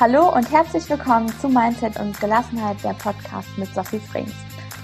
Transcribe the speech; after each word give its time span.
Hallo 0.00 0.34
und 0.34 0.50
herzlich 0.50 0.88
willkommen 0.88 1.28
zu 1.42 1.48
Mindset 1.50 2.00
und 2.00 2.18
Gelassenheit, 2.18 2.82
der 2.82 2.94
Podcast 2.94 3.46
mit 3.58 3.68
Sophie 3.74 4.00
Frings. 4.00 4.32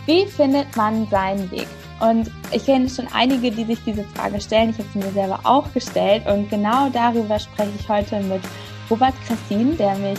Wie 0.04 0.26
findet 0.26 0.76
man 0.76 1.08
seinen 1.08 1.50
Weg? 1.50 1.66
Und 2.00 2.30
ich 2.52 2.66
kenne 2.66 2.86
schon 2.86 3.08
einige, 3.14 3.50
die 3.50 3.64
sich 3.64 3.82
diese 3.86 4.04
Frage 4.04 4.38
stellen. 4.38 4.68
Ich 4.68 4.78
habe 4.78 4.88
sie 4.92 4.98
mir 4.98 5.12
selber 5.12 5.40
auch 5.44 5.72
gestellt. 5.72 6.26
Und 6.26 6.50
genau 6.50 6.90
darüber 6.90 7.38
spreche 7.38 7.70
ich 7.80 7.88
heute 7.88 8.20
mit 8.24 8.42
Robert 8.90 9.14
Christin, 9.26 9.74
der 9.78 9.94
mich 9.94 10.18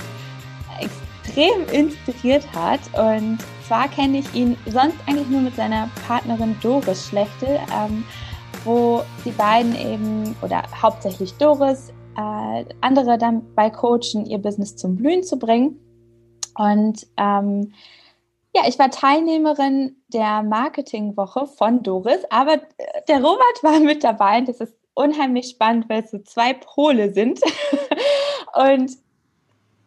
extrem 0.79 1.67
inspiriert 1.71 2.47
hat. 2.55 2.79
Und 2.93 3.37
zwar 3.67 3.89
kenne 3.89 4.17
ich 4.17 4.33
ihn 4.33 4.57
sonst 4.65 4.97
eigentlich 5.05 5.29
nur 5.29 5.41
mit 5.41 5.55
seiner 5.55 5.91
Partnerin 6.07 6.55
Doris 6.59 7.05
Schlechtel, 7.05 7.59
ähm, 7.71 8.03
wo 8.63 9.03
die 9.23 9.29
beiden 9.29 9.75
eben, 9.75 10.35
oder 10.41 10.63
hauptsächlich 10.81 11.35
Doris, 11.35 11.93
äh, 12.17 12.65
andere 12.81 13.17
bei 13.55 13.69
coachen, 13.69 14.25
ihr 14.25 14.39
Business 14.39 14.75
zum 14.75 14.95
Blühen 14.95 15.23
zu 15.23 15.37
bringen. 15.37 15.79
Und 16.57 17.05
ähm, 17.17 17.73
ja, 18.55 18.63
ich 18.67 18.79
war 18.79 18.89
Teilnehmerin 18.89 19.97
der 20.07 20.41
Marketingwoche 20.41 21.45
von 21.45 21.83
Doris, 21.83 22.25
aber 22.31 22.59
der 23.07 23.17
Robert 23.17 23.39
war 23.63 23.79
mit 23.79 24.03
dabei 24.03 24.39
und 24.39 24.49
das 24.49 24.59
ist 24.59 24.73
unheimlich 24.95 25.49
spannend, 25.49 25.87
weil 25.89 26.03
es 26.03 26.11
so 26.11 26.17
zwei 26.19 26.53
Pole 26.53 27.13
sind. 27.13 27.39
und 28.55 28.97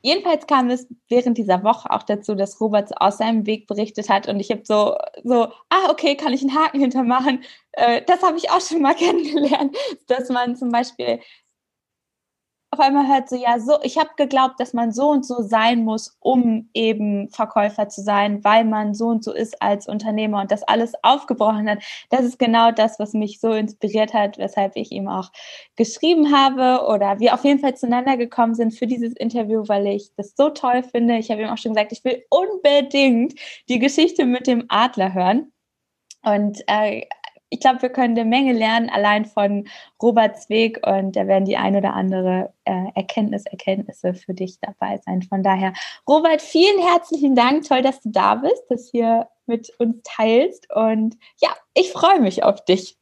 jedenfalls 0.02 0.46
kam 0.46 0.70
es 0.70 0.86
während 1.08 1.36
dieser 1.36 1.64
Woche 1.64 1.90
auch 1.90 2.04
dazu, 2.04 2.36
dass 2.36 2.60
Robert 2.60 3.00
aus 3.00 3.18
seinem 3.18 3.44
Weg 3.44 3.66
berichtet 3.66 4.08
hat 4.08 4.28
und 4.28 4.38
ich 4.38 4.52
habe 4.52 4.62
so, 4.64 4.96
so, 5.24 5.48
ah, 5.68 5.90
okay, 5.90 6.16
kann 6.16 6.32
ich 6.32 6.42
einen 6.42 6.54
Haken 6.54 6.80
hintermachen. 6.80 7.42
Äh, 7.72 8.02
das 8.06 8.22
habe 8.22 8.36
ich 8.36 8.50
auch 8.50 8.60
schon 8.60 8.82
mal 8.82 8.94
kennengelernt, 8.96 9.76
dass 10.06 10.28
man 10.28 10.54
zum 10.54 10.70
Beispiel 10.70 11.18
auf 12.80 12.86
einmal 12.86 13.08
hört 13.08 13.28
so, 13.28 13.36
ja, 13.36 13.58
so, 13.58 13.78
ich 13.82 13.98
habe 13.98 14.10
geglaubt, 14.16 14.58
dass 14.58 14.72
man 14.72 14.90
so 14.90 15.10
und 15.10 15.26
so 15.26 15.42
sein 15.42 15.84
muss, 15.84 16.16
um 16.20 16.70
eben 16.72 17.28
Verkäufer 17.28 17.90
zu 17.90 18.00
sein, 18.02 18.42
weil 18.42 18.64
man 18.64 18.94
so 18.94 19.08
und 19.08 19.22
so 19.22 19.32
ist 19.32 19.60
als 19.60 19.86
Unternehmer 19.86 20.40
und 20.40 20.50
das 20.50 20.62
alles 20.62 20.92
aufgebrochen 21.02 21.68
hat. 21.68 21.82
Das 22.08 22.24
ist 22.24 22.38
genau 22.38 22.70
das, 22.72 22.98
was 22.98 23.12
mich 23.12 23.38
so 23.38 23.52
inspiriert 23.52 24.14
hat, 24.14 24.38
weshalb 24.38 24.76
ich 24.76 24.92
ihm 24.92 25.08
auch 25.08 25.30
geschrieben 25.76 26.34
habe 26.34 26.86
oder 26.86 27.20
wir 27.20 27.34
auf 27.34 27.44
jeden 27.44 27.60
Fall 27.60 27.76
zueinander 27.76 28.16
gekommen 28.16 28.54
sind 28.54 28.72
für 28.72 28.86
dieses 28.86 29.12
Interview, 29.12 29.64
weil 29.66 29.86
ich 29.86 30.14
das 30.16 30.34
so 30.34 30.48
toll 30.48 30.82
finde. 30.82 31.18
Ich 31.18 31.30
habe 31.30 31.42
ihm 31.42 31.48
auch 31.48 31.58
schon 31.58 31.74
gesagt, 31.74 31.92
ich 31.92 32.02
will 32.04 32.24
unbedingt 32.30 33.34
die 33.68 33.78
Geschichte 33.78 34.24
mit 34.24 34.46
dem 34.46 34.64
Adler 34.68 35.12
hören. 35.12 35.52
Und 36.22 36.62
äh, 36.66 37.02
ich 37.50 37.58
glaube, 37.58 37.82
wir 37.82 37.88
können 37.88 38.16
eine 38.16 38.28
Menge 38.28 38.52
lernen, 38.52 38.88
allein 38.88 39.26
von 39.26 39.66
Roberts 40.00 40.48
Weg 40.48 40.80
und 40.86 41.16
da 41.16 41.26
werden 41.26 41.44
die 41.44 41.56
ein 41.56 41.74
oder 41.74 41.94
andere 41.94 42.54
äh, 42.64 42.86
Erkenntnis, 42.94 43.44
Erkenntnisse 43.44 44.14
für 44.14 44.34
dich 44.34 44.58
dabei 44.60 45.00
sein. 45.04 45.22
Von 45.22 45.42
daher, 45.42 45.72
Robert, 46.08 46.40
vielen 46.40 46.80
herzlichen 46.80 47.34
Dank. 47.34 47.64
Toll, 47.66 47.82
dass 47.82 48.00
du 48.00 48.10
da 48.10 48.36
bist, 48.36 48.62
das 48.68 48.88
hier 48.90 49.26
mit 49.46 49.72
uns 49.78 49.96
teilst. 50.04 50.68
Und 50.72 51.16
ja, 51.42 51.50
ich 51.74 51.90
freue 51.90 52.20
mich 52.20 52.44
auf 52.44 52.64
dich. 52.64 52.96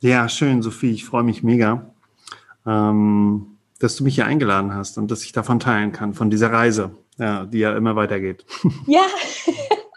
Ja, 0.00 0.28
schön, 0.28 0.62
Sophie. 0.62 0.90
Ich 0.90 1.04
freue 1.04 1.22
mich 1.22 1.44
mega, 1.44 1.94
ähm, 2.66 3.58
dass 3.78 3.94
du 3.94 4.02
mich 4.02 4.16
hier 4.16 4.26
eingeladen 4.26 4.74
hast 4.74 4.98
und 4.98 5.08
dass 5.12 5.22
ich 5.22 5.30
davon 5.30 5.60
teilen 5.60 5.92
kann, 5.92 6.14
von 6.14 6.30
dieser 6.30 6.50
Reise, 6.50 6.96
ja, 7.16 7.46
die 7.46 7.60
ja 7.60 7.76
immer 7.76 7.94
weitergeht. 7.94 8.44
Ja. 8.88 9.04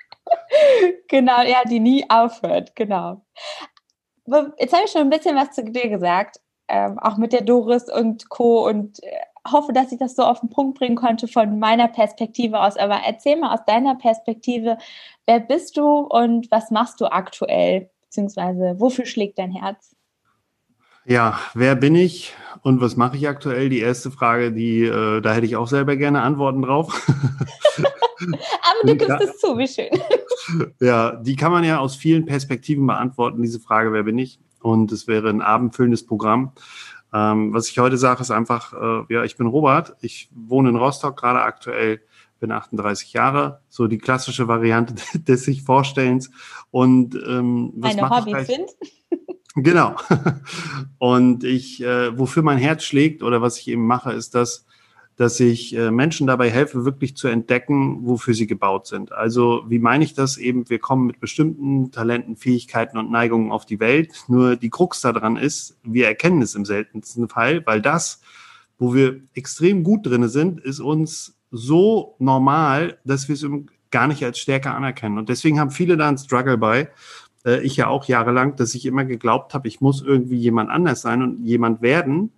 genau, 1.08 1.42
ja, 1.42 1.64
die 1.68 1.80
nie 1.80 2.08
aufhört, 2.08 2.76
genau. 2.76 3.25
Jetzt 4.58 4.74
habe 4.74 4.84
ich 4.86 4.92
schon 4.92 5.02
ein 5.02 5.10
bisschen 5.10 5.36
was 5.36 5.52
zu 5.52 5.64
dir 5.64 5.90
gesagt, 5.90 6.40
ähm, 6.68 6.98
auch 7.00 7.18
mit 7.18 7.32
der 7.32 7.42
Doris 7.42 7.92
und 7.92 8.30
Co. 8.30 8.68
und 8.68 9.04
äh, 9.04 9.12
hoffe, 9.52 9.74
dass 9.74 9.92
ich 9.92 10.00
das 10.00 10.16
so 10.16 10.24
auf 10.24 10.40
den 10.40 10.50
Punkt 10.50 10.80
bringen 10.80 10.96
konnte 10.96 11.28
von 11.28 11.60
meiner 11.60 11.88
Perspektive 11.88 12.60
aus. 12.60 12.78
Aber 12.78 13.02
erzähl 13.06 13.38
mal 13.38 13.54
aus 13.54 13.64
deiner 13.66 13.96
Perspektive, 13.96 14.78
wer 15.28 15.40
bist 15.40 15.78
du 15.78 16.00
und 16.00 16.50
was 16.52 16.72
machst 16.72 17.00
du 17.02 17.06
aktuell? 17.06 17.90
Beziehungsweise 18.02 18.76
wofür 18.80 19.06
schlägt 19.06 19.38
dein 19.38 19.52
Herz? 19.52 19.96
Ja, 21.06 21.40
wer 21.54 21.76
bin 21.76 21.96
ich 21.96 22.34
und 22.64 22.82
was 22.82 22.96
mache 22.96 23.18
ich 23.18 23.28
aktuell? 23.28 23.70
Die 23.70 23.80
erste 23.80 24.10
Frage, 24.10 24.52
die 24.52 24.86
äh, 24.86 25.22
da 25.22 25.34
hätte 25.34 25.46
ich 25.46 25.56
auch 25.56 25.68
selber 25.68 25.96
gerne 25.98 26.24
Antworten 26.24 26.64
drauf. 26.64 27.08
Aber 27.78 28.88
du 28.88 28.96
gibst 28.96 29.22
es 29.22 29.38
zu, 29.38 29.56
wie 29.58 29.68
schön. 29.68 29.90
Ja, 30.80 31.16
die 31.16 31.36
kann 31.36 31.52
man 31.52 31.64
ja 31.64 31.80
aus 31.80 31.96
vielen 31.96 32.26
Perspektiven 32.26 32.86
beantworten, 32.86 33.42
diese 33.42 33.60
Frage, 33.60 33.94
wer 33.94 34.04
bin 34.04 34.18
ich? 34.18 34.40
Und 34.62 34.92
es 34.92 35.08
wäre 35.08 35.30
ein 35.30 35.42
abendfüllendes 35.42 36.06
Programm. 36.06 36.52
Ähm, 37.14 37.54
was 37.54 37.70
ich 37.70 37.80
heute 37.80 37.98
sage, 37.98 38.22
ist 38.22 38.32
einfach, 38.32 38.74
äh, 38.74 39.14
ja, 39.14 39.24
ich 39.24 39.38
bin 39.38 39.48
Robert, 39.48 39.96
ich 40.02 40.30
wohne 40.34 40.70
in 40.70 40.76
Rostock 40.76 41.18
gerade 41.18 41.42
aktuell, 41.42 42.02
bin 42.40 42.52
38 42.52 43.14
Jahre, 43.14 43.62
so 43.70 43.88
die 43.88 43.98
klassische 43.98 44.48
Variante 44.48 44.96
des 45.20 45.46
sich 45.46 45.64
Vorstellens. 45.64 46.30
Und 46.72 47.16
ähm, 47.16 47.72
was 47.76 47.96
Meine 47.96 48.10
Hobbys 48.10 48.48
sind? 48.48 48.70
Genau. 49.58 49.96
Und 50.98 51.46
ich, 51.46 51.82
äh, 51.82 52.18
wofür 52.20 52.44
mein 52.44 52.58
Herz 52.58 52.84
schlägt 52.84 53.24
oder 53.24 53.42
was 53.42 53.58
ich 53.58 53.70
eben 53.70 53.88
mache, 53.88 54.12
ist 54.12 54.36
das, 54.36 54.66
dass 55.18 55.40
ich 55.40 55.76
äh, 55.76 55.92
Menschen 55.92 56.28
dabei 56.28 56.50
helfe, 56.50 56.84
wirklich 56.84 57.16
zu 57.16 57.28
entdecken, 57.28 58.06
wofür 58.06 58.34
sie 58.34 58.48
gebaut 58.48 58.88
sind. 58.88 59.14
Also 59.14 59.64
wie 59.68 59.80
meine 59.80 60.04
ich 60.04 60.14
das 60.14 60.38
eben? 60.38 60.70
Wir 60.70 60.80
kommen 60.80 61.08
mit 61.08 61.20
bestimmten 61.20 61.92
Talenten, 61.92 62.36
Fähigkeiten 62.36 62.98
und 62.98 63.12
Neigungen 63.12 63.52
auf 63.52 63.66
die 63.66 63.80
Welt. 63.80 64.26
Nur 64.28 64.58
die 64.58 64.70
Krux 64.70 65.02
daran 65.02 65.38
ist, 65.38 65.78
wir 65.84 66.08
erkennen 66.08 66.42
es 66.42 66.56
im 66.56 66.66
seltensten 66.66 67.30
Fall, 67.30 67.66
weil 67.66 67.82
das, 67.82 68.22
wo 68.78 68.94
wir 68.94 69.22
extrem 69.34 69.84
gut 69.84 70.06
drinne 70.06 70.28
sind, 70.28 70.60
ist 70.60 70.82
uns 70.82 71.38
so 71.50 72.16
normal, 72.20 72.98
dass 73.06 73.30
wir 73.30 73.36
es 73.36 73.48
gar 73.92 74.08
nicht 74.08 74.24
als 74.26 74.38
Stärke 74.38 74.72
anerkennen. 74.72 75.18
Und 75.18 75.30
deswegen 75.30 75.60
haben 75.60 75.72
viele 75.72 75.96
da 75.96 76.10
einen 76.10 76.18
Struggle 76.18 76.58
bei. 76.58 76.90
Äh, 77.46 77.62
ich 77.62 77.78
ja 77.78 77.88
auch 77.88 78.04
jahrelang, 78.04 78.58
dass 78.58 78.76
ich 78.76 78.86
immer 78.86 79.06
geglaubt 79.06 79.54
habe, 79.54 79.70
ich 79.70 79.80
muss 79.80 80.02
irgendwie 80.02 80.38
jemand 80.38 80.70
anders 80.70 81.02
sein 81.02 81.22
und 81.22 81.46
jemand 81.46 81.82
werden 81.82 82.32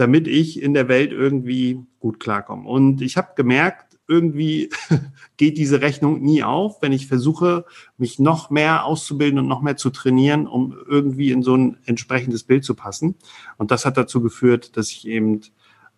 damit 0.00 0.26
ich 0.26 0.62
in 0.62 0.72
der 0.72 0.88
Welt 0.88 1.12
irgendwie 1.12 1.84
gut 2.00 2.18
klarkomme. 2.18 2.68
Und 2.68 3.02
ich 3.02 3.16
habe 3.16 3.28
gemerkt, 3.36 3.98
irgendwie 4.08 4.70
geht 5.36 5.56
diese 5.56 5.80
Rechnung 5.80 6.20
nie 6.20 6.42
auf, 6.42 6.82
wenn 6.82 6.92
ich 6.92 7.06
versuche, 7.06 7.64
mich 7.96 8.18
noch 8.18 8.50
mehr 8.50 8.84
auszubilden 8.84 9.38
und 9.38 9.46
noch 9.46 9.62
mehr 9.62 9.76
zu 9.76 9.90
trainieren, 9.90 10.48
um 10.48 10.76
irgendwie 10.88 11.30
in 11.30 11.44
so 11.44 11.54
ein 11.54 11.76
entsprechendes 11.86 12.42
Bild 12.42 12.64
zu 12.64 12.74
passen. 12.74 13.14
Und 13.56 13.70
das 13.70 13.86
hat 13.86 13.96
dazu 13.96 14.20
geführt, 14.20 14.76
dass 14.76 14.90
ich 14.90 15.06
eben 15.06 15.42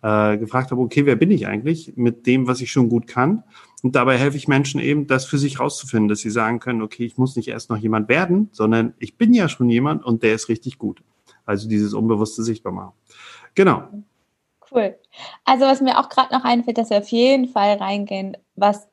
äh, 0.03 0.37
gefragt 0.37 0.69
habe, 0.69 0.81
okay, 0.81 1.07
wer 1.07 1.15
bin 1.15 1.31
ich 1.31 1.47
eigentlich 1.47 1.93
mit 1.95 2.27
dem, 2.27 2.45
was 2.45 2.61
ich 2.61 2.71
schon 2.71 2.89
gut 2.89 3.07
kann? 3.07 3.43
Und 3.81 3.95
dabei 3.95 4.17
helfe 4.17 4.37
ich 4.37 4.47
Menschen 4.47 4.79
eben, 4.79 5.07
das 5.07 5.25
für 5.25 5.37
sich 5.37 5.59
rauszufinden, 5.59 6.07
dass 6.07 6.19
sie 6.19 6.29
sagen 6.29 6.59
können, 6.59 6.83
okay, 6.83 7.05
ich 7.05 7.17
muss 7.17 7.35
nicht 7.35 7.47
erst 7.47 7.69
noch 7.69 7.77
jemand 7.77 8.09
werden, 8.09 8.49
sondern 8.51 8.93
ich 8.99 9.17
bin 9.17 9.33
ja 9.33 9.49
schon 9.49 9.69
jemand 9.69 10.05
und 10.05 10.21
der 10.21 10.35
ist 10.35 10.49
richtig 10.49 10.77
gut. 10.77 11.01
Also 11.45 11.67
dieses 11.67 11.93
unbewusste 11.93 12.43
sichtbar 12.43 12.73
machen. 12.73 12.93
Genau. 13.55 13.87
Cool. 14.73 14.97
Also 15.45 15.65
was 15.65 15.81
mir 15.81 15.99
auch 15.99 16.09
gerade 16.09 16.33
noch 16.33 16.43
einfällt, 16.43 16.77
dass 16.77 16.89
wir 16.89 16.97
auf 16.97 17.09
jeden 17.09 17.47
Fall 17.47 17.77
reingehen, 17.77 18.37
was, 18.55 18.87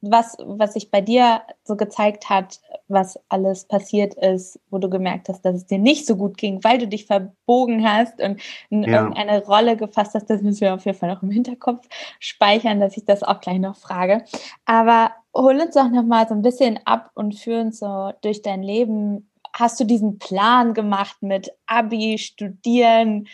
was, 0.00 0.36
was 0.44 0.74
sich 0.74 0.90
bei 0.90 1.00
dir 1.00 1.42
so 1.64 1.76
gezeigt 1.76 2.28
hat, 2.28 2.60
was 2.88 3.18
alles 3.28 3.64
passiert 3.64 4.14
ist, 4.14 4.60
wo 4.70 4.78
du 4.78 4.88
gemerkt 4.88 5.28
hast, 5.28 5.44
dass 5.44 5.56
es 5.56 5.66
dir 5.66 5.78
nicht 5.78 6.06
so 6.06 6.16
gut 6.16 6.36
ging, 6.36 6.62
weil 6.62 6.78
du 6.78 6.86
dich 6.86 7.06
verbogen 7.06 7.88
hast 7.88 8.20
und 8.20 8.40
in 8.70 8.84
ja. 8.84 9.00
irgendeine 9.00 9.44
Rolle 9.44 9.76
gefasst 9.76 10.14
hast. 10.14 10.30
Das 10.30 10.42
müssen 10.42 10.60
wir 10.60 10.74
auf 10.74 10.84
jeden 10.84 10.98
Fall 10.98 11.08
noch 11.08 11.22
im 11.22 11.30
Hinterkopf 11.30 11.86
speichern, 12.20 12.80
dass 12.80 12.96
ich 12.96 13.04
das 13.04 13.22
auch 13.22 13.40
gleich 13.40 13.58
noch 13.58 13.76
frage. 13.76 14.24
Aber 14.66 15.10
hol 15.34 15.58
uns 15.60 15.74
doch 15.74 15.88
noch 15.90 16.04
mal 16.04 16.28
so 16.28 16.34
ein 16.34 16.42
bisschen 16.42 16.78
ab 16.84 17.10
und 17.14 17.34
führ 17.34 17.60
uns 17.60 17.80
so 17.80 18.12
durch 18.20 18.42
dein 18.42 18.62
Leben. 18.62 19.28
Hast 19.52 19.80
du 19.80 19.84
diesen 19.84 20.18
Plan 20.18 20.74
gemacht 20.74 21.16
mit 21.22 21.50
Abi, 21.66 22.18
Studieren, 22.18 23.26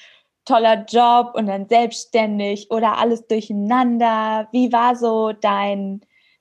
toller 0.45 0.85
Job 0.89 1.33
und 1.35 1.47
dann 1.47 1.69
selbstständig 1.69 2.71
oder 2.71 2.99
alles 2.99 3.27
durcheinander? 3.27 4.49
Wie 4.53 4.73
war 4.73 4.97
so 4.97 5.33
dein, 5.33 6.01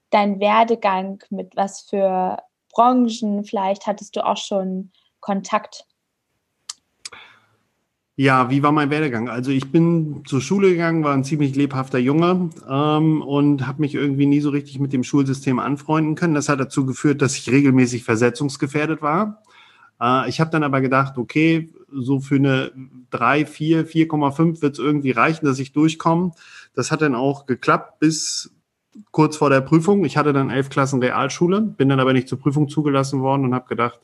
dein 0.10 0.40
Werdegang 0.40 1.24
mit 1.30 1.56
was 1.56 1.81
für 1.81 2.38
Branchen? 2.74 3.44
Vielleicht 3.44 3.88
hattest 3.88 4.16
du 4.16 4.25
auch 4.25 4.38
schon 4.38 4.92
Kontakt. 5.19 5.86
Ja, 8.22 8.50
wie 8.50 8.62
war 8.62 8.74
mein 8.74 8.90
Werdegang? 8.90 9.30
Also 9.30 9.50
ich 9.50 9.72
bin 9.72 10.24
zur 10.25 10.42
Schule 10.42 10.72
gegangen, 10.72 11.06
war 11.06 11.13
ein 11.13 11.24
ziemlich 11.24 11.56
lebhafter 11.56 12.00
Junge 12.00 12.50
ähm, 12.69 13.22
und 13.22 13.66
habe 13.66 13.80
mich 13.80 13.95
irgendwie 13.95 14.25
nie 14.25 14.42
so 14.42 14.50
richtig 14.50 14.78
mit 14.78 14.92
dem 14.92 15.06
Schulsystem 15.06 15.57
anfreunden 15.57 16.16
können. 16.16 16.34
Das 16.34 16.50
hat 16.50 16.60
dazu 16.60 16.86
geführt, 16.86 17.22
dass 17.22 17.38
ich 17.38 17.50
regelmäßig 17.50 18.04
versetzungsgefährdet 18.04 19.02
war. 19.02 19.42
Äh, 20.02 20.28
ich 20.28 20.42
habe 20.42 20.52
dann 20.52 20.63
aber 20.63 20.81
gedacht, 20.81 21.18
okay, 21.18 21.69
so 21.91 22.19
für 22.19 22.36
eine 22.36 22.71
3, 23.12 23.45
4, 23.45 23.88
4,5 23.88 24.62
wird 24.62 24.74
es 24.74 24.80
irgendwie 24.80 25.12
reichen, 25.12 25.45
dass 25.45 25.59
ich 25.59 25.74
durchkomme. 25.74 26.31
Das 26.74 26.91
hat 26.91 27.01
dann 27.01 27.15
auch 27.15 27.45
geklappt 27.45 28.00
bis 28.00 28.53
kurz 29.12 29.38
vor 29.38 29.50
der 29.50 29.62
Prüfung. 29.62 30.06
Ich 30.06 30.18
hatte 30.18 30.33
dann 30.33 30.50
elf 30.50 30.69
Klassen 30.69 31.01
Realschule, 31.01 31.62
bin 31.62 31.89
dann 31.89 32.00
aber 32.00 32.13
nicht 32.13 32.27
zur 32.27 32.39
Prüfung 32.39 32.69
zugelassen 32.69 33.21
worden 33.21 33.45
und 33.45 33.53
habe 33.53 33.68
gedacht, 33.68 34.00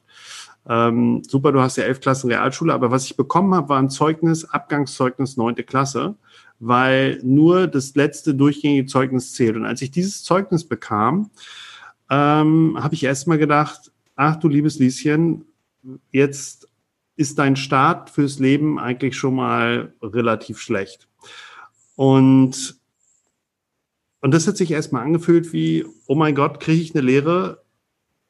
ähm, 0.68 1.22
super, 1.28 1.52
du 1.52 1.62
hast 1.62 1.78
ja 1.78 1.84
elf 1.84 2.00
Klassen 2.00 2.30
Realschule, 2.30 2.74
aber 2.74 2.92
was 2.92 3.06
ich 3.06 3.18
bekommen 3.18 3.54
habe, 3.54 3.70
war 3.70 3.80
ein 3.80 3.90
Zeugnis, 3.90 4.46
Abgangszeugnis 4.46 5.38
neunte 5.38 5.64
Klasse, 5.64 6.16
weil 6.60 7.20
nur 7.24 7.68
das 7.68 7.96
letzte 7.96 8.34
durchgängige 8.34 8.88
Zeugnis 8.88 9.34
zählt. 9.34 9.56
Und 9.56 9.66
als 9.66 9.82
ich 9.82 9.92
dieses 9.92 10.24
Zeugnis 10.24 10.64
bekam, 10.64 11.30
ähm, 12.10 12.78
habe 12.80 12.96
ich 12.96 13.04
erstmal 13.04 13.38
gedacht, 13.38 13.92
ach 14.16 14.38
du 14.38 14.48
liebes 14.48 14.80
Lieschen, 14.80 15.46
jetzt 16.12 16.65
ist 17.16 17.40
dein 17.40 17.56
Start 17.56 18.10
fürs 18.10 18.40
Leben 18.40 18.80
eigentlich 18.80 19.16
schon 19.16 19.36
mal 19.36 19.94
relativ 20.02 20.60
schlecht. 20.60 21.08
Und, 21.96 22.80
und 24.22 24.34
das 24.34 24.48
hat 24.48 24.58
sich 24.58 24.72
erstmal 24.72 25.04
angefühlt 25.04 25.54
wie, 25.54 25.86
oh 26.08 26.16
mein 26.16 26.36
Gott, 26.36 26.60
kriege 26.60 26.82
ich 26.82 26.94
eine 26.94 27.06
Lehre? 27.06 27.64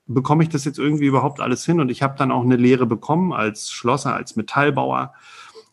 Bekomme 0.06 0.44
ich 0.44 0.50
das 0.50 0.66
jetzt 0.66 0.78
irgendwie 0.78 1.06
überhaupt 1.06 1.40
alles 1.40 1.66
hin? 1.66 1.80
Und 1.80 1.90
ich 1.90 2.04
habe 2.04 2.18
dann 2.18 2.32
auch 2.32 2.44
eine 2.44 2.58
Lehre 2.58 2.86
bekommen 2.86 3.34
als 3.34 3.72
Schlosser, 3.72 4.14
als 4.14 4.36
Metallbauer. 4.36 5.14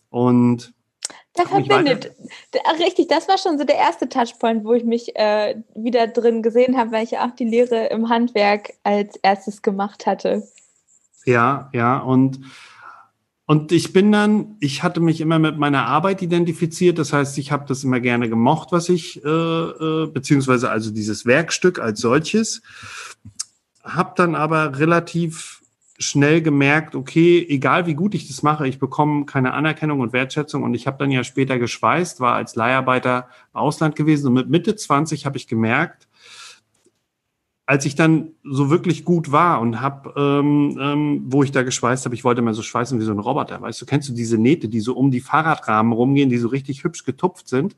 Und 0.09 0.73
da 1.35 1.45
verbindet, 1.45 2.13
richtig, 2.79 3.09
das 3.09 3.27
war 3.27 3.39
schon 3.39 3.59
so 3.59 3.65
der 3.65 3.77
erste 3.77 4.09
Touchpoint, 4.09 4.65
wo 4.65 4.75
ich 4.75 4.85
mich 4.85 5.17
äh, 5.17 5.63
wieder 5.75 6.07
drin 6.07 6.43
gesehen 6.43 6.77
habe, 6.77 6.93
weil 6.93 7.05
ich 7.05 7.13
ja 7.13 7.27
auch 7.27 7.35
die 7.35 7.45
Lehre 7.45 7.87
im 7.87 8.11
Handwerk 8.11 8.75
als 8.83 9.17
erstes 9.17 9.63
gemacht 9.63 10.07
hatte. 10.07 10.47
Ja, 11.25 11.71
ja, 11.73 11.99
und, 11.99 12.41
und 13.53 13.71
ich 13.71 13.93
bin 13.93 14.11
dann, 14.11 14.57
ich 14.61 14.83
hatte 14.83 15.01
mich 15.01 15.21
immer 15.21 15.39
mit 15.39 15.59
meiner 15.59 15.85
Arbeit 15.85 16.23
identifiziert, 16.23 16.99
das 16.99 17.13
heißt, 17.13 17.37
ich 17.37 17.53
habe 17.53 17.67
das 17.69 17.85
immer 17.85 18.01
gerne 18.01 18.31
gemocht, 18.31 18.69
was 18.73 18.89
ich, 18.89 19.23
äh, 19.23 19.29
äh, 19.29 20.07
beziehungsweise 20.07 20.71
also 20.71 20.91
dieses 20.91 21.27
Werkstück 21.27 21.79
als 21.79 22.01
solches, 22.01 22.63
habe 23.85 24.15
dann 24.17 24.37
aber 24.37 24.79
relativ 24.79 25.61
schnell 25.99 26.41
gemerkt, 26.41 26.95
okay, 26.95 27.45
egal 27.47 27.85
wie 27.85 27.93
gut 27.93 28.15
ich 28.15 28.27
das 28.27 28.43
mache, 28.43 28.67
ich 28.67 28.79
bekomme 28.79 29.27
keine 29.27 29.53
Anerkennung 29.53 30.01
und 30.01 30.15
Wertschätzung. 30.15 30.63
Und 30.63 30.73
ich 30.73 30.87
habe 30.87 30.97
dann 30.97 31.11
ja 31.11 31.23
später 31.23 31.59
geschweißt, 31.59 32.21
war 32.21 32.35
als 32.37 32.57
Leiharbeiter 32.57 33.29
Ausland 33.53 33.97
gewesen. 33.97 34.29
Und 34.29 34.33
mit 34.33 34.49
Mitte 34.49 34.77
20 34.77 35.27
habe 35.27 35.37
ich 35.37 35.47
gemerkt, 35.47 36.09
als 37.73 37.87
ich 37.87 37.95
dann 37.95 38.33
so 38.45 38.69
wirklich 38.69 39.03
gut 39.03 39.33
war 39.33 39.59
und 39.63 39.81
habe, 39.81 40.13
ähm, 40.15 40.79
ähm, 40.79 41.23
wo 41.29 41.43
ich 41.43 41.53
da 41.53 41.63
geschweißt 41.63 42.05
habe, 42.05 42.15
ich 42.15 42.23
wollte 42.23 42.43
mal 42.43 42.53
so 42.53 42.61
schweißen 42.61 43.01
wie 43.01 43.05
so 43.05 43.13
ein 43.13 43.19
Roboter. 43.19 43.63
Weißt 43.63 43.81
du, 43.81 43.87
kennst 43.87 44.11
du 44.11 44.13
diese 44.13 44.37
Nähte, 44.37 44.69
die 44.69 44.81
so 44.81 44.95
um 44.95 45.11
die 45.11 45.23
Fahrradrahmen 45.23 45.95
rumgehen, 45.95 46.29
die 46.29 46.37
so 46.37 46.49
richtig 46.49 46.85
hübsch 46.85 47.07
getupft 47.07 47.49
sind? 47.49 47.75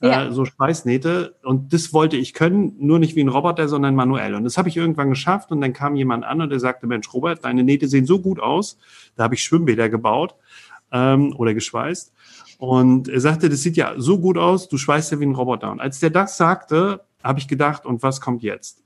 ja. 0.00 0.26
äh, 0.26 0.32
so 0.32 0.44
Schweißnähte. 0.44 1.34
Und 1.42 1.72
das 1.72 1.92
wollte 1.92 2.16
ich 2.16 2.34
können, 2.34 2.76
nur 2.78 3.00
nicht 3.00 3.16
wie 3.16 3.24
ein 3.24 3.28
Roboter, 3.28 3.66
sondern 3.66 3.96
manuell. 3.96 4.36
Und 4.36 4.44
das 4.44 4.58
habe 4.58 4.68
ich 4.68 4.76
irgendwann 4.76 5.10
geschafft. 5.10 5.50
Und 5.50 5.60
dann 5.60 5.72
kam 5.72 5.96
jemand 5.96 6.24
an 6.24 6.40
und 6.40 6.50
der 6.50 6.60
sagte, 6.60 6.86
Mensch, 6.86 7.12
Robert, 7.12 7.44
deine 7.44 7.64
Nähte 7.64 7.88
sehen 7.88 8.06
so 8.06 8.20
gut 8.20 8.38
aus. 8.38 8.78
Da 9.16 9.24
habe 9.24 9.34
ich 9.34 9.42
Schwimmbäder 9.42 9.88
gebaut 9.88 10.36
ähm, 10.92 11.34
oder 11.36 11.52
geschweißt. 11.52 12.12
Und 12.58 13.08
er 13.08 13.20
sagte, 13.20 13.48
das 13.48 13.62
sieht 13.62 13.76
ja 13.76 13.94
so 13.96 14.20
gut 14.20 14.38
aus, 14.38 14.68
du 14.68 14.78
schweißt 14.78 15.10
ja 15.10 15.18
wie 15.18 15.26
ein 15.26 15.34
Roboter. 15.34 15.72
Und 15.72 15.80
als 15.80 15.98
der 15.98 16.10
das 16.10 16.36
sagte, 16.36 17.00
habe 17.24 17.40
ich 17.40 17.48
gedacht, 17.48 17.84
und 17.86 18.04
was 18.04 18.20
kommt 18.20 18.44
jetzt? 18.44 18.85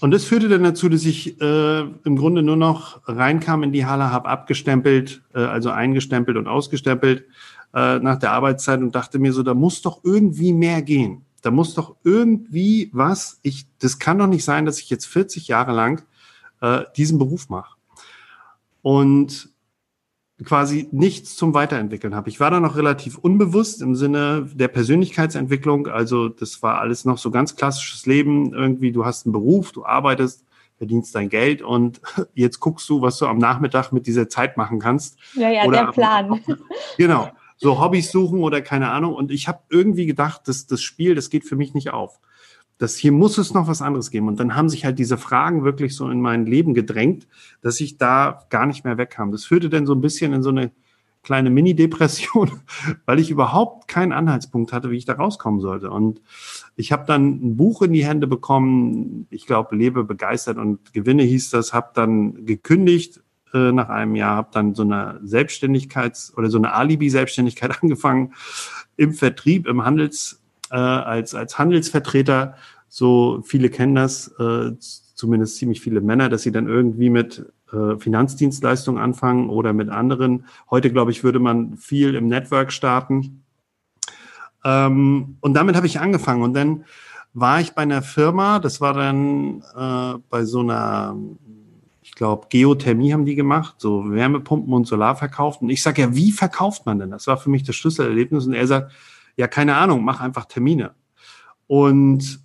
Und 0.00 0.12
das 0.12 0.24
führte 0.24 0.48
dann 0.48 0.64
dazu, 0.64 0.88
dass 0.88 1.04
ich 1.04 1.40
äh, 1.40 1.80
im 1.80 2.16
Grunde 2.16 2.42
nur 2.42 2.56
noch 2.56 3.02
reinkam 3.06 3.62
in 3.62 3.72
die 3.72 3.84
Halle, 3.84 4.10
habe 4.10 4.28
abgestempelt, 4.28 5.22
äh, 5.34 5.40
also 5.40 5.70
eingestempelt 5.70 6.38
und 6.38 6.48
ausgestempelt 6.48 7.26
äh, 7.74 7.98
nach 7.98 8.18
der 8.18 8.32
Arbeitszeit 8.32 8.80
und 8.80 8.94
dachte 8.94 9.18
mir 9.18 9.32
so, 9.32 9.42
da 9.42 9.52
muss 9.52 9.82
doch 9.82 10.00
irgendwie 10.02 10.52
mehr 10.52 10.80
gehen. 10.80 11.26
Da 11.42 11.50
muss 11.50 11.74
doch 11.74 11.96
irgendwie 12.02 12.90
was, 12.92 13.40
ich, 13.42 13.66
das 13.78 13.98
kann 13.98 14.18
doch 14.18 14.26
nicht 14.26 14.44
sein, 14.44 14.64
dass 14.64 14.80
ich 14.80 14.88
jetzt 14.90 15.06
40 15.06 15.48
Jahre 15.48 15.72
lang 15.72 16.02
äh, 16.62 16.82
diesen 16.96 17.18
Beruf 17.18 17.48
mache. 17.50 17.76
Und 18.82 19.49
quasi 20.44 20.88
nichts 20.92 21.36
zum 21.36 21.54
Weiterentwickeln 21.54 22.14
habe. 22.14 22.28
Ich 22.30 22.40
war 22.40 22.50
da 22.50 22.60
noch 22.60 22.76
relativ 22.76 23.18
unbewusst 23.18 23.82
im 23.82 23.94
Sinne 23.94 24.48
der 24.54 24.68
Persönlichkeitsentwicklung. 24.68 25.86
Also 25.86 26.28
das 26.28 26.62
war 26.62 26.80
alles 26.80 27.04
noch 27.04 27.18
so 27.18 27.30
ganz 27.30 27.56
klassisches 27.56 28.06
Leben. 28.06 28.52
Irgendwie, 28.54 28.92
du 28.92 29.04
hast 29.04 29.26
einen 29.26 29.32
Beruf, 29.32 29.72
du 29.72 29.84
arbeitest, 29.84 30.44
verdienst 30.78 31.14
dein 31.14 31.28
Geld 31.28 31.62
und 31.62 32.00
jetzt 32.34 32.60
guckst 32.60 32.88
du, 32.88 33.02
was 33.02 33.18
du 33.18 33.26
am 33.26 33.38
Nachmittag 33.38 33.92
mit 33.92 34.06
dieser 34.06 34.28
Zeit 34.28 34.56
machen 34.56 34.78
kannst. 34.78 35.18
Ja, 35.34 35.50
ja, 35.50 35.64
Oder 35.64 35.84
der 35.84 35.92
Plan. 35.92 36.32
Am, 36.32 36.40
genau 36.96 37.28
so 37.60 37.78
Hobbys 37.78 38.10
suchen 38.10 38.42
oder 38.42 38.62
keine 38.62 38.90
Ahnung. 38.90 39.14
Und 39.14 39.30
ich 39.30 39.46
habe 39.46 39.60
irgendwie 39.68 40.06
gedacht, 40.06 40.48
dass 40.48 40.66
das 40.66 40.80
Spiel, 40.80 41.14
das 41.14 41.28
geht 41.28 41.44
für 41.44 41.56
mich 41.56 41.74
nicht 41.74 41.90
auf. 41.90 42.18
Das 42.80 42.96
hier 42.96 43.12
muss 43.12 43.36
es 43.36 43.52
noch 43.52 43.68
was 43.68 43.82
anderes 43.82 44.10
geben. 44.10 44.26
Und 44.26 44.40
dann 44.40 44.56
haben 44.56 44.70
sich 44.70 44.86
halt 44.86 44.98
diese 44.98 45.18
Fragen 45.18 45.64
wirklich 45.64 45.94
so 45.94 46.08
in 46.08 46.22
mein 46.22 46.46
Leben 46.46 46.72
gedrängt, 46.72 47.28
dass 47.60 47.78
ich 47.78 47.98
da 47.98 48.46
gar 48.48 48.64
nicht 48.64 48.86
mehr 48.86 48.96
wegkam. 48.96 49.32
Das 49.32 49.44
führte 49.44 49.68
dann 49.68 49.84
so 49.84 49.94
ein 49.94 50.00
bisschen 50.00 50.32
in 50.32 50.42
so 50.42 50.48
eine 50.48 50.72
kleine 51.22 51.50
Mini-Depression, 51.50 52.50
weil 53.04 53.18
ich 53.20 53.30
überhaupt 53.30 53.86
keinen 53.86 54.12
Anhaltspunkt 54.12 54.72
hatte, 54.72 54.90
wie 54.90 54.96
ich 54.96 55.04
da 55.04 55.12
rauskommen 55.12 55.60
sollte. 55.60 55.90
Und 55.90 56.22
ich 56.74 56.90
habe 56.90 57.04
dann 57.04 57.26
ein 57.44 57.56
Buch 57.58 57.82
in 57.82 57.92
die 57.92 58.06
Hände 58.06 58.26
bekommen, 58.26 59.26
ich 59.28 59.46
glaube, 59.46 59.76
Lebe 59.76 60.02
begeistert 60.04 60.56
und 60.56 60.94
Gewinne 60.94 61.24
hieß 61.24 61.50
das, 61.50 61.74
habe 61.74 61.90
dann 61.92 62.46
gekündigt, 62.46 63.20
äh, 63.52 63.72
nach 63.72 63.90
einem 63.90 64.14
Jahr, 64.14 64.36
habe 64.36 64.50
dann 64.52 64.74
so 64.74 64.84
eine 64.84 65.20
Selbstständigkeits- 65.22 66.34
oder 66.34 66.48
so 66.48 66.56
eine 66.56 66.72
Alibi-Selbstständigkeit 66.72 67.78
angefangen 67.82 68.32
im 68.96 69.12
Vertrieb, 69.12 69.66
im 69.66 69.84
Handels, 69.84 70.39
äh, 70.70 70.76
als, 70.76 71.34
als 71.34 71.58
Handelsvertreter. 71.58 72.54
So 72.88 73.42
viele 73.44 73.70
kennen 73.70 73.94
das, 73.94 74.28
äh, 74.38 74.72
zumindest 75.14 75.56
ziemlich 75.56 75.80
viele 75.80 76.00
Männer, 76.00 76.28
dass 76.28 76.42
sie 76.42 76.52
dann 76.52 76.66
irgendwie 76.66 77.10
mit 77.10 77.44
äh, 77.72 77.96
Finanzdienstleistungen 77.98 79.00
anfangen 79.00 79.50
oder 79.50 79.72
mit 79.72 79.90
anderen. 79.90 80.46
Heute, 80.70 80.90
glaube 80.90 81.10
ich, 81.10 81.22
würde 81.22 81.38
man 81.38 81.76
viel 81.76 82.14
im 82.14 82.28
Network 82.28 82.72
starten. 82.72 83.44
Ähm, 84.64 85.36
und 85.40 85.54
damit 85.54 85.76
habe 85.76 85.86
ich 85.86 86.00
angefangen. 86.00 86.42
Und 86.42 86.54
dann 86.54 86.84
war 87.32 87.60
ich 87.60 87.72
bei 87.72 87.82
einer 87.82 88.02
Firma, 88.02 88.58
das 88.58 88.80
war 88.80 88.94
dann 88.94 89.62
äh, 89.76 90.18
bei 90.28 90.44
so 90.44 90.60
einer 90.60 91.16
ich 92.10 92.16
glaube, 92.16 92.48
Geothermie 92.48 93.12
haben 93.12 93.24
die 93.24 93.36
gemacht, 93.36 93.76
so 93.78 94.10
Wärmepumpen 94.10 94.72
und 94.74 94.86
Solar 94.86 95.14
verkauft. 95.14 95.62
Und 95.62 95.70
ich 95.70 95.80
sage, 95.80 96.02
ja, 96.02 96.16
wie 96.16 96.32
verkauft 96.32 96.84
man 96.84 96.98
denn? 96.98 97.12
Das 97.12 97.28
war 97.28 97.36
für 97.36 97.50
mich 97.50 97.62
das 97.62 97.76
Schlüsselerlebnis. 97.76 98.46
Und 98.46 98.52
er 98.52 98.66
sagt, 98.66 98.92
ja, 99.40 99.48
keine 99.48 99.76
Ahnung, 99.76 100.04
mach 100.04 100.20
einfach 100.20 100.44
Termine. 100.44 100.94
Und 101.66 102.44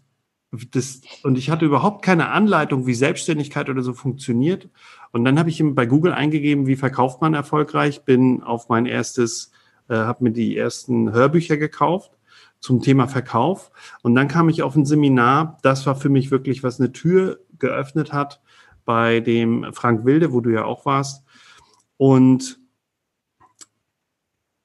das, 0.71 1.01
und 1.24 1.38
ich 1.38 1.50
hatte 1.50 1.65
überhaupt 1.65 2.06
keine 2.06 2.30
Anleitung, 2.30 2.88
wie 2.88 2.94
Selbstständigkeit 2.94 3.69
oder 3.69 3.81
so 3.81 3.92
funktioniert. 3.92 4.69
Und 5.12 5.25
dann 5.25 5.38
habe 5.38 5.50
ich 5.50 5.62
bei 5.62 5.86
Google 5.86 6.13
eingegeben, 6.13 6.68
wie 6.68 6.77
verkauft 6.77 7.19
man 7.19 7.33
erfolgreich, 7.33 8.06
bin 8.06 8.42
auf 8.44 8.69
mein 8.69 8.86
erstes, 8.86 9.51
äh, 9.89 9.95
habe 9.95 10.24
mir 10.24 10.31
die 10.31 10.56
ersten 10.56 11.12
Hörbücher 11.12 11.57
gekauft 11.57 12.12
zum 12.62 12.81
Thema 12.81 13.09
Verkauf. 13.09 13.71
Und 14.01 14.15
dann 14.15 14.29
kam 14.29 14.48
ich 14.48 14.63
auf 14.63 14.77
ein 14.77 14.86
Seminar. 14.86 15.58
Das 15.63 15.86
war 15.86 15.98
für 15.98 16.08
mich 16.08 16.31
wirklich, 16.31 16.63
was 16.63 16.79
eine 16.79 16.93
Tür 16.93 17.41
geöffnet 17.60 18.13
hat 18.13 18.39
bei 18.86 19.20
dem 19.20 19.65
Frank 19.74 20.05
Wilde, 20.05 20.31
wo 20.31 20.39
du 20.39 20.50
ja 20.50 20.63
auch 20.63 20.86
warst. 20.86 21.25
Und, 21.98 22.58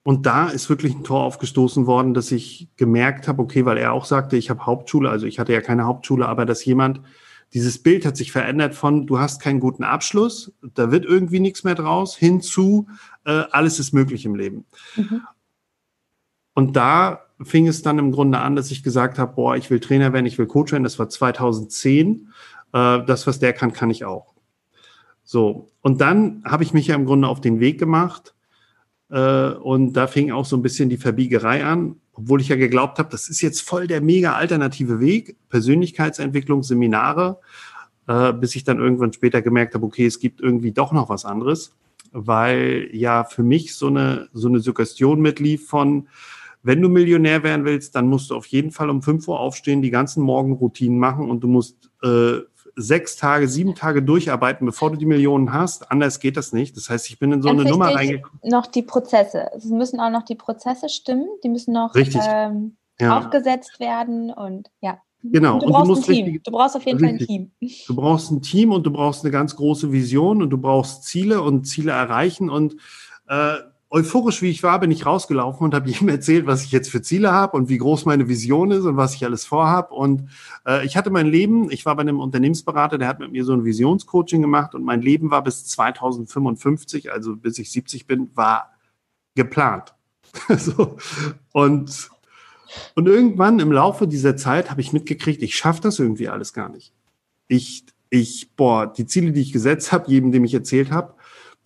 und 0.03 0.25
da 0.25 0.49
ist 0.49 0.69
wirklich 0.69 0.95
ein 0.95 1.03
Tor 1.03 1.23
aufgestoßen 1.23 1.85
worden, 1.85 2.13
dass 2.13 2.31
ich 2.31 2.69
gemerkt 2.75 3.27
habe, 3.27 3.41
okay, 3.41 3.65
weil 3.65 3.77
er 3.77 3.93
auch 3.93 4.05
sagte, 4.05 4.35
ich 4.35 4.49
habe 4.49 4.65
Hauptschule, 4.65 5.09
also 5.09 5.27
ich 5.27 5.37
hatte 5.37 5.53
ja 5.53 5.61
keine 5.61 5.85
Hauptschule, 5.85 6.27
aber 6.27 6.45
dass 6.45 6.65
jemand, 6.65 7.01
dieses 7.53 7.83
Bild 7.83 8.05
hat 8.05 8.17
sich 8.17 8.31
verändert 8.31 8.73
von, 8.73 9.05
du 9.05 9.19
hast 9.19 9.41
keinen 9.41 9.59
guten 9.59 9.83
Abschluss, 9.83 10.53
da 10.73 10.91
wird 10.91 11.05
irgendwie 11.05 11.39
nichts 11.39 11.63
mehr 11.63 11.75
draus, 11.75 12.15
hinzu, 12.15 12.87
äh, 13.25 13.43
alles 13.51 13.77
ist 13.79 13.93
möglich 13.93 14.25
im 14.25 14.35
Leben. 14.35 14.65
Mhm. 14.95 15.21
Und 16.53 16.75
da 16.75 17.21
fing 17.43 17.67
es 17.67 17.81
dann 17.81 17.99
im 17.99 18.11
Grunde 18.11 18.39
an, 18.39 18.55
dass 18.55 18.71
ich 18.71 18.83
gesagt 18.83 19.19
habe, 19.19 19.33
boah, 19.35 19.55
ich 19.55 19.69
will 19.69 19.79
Trainer 19.79 20.13
werden, 20.13 20.25
ich 20.25 20.37
will 20.37 20.47
Coach 20.47 20.71
werden. 20.71 20.83
Das 20.83 20.99
war 20.99 21.09
2010 21.09 22.29
äh, 22.73 23.03
das, 23.05 23.27
was 23.27 23.39
der 23.39 23.53
kann, 23.53 23.73
kann 23.73 23.89
ich 23.89 24.05
auch. 24.05 24.33
So, 25.23 25.69
und 25.81 26.01
dann 26.01 26.43
habe 26.45 26.63
ich 26.63 26.73
mich 26.73 26.87
ja 26.87 26.95
im 26.95 27.05
Grunde 27.05 27.27
auf 27.27 27.41
den 27.41 27.59
Weg 27.59 27.79
gemacht 27.79 28.33
und 29.17 29.93
da 29.93 30.07
fing 30.07 30.31
auch 30.31 30.45
so 30.45 30.55
ein 30.55 30.61
bisschen 30.61 30.89
die 30.89 30.97
Verbiegerei 30.97 31.65
an, 31.65 31.97
obwohl 32.13 32.41
ich 32.41 32.49
ja 32.49 32.55
geglaubt 32.55 32.99
habe, 32.99 33.09
das 33.09 33.29
ist 33.29 33.41
jetzt 33.41 33.61
voll 33.61 33.87
der 33.87 34.01
mega 34.01 34.33
alternative 34.33 34.99
Weg, 34.99 35.35
Persönlichkeitsentwicklung, 35.49 36.63
Seminare, 36.63 37.39
äh, 38.07 38.33
bis 38.33 38.55
ich 38.55 38.63
dann 38.63 38.79
irgendwann 38.79 39.13
später 39.13 39.41
gemerkt 39.41 39.75
habe, 39.75 39.85
okay, 39.85 40.05
es 40.05 40.19
gibt 40.19 40.41
irgendwie 40.41 40.71
doch 40.71 40.91
noch 40.91 41.09
was 41.09 41.25
anderes, 41.25 41.75
weil 42.11 42.89
ja 42.91 43.23
für 43.23 43.43
mich 43.43 43.75
so 43.75 43.87
eine, 43.87 44.29
so 44.33 44.47
eine 44.47 44.59
Suggestion 44.59 45.21
mitlief 45.21 45.67
von, 45.67 46.07
wenn 46.63 46.81
du 46.81 46.89
Millionär 46.89 47.43
werden 47.43 47.65
willst, 47.65 47.95
dann 47.95 48.07
musst 48.07 48.29
du 48.29 48.35
auf 48.35 48.45
jeden 48.47 48.71
Fall 48.71 48.89
um 48.89 49.01
5 49.01 49.27
Uhr 49.27 49.39
aufstehen, 49.39 49.81
die 49.81 49.91
ganzen 49.91 50.23
Morgenroutinen 50.23 50.99
machen 50.99 51.29
und 51.29 51.41
du 51.41 51.47
musst 51.47 51.89
äh, 52.03 52.39
sechs 52.75 53.15
Tage, 53.15 53.47
sieben 53.47 53.75
Tage 53.75 54.03
durcharbeiten, 54.03 54.65
bevor 54.65 54.91
du 54.91 54.97
die 54.97 55.05
Millionen 55.05 55.53
hast. 55.53 55.91
Anders 55.91 56.19
geht 56.19 56.37
das 56.37 56.53
nicht. 56.53 56.75
Das 56.77 56.89
heißt, 56.89 57.09
ich 57.09 57.19
bin 57.19 57.31
in 57.31 57.41
so 57.41 57.49
Ganz 57.49 57.61
eine 57.61 57.69
Nummer 57.69 57.93
reingekommen. 57.93 58.39
Noch 58.43 58.67
die 58.67 58.81
Prozesse. 58.81 59.49
Es 59.55 59.65
müssen 59.65 59.99
auch 59.99 60.09
noch 60.09 60.23
die 60.23 60.35
Prozesse 60.35 60.89
stimmen. 60.89 61.27
Die 61.43 61.49
müssen 61.49 61.73
noch 61.73 61.95
ähm, 61.95 62.77
ja. 62.99 63.17
aufgesetzt 63.17 63.79
werden 63.79 64.31
und 64.31 64.69
ja. 64.81 64.99
Genau. 65.23 65.55
Und 65.55 65.63
du 65.63 65.67
brauchst 65.67 65.89
und 65.89 66.07
du 66.07 66.11
ein 66.11 66.15
Team. 66.15 66.25
Richtig, 66.25 66.43
du 66.43 66.51
brauchst 66.51 66.75
auf 66.75 66.85
jeden 66.85 67.05
richtig. 67.05 67.27
Fall 67.27 67.35
ein 67.35 67.51
Team. 67.59 67.85
Du 67.87 67.95
brauchst 67.95 68.31
ein 68.31 68.41
Team 68.41 68.71
und 68.71 68.83
du 68.83 68.91
brauchst 68.91 69.23
eine 69.23 69.31
ganz 69.31 69.55
große 69.55 69.91
Vision 69.91 70.41
und 70.41 70.49
du 70.49 70.57
brauchst 70.57 71.03
Ziele 71.03 71.41
und 71.41 71.65
Ziele 71.65 71.91
erreichen 71.91 72.49
und 72.49 72.75
äh, 73.27 73.55
euphorisch 73.91 74.41
wie 74.41 74.49
ich 74.49 74.63
war, 74.63 74.79
bin 74.79 74.89
ich 74.89 75.05
rausgelaufen 75.05 75.65
und 75.65 75.75
habe 75.75 75.89
ihm 76.01 76.07
erzählt, 76.07 76.47
was 76.47 76.63
ich 76.63 76.71
jetzt 76.71 76.89
für 76.89 77.01
Ziele 77.01 77.31
habe 77.31 77.57
und 77.57 77.69
wie 77.69 77.77
groß 77.77 78.05
meine 78.05 78.27
Vision 78.27 78.71
ist 78.71 78.85
und 78.85 78.97
was 78.97 79.13
ich 79.13 79.25
alles 79.25 79.45
vorhab. 79.45 79.91
Und 79.91 80.29
äh, 80.65 80.85
ich 80.85 80.97
hatte 80.97 81.11
mein 81.11 81.27
Leben, 81.27 81.69
ich 81.69 81.85
war 81.85 81.95
bei 81.95 82.01
einem 82.01 82.19
Unternehmensberater, 82.19 82.97
der 82.97 83.09
hat 83.09 83.19
mit 83.19 83.31
mir 83.31 83.43
so 83.43 83.53
ein 83.53 83.65
Visionscoaching 83.65 84.41
gemacht 84.41 84.73
und 84.73 84.83
mein 84.83 85.01
Leben 85.01 85.29
war 85.29 85.43
bis 85.43 85.65
2055, 85.65 87.11
also 87.11 87.35
bis 87.35 87.59
ich 87.59 87.71
70 87.71 88.07
bin, 88.07 88.31
war 88.33 88.71
geplant. 89.35 89.93
so. 90.57 90.97
Und, 91.51 92.09
und 92.95 93.07
irgendwann 93.07 93.59
im 93.59 93.73
Laufe 93.73 94.07
dieser 94.07 94.37
Zeit 94.37 94.71
habe 94.71 94.79
ich 94.79 94.93
mitgekriegt, 94.93 95.43
ich 95.43 95.55
schaffe 95.55 95.81
das 95.81 95.99
irgendwie 95.99 96.29
alles 96.29 96.53
gar 96.53 96.69
nicht. 96.69 96.93
Ich, 97.49 97.83
ich, 98.09 98.51
boah, 98.55 98.87
die 98.87 99.05
Ziele, 99.05 99.33
die 99.33 99.41
ich 99.41 99.51
gesetzt 99.51 99.91
habe, 99.91 100.09
jedem, 100.09 100.31
dem 100.31 100.45
ich 100.45 100.53
erzählt 100.53 100.91
habe, 100.91 101.15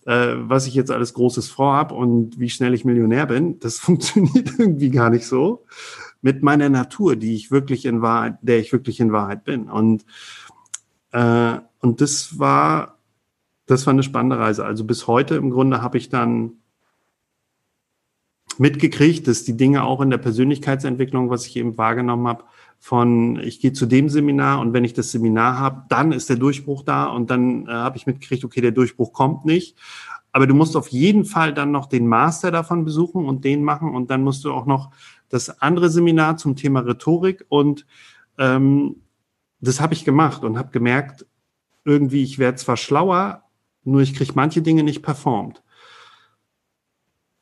äh, 0.06 0.34
was 0.36 0.66
ich 0.66 0.74
jetzt 0.74 0.90
alles 0.90 1.14
Großes 1.14 1.48
vorhab 1.48 1.92
und 1.92 2.38
wie 2.38 2.48
schnell 2.48 2.74
ich 2.74 2.84
Millionär 2.84 3.26
bin, 3.26 3.58
das 3.58 3.78
funktioniert 3.80 4.58
irgendwie 4.58 4.90
gar 4.90 5.10
nicht 5.10 5.26
so 5.26 5.66
mit 6.22 6.42
meiner 6.42 6.68
Natur, 6.68 7.16
die 7.16 7.34
ich 7.34 7.50
wirklich 7.50 7.84
in 7.84 8.02
Wahrheit, 8.02 8.38
der 8.40 8.58
ich 8.58 8.72
wirklich 8.72 9.00
in 9.00 9.12
Wahrheit 9.12 9.44
bin. 9.44 9.68
Und, 9.68 10.04
äh, 11.12 11.58
und 11.80 12.00
das 12.00 12.38
war, 12.38 12.98
das 13.66 13.86
war 13.86 13.92
eine 13.92 14.02
spannende 14.02 14.38
Reise. 14.38 14.64
Also 14.64 14.84
bis 14.84 15.06
heute 15.06 15.36
im 15.36 15.50
Grunde 15.50 15.82
habe 15.82 15.98
ich 15.98 16.08
dann 16.08 16.54
mitgekriegt, 18.58 19.28
dass 19.28 19.44
die 19.44 19.56
Dinge 19.56 19.84
auch 19.84 20.00
in 20.00 20.10
der 20.10 20.18
Persönlichkeitsentwicklung, 20.18 21.30
was 21.30 21.46
ich 21.46 21.56
eben 21.56 21.76
wahrgenommen 21.76 22.26
habe, 22.26 22.44
von 22.86 23.40
ich 23.40 23.58
gehe 23.58 23.72
zu 23.72 23.84
dem 23.84 24.08
Seminar 24.08 24.60
und 24.60 24.72
wenn 24.72 24.84
ich 24.84 24.92
das 24.92 25.10
Seminar 25.10 25.58
habe, 25.58 25.86
dann 25.88 26.12
ist 26.12 26.28
der 26.28 26.36
Durchbruch 26.36 26.84
da 26.84 27.06
und 27.06 27.30
dann 27.30 27.66
äh, 27.66 27.72
habe 27.72 27.96
ich 27.96 28.06
mitgekriegt, 28.06 28.44
okay, 28.44 28.60
der 28.60 28.70
Durchbruch 28.70 29.12
kommt 29.12 29.44
nicht. 29.44 29.76
Aber 30.30 30.46
du 30.46 30.54
musst 30.54 30.76
auf 30.76 30.86
jeden 30.86 31.24
Fall 31.24 31.52
dann 31.52 31.72
noch 31.72 31.86
den 31.86 32.06
Master 32.06 32.52
davon 32.52 32.84
besuchen 32.84 33.24
und 33.24 33.44
den 33.44 33.64
machen 33.64 33.92
und 33.92 34.08
dann 34.08 34.22
musst 34.22 34.44
du 34.44 34.52
auch 34.52 34.66
noch 34.66 34.92
das 35.28 35.60
andere 35.60 35.90
Seminar 35.90 36.36
zum 36.36 36.54
Thema 36.54 36.78
Rhetorik 36.78 37.44
und 37.48 37.86
ähm, 38.38 39.02
das 39.60 39.80
habe 39.80 39.94
ich 39.94 40.04
gemacht 40.04 40.44
und 40.44 40.56
habe 40.56 40.70
gemerkt, 40.70 41.26
irgendwie, 41.84 42.22
ich 42.22 42.38
werde 42.38 42.58
zwar 42.58 42.76
schlauer, 42.76 43.42
nur 43.82 44.00
ich 44.00 44.14
kriege 44.14 44.34
manche 44.36 44.62
Dinge 44.62 44.84
nicht 44.84 45.02
performt 45.02 45.60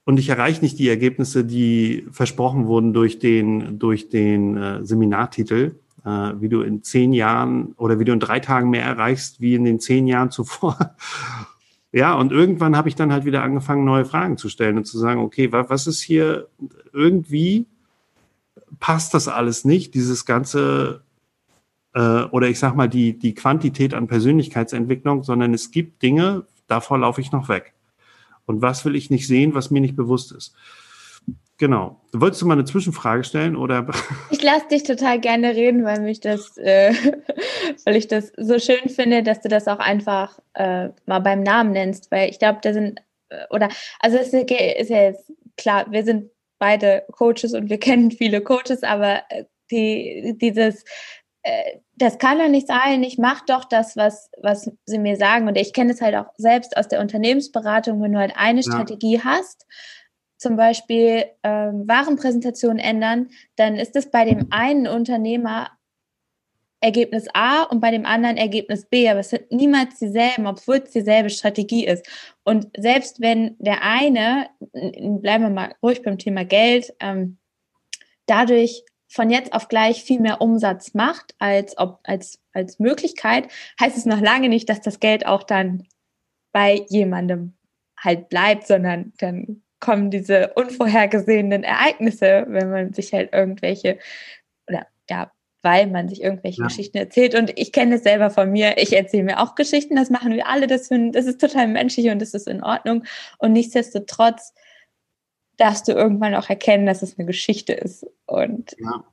und 0.05 0.19
ich 0.19 0.29
erreiche 0.29 0.63
nicht 0.63 0.79
die 0.79 0.89
Ergebnisse, 0.89 1.45
die 1.45 2.07
versprochen 2.11 2.67
wurden 2.67 2.93
durch 2.93 3.19
den, 3.19 3.79
durch 3.79 4.11
den 4.11 4.57
äh, 4.57 4.85
Seminartitel, 4.85 5.77
äh, 6.05 6.09
wie 6.09 6.49
du 6.49 6.61
in 6.61 6.83
zehn 6.83 7.13
Jahren 7.13 7.73
oder 7.77 7.99
wie 7.99 8.05
du 8.05 8.13
in 8.13 8.21
drei 8.21 8.41
Tagen 8.41 8.71
mehr 8.71 8.85
erreichst 8.85 9.41
wie 9.41 9.55
in 9.55 9.65
den 9.65 9.81
zehn 9.81 10.07
Jahren 10.07 10.31
zuvor. 10.31 10.97
ja, 11.93 12.15
und 12.15 12.33
irgendwann 12.33 12.77
habe 12.77 12.89
ich 12.89 12.97
dann 12.97 13.13
halt 13.13 13.25
wieder 13.25 13.43
angefangen, 13.43 13.85
neue 13.85 14.05
Fragen 14.05 14.37
zu 14.37 14.49
stellen 14.49 14.77
und 14.77 14.85
zu 14.85 14.99
sagen, 14.99 15.21
okay, 15.21 15.53
was, 15.53 15.71
was 15.71 15.87
ist 15.87 16.03
hier 16.03 16.49
irgendwie 16.93 17.67
passt 18.81 19.15
das 19.15 19.29
alles 19.29 19.65
nicht, 19.65 19.95
dieses 19.95 20.25
ganze 20.25 21.03
äh, 21.95 22.25
oder 22.25 22.49
ich 22.49 22.59
sag 22.59 22.75
mal 22.75 22.89
die, 22.89 23.19
die 23.19 23.35
Quantität 23.35 23.95
an 23.95 24.09
Persönlichkeitsentwicklung, 24.09 25.23
sondern 25.23 25.55
es 25.55 25.71
gibt 25.71 26.03
Dinge, 26.03 26.45
davor 26.67 26.99
laufe 26.99 27.21
ich 27.21 27.33
noch 27.33 27.49
weg. 27.49 27.74
Und 28.47 28.63
was 28.63 28.85
will 28.85 28.97
ich 28.97 29.11
nicht 29.11 29.27
sehen, 29.27 29.55
was 29.55 29.71
mir 29.71 29.81
nicht 29.81 29.97
bewusst 29.97 30.33
ist? 30.33 30.55
Genau. 31.57 32.01
Wolltest 32.13 32.43
du 32.43 32.47
mal 32.47 32.55
eine 32.55 32.65
Zwischenfrage 32.65 33.25
stellen 33.25 33.57
oder? 33.57 33.87
Ich 34.31 34.43
lasse 34.43 34.67
dich 34.69 34.83
total 34.83 35.21
gerne 35.21 35.55
reden, 35.55 35.85
weil 35.85 36.01
mich 36.01 36.21
das, 36.21 36.57
äh, 36.59 36.93
weil 37.85 37.97
ich 37.97 38.09
das 38.09 38.33
so 38.37 38.59
schön 38.59 38.89
finde, 38.89 39.23
dass 39.23 39.41
du 39.41 39.49
das 39.49 39.69
auch 39.69 39.79
einfach 39.79 40.39
äh, 40.55 40.89
mal 41.07 41.21
beim 41.21 41.43
Namen 41.43 41.73
nennst, 41.73 42.11
weil 42.11 42.29
ich 42.29 42.39
glaube, 42.39 42.59
da 42.63 42.73
sind 42.73 43.01
äh, 43.29 43.45
oder 43.51 43.69
also 44.01 44.19
es 44.19 44.33
ist 44.33 44.51
ja 44.51 45.03
jetzt 45.03 45.33
klar, 45.57 45.87
wir 45.91 46.05
sind 46.05 46.31
beide 46.59 47.05
Coaches 47.13 47.55
und 47.55 47.71
wir 47.71 47.79
kennen 47.79 48.11
viele 48.11 48.41
Coaches, 48.41 48.83
aber 48.83 49.23
äh, 49.29 49.45
die 49.71 50.37
dieses 50.41 50.85
äh, 51.43 51.79
das 51.97 52.19
kann 52.19 52.39
doch 52.39 52.49
nicht 52.49 52.67
sein, 52.67 53.03
ich 53.03 53.19
mache 53.19 53.45
doch 53.47 53.65
das, 53.65 53.97
was, 53.97 54.31
was 54.41 54.71
sie 54.85 54.99
mir 54.99 55.17
sagen. 55.17 55.47
Und 55.47 55.57
ich 55.57 55.73
kenne 55.73 55.93
es 55.93 56.01
halt 56.01 56.15
auch 56.17 56.27
selbst 56.37 56.77
aus 56.77 56.89
der 56.89 57.01
Unternehmensberatung, 57.01 58.03
wenn 58.03 58.13
du 58.13 58.19
halt 58.19 58.33
eine 58.37 58.61
ja. 58.61 58.73
Strategie 58.73 59.21
hast, 59.23 59.67
zum 60.37 60.57
Beispiel 60.57 61.25
ähm, 61.43 61.87
Warenpräsentation 61.87 62.79
ändern, 62.79 63.29
dann 63.57 63.77
ist 63.77 63.97
es 63.97 64.11
bei 64.11 64.25
dem 64.25 64.49
einen 64.51 64.87
Unternehmer 64.89 65.71
Ergebnis 66.81 67.27
A 67.33 67.63
und 67.63 67.81
bei 67.81 67.91
dem 67.91 68.05
anderen 68.05 68.37
Ergebnis 68.37 68.85
B, 68.85 69.09
aber 69.09 69.21
es 69.21 69.31
sind 69.31 69.51
niemals 69.51 69.99
dieselben, 69.99 70.47
obwohl 70.47 70.83
es 70.85 70.91
dieselbe 70.91 71.31
Strategie 71.31 71.87
ist. 71.87 72.07
Und 72.43 72.69
selbst 72.77 73.23
wenn 73.23 73.57
der 73.59 73.83
eine, 73.83 74.51
bleiben 74.73 75.45
wir 75.45 75.51
mal 75.51 75.75
ruhig 75.83 76.03
beim 76.03 76.19
Thema 76.19 76.45
Geld, 76.45 76.93
ähm, 77.01 77.39
dadurch 78.27 78.85
von 79.15 79.31
jetzt 79.31 79.53
auf 79.53 79.69
gleich 79.69 80.03
viel 80.03 80.19
mehr 80.19 80.41
Umsatz 80.41 80.93
macht 80.93 81.37
als, 81.39 81.79
ob, 81.79 82.01
als, 82.03 82.41
als 82.53 82.81
Möglichkeit, 82.81 83.47
heißt 83.81 83.97
es 83.97 84.07
noch 84.07 84.21
lange 84.21 84.49
nicht, 84.49 84.69
dass 84.69 84.81
das 84.81 84.99
Geld 84.99 85.25
auch 85.25 85.45
dann 85.45 85.87
bei 86.53 86.85
jemandem 86.89 87.55
halt 87.97 88.29
bleibt, 88.29 88.67
sondern 88.67 89.13
dann 89.19 89.63
kommen 89.79 90.11
diese 90.11 90.53
unvorhergesehenen 90.55 91.63
Ereignisse, 91.63 92.45
wenn 92.49 92.71
man 92.71 92.93
sich 92.93 93.13
halt 93.13 93.33
irgendwelche, 93.33 93.99
oder 94.69 94.89
ja, 95.09 95.31
weil 95.63 95.87
man 95.87 96.09
sich 96.09 96.21
irgendwelche 96.21 96.63
ja. 96.63 96.67
Geschichten 96.67 96.99
erzählt. 96.99 97.37
Und 97.37 97.57
ich 97.57 97.71
kenne 97.71 97.95
es 97.95 98.03
selber 98.03 98.31
von 98.31 98.51
mir. 98.51 98.79
Ich 98.79 98.97
erzähle 98.97 99.23
mir 99.23 99.41
auch 99.41 99.55
Geschichten, 99.55 99.95
das 99.95 100.11
machen 100.11 100.33
wir 100.33 100.49
alle. 100.49 100.67
Das, 100.67 100.89
das 100.89 101.27
ist 101.27 101.41
total 101.41 101.69
menschlich 101.69 102.11
und 102.11 102.21
das 102.21 102.35
ist 102.35 102.49
in 102.49 102.65
Ordnung. 102.65 103.05
Und 103.39 103.53
nichtsdestotrotz 103.53 104.55
darfst 105.57 105.89
du 105.89 105.93
irgendwann 105.93 106.35
auch 106.35 106.49
erkennen, 106.49 106.87
dass 106.87 107.03
es 107.03 107.19
eine 107.19 107.27
Geschichte 107.27 107.73
ist. 107.73 108.07
Und, 108.27 108.77
ja. 108.79 109.05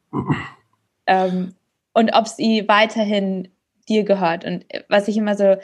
ähm, 1.07 1.55
und 1.93 2.13
ob 2.13 2.27
sie 2.27 2.67
weiterhin 2.67 3.49
dir 3.87 4.03
gehört. 4.03 4.45
Und 4.45 4.65
was 4.89 5.07
ich 5.07 5.17
immer 5.17 5.35
so, 5.35 5.57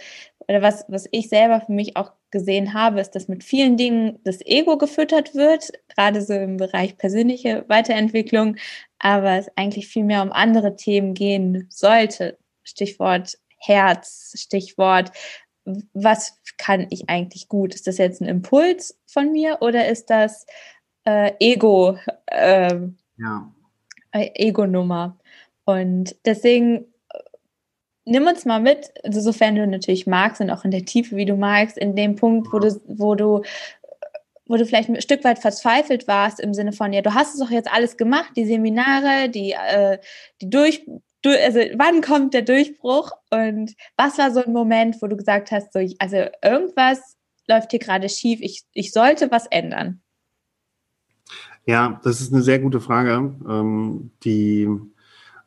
oder 0.47 0.61
was, 0.61 0.85
was 0.87 1.07
ich 1.11 1.29
selber 1.29 1.61
für 1.61 1.71
mich 1.71 1.97
auch 1.97 2.11
gesehen 2.31 2.73
habe, 2.73 2.99
ist, 2.99 3.11
dass 3.11 3.27
mit 3.27 3.43
vielen 3.43 3.77
Dingen 3.77 4.19
das 4.23 4.41
Ego 4.45 4.77
gefüttert 4.77 5.35
wird, 5.35 5.71
gerade 5.95 6.21
so 6.21 6.33
im 6.33 6.57
Bereich 6.57 6.97
persönliche 6.97 7.65
Weiterentwicklung, 7.67 8.57
aber 8.99 9.37
es 9.37 9.49
eigentlich 9.55 9.87
viel 9.87 10.03
mehr 10.03 10.23
um 10.23 10.31
andere 10.31 10.75
Themen 10.75 11.13
gehen 11.13 11.67
sollte. 11.69 12.37
Stichwort 12.63 13.37
Herz, 13.59 14.33
Stichwort 14.37 15.11
was 15.93 16.37
kann 16.57 16.87
ich 16.89 17.09
eigentlich 17.09 17.47
gut? 17.47 17.73
Ist 17.75 17.87
das 17.87 17.97
jetzt 17.97 18.21
ein 18.21 18.27
Impuls 18.27 18.99
von 19.05 19.31
mir 19.31 19.57
oder 19.61 19.87
ist 19.87 20.09
das 20.09 20.45
äh, 21.05 21.33
Ego, 21.39 21.97
äh, 22.27 22.75
ja. 23.17 23.53
Ego-Nummer? 24.11 25.17
Und 25.65 26.15
deswegen 26.25 26.85
äh, 27.09 27.19
nimm 28.05 28.25
uns 28.27 28.45
mal 28.45 28.59
mit, 28.59 28.91
also 29.03 29.21
sofern 29.21 29.55
du 29.55 29.67
natürlich 29.67 30.07
magst 30.07 30.41
und 30.41 30.49
auch 30.49 30.65
in 30.65 30.71
der 30.71 30.85
Tiefe, 30.85 31.15
wie 31.15 31.25
du 31.25 31.35
magst, 31.35 31.77
in 31.77 31.95
dem 31.95 32.15
Punkt, 32.15 32.51
wo 32.51 32.59
du, 32.59 32.81
wo 32.87 33.15
du 33.15 33.43
wo 34.49 34.55
du 34.55 34.65
vielleicht 34.65 34.89
ein 34.89 35.01
Stück 35.01 35.23
weit 35.23 35.39
verzweifelt 35.39 36.07
warst 36.07 36.39
im 36.39 36.53
Sinne 36.53 36.71
von, 36.71 36.93
ja, 36.93 37.01
du 37.01 37.13
hast 37.13 37.33
es 37.33 37.39
doch 37.39 37.51
jetzt 37.51 37.71
alles 37.71 37.97
gemacht, 37.97 38.31
die 38.35 38.45
Seminare, 38.45 39.29
die, 39.29 39.51
äh, 39.51 39.99
die 40.41 40.49
durch, 40.49 40.85
du, 41.27 41.43
also 41.43 41.59
wann 41.75 42.01
kommt 42.01 42.33
der 42.33 42.41
Durchbruch 42.41 43.11
und 43.31 43.73
was 43.97 44.17
war 44.17 44.31
so 44.31 44.43
ein 44.43 44.53
Moment, 44.53 45.01
wo 45.01 45.07
du 45.07 45.17
gesagt 45.17 45.51
hast, 45.51 45.73
so, 45.73 45.79
also 45.99 46.17
irgendwas 46.43 47.17
läuft 47.47 47.71
hier 47.71 47.79
gerade 47.79 48.09
schief, 48.09 48.39
ich, 48.41 48.63
ich 48.73 48.91
sollte 48.91 49.31
was 49.31 49.47
ändern? 49.47 50.01
Ja, 51.65 51.99
das 52.03 52.21
ist 52.21 52.33
eine 52.33 52.41
sehr 52.41 52.59
gute 52.59 52.79
Frage. 52.79 53.35
Ähm, 53.47 54.11
die, 54.23 54.69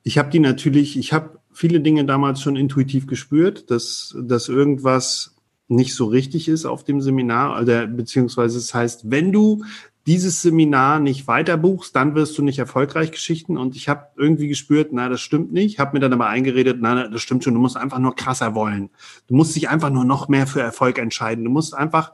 ich 0.02 0.18
habe 0.18 0.30
die 0.30 0.40
natürlich, 0.40 0.99
ich 0.99 1.12
habe 1.12 1.40
viele 1.52 1.80
Dinge 1.80 2.04
damals 2.04 2.40
schon 2.40 2.56
intuitiv 2.56 3.06
gespürt, 3.06 3.70
dass, 3.70 4.14
dass 4.20 4.49
irgendwas 4.49 5.34
nicht 5.68 5.94
so 5.94 6.06
richtig 6.06 6.49
ist 6.49 6.66
auf 6.66 6.84
dem 6.84 7.00
Seminar, 7.00 7.54
also, 7.54 7.72
beziehungsweise 7.88 8.58
es 8.58 8.75
heißt, 8.75 9.10
wenn 9.10 9.32
du 9.32 9.64
dieses 10.07 10.42
Seminar 10.42 10.99
nicht 10.99 11.26
weiter 11.26 11.57
buchst, 11.57 11.95
dann 11.95 12.14
wirst 12.14 12.37
du 12.38 12.42
nicht 12.42 12.59
erfolgreich 12.59 13.11
Geschichten. 13.11 13.57
Und 13.57 13.76
ich 13.76 13.88
habe 13.88 14.07
irgendwie 14.16 14.49
gespürt, 14.49 14.90
na, 14.92 15.09
das 15.09 15.21
stimmt 15.21 15.52
nicht. 15.52 15.78
Habe 15.78 15.95
mir 15.95 16.00
dann 16.00 16.12
aber 16.12 16.26
eingeredet, 16.26 16.78
na, 16.80 17.09
das 17.09 17.21
stimmt 17.23 17.45
schon. 17.45 17.54
Du 17.54 17.61
musst 17.61 17.76
einfach 17.76 17.99
nur 17.99 18.16
krasser 18.16 18.54
wollen. 18.54 18.90
Du 19.26 19.35
musst 19.35 19.54
dich 19.54 19.69
einfach 19.69 19.90
nur 19.90 20.04
noch 20.04 20.28
mehr 20.28 20.47
für 20.47 20.61
Erfolg 20.62 20.99
entscheiden. 20.99 21.45
Du 21.45 21.50
musst 21.50 21.75
einfach 21.75 22.12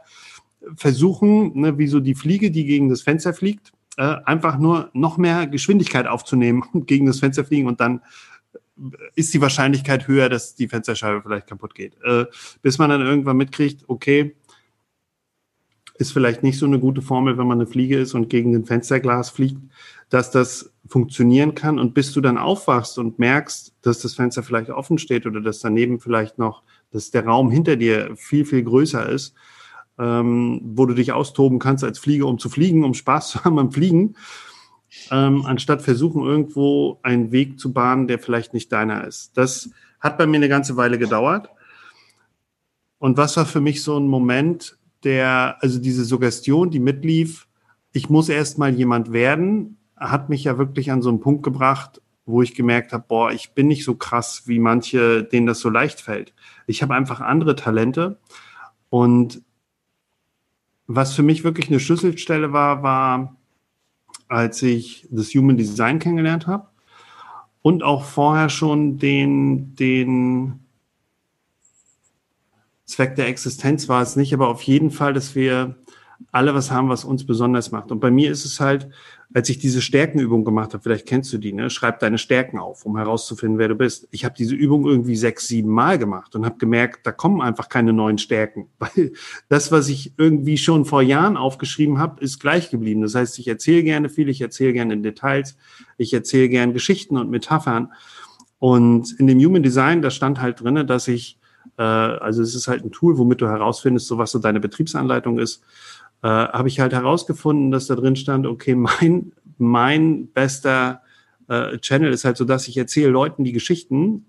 versuchen, 0.74 1.58
ne, 1.60 1.78
wie 1.78 1.86
so 1.86 2.00
die 2.00 2.14
Fliege, 2.14 2.50
die 2.50 2.64
gegen 2.64 2.88
das 2.88 3.02
Fenster 3.02 3.32
fliegt, 3.32 3.72
äh, 3.96 4.16
einfach 4.24 4.58
nur 4.58 4.90
noch 4.92 5.16
mehr 5.16 5.46
Geschwindigkeit 5.46 6.06
aufzunehmen 6.06 6.64
und 6.72 6.86
gegen 6.86 7.06
das 7.06 7.20
Fenster 7.20 7.44
fliegen 7.44 7.68
und 7.68 7.80
dann 7.80 8.00
ist 9.14 9.32
die 9.32 9.40
Wahrscheinlichkeit 9.40 10.06
höher, 10.06 10.28
dass 10.28 10.54
die 10.54 10.68
Fensterscheibe 10.68 11.22
vielleicht 11.22 11.46
kaputt 11.46 11.74
geht. 11.74 11.96
Äh, 12.04 12.26
bis 12.60 12.76
man 12.76 12.90
dann 12.90 13.00
irgendwann 13.00 13.38
mitkriegt, 13.38 13.84
okay, 13.86 14.36
ist 15.98 16.12
vielleicht 16.12 16.42
nicht 16.42 16.58
so 16.58 16.66
eine 16.66 16.78
gute 16.78 17.02
Formel, 17.02 17.38
wenn 17.38 17.46
man 17.46 17.60
eine 17.60 17.66
Fliege 17.66 17.98
ist 17.98 18.14
und 18.14 18.28
gegen 18.28 18.54
ein 18.54 18.64
Fensterglas 18.64 19.30
fliegt, 19.30 19.60
dass 20.10 20.30
das 20.30 20.72
funktionieren 20.86 21.54
kann. 21.54 21.78
Und 21.78 21.94
bis 21.94 22.12
du 22.12 22.20
dann 22.20 22.38
aufwachst 22.38 22.98
und 22.98 23.18
merkst, 23.18 23.74
dass 23.82 24.00
das 24.00 24.14
Fenster 24.14 24.42
vielleicht 24.42 24.70
offen 24.70 24.98
steht 24.98 25.26
oder 25.26 25.40
dass 25.40 25.60
daneben 25.60 26.00
vielleicht 26.00 26.38
noch, 26.38 26.62
dass 26.90 27.10
der 27.10 27.24
Raum 27.24 27.50
hinter 27.50 27.76
dir 27.76 28.14
viel, 28.16 28.44
viel 28.44 28.62
größer 28.62 29.08
ist, 29.08 29.34
ähm, 29.98 30.60
wo 30.62 30.86
du 30.86 30.94
dich 30.94 31.12
austoben 31.12 31.58
kannst 31.58 31.84
als 31.84 31.98
Flieger, 31.98 32.26
um 32.26 32.38
zu 32.38 32.48
fliegen, 32.48 32.84
um 32.84 32.94
Spaß 32.94 33.28
zu 33.30 33.44
haben 33.44 33.58
am 33.58 33.72
Fliegen, 33.72 34.16
ähm, 35.10 35.44
anstatt 35.46 35.82
versuchen, 35.82 36.22
irgendwo 36.22 36.98
einen 37.02 37.32
Weg 37.32 37.58
zu 37.58 37.72
bahnen, 37.72 38.06
der 38.06 38.18
vielleicht 38.18 38.54
nicht 38.54 38.72
deiner 38.72 39.06
ist. 39.06 39.36
Das 39.36 39.70
hat 40.00 40.18
bei 40.18 40.26
mir 40.26 40.36
eine 40.36 40.48
ganze 40.48 40.76
Weile 40.76 40.98
gedauert. 40.98 41.48
Und 42.98 43.16
was 43.16 43.36
war 43.36 43.46
für 43.46 43.60
mich 43.60 43.82
so 43.82 43.98
ein 43.98 44.06
Moment, 44.06 44.78
der, 45.06 45.56
also 45.60 45.78
diese 45.78 46.04
Suggestion, 46.04 46.70
die 46.70 46.80
mitlief, 46.80 47.48
ich 47.92 48.10
muss 48.10 48.28
erst 48.28 48.58
mal 48.58 48.74
jemand 48.74 49.12
werden, 49.12 49.78
hat 49.96 50.28
mich 50.28 50.44
ja 50.44 50.58
wirklich 50.58 50.90
an 50.90 51.00
so 51.00 51.08
einen 51.08 51.20
Punkt 51.20 51.42
gebracht, 51.42 52.02
wo 52.26 52.42
ich 52.42 52.54
gemerkt 52.54 52.92
habe, 52.92 53.04
boah, 53.08 53.30
ich 53.30 53.52
bin 53.52 53.68
nicht 53.68 53.84
so 53.84 53.94
krass, 53.94 54.42
wie 54.46 54.58
manche, 54.58 55.22
denen 55.22 55.46
das 55.46 55.60
so 55.60 55.70
leicht 55.70 56.00
fällt. 56.00 56.34
Ich 56.66 56.82
habe 56.82 56.94
einfach 56.94 57.20
andere 57.20 57.54
Talente. 57.54 58.18
Und 58.90 59.42
was 60.88 61.14
für 61.14 61.22
mich 61.22 61.44
wirklich 61.44 61.68
eine 61.68 61.80
Schlüsselstelle 61.80 62.52
war, 62.52 62.82
war, 62.82 63.36
als 64.28 64.60
ich 64.62 65.06
das 65.10 65.28
Human 65.34 65.56
Design 65.56 66.00
kennengelernt 66.00 66.48
habe 66.48 66.68
und 67.62 67.84
auch 67.84 68.04
vorher 68.04 68.48
schon 68.48 68.98
den, 68.98 69.76
den 69.76 70.65
Zweck 72.86 73.16
der 73.16 73.28
Existenz 73.28 73.88
war 73.88 74.02
es 74.02 74.16
nicht, 74.16 74.32
aber 74.32 74.48
auf 74.48 74.62
jeden 74.62 74.90
Fall, 74.90 75.12
dass 75.12 75.34
wir 75.34 75.76
alle 76.32 76.54
was 76.54 76.70
haben, 76.70 76.88
was 76.88 77.04
uns 77.04 77.26
besonders 77.26 77.72
macht. 77.72 77.92
Und 77.92 78.00
bei 78.00 78.10
mir 78.10 78.30
ist 78.30 78.44
es 78.44 78.60
halt, 78.60 78.88
als 79.34 79.48
ich 79.48 79.58
diese 79.58 79.82
Stärkenübung 79.82 80.44
gemacht 80.44 80.72
habe, 80.72 80.82
vielleicht 80.82 81.06
kennst 81.06 81.32
du 81.32 81.38
die, 81.38 81.52
ne? 81.52 81.68
schreib 81.68 81.98
deine 81.98 82.16
Stärken 82.16 82.58
auf, 82.58 82.86
um 82.86 82.96
herauszufinden, 82.96 83.58
wer 83.58 83.68
du 83.68 83.74
bist. 83.74 84.08
Ich 84.12 84.24
habe 84.24 84.34
diese 84.36 84.54
Übung 84.54 84.86
irgendwie 84.86 85.16
sechs, 85.16 85.48
sieben 85.48 85.70
Mal 85.70 85.98
gemacht 85.98 86.34
und 86.34 86.46
habe 86.46 86.58
gemerkt, 86.58 87.06
da 87.06 87.12
kommen 87.12 87.40
einfach 87.40 87.68
keine 87.68 87.92
neuen 87.92 88.18
Stärken, 88.18 88.68
weil 88.78 89.12
das, 89.48 89.72
was 89.72 89.88
ich 89.88 90.14
irgendwie 90.16 90.58
schon 90.58 90.84
vor 90.84 91.02
Jahren 91.02 91.36
aufgeschrieben 91.36 91.98
habe, 91.98 92.22
ist 92.22 92.38
gleich 92.38 92.70
geblieben. 92.70 93.02
Das 93.02 93.14
heißt, 93.14 93.38
ich 93.38 93.48
erzähle 93.48 93.82
gerne 93.82 94.08
viel, 94.08 94.28
ich 94.28 94.40
erzähle 94.40 94.72
gerne 94.72 94.94
in 94.94 95.02
Details, 95.02 95.56
ich 95.98 96.12
erzähle 96.14 96.48
gerne 96.48 96.72
Geschichten 96.72 97.16
und 97.16 97.30
Metaphern. 97.30 97.92
Und 98.58 99.18
in 99.18 99.26
dem 99.26 99.38
Human 99.40 99.62
Design, 99.62 100.02
da 100.02 100.10
stand 100.10 100.40
halt 100.40 100.60
drinne, 100.60 100.86
dass 100.86 101.08
ich, 101.08 101.38
äh, 101.78 101.82
also 101.82 102.42
es 102.42 102.54
ist 102.54 102.68
halt 102.68 102.84
ein 102.84 102.92
Tool, 102.92 103.18
womit 103.18 103.40
du 103.40 103.48
herausfindest, 103.48 104.06
so 104.06 104.18
was 104.18 104.30
so 104.30 104.38
deine 104.38 104.60
Betriebsanleitung 104.60 105.38
ist 105.38 105.62
äh, 106.22 106.28
habe 106.28 106.68
ich 106.68 106.80
halt 106.80 106.92
herausgefunden, 106.92 107.70
dass 107.70 107.86
da 107.86 107.94
drin 107.94 108.16
stand, 108.16 108.46
okay, 108.46 108.74
mein, 108.74 109.32
mein 109.58 110.28
bester 110.28 111.02
äh, 111.48 111.78
Channel 111.78 112.12
ist 112.12 112.24
halt 112.24 112.36
so, 112.36 112.44
dass 112.44 112.68
ich 112.68 112.76
erzähle 112.76 113.10
Leuten 113.10 113.44
die 113.44 113.52
Geschichten, 113.52 114.26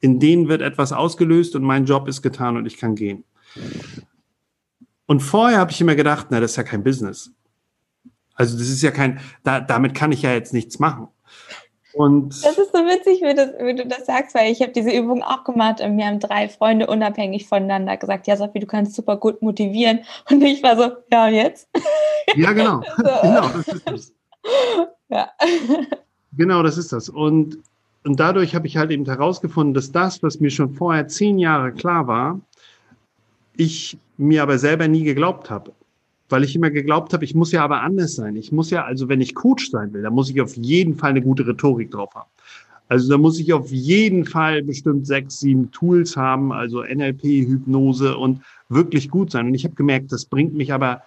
in 0.00 0.20
denen 0.20 0.48
wird 0.48 0.62
etwas 0.62 0.92
ausgelöst 0.92 1.56
und 1.56 1.62
mein 1.62 1.84
Job 1.84 2.08
ist 2.08 2.22
getan 2.22 2.56
und 2.56 2.66
ich 2.66 2.76
kann 2.76 2.94
gehen. 2.94 3.24
Und 5.06 5.20
vorher 5.20 5.58
habe 5.58 5.70
ich 5.70 5.80
immer 5.80 5.96
gedacht, 5.96 6.28
na, 6.30 6.40
das 6.40 6.52
ist 6.52 6.56
ja 6.56 6.62
kein 6.62 6.84
Business. 6.84 7.32
Also 8.34 8.56
das 8.56 8.68
ist 8.68 8.82
ja 8.82 8.90
kein, 8.90 9.18
da, 9.42 9.60
damit 9.60 9.94
kann 9.94 10.12
ich 10.12 10.22
ja 10.22 10.32
jetzt 10.32 10.52
nichts 10.52 10.78
machen. 10.78 11.08
Und 11.98 12.28
das 12.44 12.56
ist 12.56 12.70
so 12.70 12.78
witzig, 12.78 13.22
wie, 13.22 13.34
das, 13.34 13.50
wie 13.58 13.74
du 13.74 13.84
das 13.84 14.06
sagst, 14.06 14.32
weil 14.36 14.52
ich 14.52 14.62
habe 14.62 14.70
diese 14.70 14.92
Übung 14.92 15.24
auch 15.24 15.42
gemacht 15.42 15.80
und 15.80 15.96
mir 15.96 16.06
haben 16.06 16.20
drei 16.20 16.48
Freunde 16.48 16.86
unabhängig 16.86 17.48
voneinander 17.48 17.96
gesagt, 17.96 18.28
ja 18.28 18.36
Sophie, 18.36 18.60
du 18.60 18.68
kannst 18.68 18.94
super 18.94 19.16
gut 19.16 19.42
motivieren. 19.42 20.04
Und 20.30 20.40
ich 20.42 20.62
war 20.62 20.76
so, 20.76 20.92
ja 21.10 21.28
jetzt? 21.28 21.68
Ja, 22.36 22.52
genau. 22.52 22.82
so. 22.98 23.02
genau, 23.22 23.48
das 23.48 23.66
ist 23.66 23.88
das. 23.90 24.14
Ja. 25.08 25.28
Genau, 26.34 26.62
das 26.62 26.78
ist 26.78 26.92
das. 26.92 27.08
Und, 27.08 27.58
und 28.04 28.20
dadurch 28.20 28.54
habe 28.54 28.68
ich 28.68 28.76
halt 28.76 28.92
eben 28.92 29.04
herausgefunden, 29.04 29.74
dass 29.74 29.90
das, 29.90 30.22
was 30.22 30.38
mir 30.38 30.50
schon 30.50 30.74
vorher 30.74 31.08
zehn 31.08 31.40
Jahre 31.40 31.72
klar 31.72 32.06
war, 32.06 32.40
ich 33.56 33.98
mir 34.16 34.44
aber 34.44 34.60
selber 34.60 34.86
nie 34.86 35.02
geglaubt 35.02 35.50
habe 35.50 35.72
weil 36.28 36.44
ich 36.44 36.54
immer 36.54 36.70
geglaubt 36.70 37.12
habe, 37.12 37.24
ich 37.24 37.34
muss 37.34 37.52
ja 37.52 37.64
aber 37.64 37.82
anders 37.82 38.14
sein. 38.14 38.36
Ich 38.36 38.52
muss 38.52 38.70
ja, 38.70 38.84
also 38.84 39.08
wenn 39.08 39.20
ich 39.20 39.34
Coach 39.34 39.70
sein 39.70 39.92
will, 39.92 40.02
dann 40.02 40.12
muss 40.12 40.30
ich 40.30 40.40
auf 40.40 40.56
jeden 40.56 40.96
Fall 40.96 41.10
eine 41.10 41.22
gute 41.22 41.46
Rhetorik 41.46 41.90
drauf 41.90 42.14
haben. 42.14 42.30
Also 42.88 43.10
da 43.10 43.18
muss 43.18 43.38
ich 43.38 43.52
auf 43.52 43.70
jeden 43.70 44.24
Fall 44.24 44.62
bestimmt 44.62 45.06
sechs, 45.06 45.40
sieben 45.40 45.70
Tools 45.70 46.16
haben, 46.16 46.52
also 46.52 46.82
NLP, 46.82 47.22
Hypnose 47.22 48.16
und 48.16 48.40
wirklich 48.70 49.10
gut 49.10 49.30
sein. 49.30 49.46
Und 49.46 49.54
ich 49.54 49.64
habe 49.64 49.74
gemerkt, 49.74 50.10
das 50.10 50.24
bringt 50.24 50.54
mich 50.54 50.72
aber 50.72 51.02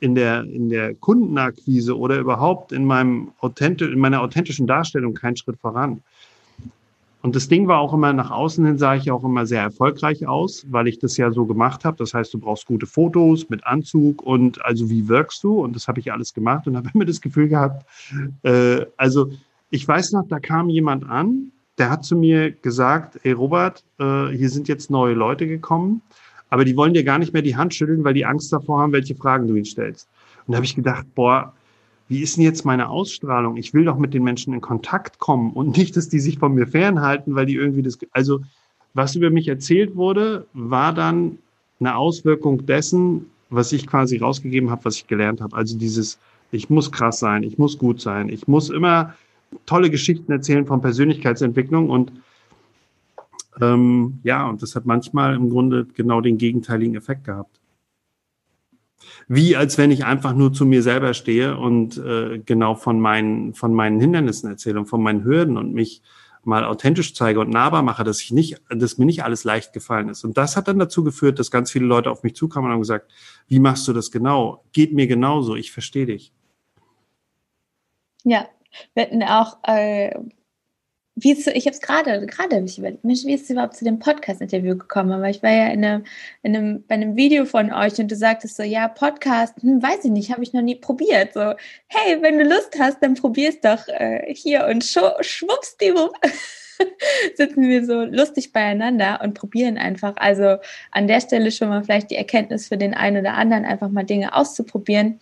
in 0.00 0.14
der, 0.14 0.44
in 0.44 0.70
der 0.70 0.94
Kundenakquise 0.94 1.96
oder 1.96 2.18
überhaupt 2.18 2.72
in 2.72 2.84
meinem 2.84 3.32
authentisch, 3.40 3.90
in 3.90 3.98
meiner 3.98 4.22
authentischen 4.22 4.66
Darstellung 4.66 5.14
keinen 5.14 5.36
Schritt 5.36 5.58
voran. 5.58 6.02
Und 7.20 7.34
das 7.34 7.48
Ding 7.48 7.66
war 7.66 7.80
auch 7.80 7.92
immer, 7.92 8.12
nach 8.12 8.30
außen 8.30 8.64
hin 8.64 8.78
sah 8.78 8.94
ich 8.94 9.10
auch 9.10 9.24
immer 9.24 9.44
sehr 9.44 9.62
erfolgreich 9.62 10.26
aus, 10.26 10.64
weil 10.70 10.86
ich 10.86 11.00
das 11.00 11.16
ja 11.16 11.32
so 11.32 11.46
gemacht 11.46 11.84
habe. 11.84 11.96
Das 11.96 12.14
heißt, 12.14 12.32
du 12.32 12.38
brauchst 12.38 12.66
gute 12.66 12.86
Fotos 12.86 13.48
mit 13.48 13.66
Anzug 13.66 14.22
und 14.22 14.64
also 14.64 14.88
wie 14.88 15.08
wirkst 15.08 15.42
du? 15.42 15.60
Und 15.60 15.74
das 15.74 15.88
habe 15.88 15.98
ich 15.98 16.12
alles 16.12 16.32
gemacht 16.32 16.66
und 16.66 16.76
habe 16.76 16.90
immer 16.94 17.04
das 17.04 17.20
Gefühl 17.20 17.48
gehabt, 17.48 17.84
äh, 18.44 18.86
also 18.96 19.30
ich 19.70 19.86
weiß 19.86 20.12
noch, 20.12 20.26
da 20.28 20.38
kam 20.38 20.68
jemand 20.68 21.08
an, 21.08 21.52
der 21.76 21.90
hat 21.90 22.04
zu 22.04 22.16
mir 22.16 22.50
gesagt, 22.50 23.20
ey 23.24 23.32
Robert, 23.32 23.84
äh, 23.98 24.28
hier 24.28 24.48
sind 24.48 24.68
jetzt 24.68 24.90
neue 24.90 25.14
Leute 25.14 25.46
gekommen, 25.46 26.02
aber 26.50 26.64
die 26.64 26.76
wollen 26.76 26.94
dir 26.94 27.04
gar 27.04 27.18
nicht 27.18 27.32
mehr 27.32 27.42
die 27.42 27.56
Hand 27.56 27.74
schütteln, 27.74 28.04
weil 28.04 28.14
die 28.14 28.24
Angst 28.24 28.52
davor 28.52 28.80
haben, 28.80 28.92
welche 28.92 29.14
Fragen 29.14 29.46
du 29.46 29.54
ihnen 29.54 29.64
stellst. 29.64 30.08
Und 30.46 30.52
da 30.52 30.56
habe 30.56 30.64
ich 30.64 30.74
gedacht, 30.74 31.06
boah, 31.14 31.52
wie 32.08 32.22
ist 32.22 32.36
denn 32.36 32.44
jetzt 32.44 32.64
meine 32.64 32.88
Ausstrahlung? 32.88 33.56
Ich 33.56 33.74
will 33.74 33.84
doch 33.84 33.98
mit 33.98 34.14
den 34.14 34.24
Menschen 34.24 34.54
in 34.54 34.62
Kontakt 34.62 35.18
kommen 35.18 35.52
und 35.52 35.76
nicht, 35.76 35.96
dass 35.96 36.08
die 36.08 36.20
sich 36.20 36.38
von 36.38 36.54
mir 36.54 36.66
fernhalten, 36.66 37.34
weil 37.34 37.46
die 37.46 37.54
irgendwie 37.54 37.82
das, 37.82 37.98
also 38.12 38.40
was 38.94 39.14
über 39.14 39.30
mich 39.30 39.48
erzählt 39.48 39.94
wurde, 39.94 40.46
war 40.54 40.94
dann 40.94 41.38
eine 41.80 41.96
Auswirkung 41.96 42.64
dessen, 42.64 43.26
was 43.50 43.72
ich 43.72 43.86
quasi 43.86 44.16
rausgegeben 44.16 44.70
habe, 44.70 44.86
was 44.86 44.96
ich 44.96 45.06
gelernt 45.06 45.40
habe. 45.40 45.54
Also 45.54 45.76
dieses, 45.76 46.18
ich 46.50 46.70
muss 46.70 46.90
krass 46.90 47.18
sein, 47.18 47.42
ich 47.42 47.58
muss 47.58 47.78
gut 47.78 48.00
sein, 48.00 48.30
ich 48.30 48.48
muss 48.48 48.70
immer 48.70 49.14
tolle 49.66 49.90
Geschichten 49.90 50.32
erzählen 50.32 50.66
von 50.66 50.80
Persönlichkeitsentwicklung 50.80 51.90
und 51.90 52.12
ähm, 53.60 54.20
ja, 54.22 54.48
und 54.48 54.62
das 54.62 54.74
hat 54.74 54.86
manchmal 54.86 55.34
im 55.34 55.50
Grunde 55.50 55.86
genau 55.94 56.20
den 56.20 56.38
gegenteiligen 56.38 56.94
Effekt 56.94 57.24
gehabt 57.24 57.58
wie 59.28 59.56
als 59.56 59.78
wenn 59.78 59.90
ich 59.90 60.04
einfach 60.04 60.34
nur 60.34 60.52
zu 60.52 60.64
mir 60.66 60.82
selber 60.82 61.14
stehe 61.14 61.56
und 61.56 61.98
äh, 61.98 62.38
genau 62.38 62.74
von 62.74 63.00
meinen, 63.00 63.54
von 63.54 63.74
meinen 63.74 64.00
Hindernissen 64.00 64.50
erzähle 64.50 64.80
und 64.80 64.86
von 64.86 65.02
meinen 65.02 65.24
Hürden 65.24 65.56
und 65.56 65.72
mich 65.72 66.02
mal 66.44 66.64
authentisch 66.64 67.14
zeige 67.14 67.40
und 67.40 67.50
nahbar 67.50 67.82
mache, 67.82 68.04
dass 68.04 68.22
ich 68.22 68.32
nicht, 68.32 68.62
dass 68.70 68.96
mir 68.96 69.04
nicht 69.04 69.22
alles 69.22 69.44
leicht 69.44 69.72
gefallen 69.72 70.08
ist. 70.08 70.24
Und 70.24 70.38
das 70.38 70.56
hat 70.56 70.68
dann 70.68 70.78
dazu 70.78 71.04
geführt, 71.04 71.38
dass 71.38 71.50
ganz 71.50 71.70
viele 71.70 71.84
Leute 71.84 72.10
auf 72.10 72.22
mich 72.22 72.34
zukamen 72.34 72.68
und 72.68 72.72
haben 72.72 72.80
gesagt, 72.80 73.10
wie 73.48 73.58
machst 73.60 73.86
du 73.86 73.92
das 73.92 74.10
genau? 74.10 74.64
Geht 74.72 74.92
mir 74.92 75.06
genauso, 75.06 75.56
ich 75.56 75.72
verstehe 75.72 76.06
dich. 76.06 76.32
Ja, 78.24 78.48
wir 78.94 79.04
hatten 79.04 79.22
auch 79.22 79.58
äh, 79.64 80.14
wie 81.20 81.32
ist, 81.32 81.46
ich 81.48 81.66
habe 81.66 81.74
es 81.74 81.80
gerade, 81.80 82.26
gerade 82.26 82.56
habe 82.56 82.66
ich 82.66 82.78
überlegt, 82.78 83.00
wie 83.02 83.34
ist 83.34 83.44
es 83.44 83.50
überhaupt 83.50 83.76
zu 83.76 83.84
dem 83.84 83.98
Podcast-Interview 83.98 84.76
gekommen? 84.76 85.20
Weil 85.20 85.32
ich 85.32 85.42
war 85.42 85.50
ja 85.50 85.66
in 85.68 85.84
einem, 85.84 86.04
in 86.42 86.56
einem, 86.56 86.84
bei 86.86 86.94
einem 86.94 87.16
Video 87.16 87.44
von 87.44 87.72
euch 87.72 87.98
und 87.98 88.10
du 88.10 88.14
sagtest 88.14 88.56
so, 88.56 88.62
ja, 88.62 88.86
Podcast, 88.86 89.60
hm, 89.60 89.82
weiß 89.82 90.04
ich 90.04 90.10
nicht, 90.12 90.30
habe 90.30 90.44
ich 90.44 90.52
noch 90.52 90.62
nie 90.62 90.76
probiert. 90.76 91.34
So, 91.34 91.54
hey, 91.88 92.22
wenn 92.22 92.38
du 92.38 92.44
Lust 92.44 92.78
hast, 92.78 93.02
dann 93.02 93.14
probier 93.14 93.48
es 93.48 93.60
doch 93.60 93.88
äh, 93.88 94.32
hier 94.32 94.66
und 94.66 94.84
schwuppsdiwupp 94.84 96.14
sitzen 97.34 97.62
wir 97.68 97.84
so 97.84 98.04
lustig 98.04 98.52
beieinander 98.52 99.20
und 99.22 99.34
probieren 99.34 99.76
einfach. 99.76 100.14
Also 100.16 100.58
an 100.92 101.08
der 101.08 101.20
Stelle 101.20 101.50
schon 101.50 101.68
mal 101.68 101.82
vielleicht 101.82 102.12
die 102.12 102.16
Erkenntnis 102.16 102.68
für 102.68 102.76
den 102.76 102.94
einen 102.94 103.18
oder 103.18 103.34
anderen, 103.34 103.64
einfach 103.64 103.88
mal 103.88 104.04
Dinge 104.04 104.34
auszuprobieren. 104.34 105.18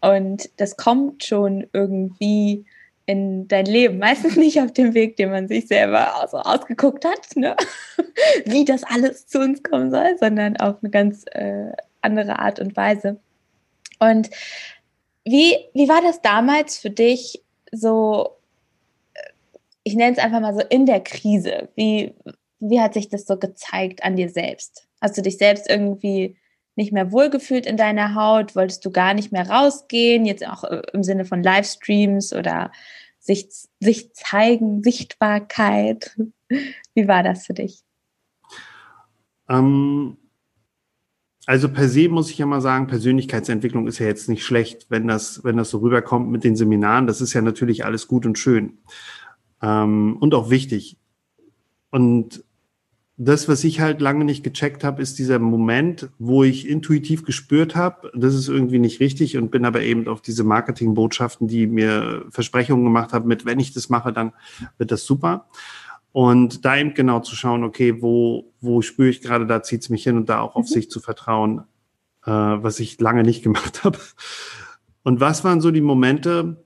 Und 0.00 0.50
das 0.58 0.76
kommt 0.76 1.24
schon 1.24 1.66
irgendwie 1.72 2.66
in 3.08 3.48
dein 3.48 3.64
Leben. 3.64 3.98
Meistens 3.98 4.36
nicht 4.36 4.60
auf 4.60 4.70
dem 4.70 4.92
Weg, 4.92 5.16
den 5.16 5.30
man 5.30 5.48
sich 5.48 5.66
selber 5.66 6.28
so 6.30 6.36
ausgeguckt 6.36 7.06
hat, 7.06 7.36
ne? 7.36 7.56
wie 8.44 8.66
das 8.66 8.84
alles 8.84 9.26
zu 9.26 9.40
uns 9.40 9.62
kommen 9.62 9.90
soll, 9.90 10.18
sondern 10.20 10.58
auf 10.58 10.76
eine 10.82 10.90
ganz 10.90 11.24
äh, 11.30 11.72
andere 12.02 12.38
Art 12.38 12.60
und 12.60 12.76
Weise. 12.76 13.18
Und 13.98 14.28
wie, 15.24 15.56
wie 15.72 15.88
war 15.88 16.02
das 16.02 16.20
damals 16.20 16.76
für 16.76 16.90
dich 16.90 17.42
so, 17.72 18.36
äh, 19.14 19.30
ich 19.84 19.94
nenne 19.94 20.12
es 20.12 20.22
einfach 20.22 20.40
mal 20.40 20.54
so 20.54 20.60
in 20.68 20.84
der 20.84 21.00
Krise? 21.00 21.70
Wie, 21.76 22.12
wie 22.60 22.80
hat 22.80 22.92
sich 22.92 23.08
das 23.08 23.24
so 23.24 23.38
gezeigt 23.38 24.04
an 24.04 24.16
dir 24.16 24.28
selbst? 24.28 24.86
Hast 25.00 25.16
du 25.16 25.22
dich 25.22 25.38
selbst 25.38 25.66
irgendwie 25.70 26.36
nicht 26.78 26.92
mehr 26.92 27.12
wohlgefühlt 27.12 27.66
in 27.66 27.76
deiner 27.76 28.14
Haut? 28.14 28.56
Wolltest 28.56 28.84
du 28.86 28.90
gar 28.90 29.12
nicht 29.12 29.32
mehr 29.32 29.50
rausgehen? 29.50 30.24
Jetzt 30.24 30.46
auch 30.46 30.64
äh, 30.64 30.80
im 30.94 31.02
Sinne 31.02 31.26
von 31.26 31.42
Livestreams 31.42 32.32
oder 32.32 32.72
sich, 33.18 33.48
sich 33.80 34.14
zeigen, 34.14 34.82
Sichtbarkeit. 34.82 36.16
Wie 36.94 37.06
war 37.08 37.22
das 37.22 37.44
für 37.44 37.52
dich? 37.52 37.82
Ähm, 39.50 40.16
also 41.46 41.68
per 41.68 41.88
se 41.88 42.08
muss 42.08 42.30
ich 42.30 42.38
ja 42.38 42.46
mal 42.46 42.60
sagen, 42.60 42.86
Persönlichkeitsentwicklung 42.86 43.86
ist 43.86 43.98
ja 43.98 44.06
jetzt 44.06 44.28
nicht 44.28 44.44
schlecht, 44.44 44.86
wenn 44.88 45.08
das, 45.08 45.44
wenn 45.44 45.56
das 45.56 45.70
so 45.70 45.78
rüberkommt 45.78 46.30
mit 46.30 46.44
den 46.44 46.56
Seminaren. 46.56 47.06
Das 47.06 47.20
ist 47.20 47.32
ja 47.34 47.42
natürlich 47.42 47.84
alles 47.84 48.06
gut 48.06 48.24
und 48.24 48.38
schön 48.38 48.78
ähm, 49.62 50.16
und 50.20 50.34
auch 50.34 50.48
wichtig. 50.48 50.96
Und 51.90 52.44
das, 53.20 53.48
was 53.48 53.64
ich 53.64 53.80
halt 53.80 54.00
lange 54.00 54.24
nicht 54.24 54.44
gecheckt 54.44 54.84
habe, 54.84 55.02
ist 55.02 55.18
dieser 55.18 55.40
Moment, 55.40 56.08
wo 56.20 56.44
ich 56.44 56.68
intuitiv 56.68 57.24
gespürt 57.24 57.74
habe, 57.74 58.12
das 58.14 58.32
ist 58.32 58.48
irgendwie 58.48 58.78
nicht 58.78 59.00
richtig 59.00 59.36
und 59.36 59.50
bin 59.50 59.64
aber 59.64 59.82
eben 59.82 60.06
auf 60.06 60.22
diese 60.22 60.44
Marketingbotschaften, 60.44 61.48
die 61.48 61.66
mir 61.66 62.24
Versprechungen 62.30 62.84
gemacht 62.84 63.12
haben, 63.12 63.26
mit 63.26 63.44
wenn 63.44 63.58
ich 63.58 63.72
das 63.72 63.88
mache, 63.88 64.12
dann 64.12 64.32
wird 64.78 64.92
das 64.92 65.04
super. 65.04 65.48
Und 66.12 66.64
da 66.64 66.76
eben 66.76 66.94
genau 66.94 67.18
zu 67.18 67.34
schauen, 67.34 67.64
okay, 67.64 68.00
wo, 68.00 68.52
wo 68.60 68.82
spüre 68.82 69.08
ich 69.08 69.20
gerade, 69.20 69.46
da 69.46 69.64
zieht 69.64 69.82
es 69.82 69.90
mich 69.90 70.04
hin 70.04 70.16
und 70.16 70.28
da 70.28 70.40
auch 70.40 70.54
auf 70.54 70.66
mhm. 70.66 70.74
sich 70.74 70.88
zu 70.88 71.00
vertrauen, 71.00 71.64
äh, 72.24 72.30
was 72.30 72.78
ich 72.78 73.00
lange 73.00 73.24
nicht 73.24 73.42
gemacht 73.42 73.82
habe. 73.84 73.98
Und 75.02 75.18
was 75.18 75.42
waren 75.42 75.60
so 75.60 75.72
die 75.72 75.80
Momente, 75.80 76.64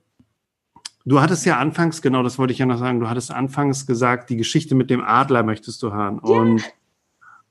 Du 1.05 1.19
hattest 1.19 1.45
ja 1.45 1.57
anfangs, 1.57 2.01
genau, 2.01 2.23
das 2.23 2.37
wollte 2.37 2.53
ich 2.53 2.59
ja 2.59 2.65
noch 2.65 2.77
sagen, 2.77 2.99
du 2.99 3.09
hattest 3.09 3.31
anfangs 3.31 3.85
gesagt, 3.85 4.29
die 4.29 4.37
Geschichte 4.37 4.73
mit 4.73 4.89
dem 4.89 5.03
Adler 5.03 5.43
möchtest 5.43 5.83
du 5.83 5.91
hören. 5.91 6.21
Ja. 6.23 6.29
Und, 6.29 6.63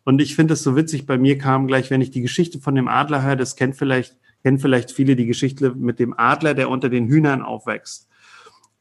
und 0.05 0.23
ich 0.23 0.35
finde 0.35 0.55
es 0.55 0.63
so 0.63 0.75
witzig, 0.75 1.07
bei 1.07 1.19
mir 1.19 1.37
kam 1.37 1.67
gleich, 1.67 1.91
wenn 1.91 2.01
ich 2.01 2.11
die 2.11 2.23
Geschichte 2.23 2.61
von 2.61 2.75
dem 2.75 2.89
Adler 2.89 3.23
höre, 3.23 3.37
das 3.37 3.57
kennt 3.57 3.77
vielleicht, 3.77 4.17
kennen 4.43 4.59
vielleicht 4.59 4.91
viele 4.91 5.17
die 5.17 5.27
Geschichte 5.27 5.75
mit 5.75 5.99
dem 5.99 6.19
Adler, 6.19 6.55
der 6.55 6.71
unter 6.71 6.89
den 6.89 7.09
Hühnern 7.09 7.43
aufwächst. 7.43 8.09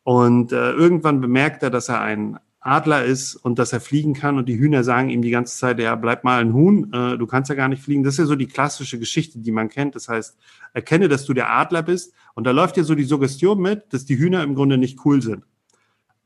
Und 0.03 0.53
äh, 0.53 0.71
irgendwann 0.71 1.19
bemerkt 1.19 1.63
er, 1.63 1.69
dass 1.69 1.89
er 1.89 2.01
ein 2.01 2.39
Adler 2.61 3.03
ist 3.03 3.35
und 3.35 3.57
dass 3.57 3.73
er 3.73 3.81
fliegen 3.81 4.13
kann 4.13 4.37
und 4.37 4.47
die 4.47 4.57
Hühner 4.57 4.83
sagen 4.83 5.09
ihm 5.09 5.23
die 5.23 5.31
ganze 5.31 5.57
Zeit, 5.57 5.79
ja, 5.79 5.95
bleib 5.95 6.23
mal 6.23 6.39
ein 6.39 6.53
Huhn, 6.53 6.93
äh, 6.93 7.17
du 7.17 7.25
kannst 7.25 7.49
ja 7.49 7.55
gar 7.55 7.67
nicht 7.67 7.81
fliegen. 7.81 8.03
Das 8.03 8.13
ist 8.13 8.19
ja 8.19 8.25
so 8.25 8.35
die 8.35 8.47
klassische 8.47 8.99
Geschichte, 8.99 9.39
die 9.39 9.51
man 9.51 9.67
kennt. 9.67 9.95
Das 9.95 10.07
heißt, 10.07 10.37
erkenne, 10.73 11.09
dass 11.09 11.25
du 11.25 11.33
der 11.33 11.51
Adler 11.51 11.81
bist 11.81 12.13
und 12.35 12.45
da 12.45 12.51
läuft 12.51 12.77
ja 12.77 12.83
so 12.83 12.93
die 12.93 13.03
Suggestion 13.03 13.59
mit, 13.59 13.91
dass 13.91 14.05
die 14.05 14.17
Hühner 14.17 14.43
im 14.43 14.53
Grunde 14.53 14.77
nicht 14.77 14.99
cool 15.05 15.23
sind. 15.23 15.43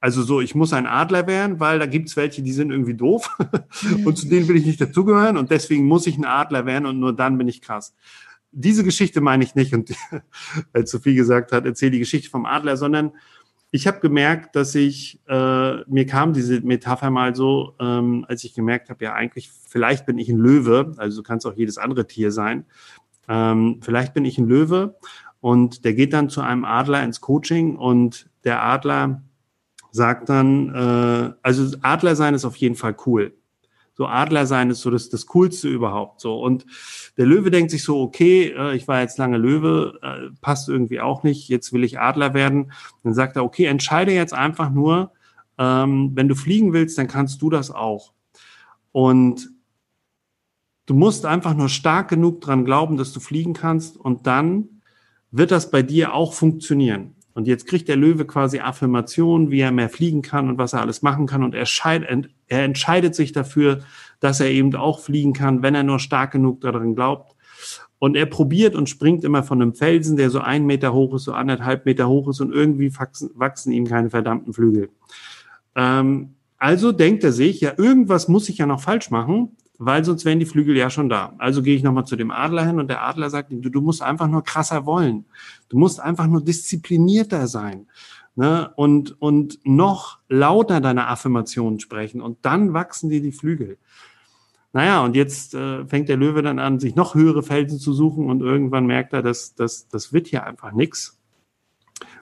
Also 0.01 0.23
so, 0.23 0.41
ich 0.41 0.55
muss 0.55 0.73
ein 0.73 0.85
Adler 0.85 1.25
werden, 1.25 1.61
weil 1.61 1.79
da 1.79 1.85
gibt's 1.85 2.17
welche, 2.17 2.43
die 2.43 2.51
sind 2.51 2.69
irgendwie 2.69 2.95
doof 2.95 3.37
und 4.05 4.17
zu 4.17 4.27
denen 4.27 4.47
will 4.49 4.57
ich 4.57 4.65
nicht 4.65 4.81
dazugehören 4.81 5.37
und 5.37 5.51
deswegen 5.51 5.85
muss 5.85 6.05
ich 6.05 6.17
ein 6.17 6.25
Adler 6.25 6.65
werden 6.65 6.85
und 6.85 6.99
nur 6.99 7.15
dann 7.15 7.37
bin 7.37 7.47
ich 7.47 7.61
krass. 7.61 7.95
Diese 8.51 8.83
Geschichte 8.83 9.21
meine 9.21 9.43
ich 9.45 9.55
nicht 9.55 9.73
und 9.73 9.95
als 10.73 10.91
Sophie 10.91 11.15
gesagt 11.15 11.53
hat, 11.53 11.65
erzähl 11.65 11.91
die 11.91 11.99
Geschichte 11.99 12.29
vom 12.29 12.45
Adler, 12.45 12.75
sondern 12.75 13.13
ich 13.71 13.87
habe 13.87 13.99
gemerkt, 13.99 14.55
dass 14.55 14.73
ich, 14.75 15.19
äh, 15.27 15.83
mir 15.87 16.05
kam 16.05 16.33
diese 16.33 16.61
Metapher 16.61 17.09
mal 17.09 17.35
so, 17.35 17.75
ähm, 17.79 18.25
als 18.27 18.43
ich 18.43 18.53
gemerkt 18.53 18.89
habe, 18.89 19.03
ja 19.03 19.13
eigentlich, 19.13 19.49
vielleicht 19.49 20.05
bin 20.05 20.17
ich 20.17 20.29
ein 20.29 20.37
Löwe, 20.37 20.93
also 20.97 21.21
du 21.21 21.23
kannst 21.23 21.45
auch 21.45 21.55
jedes 21.55 21.77
andere 21.77 22.07
Tier 22.07 22.31
sein, 22.31 22.65
ähm, 23.27 23.79
vielleicht 23.81 24.13
bin 24.13 24.25
ich 24.25 24.37
ein 24.37 24.47
Löwe 24.47 24.95
und 25.41 25.83
der 25.83 25.93
geht 25.93 26.13
dann 26.13 26.29
zu 26.29 26.41
einem 26.41 26.63
Adler 26.63 27.03
ins 27.03 27.21
Coaching 27.21 27.75
und 27.75 28.29
der 28.43 28.63
Adler 28.63 29.23
sagt 29.91 30.29
dann, 30.29 30.73
äh, 30.73 31.33
also 31.41 31.77
Adler 31.81 32.15
sein 32.15 32.33
ist 32.33 32.45
auf 32.45 32.55
jeden 32.57 32.75
Fall 32.75 32.95
cool 33.05 33.33
so 33.95 34.07
Adler 34.07 34.45
sein 34.45 34.69
ist 34.69 34.81
so 34.81 34.91
das, 34.91 35.09
das 35.09 35.25
Coolste 35.25 35.69
überhaupt. 35.69 36.19
So 36.21 36.41
und 36.41 36.65
der 37.17 37.25
Löwe 37.25 37.49
denkt 37.49 37.71
sich 37.71 37.83
so, 37.83 38.01
okay, 38.01 38.53
äh, 38.55 38.75
ich 38.75 38.87
war 38.87 39.01
jetzt 39.01 39.17
lange 39.17 39.37
Löwe, 39.37 39.99
äh, 40.01 40.35
passt 40.41 40.69
irgendwie 40.69 40.99
auch 40.99 41.23
nicht, 41.23 41.47
jetzt 41.47 41.71
will 41.73 41.83
ich 41.83 41.99
Adler 41.99 42.33
werden. 42.33 42.71
Dann 43.03 43.13
sagt 43.13 43.37
er, 43.37 43.43
okay, 43.43 43.65
entscheide 43.65 44.11
jetzt 44.11 44.33
einfach 44.33 44.69
nur, 44.69 45.11
ähm, 45.57 46.11
wenn 46.13 46.27
du 46.27 46.35
fliegen 46.35 46.73
willst, 46.73 46.97
dann 46.97 47.07
kannst 47.07 47.41
du 47.41 47.49
das 47.49 47.71
auch. 47.71 48.13
Und 48.91 49.49
du 50.85 50.93
musst 50.93 51.25
einfach 51.25 51.53
nur 51.53 51.69
stark 51.69 52.09
genug 52.09 52.41
dran 52.41 52.65
glauben, 52.65 52.97
dass 52.97 53.13
du 53.13 53.19
fliegen 53.19 53.53
kannst 53.53 53.97
und 53.97 54.27
dann 54.27 54.81
wird 55.31 55.51
das 55.51 55.71
bei 55.71 55.81
dir 55.81 56.13
auch 56.13 56.33
funktionieren. 56.33 57.14
Und 57.35 57.47
jetzt 57.47 57.67
kriegt 57.67 57.89
der 57.89 57.97
Löwe 57.97 58.25
quasi 58.25 58.59
Affirmationen, 58.59 59.51
wie 59.51 59.59
er 59.59 59.71
mehr 59.71 59.89
fliegen 59.89 60.21
kann 60.21 60.47
und 60.47 60.57
was 60.57 60.71
er 60.71 60.81
alles 60.81 61.01
machen 61.01 61.27
kann. 61.27 61.43
Und 61.43 61.53
er, 61.53 61.67
er 62.47 62.63
entscheidet 62.63 63.13
sich 63.13 63.33
dafür, 63.33 63.81
dass 64.21 64.39
er 64.39 64.49
eben 64.49 64.73
auch 64.75 65.01
fliegen 65.01 65.33
kann, 65.33 65.61
wenn 65.61 65.75
er 65.75 65.83
nur 65.83 65.99
stark 65.99 66.31
genug 66.31 66.61
daran 66.61 66.95
glaubt. 66.95 67.35
Und 67.99 68.15
er 68.15 68.25
probiert 68.25 68.73
und 68.73 68.89
springt 68.89 69.25
immer 69.25 69.43
von 69.43 69.61
einem 69.61 69.73
Felsen, 69.73 70.15
der 70.15 70.29
so 70.29 70.39
ein 70.39 70.65
Meter 70.65 70.93
hoch 70.93 71.13
ist, 71.13 71.25
so 71.25 71.33
anderthalb 71.33 71.85
Meter 71.85 72.07
hoch 72.07 72.29
ist 72.29 72.39
und 72.39 72.53
irgendwie 72.53 72.97
wachsen, 72.97 73.31
wachsen 73.35 73.73
ihm 73.73 73.85
keine 73.85 74.09
verdammten 74.09 74.53
Flügel. 74.53 74.89
Ähm, 75.75 76.35
also 76.57 76.93
denkt 76.93 77.25
er 77.25 77.33
sich, 77.33 77.59
ja, 77.59 77.73
irgendwas 77.75 78.29
muss 78.29 78.47
ich 78.47 78.59
ja 78.59 78.65
noch 78.65 78.79
falsch 78.79 79.11
machen 79.11 79.57
weil 79.77 80.03
sonst 80.05 80.25
wären 80.25 80.39
die 80.39 80.45
Flügel 80.45 80.75
ja 80.77 80.89
schon 80.89 81.09
da. 81.09 81.33
Also 81.37 81.61
gehe 81.61 81.75
ich 81.75 81.83
nochmal 81.83 82.05
zu 82.05 82.15
dem 82.15 82.31
Adler 82.31 82.65
hin 82.65 82.79
und 82.79 82.89
der 82.89 83.03
Adler 83.03 83.29
sagt 83.29 83.51
ihm, 83.51 83.61
du, 83.61 83.69
du 83.69 83.81
musst 83.81 84.01
einfach 84.01 84.27
nur 84.27 84.43
krasser 84.43 84.85
wollen. 84.85 85.25
Du 85.69 85.77
musst 85.77 85.99
einfach 85.99 86.27
nur 86.27 86.41
disziplinierter 86.41 87.47
sein. 87.47 87.87
Ne? 88.35 88.71
Und, 88.75 89.19
und 89.21 89.59
noch 89.63 90.19
lauter 90.27 90.81
deine 90.81 91.07
Affirmationen 91.07 91.79
sprechen 91.79 92.21
und 92.21 92.37
dann 92.41 92.73
wachsen 92.73 93.09
dir 93.09 93.21
die 93.21 93.31
Flügel. 93.31 93.77
Naja, 94.73 95.05
und 95.05 95.15
jetzt 95.15 95.53
äh, 95.53 95.85
fängt 95.85 96.09
der 96.09 96.17
Löwe 96.17 96.41
dann 96.41 96.59
an, 96.59 96.81
sich 96.81 96.95
noch 96.95 97.15
höhere 97.15 97.43
Felsen 97.43 97.79
zu 97.79 97.93
suchen 97.93 98.29
und 98.29 98.41
irgendwann 98.41 98.85
merkt 98.85 99.13
er, 99.13 99.21
dass 99.21 99.55
das, 99.55 99.87
das 99.87 100.11
wird 100.11 100.27
hier 100.27 100.45
einfach 100.45 100.73
nix. 100.73 101.17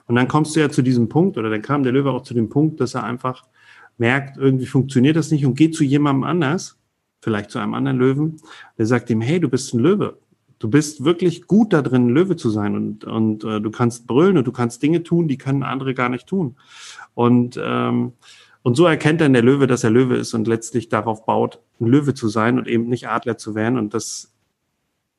Und 0.06 0.14
dann 0.14 0.28
kommst 0.28 0.54
du 0.54 0.60
ja 0.60 0.70
zu 0.70 0.82
diesem 0.82 1.08
Punkt, 1.08 1.36
oder 1.36 1.50
dann 1.50 1.62
kam 1.62 1.82
der 1.82 1.92
Löwe 1.92 2.12
auch 2.12 2.22
zu 2.22 2.32
dem 2.32 2.48
Punkt, 2.48 2.80
dass 2.80 2.94
er 2.94 3.02
einfach 3.02 3.42
merkt, 3.98 4.36
irgendwie 4.36 4.66
funktioniert 4.66 5.16
das 5.16 5.32
nicht 5.32 5.44
und 5.46 5.56
geht 5.56 5.74
zu 5.74 5.82
jemandem 5.82 6.24
anders 6.24 6.78
vielleicht 7.24 7.50
zu 7.50 7.58
einem 7.58 7.74
anderen 7.74 7.98
Löwen, 7.98 8.36
der 8.78 8.86
sagt 8.86 9.10
ihm, 9.10 9.20
hey, 9.20 9.40
du 9.40 9.48
bist 9.48 9.74
ein 9.74 9.80
Löwe. 9.80 10.18
Du 10.60 10.70
bist 10.70 11.04
wirklich 11.04 11.46
gut 11.46 11.72
da 11.72 11.82
drin, 11.82 12.08
Löwe 12.08 12.36
zu 12.36 12.48
sein 12.48 12.76
und, 12.76 13.04
und 13.04 13.44
äh, 13.44 13.60
du 13.60 13.70
kannst 13.70 14.06
brüllen 14.06 14.38
und 14.38 14.46
du 14.46 14.52
kannst 14.52 14.82
Dinge 14.82 15.02
tun, 15.02 15.26
die 15.26 15.36
können 15.36 15.62
andere 15.62 15.94
gar 15.94 16.08
nicht 16.08 16.26
tun. 16.26 16.56
Und, 17.14 17.58
ähm, 17.62 18.12
und 18.62 18.76
so 18.76 18.86
erkennt 18.86 19.20
dann 19.20 19.32
der 19.32 19.42
Löwe, 19.42 19.66
dass 19.66 19.84
er 19.84 19.90
Löwe 19.90 20.16
ist 20.16 20.32
und 20.32 20.46
letztlich 20.46 20.88
darauf 20.88 21.26
baut, 21.26 21.60
ein 21.80 21.86
Löwe 21.86 22.14
zu 22.14 22.28
sein 22.28 22.58
und 22.58 22.68
eben 22.68 22.88
nicht 22.88 23.08
Adler 23.08 23.36
zu 23.36 23.54
werden. 23.54 23.78
Und 23.78 23.94
das, 23.94 24.32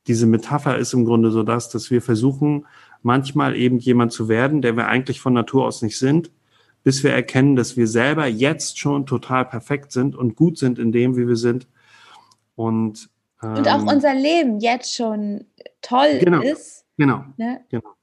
diese 0.08 0.26
Metapher 0.26 0.78
ist 0.78 0.94
im 0.94 1.06
Grunde 1.06 1.32
so 1.32 1.44
das, 1.44 1.70
dass 1.70 1.92
wir 1.92 2.02
versuchen, 2.02 2.66
manchmal 3.04 3.56
eben 3.56 3.78
jemand 3.78 4.14
zu 4.14 4.30
werden, 4.30 4.62
der 4.62 4.78
wir 4.78 4.88
eigentlich 4.88 5.20
von 5.20 5.34
Natur 5.34 5.66
aus 5.66 5.82
nicht 5.82 6.00
sind, 6.00 6.32
bis 6.84 7.04
wir 7.04 7.12
erkennen, 7.12 7.56
dass 7.56 7.78
wir 7.78 7.88
selber 7.88 8.26
jetzt 8.26 8.80
schon 8.80 9.06
total 9.06 9.46
perfekt 9.46 9.92
sind 9.92 10.16
und 10.16 10.36
gut 10.36 10.58
sind 10.58 10.80
in 10.80 10.92
dem, 10.92 11.18
wie 11.18 11.28
wir 11.28 11.36
sind 11.36 11.68
und, 12.56 13.10
ähm, 13.42 13.56
und 13.56 13.68
auch 13.68 13.82
ähm, 13.82 13.88
unser 13.88 14.14
Leben 14.14 14.60
jetzt 14.60 14.96
schon 14.96 15.46
toll 15.82 16.20
genau, 16.20 16.42
ist. 16.42 16.86
Genau, 16.98 17.24
ne? 17.38 17.62
genau. 17.70 17.96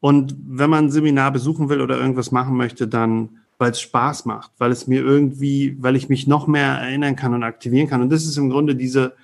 Und 0.00 0.36
wenn 0.46 0.68
man 0.68 0.86
ein 0.86 0.90
Seminar 0.90 1.30
besuchen 1.30 1.68
will 1.68 1.80
oder 1.80 1.96
irgendwas 1.98 2.30
machen 2.30 2.56
möchte, 2.56 2.86
dann 2.86 3.40
weil 3.58 3.70
es 3.70 3.80
Spaß 3.80 4.24
macht, 4.24 4.52
weil 4.58 4.70
es 4.70 4.86
mir 4.86 5.00
irgendwie, 5.00 5.76
weil 5.80 5.96
ich 5.96 6.08
mich 6.08 6.26
noch 6.26 6.46
mehr 6.46 6.72
erinnern 6.72 7.16
kann 7.16 7.34
und 7.34 7.42
aktivieren 7.44 7.88
kann. 7.88 8.02
Und 8.02 8.10
das 8.10 8.24
ist 8.24 8.36
im 8.36 8.50
Grunde 8.50 8.74
diese, 8.74 9.14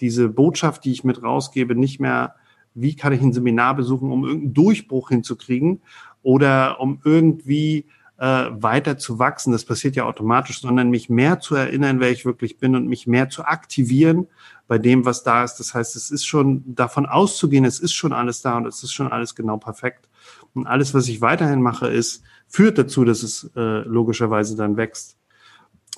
diese 0.00 0.28
Botschaft, 0.28 0.84
die 0.84 0.92
ich 0.92 1.04
mit 1.04 1.22
rausgebe, 1.22 1.74
nicht 1.74 2.00
mehr, 2.00 2.34
wie 2.74 2.96
kann 2.96 3.12
ich 3.12 3.20
ein 3.20 3.32
Seminar 3.32 3.76
besuchen, 3.76 4.10
um 4.10 4.24
irgendeinen 4.24 4.54
Durchbruch 4.54 5.10
hinzukriegen 5.10 5.82
oder 6.22 6.80
um 6.80 7.00
irgendwie 7.04 7.86
äh, 8.18 8.46
weiter 8.50 8.96
zu 8.96 9.18
wachsen, 9.18 9.52
das 9.52 9.64
passiert 9.64 9.96
ja 9.96 10.04
automatisch, 10.04 10.60
sondern 10.60 10.90
mich 10.90 11.10
mehr 11.10 11.40
zu 11.40 11.54
erinnern, 11.56 12.00
wer 12.00 12.10
ich 12.10 12.24
wirklich 12.24 12.58
bin 12.58 12.76
und 12.76 12.86
mich 12.86 13.06
mehr 13.06 13.28
zu 13.28 13.44
aktivieren 13.44 14.28
bei 14.68 14.78
dem, 14.78 15.04
was 15.04 15.24
da 15.24 15.44
ist. 15.44 15.56
Das 15.56 15.74
heißt, 15.74 15.96
es 15.96 16.10
ist 16.10 16.24
schon 16.24 16.62
davon 16.74 17.06
auszugehen, 17.06 17.64
es 17.64 17.80
ist 17.80 17.92
schon 17.92 18.12
alles 18.12 18.40
da 18.40 18.56
und 18.56 18.66
es 18.66 18.82
ist 18.82 18.92
schon 18.92 19.10
alles 19.10 19.34
genau 19.34 19.56
perfekt. 19.56 20.08
Und 20.54 20.66
alles, 20.66 20.94
was 20.94 21.08
ich 21.08 21.20
weiterhin 21.20 21.60
mache, 21.60 21.88
ist, 21.88 22.22
führt 22.46 22.78
dazu, 22.78 23.04
dass 23.04 23.22
es 23.22 23.50
äh, 23.56 23.80
logischerweise 23.80 24.56
dann 24.56 24.76
wächst. 24.76 25.18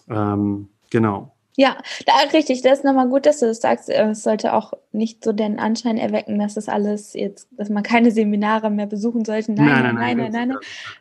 Ähm, 0.09 0.68
genau. 0.90 1.36
Ja, 1.57 1.79
da, 2.05 2.12
richtig, 2.33 2.62
das 2.62 2.79
ist 2.79 2.85
nochmal 2.85 3.09
gut, 3.09 3.25
dass 3.25 3.40
du 3.40 3.47
das 3.47 3.61
sagst. 3.61 3.88
Äh, 3.88 4.11
es 4.11 4.23
sollte 4.23 4.53
auch 4.53 4.75
nicht 4.92 5.25
so 5.25 5.33
den 5.33 5.59
Anschein 5.59 5.97
erwecken, 5.97 6.38
dass 6.38 6.55
das 6.55 6.69
alles 6.69 7.14
jetzt, 7.14 7.49
dass 7.53 7.71
man 7.71 7.83
keine 7.83 8.11
Seminare 8.11 8.71
mehr 8.71 8.87
besuchen 8.87 9.25
sollte. 9.25 9.53
Nein, 9.53 9.66
nein, 9.66 9.83
nein, 9.83 9.95
nein, 9.95 10.16
nein, 10.16 10.33
nein, 10.33 10.49
nein 10.49 10.59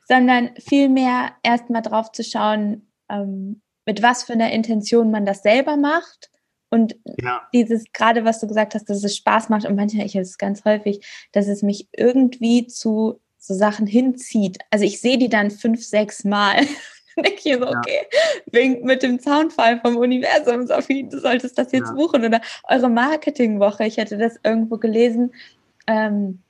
sondern 0.08 0.52
vielmehr 0.58 1.34
erstmal 1.44 1.82
drauf 1.82 2.12
zu 2.12 2.24
schauen, 2.24 2.88
ähm, 3.10 3.62
mit 3.86 4.02
was 4.02 4.24
für 4.24 4.34
einer 4.34 4.52
Intention 4.52 5.12
man 5.12 5.26
das 5.26 5.44
selber 5.44 5.78
macht. 5.78 6.32
Und 6.70 6.96
ja. 7.22 7.42
dieses, 7.54 7.86
gerade 7.94 8.26
was 8.26 8.40
du 8.40 8.48
gesagt 8.48 8.76
hast, 8.76 8.90
dass 8.90 9.04
es 9.04 9.16
Spaß 9.16 9.50
macht 9.50 9.66
und 9.66 9.76
manchmal, 9.76 10.06
ich 10.06 10.16
habe 10.16 10.24
es 10.24 10.38
ganz 10.38 10.66
häufig, 10.66 11.06
dass 11.32 11.48
es 11.48 11.62
mich 11.62 11.88
irgendwie 11.92 12.68
zu 12.68 13.22
so 13.38 13.54
Sachen 13.54 13.86
hinzieht. 13.86 14.58
Also 14.72 14.86
ich 14.86 15.00
sehe 15.00 15.18
die 15.18 15.30
dann 15.30 15.52
fünf, 15.52 15.86
sechs 15.86 16.24
Mal 16.24 16.66
denke 17.24 17.42
ich 17.44 17.54
so, 17.54 17.68
okay, 17.68 18.02
ja. 18.12 18.42
winkt 18.52 18.84
mit 18.84 19.04
dem 19.04 19.20
Zaunfall 19.20 19.80
vom 19.80 19.98
Universum, 19.98 20.68
Sophie, 20.68 21.08
du 21.08 21.20
solltest 21.20 21.58
das 21.58 21.72
jetzt 21.72 21.90
ja. 21.90 21.94
buchen. 21.94 22.26
Oder 22.26 22.42
eure 22.68 22.90
Marketingwoche, 22.90 23.86
ich 23.86 23.98
hätte 23.98 24.18
das 24.18 24.40
irgendwo 24.44 24.78
gelesen, 24.78 25.34
ähm, 25.88 26.42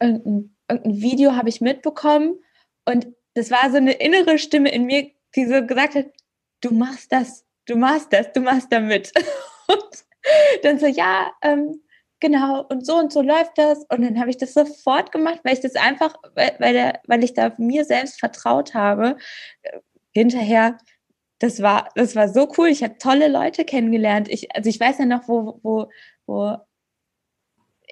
irgendein, 0.00 0.54
irgendein 0.68 1.02
Video 1.02 1.36
habe 1.36 1.48
ich 1.48 1.60
mitbekommen 1.60 2.38
und 2.86 3.08
das 3.34 3.50
war 3.50 3.70
so 3.70 3.76
eine 3.76 3.92
innere 3.92 4.38
Stimme 4.38 4.70
in 4.70 4.84
mir, 4.84 5.10
die 5.36 5.46
so 5.46 5.64
gesagt 5.64 5.94
hat, 5.94 6.06
du 6.60 6.72
machst 6.72 7.12
das, 7.12 7.44
du 7.66 7.76
machst 7.76 8.12
das, 8.12 8.32
du 8.32 8.40
machst 8.40 8.72
damit. 8.72 9.12
und 9.68 10.04
dann 10.62 10.78
so, 10.78 10.86
ja, 10.86 11.30
ähm, 11.42 11.82
genau, 12.18 12.64
und 12.68 12.84
so 12.84 12.96
und 12.96 13.12
so 13.12 13.22
läuft 13.22 13.56
das. 13.56 13.84
Und 13.88 14.02
dann 14.02 14.18
habe 14.18 14.30
ich 14.30 14.36
das 14.36 14.54
sofort 14.54 15.12
gemacht, 15.12 15.40
weil 15.44 15.54
ich 15.54 15.60
das 15.60 15.76
einfach, 15.76 16.14
weil, 16.34 16.54
weil, 16.58 16.72
der, 16.72 17.00
weil 17.06 17.22
ich 17.22 17.34
da 17.34 17.52
mir 17.58 17.84
selbst 17.84 18.18
vertraut 18.18 18.74
habe 18.74 19.16
hinterher 20.12 20.78
das 21.40 21.62
war, 21.62 21.88
das 21.94 22.14
war 22.14 22.28
so 22.28 22.52
cool. 22.58 22.68
Ich 22.68 22.84
habe 22.84 22.98
tolle 22.98 23.26
Leute 23.26 23.64
kennengelernt. 23.64 24.28
Ich, 24.28 24.54
also 24.54 24.68
ich 24.68 24.78
weiß 24.78 24.98
ja 24.98 25.06
noch, 25.06 25.26
wo, 25.26 25.58
wo, 25.62 25.88
wo 26.26 26.56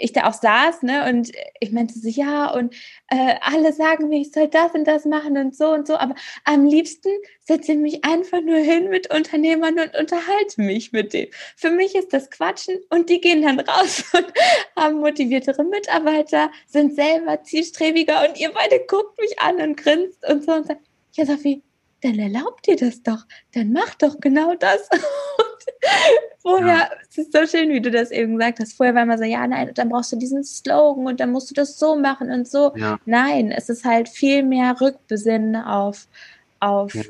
ich 0.01 0.13
da 0.13 0.29
auch 0.29 0.33
saß, 0.33 0.83
ne, 0.83 1.09
und 1.09 1.33
ich 1.59 1.73
meinte 1.73 1.99
so, 1.99 2.09
ja, 2.09 2.53
und 2.53 2.75
äh, 3.09 3.35
alle 3.41 3.73
sagen 3.73 4.09
mir, 4.09 4.21
ich 4.21 4.31
soll 4.31 4.47
das 4.47 4.73
und 4.73 4.85
das 4.85 5.05
machen 5.07 5.37
und 5.37 5.57
so 5.57 5.71
und 5.71 5.89
so, 5.89 5.97
aber 5.97 6.15
am 6.45 6.67
liebsten 6.67 7.09
setze 7.41 7.73
ich 7.73 7.79
mich 7.79 8.05
einfach 8.05 8.41
nur 8.41 8.59
hin 8.59 8.91
mit 8.91 9.13
Unternehmern 9.13 9.81
und 9.81 9.97
unterhalte 9.97 10.63
mich 10.63 10.93
mit 10.93 11.15
denen. 11.15 11.33
Für 11.57 11.71
mich 11.71 11.97
ist 11.97 12.13
das 12.13 12.31
Quatschen 12.31 12.77
und 12.91 13.11
die 13.11 13.21
gehen 13.21 13.43
dann 13.43 13.59
raus 13.59 14.05
und 14.13 14.33
haben 14.77 15.01
motiviertere 15.01 15.65
Mitarbeiter, 15.65 16.53
sind 16.69 16.95
selber 16.95 17.43
zielstrebiger 17.43 18.29
und 18.29 18.39
ihr 18.39 18.53
beide 18.53 18.79
guckt 18.87 19.19
mich 19.19 19.41
an 19.41 19.57
und 19.57 19.77
grinst 19.77 20.25
und 20.29 20.45
so 20.45 20.53
und 20.53 20.67
sagt, 20.67 20.83
ja, 21.15 21.27
Sophie, 21.27 21.65
dann 22.03 22.19
erlaubt 22.19 22.67
dir 22.67 22.77
das 22.77 23.03
doch, 23.03 23.27
dann 23.55 23.73
mach 23.73 23.95
doch 23.95 24.21
genau 24.21 24.55
das. 24.55 24.89
vorher, 26.49 26.77
ja. 26.77 26.91
es 27.09 27.19
ist 27.19 27.33
so 27.33 27.47
schön, 27.47 27.71
wie 27.71 27.81
du 27.81 27.91
das 27.91 28.11
eben 28.11 28.37
gesagt 28.37 28.61
hast. 28.61 28.75
Vorher 28.75 28.95
war 28.95 29.03
immer 29.03 29.19
so, 29.19 29.25
ja, 29.25 29.47
nein, 29.47 29.71
dann 29.75 29.89
brauchst 29.89 30.13
du 30.13 30.17
diesen 30.17 30.45
Slogan 30.45 31.07
und 31.07 31.21
dann 31.21 31.31
musst 31.31 31.51
du 31.51 31.55
das 31.55 31.79
so 31.79 31.97
machen 31.97 32.31
und 32.31 32.49
so. 32.49 32.73
Ja. 32.77 32.99
Nein, 33.05 33.53
es 33.53 33.69
ist 33.69 33.85
halt 33.85 34.09
viel 34.09 34.43
mehr 34.43 34.81
Rückbesinnen 34.81 35.57
auf, 35.57 36.09
auf 36.61 36.95
ja. 36.95 37.03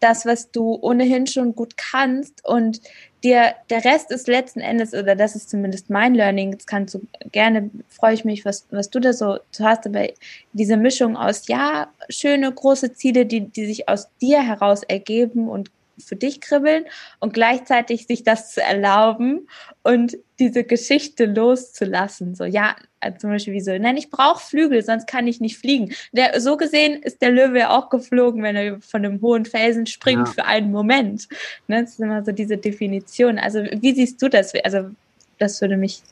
das, 0.00 0.26
was 0.26 0.50
du 0.50 0.78
ohnehin 0.80 1.26
schon 1.26 1.54
gut 1.54 1.76
kannst 1.76 2.44
und 2.46 2.80
dir, 3.24 3.54
der 3.70 3.84
Rest 3.84 4.10
ist 4.10 4.28
letzten 4.28 4.60
Endes, 4.60 4.94
oder 4.94 5.16
das 5.16 5.34
ist 5.34 5.50
zumindest 5.50 5.90
mein 5.90 6.14
Learning, 6.14 6.52
jetzt 6.52 6.66
kannst 6.66 6.94
du 6.94 7.06
gerne, 7.32 7.70
freue 7.88 8.14
ich 8.14 8.24
mich, 8.24 8.44
was, 8.44 8.66
was 8.70 8.90
du 8.90 9.00
da 9.00 9.12
so 9.12 9.38
hast, 9.60 9.86
aber 9.86 10.08
diese 10.52 10.76
Mischung 10.76 11.16
aus, 11.16 11.48
ja, 11.48 11.88
schöne, 12.08 12.52
große 12.52 12.92
Ziele, 12.92 13.26
die, 13.26 13.40
die 13.40 13.66
sich 13.66 13.88
aus 13.88 14.08
dir 14.20 14.42
heraus 14.42 14.82
ergeben 14.82 15.48
und 15.48 15.70
für 15.98 16.16
dich 16.16 16.40
kribbeln 16.40 16.84
und 17.20 17.34
gleichzeitig 17.34 18.06
sich 18.06 18.22
das 18.22 18.52
zu 18.52 18.62
erlauben 18.62 19.48
und 19.82 20.18
diese 20.38 20.64
Geschichte 20.64 21.26
loszulassen. 21.26 22.34
So, 22.34 22.44
ja, 22.44 22.76
also 23.00 23.18
zum 23.18 23.30
Beispiel 23.30 23.54
wie 23.54 23.60
so, 23.60 23.76
nein, 23.76 23.96
ich 23.96 24.10
brauche 24.10 24.44
Flügel, 24.44 24.82
sonst 24.82 25.06
kann 25.06 25.26
ich 25.26 25.40
nicht 25.40 25.58
fliegen. 25.58 25.92
Der, 26.12 26.40
so 26.40 26.56
gesehen 26.56 27.02
ist 27.02 27.22
der 27.22 27.30
Löwe 27.30 27.58
ja 27.58 27.76
auch 27.76 27.90
geflogen, 27.90 28.42
wenn 28.42 28.56
er 28.56 28.80
von 28.80 29.04
einem 29.04 29.20
hohen 29.20 29.44
Felsen 29.44 29.86
springt 29.86 30.28
ja. 30.28 30.32
für 30.34 30.44
einen 30.44 30.70
Moment. 30.70 31.28
Ne, 31.66 31.82
das 31.82 31.92
ist 31.92 32.00
immer 32.00 32.24
so 32.24 32.32
diese 32.32 32.56
Definition. 32.56 33.38
Also, 33.38 33.60
wie 33.64 33.94
siehst 33.94 34.20
du 34.22 34.28
das? 34.28 34.52
Also, 34.64 34.90
das 35.38 35.60
würde 35.60 35.76
mich, 35.76 36.02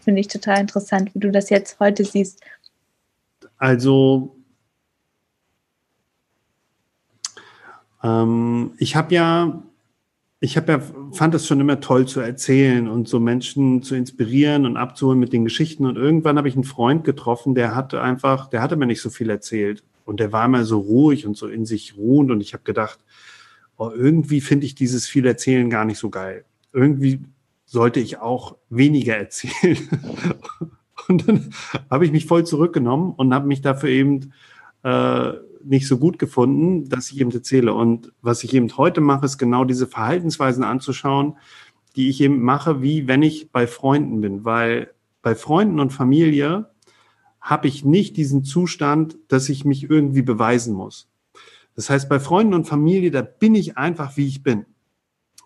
finde 0.00 0.20
ich 0.20 0.28
total 0.28 0.60
interessant, 0.60 1.14
wie 1.14 1.20
du 1.20 1.30
das 1.30 1.50
jetzt 1.50 1.78
heute 1.80 2.04
siehst. 2.04 2.40
Also, 3.58 4.34
Ähm, 8.02 8.72
ich 8.78 8.96
habe 8.96 9.14
ja, 9.14 9.62
ich 10.40 10.56
habe 10.56 10.72
ja, 10.72 10.82
fand 11.12 11.34
es 11.34 11.46
schon 11.46 11.60
immer 11.60 11.80
toll 11.80 12.06
zu 12.06 12.20
erzählen 12.20 12.88
und 12.88 13.08
so 13.08 13.20
Menschen 13.20 13.82
zu 13.82 13.94
inspirieren 13.94 14.64
und 14.64 14.76
abzuholen 14.76 15.18
mit 15.18 15.32
den 15.32 15.44
Geschichten. 15.44 15.86
Und 15.86 15.96
irgendwann 15.96 16.38
habe 16.38 16.48
ich 16.48 16.54
einen 16.54 16.64
Freund 16.64 17.04
getroffen, 17.04 17.54
der 17.54 17.74
hatte 17.74 18.00
einfach, 18.00 18.48
der 18.48 18.62
hatte 18.62 18.76
mir 18.76 18.86
nicht 18.86 19.02
so 19.02 19.10
viel 19.10 19.30
erzählt. 19.30 19.82
Und 20.06 20.18
der 20.18 20.32
war 20.32 20.46
immer 20.46 20.64
so 20.64 20.78
ruhig 20.78 21.26
und 21.26 21.36
so 21.36 21.46
in 21.46 21.66
sich 21.66 21.96
ruhend. 21.96 22.30
Und 22.30 22.40
ich 22.40 22.54
habe 22.54 22.64
gedacht, 22.64 22.98
oh, 23.76 23.90
irgendwie 23.94 24.40
finde 24.40 24.66
ich 24.66 24.74
dieses 24.74 25.06
viel 25.06 25.26
Erzählen 25.26 25.70
gar 25.70 25.84
nicht 25.84 25.98
so 25.98 26.10
geil. 26.10 26.44
Irgendwie 26.72 27.20
sollte 27.64 28.00
ich 28.00 28.18
auch 28.18 28.56
weniger 28.68 29.16
erzählen. 29.16 29.78
und 31.08 31.28
dann 31.28 31.50
habe 31.90 32.04
ich 32.04 32.12
mich 32.12 32.26
voll 32.26 32.44
zurückgenommen 32.44 33.12
und 33.16 33.32
habe 33.32 33.46
mich 33.46 33.62
dafür 33.62 33.90
eben 33.90 34.32
äh, 34.82 35.32
nicht 35.62 35.86
so 35.86 35.98
gut 35.98 36.18
gefunden, 36.18 36.88
dass 36.88 37.10
ich 37.10 37.20
eben 37.20 37.30
erzähle. 37.30 37.74
Und 37.74 38.12
was 38.22 38.44
ich 38.44 38.54
eben 38.54 38.76
heute 38.76 39.00
mache, 39.00 39.26
ist 39.26 39.38
genau 39.38 39.64
diese 39.64 39.86
Verhaltensweisen 39.86 40.64
anzuschauen, 40.64 41.36
die 41.96 42.08
ich 42.08 42.20
eben 42.20 42.42
mache, 42.42 42.82
wie 42.82 43.08
wenn 43.08 43.22
ich 43.22 43.50
bei 43.50 43.66
Freunden 43.66 44.20
bin. 44.20 44.44
Weil 44.44 44.92
bei 45.22 45.34
Freunden 45.34 45.80
und 45.80 45.92
Familie 45.92 46.70
habe 47.40 47.68
ich 47.68 47.84
nicht 47.84 48.16
diesen 48.16 48.44
Zustand, 48.44 49.16
dass 49.28 49.48
ich 49.48 49.64
mich 49.64 49.88
irgendwie 49.88 50.22
beweisen 50.22 50.74
muss. 50.74 51.08
Das 51.74 51.88
heißt, 51.88 52.08
bei 52.08 52.20
Freunden 52.20 52.54
und 52.54 52.66
Familie, 52.66 53.10
da 53.10 53.22
bin 53.22 53.54
ich 53.54 53.78
einfach, 53.78 54.16
wie 54.16 54.26
ich 54.26 54.42
bin. 54.42 54.66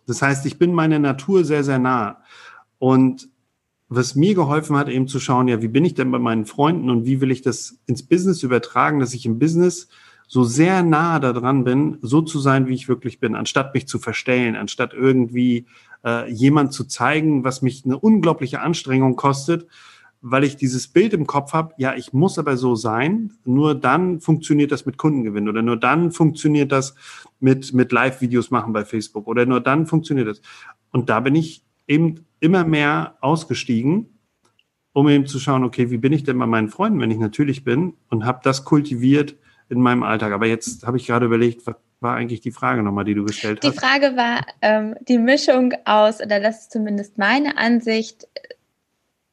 Das 0.06 0.20
heißt, 0.20 0.44
ich 0.46 0.58
bin 0.58 0.72
meiner 0.72 0.98
Natur 0.98 1.44
sehr, 1.44 1.64
sehr 1.64 1.78
nah. 1.78 2.22
Und 2.78 3.28
was 3.94 4.14
mir 4.14 4.34
geholfen 4.34 4.76
hat, 4.76 4.88
eben 4.88 5.08
zu 5.08 5.20
schauen, 5.20 5.48
ja, 5.48 5.62
wie 5.62 5.68
bin 5.68 5.84
ich 5.84 5.94
denn 5.94 6.10
bei 6.10 6.18
meinen 6.18 6.46
Freunden 6.46 6.90
und 6.90 7.04
wie 7.04 7.20
will 7.20 7.30
ich 7.30 7.42
das 7.42 7.78
ins 7.86 8.02
Business 8.02 8.42
übertragen, 8.42 9.00
dass 9.00 9.14
ich 9.14 9.26
im 9.26 9.38
Business 9.38 9.88
so 10.26 10.44
sehr 10.44 10.82
nah 10.82 11.18
daran 11.18 11.64
bin, 11.64 11.98
so 12.00 12.22
zu 12.22 12.38
sein, 12.38 12.66
wie 12.66 12.74
ich 12.74 12.88
wirklich 12.88 13.20
bin, 13.20 13.34
anstatt 13.34 13.74
mich 13.74 13.86
zu 13.86 13.98
verstellen, 13.98 14.56
anstatt 14.56 14.94
irgendwie 14.94 15.66
äh, 16.04 16.30
jemand 16.30 16.72
zu 16.72 16.84
zeigen, 16.84 17.44
was 17.44 17.62
mich 17.62 17.84
eine 17.84 17.98
unglaubliche 17.98 18.60
Anstrengung 18.60 19.16
kostet, 19.16 19.66
weil 20.22 20.44
ich 20.44 20.56
dieses 20.56 20.88
Bild 20.88 21.12
im 21.12 21.26
Kopf 21.26 21.52
habe, 21.52 21.74
ja, 21.76 21.94
ich 21.94 22.14
muss 22.14 22.38
aber 22.38 22.56
so 22.56 22.74
sein, 22.74 23.32
nur 23.44 23.74
dann 23.74 24.20
funktioniert 24.20 24.72
das 24.72 24.86
mit 24.86 24.96
Kundengewinn 24.96 25.48
oder 25.48 25.60
nur 25.60 25.76
dann 25.76 26.12
funktioniert 26.12 26.72
das 26.72 26.94
mit, 27.40 27.74
mit 27.74 27.92
Live-Videos 27.92 28.50
machen 28.50 28.72
bei 28.72 28.86
Facebook 28.86 29.26
oder 29.26 29.44
nur 29.44 29.60
dann 29.60 29.86
funktioniert 29.86 30.28
das. 30.28 30.40
Und 30.92 31.10
da 31.10 31.20
bin 31.20 31.34
ich 31.34 31.63
eben 31.86 32.26
immer 32.40 32.64
mehr 32.64 33.16
ausgestiegen, 33.20 34.18
um 34.92 35.08
eben 35.08 35.26
zu 35.26 35.38
schauen, 35.38 35.64
okay, 35.64 35.90
wie 35.90 35.98
bin 35.98 36.12
ich 36.12 36.24
denn 36.24 36.38
bei 36.38 36.46
meinen 36.46 36.68
Freunden, 36.68 37.00
wenn 37.00 37.10
ich 37.10 37.18
natürlich 37.18 37.64
bin 37.64 37.94
und 38.10 38.24
habe 38.24 38.40
das 38.42 38.64
kultiviert 38.64 39.36
in 39.68 39.80
meinem 39.80 40.02
Alltag. 40.02 40.32
Aber 40.32 40.46
jetzt 40.46 40.86
habe 40.86 40.96
ich 40.96 41.06
gerade 41.06 41.26
überlegt, 41.26 41.66
was 41.66 41.76
war 42.00 42.16
eigentlich 42.16 42.40
die 42.40 42.52
Frage 42.52 42.82
nochmal, 42.82 43.04
die 43.04 43.14
du 43.14 43.24
gestellt 43.24 43.60
hast? 43.62 43.72
Die 43.72 43.78
Frage 43.78 44.16
war 44.16 44.46
ähm, 44.62 44.94
die 45.08 45.18
Mischung 45.18 45.72
aus, 45.84 46.20
oder 46.20 46.38
das 46.38 46.62
ist 46.62 46.72
zumindest 46.72 47.18
meine 47.18 47.56
Ansicht, 47.56 48.28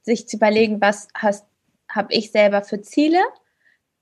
sich 0.02 0.28
zu 0.28 0.38
überlegen, 0.38 0.82
was 0.82 1.10
habe 1.14 2.14
ich 2.14 2.32
selber 2.32 2.64
für 2.64 2.82
Ziele? 2.82 3.20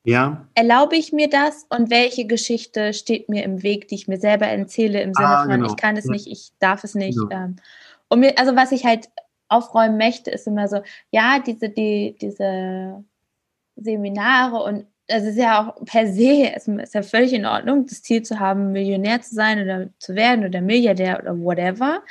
Ja. 0.03 0.47
Erlaube 0.55 0.95
ich 0.95 1.11
mir 1.11 1.29
das 1.29 1.65
und 1.69 1.89
welche 1.89 2.25
Geschichte 2.25 2.93
steht 2.93 3.27
mir 3.27 3.43
im 3.43 3.63
Weg, 3.63 3.89
die 3.89 3.95
ich 3.95 4.07
mir 4.07 4.17
selber 4.17 4.47
erzähle, 4.47 5.01
im 5.01 5.13
Sinne 5.13 5.27
ah, 5.27 5.41
von, 5.41 5.51
genau. 5.51 5.67
ich 5.67 5.75
kann 5.75 5.97
es 5.97 6.05
nicht, 6.05 6.27
ich 6.27 6.51
darf 6.59 6.83
es 6.83 6.95
nicht. 6.95 7.17
Genau. 7.17 7.29
Ähm, 7.31 7.55
und 8.09 8.19
mir, 8.19 8.37
also 8.37 8.55
was 8.55 8.71
ich 8.71 8.85
halt 8.85 9.09
aufräumen 9.47 9.97
möchte, 9.97 10.31
ist 10.31 10.47
immer 10.47 10.67
so, 10.67 10.81
ja, 11.11 11.39
diese, 11.39 11.69
die, 11.69 12.15
diese 12.19 13.03
Seminare 13.75 14.63
und 14.63 14.85
das 15.07 15.23
ist 15.23 15.37
ja 15.37 15.67
auch 15.67 15.85
per 15.85 16.07
se, 16.07 16.51
es 16.55 16.67
ist 16.67 16.93
ja 16.93 17.01
völlig 17.01 17.33
in 17.33 17.45
Ordnung, 17.45 17.87
das 17.87 18.03
Ziel 18.03 18.21
zu 18.21 18.39
haben, 18.39 18.71
Millionär 18.71 19.21
zu 19.21 19.33
sein 19.33 19.61
oder 19.61 19.89
zu 19.97 20.15
werden 20.15 20.45
oder 20.45 20.61
Milliardär 20.61 21.19
oder 21.19 21.39
whatever. 21.39 22.03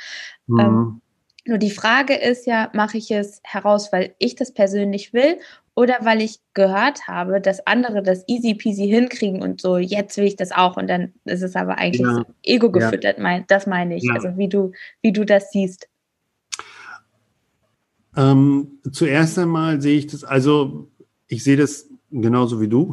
Mhm. 0.47 0.59
Ähm, 0.59 1.01
nur 1.45 1.57
die 1.57 1.71
Frage 1.71 2.13
ist 2.13 2.45
ja, 2.45 2.69
mache 2.73 2.97
ich 2.97 3.09
es 3.09 3.41
heraus, 3.43 3.91
weil 3.91 4.13
ich 4.19 4.35
das 4.35 4.53
persönlich 4.53 5.13
will 5.13 5.39
oder 5.75 5.97
weil 6.01 6.21
ich 6.21 6.39
gehört 6.53 7.07
habe, 7.07 7.39
dass 7.39 7.65
andere 7.65 8.03
das 8.03 8.23
easy 8.27 8.53
peasy 8.53 8.87
hinkriegen 8.87 9.41
und 9.41 9.61
so, 9.61 9.77
jetzt 9.77 10.17
will 10.17 10.25
ich 10.25 10.35
das 10.35 10.51
auch 10.51 10.77
und 10.77 10.87
dann 10.87 11.13
ist 11.25 11.41
es 11.41 11.55
aber 11.55 11.77
eigentlich 11.77 12.01
ja. 12.01 12.15
so 12.15 12.25
ego 12.43 12.69
gefüttert, 12.69 13.17
mein, 13.17 13.45
das 13.47 13.65
meine 13.65 13.95
ich, 13.95 14.03
ja. 14.03 14.13
also 14.13 14.37
wie 14.37 14.49
du, 14.49 14.73
wie 15.01 15.13
du 15.13 15.25
das 15.25 15.51
siehst. 15.51 15.87
Ähm, 18.19 18.79
zuerst 18.91 19.39
einmal 19.39 19.81
sehe 19.81 19.97
ich 19.97 20.07
das, 20.07 20.25
also 20.25 20.91
ich 21.27 21.41
sehe 21.41 21.55
das 21.55 21.87
genauso 22.11 22.59
wie 22.59 22.67
du. 22.67 22.91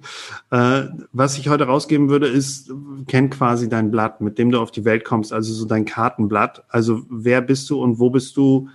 äh, 0.50 0.84
was 1.12 1.36
ich 1.36 1.50
heute 1.50 1.64
rausgeben 1.64 2.08
würde, 2.08 2.26
ist, 2.26 2.72
kenn 3.06 3.28
quasi 3.28 3.68
dein 3.68 3.90
Blatt, 3.90 4.22
mit 4.22 4.38
dem 4.38 4.50
du 4.50 4.60
auf 4.60 4.70
die 4.70 4.86
Welt 4.86 5.04
kommst, 5.04 5.32
also 5.32 5.52
so 5.52 5.66
dein 5.66 5.84
Kartenblatt. 5.84 6.64
Also 6.68 7.02
wer 7.10 7.42
bist 7.42 7.68
du 7.68 7.82
und 7.82 7.98
wo 7.98 8.08
bist 8.08 8.34
du, 8.38 8.70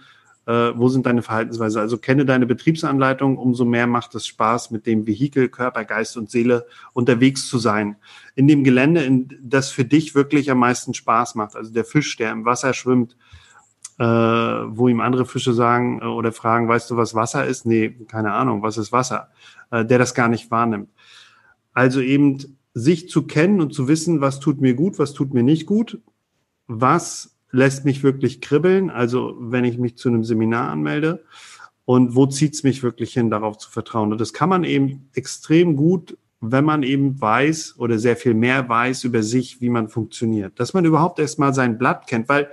äh, 0.46 0.72
wo 0.76 0.88
sind 0.88 1.08
deine 1.08 1.24
Verhaltensweise? 1.24 1.80
Also 1.80 1.98
kenne 1.98 2.26
deine 2.26 2.46
Betriebsanleitung, 2.46 3.36
umso 3.40 3.66
mehr 3.66 3.88
macht 3.88 4.14
es 4.14 4.28
Spaß, 4.28 4.70
mit 4.70 4.86
dem 4.86 5.08
Vehikel, 5.08 5.50
Körper, 5.50 5.84
Geist 5.84 6.16
und 6.16 6.30
Seele 6.30 6.68
unterwegs 6.94 7.48
zu 7.48 7.58
sein. 7.58 7.96
In 8.36 8.48
dem 8.48 8.64
Gelände, 8.64 9.02
in 9.02 9.30
das 9.42 9.72
für 9.72 9.86
dich 9.86 10.14
wirklich 10.14 10.52
am 10.52 10.60
meisten 10.60 10.94
Spaß 10.94 11.34
macht. 11.34 11.56
Also 11.56 11.74
der 11.74 11.86
Fisch, 11.86 12.18
der 12.18 12.34
im 12.34 12.46
Wasser 12.46 12.76
schwimmt, 12.76 13.16
äh, 14.00 14.04
wo 14.06 14.88
ihm 14.88 15.02
andere 15.02 15.26
Fische 15.26 15.54
sagen 15.54 16.00
äh, 16.02 16.06
oder 16.06 16.32
fragen, 16.32 16.68
weißt 16.68 16.92
du, 16.92 16.98
was 16.98 17.16
Wasser 17.16 17.46
ist? 17.46 17.66
Nee, 17.66 17.90
keine 18.08 18.34
Ahnung, 18.34 18.62
was 18.62 18.78
ist 18.78 18.92
Wasser? 18.92 19.30
Äh, 19.72 19.86
der 19.86 19.98
das 19.98 20.14
gar 20.14 20.28
nicht 20.28 20.52
wahrnimmt. 20.52 20.90
Also 21.74 22.02
eben 22.02 22.58
sich 22.74 23.10
zu 23.10 23.24
kennen 23.24 23.60
und 23.60 23.74
zu 23.74 23.88
wissen, 23.88 24.22
was 24.22 24.40
tut 24.40 24.62
mir 24.62 24.76
gut, 24.76 25.00
was 25.00 25.14
tut 25.14 25.34
mir 25.34 25.44
nicht 25.44 25.66
gut, 25.66 26.00
was 26.68 27.36
lässt 27.52 27.86
mich 27.86 28.04
wirklich 28.04 28.42
kribbeln, 28.42 28.90
also 28.90 29.36
wenn 29.40 29.66
ich 29.66 29.78
mich 29.78 29.98
zu 29.98 30.10
einem 30.10 30.24
Seminar 30.24 30.70
anmelde 30.70 31.24
und 31.86 32.16
wo 32.16 32.26
zieht's 32.28 32.64
mich 32.64 32.84
wirklich 32.84 33.14
hin, 33.14 33.30
darauf 33.30 33.58
zu 33.58 33.72
vertrauen. 33.72 34.12
Und 34.12 34.22
das 34.22 34.34
kann 34.34 34.50
man 34.50 34.64
eben 34.64 35.10
extrem 35.14 35.76
gut, 35.76 36.18
wenn 36.40 36.66
man 36.66 36.84
eben 36.84 37.20
weiß 37.20 37.76
oder 37.80 37.98
sehr 37.98 38.16
viel 38.16 38.36
mehr 38.36 38.70
weiß 38.70 39.06
über 39.06 39.24
sich, 39.24 39.60
wie 39.62 39.70
man 39.70 39.88
funktioniert. 39.88 40.60
Dass 40.60 40.74
man 40.74 40.86
überhaupt 40.86 41.18
erstmal 41.18 41.54
sein 41.54 41.78
Blatt 41.78 42.06
kennt, 42.06 42.30
weil 42.30 42.52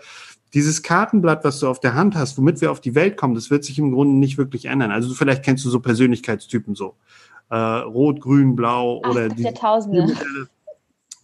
dieses 0.55 0.83
Kartenblatt, 0.83 1.45
was 1.45 1.59
du 1.59 1.69
auf 1.69 1.81
der 1.81 1.95
Hand 1.95 2.15
hast, 2.15 2.39
womit 2.39 2.61
wir 2.61 2.71
auf 2.71 2.81
die 2.81 2.95
Welt 2.95 3.17
kommen, 3.17 3.35
das 3.35 3.51
wird 3.51 3.65
sich 3.65 3.79
im 3.79 3.93
Grunde 3.93 4.15
nicht 4.17 4.39
wirklich 4.39 4.67
ändern. 4.67 4.91
Also 4.91 5.09
du, 5.09 5.15
vielleicht 5.15 5.43
kennst 5.43 5.65
du 5.65 5.71
so 5.71 5.81
Persönlichkeitstypen 5.81 6.75
so. 6.75 6.95
Äh, 7.51 7.57
Rot, 7.57 8.21
Grün, 8.21 8.57
Blau 8.57 9.03
Ach, 9.05 9.11
oder 9.11 9.29
die. 9.29 9.45
Tausende. 9.53 10.15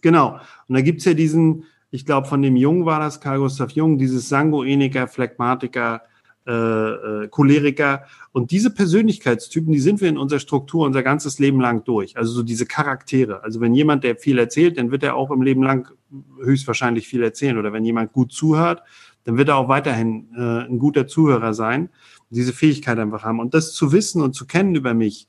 Genau. 0.01 0.39
Und 0.67 0.75
da 0.75 0.81
gibt's 0.81 1.05
ja 1.05 1.13
diesen, 1.13 1.65
ich 1.91 2.05
glaube, 2.05 2.27
von 2.27 2.41
dem 2.41 2.55
Jung 2.55 2.85
war 2.85 2.99
das, 2.99 3.21
Karl 3.21 3.39
Gustav 3.39 3.71
Jung, 3.71 3.97
dieses 3.97 4.29
Sanguiniker, 4.29 5.07
Phlegmatiker, 5.07 6.01
äh, 6.47 6.51
äh, 6.51 7.27
Choleriker. 7.27 8.05
Und 8.31 8.49
diese 8.51 8.71
Persönlichkeitstypen, 8.71 9.71
die 9.71 9.79
sind 9.79 10.01
wir 10.01 10.09
in 10.09 10.17
unserer 10.17 10.39
Struktur 10.39 10.85
unser 10.85 11.03
ganzes 11.03 11.37
Leben 11.37 11.61
lang 11.61 11.83
durch. 11.83 12.17
Also 12.17 12.31
so 12.31 12.43
diese 12.43 12.65
Charaktere. 12.65 13.43
Also 13.43 13.61
wenn 13.61 13.75
jemand, 13.75 14.03
der 14.03 14.15
viel 14.15 14.39
erzählt, 14.39 14.77
dann 14.77 14.89
wird 14.89 15.03
er 15.03 15.15
auch 15.15 15.29
im 15.29 15.43
Leben 15.43 15.61
lang 15.61 15.89
höchstwahrscheinlich 16.43 17.07
viel 17.07 17.21
erzählen. 17.21 17.57
Oder 17.57 17.73
wenn 17.73 17.85
jemand 17.85 18.11
gut 18.11 18.31
zuhört, 18.31 18.81
dann 19.23 19.37
wird 19.37 19.49
er 19.49 19.57
auch 19.57 19.67
weiterhin 19.67 20.29
äh, 20.35 20.65
ein 20.67 20.79
guter 20.79 21.07
Zuhörer 21.07 21.53
sein. 21.53 21.89
Diese 22.29 22.53
Fähigkeit 22.53 22.97
einfach 22.97 23.23
haben. 23.23 23.39
Und 23.39 23.53
das 23.53 23.73
zu 23.73 23.91
wissen 23.91 24.21
und 24.21 24.33
zu 24.33 24.45
kennen 24.45 24.75
über 24.75 24.93
mich, 24.93 25.27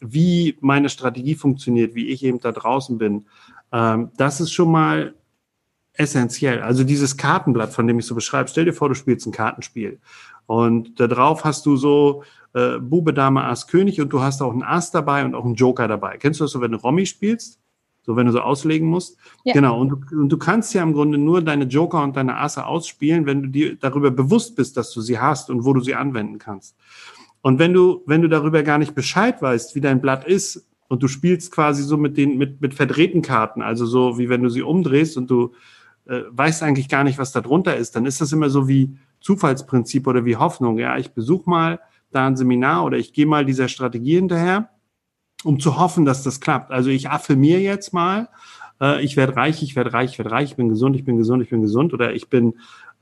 wie 0.00 0.56
meine 0.60 0.88
Strategie 0.88 1.34
funktioniert, 1.34 1.94
wie 1.94 2.08
ich 2.08 2.22
eben 2.24 2.40
da 2.40 2.52
draußen 2.52 2.98
bin, 2.98 3.26
ähm, 3.72 4.10
das 4.16 4.40
ist 4.40 4.52
schon 4.52 4.70
mal 4.70 5.14
essentiell. 5.94 6.60
Also 6.62 6.84
dieses 6.84 7.16
Kartenblatt, 7.16 7.72
von 7.72 7.86
dem 7.86 7.98
ich 7.98 8.06
so 8.06 8.14
beschreibe, 8.14 8.48
stell 8.48 8.66
dir 8.66 8.72
vor, 8.72 8.88
du 8.88 8.94
spielst 8.94 9.26
ein 9.26 9.32
Kartenspiel 9.32 9.98
und 10.46 11.00
da 11.00 11.06
drauf 11.06 11.44
hast 11.44 11.66
du 11.66 11.76
so 11.76 12.22
äh, 12.54 12.78
Bube, 12.78 13.12
Dame, 13.12 13.44
Ass, 13.44 13.66
König 13.66 14.00
und 14.00 14.12
du 14.12 14.20
hast 14.20 14.42
auch 14.42 14.52
einen 14.52 14.62
Ass 14.62 14.90
dabei 14.90 15.24
und 15.24 15.34
auch 15.34 15.44
einen 15.44 15.54
Joker 15.54 15.88
dabei. 15.88 16.18
Kennst 16.18 16.40
du 16.40 16.44
das 16.44 16.52
so, 16.52 16.60
wenn 16.60 16.72
du 16.72 16.78
Romy 16.78 17.06
spielst? 17.06 17.58
So, 18.06 18.16
wenn 18.16 18.26
du 18.26 18.32
so 18.32 18.40
auslegen 18.40 18.88
musst. 18.88 19.18
Ja. 19.44 19.52
Genau. 19.52 19.80
Und 19.80 19.88
du, 19.88 20.16
und 20.16 20.28
du 20.28 20.38
kannst 20.38 20.72
ja 20.74 20.82
im 20.82 20.92
Grunde 20.92 21.18
nur 21.18 21.42
deine 21.42 21.64
Joker 21.64 22.02
und 22.04 22.16
deine 22.16 22.36
Asse 22.38 22.64
ausspielen, 22.64 23.26
wenn 23.26 23.42
du 23.42 23.48
dir 23.48 23.76
darüber 23.76 24.12
bewusst 24.12 24.54
bist, 24.54 24.76
dass 24.76 24.92
du 24.92 25.00
sie 25.00 25.18
hast 25.18 25.50
und 25.50 25.64
wo 25.64 25.72
du 25.72 25.80
sie 25.80 25.96
anwenden 25.96 26.38
kannst. 26.38 26.76
Und 27.42 27.58
wenn 27.58 27.72
du, 27.72 28.02
wenn 28.06 28.22
du 28.22 28.28
darüber 28.28 28.62
gar 28.62 28.78
nicht 28.78 28.94
Bescheid 28.94 29.42
weißt, 29.42 29.74
wie 29.74 29.80
dein 29.80 30.00
Blatt 30.00 30.24
ist, 30.24 30.66
und 30.88 31.02
du 31.02 31.08
spielst 31.08 31.50
quasi 31.52 31.82
so 31.82 31.96
mit 31.96 32.16
den, 32.16 32.38
mit, 32.38 32.60
mit 32.60 32.74
verdrehten 32.74 33.22
Karten, 33.22 33.62
also 33.62 33.86
so 33.86 34.18
wie 34.18 34.28
wenn 34.28 34.42
du 34.42 34.48
sie 34.48 34.62
umdrehst 34.62 35.16
und 35.16 35.30
du 35.30 35.52
äh, 36.06 36.22
weißt 36.30 36.62
eigentlich 36.62 36.88
gar 36.88 37.04
nicht, 37.04 37.18
was 37.18 37.32
da 37.32 37.40
drunter 37.40 37.76
ist, 37.76 37.96
dann 37.96 38.06
ist 38.06 38.20
das 38.20 38.32
immer 38.32 38.50
so 38.50 38.68
wie 38.68 38.96
Zufallsprinzip 39.20 40.06
oder 40.06 40.24
wie 40.24 40.36
Hoffnung. 40.36 40.78
Ja, 40.78 40.96
ich 40.96 41.12
besuche 41.12 41.48
mal 41.50 41.80
da 42.12 42.26
ein 42.26 42.36
Seminar 42.36 42.84
oder 42.84 42.98
ich 42.98 43.12
gehe 43.12 43.26
mal 43.26 43.44
dieser 43.44 43.68
Strategie 43.68 44.14
hinterher, 44.14 44.70
um 45.46 45.60
zu 45.60 45.78
hoffen, 45.78 46.04
dass 46.04 46.22
das 46.22 46.40
klappt. 46.40 46.70
Also 46.70 46.90
ich 46.90 47.08
affirmiere 47.08 47.60
jetzt 47.60 47.92
mal, 47.92 48.28
äh, 48.80 49.02
ich 49.04 49.16
werde 49.16 49.36
reich, 49.36 49.62
ich 49.62 49.76
werde 49.76 49.92
reich, 49.92 50.12
ich 50.12 50.18
werde 50.18 50.32
reich, 50.32 50.50
ich 50.50 50.56
bin 50.56 50.68
gesund, 50.68 50.96
ich 50.96 51.04
bin 51.04 51.16
gesund, 51.16 51.42
ich 51.42 51.50
bin 51.50 51.62
gesund 51.62 51.94
oder 51.94 52.14
ich 52.14 52.28
bin 52.28 52.54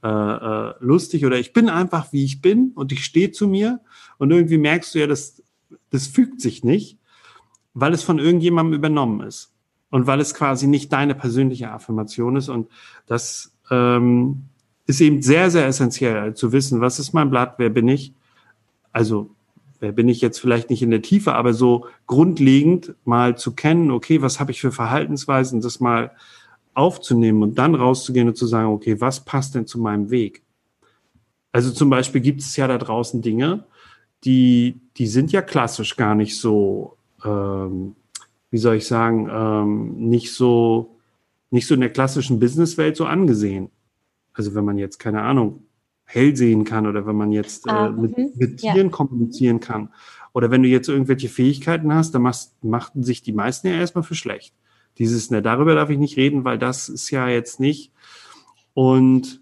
äh, 0.02 0.08
äh, 0.08 0.74
lustig 0.80 1.24
oder 1.24 1.38
ich 1.38 1.52
bin 1.52 1.68
einfach, 1.68 2.12
wie 2.12 2.24
ich 2.24 2.42
bin 2.42 2.72
und 2.74 2.92
ich 2.92 3.04
stehe 3.04 3.32
zu 3.32 3.48
mir 3.48 3.80
und 4.18 4.30
irgendwie 4.30 4.58
merkst 4.58 4.94
du 4.94 5.00
ja, 5.00 5.06
das, 5.06 5.42
das 5.90 6.06
fügt 6.06 6.40
sich 6.40 6.62
nicht, 6.62 6.98
weil 7.72 7.94
es 7.94 8.02
von 8.02 8.18
irgendjemandem 8.18 8.74
übernommen 8.74 9.26
ist 9.26 9.52
und 9.90 10.06
weil 10.06 10.20
es 10.20 10.34
quasi 10.34 10.66
nicht 10.66 10.92
deine 10.92 11.14
persönliche 11.14 11.70
Affirmation 11.70 12.36
ist. 12.36 12.48
Und 12.48 12.68
das 13.06 13.56
ähm, 13.70 14.44
ist 14.86 15.00
eben 15.00 15.22
sehr, 15.22 15.50
sehr 15.50 15.66
essentiell 15.66 16.34
zu 16.34 16.52
wissen, 16.52 16.80
was 16.80 16.98
ist 16.98 17.14
mein 17.14 17.30
Blatt, 17.30 17.54
wer 17.58 17.70
bin 17.70 17.88
ich. 17.88 18.12
Also 18.92 19.34
bin 19.92 20.08
ich 20.08 20.20
jetzt 20.20 20.38
vielleicht 20.38 20.70
nicht 20.70 20.82
in 20.82 20.90
der 20.90 21.02
Tiefe, 21.02 21.34
aber 21.34 21.52
so 21.52 21.86
grundlegend 22.06 22.94
mal 23.04 23.36
zu 23.36 23.54
kennen, 23.54 23.90
okay, 23.90 24.22
was 24.22 24.40
habe 24.40 24.52
ich 24.52 24.60
für 24.60 24.72
Verhaltensweisen, 24.72 25.60
das 25.60 25.80
mal 25.80 26.12
aufzunehmen 26.74 27.42
und 27.42 27.58
dann 27.58 27.74
rauszugehen 27.74 28.28
und 28.28 28.36
zu 28.36 28.46
sagen, 28.46 28.68
okay, 28.68 29.00
was 29.00 29.24
passt 29.24 29.54
denn 29.54 29.66
zu 29.66 29.78
meinem 29.78 30.10
Weg? 30.10 30.42
Also 31.52 31.70
zum 31.70 31.90
Beispiel 31.90 32.20
gibt 32.20 32.40
es 32.40 32.56
ja 32.56 32.66
da 32.66 32.78
draußen 32.78 33.22
Dinge, 33.22 33.64
die, 34.24 34.80
die 34.96 35.06
sind 35.06 35.32
ja 35.32 35.42
klassisch 35.42 35.96
gar 35.96 36.14
nicht 36.14 36.38
so 36.38 36.96
ähm, 37.24 37.96
wie 38.54 38.58
soll 38.58 38.76
ich 38.76 38.86
sagen, 38.86 39.28
ähm, 39.32 40.08
nicht 40.08 40.32
so, 40.32 40.96
nicht 41.50 41.66
so 41.66 41.74
in 41.74 41.80
der 41.80 41.90
klassischen 41.90 42.38
Businesswelt 42.38 42.96
so 42.96 43.04
angesehen. 43.04 43.68
Also 44.32 44.54
wenn 44.54 44.64
man 44.64 44.78
jetzt, 44.78 44.98
keine 44.98 45.22
Ahnung, 45.22 45.63
hell 46.14 46.36
sehen 46.36 46.64
kann 46.64 46.86
oder 46.86 47.06
wenn 47.06 47.16
man 47.16 47.32
jetzt 47.32 47.66
äh, 47.66 47.70
ah, 47.70 47.90
mit, 47.90 48.16
mhm. 48.16 48.30
mit, 48.36 48.58
Tieren 48.58 48.76
ja. 48.76 48.88
kommunizieren 48.88 49.60
kann. 49.60 49.90
Oder 50.32 50.50
wenn 50.50 50.62
du 50.62 50.68
jetzt 50.68 50.88
irgendwelche 50.88 51.28
Fähigkeiten 51.28 51.94
hast, 51.94 52.14
dann 52.14 52.22
machst, 52.22 52.62
machten 52.64 53.02
sich 53.02 53.22
die 53.22 53.32
meisten 53.32 53.68
ja 53.68 53.74
erstmal 53.74 54.04
für 54.04 54.14
schlecht. 54.14 54.54
Dieses, 54.98 55.30
ne, 55.30 55.42
darüber 55.42 55.74
darf 55.74 55.90
ich 55.90 55.98
nicht 55.98 56.16
reden, 56.16 56.44
weil 56.44 56.58
das 56.58 56.88
ist 56.88 57.10
ja 57.10 57.28
jetzt 57.28 57.60
nicht. 57.60 57.92
Und 58.74 59.40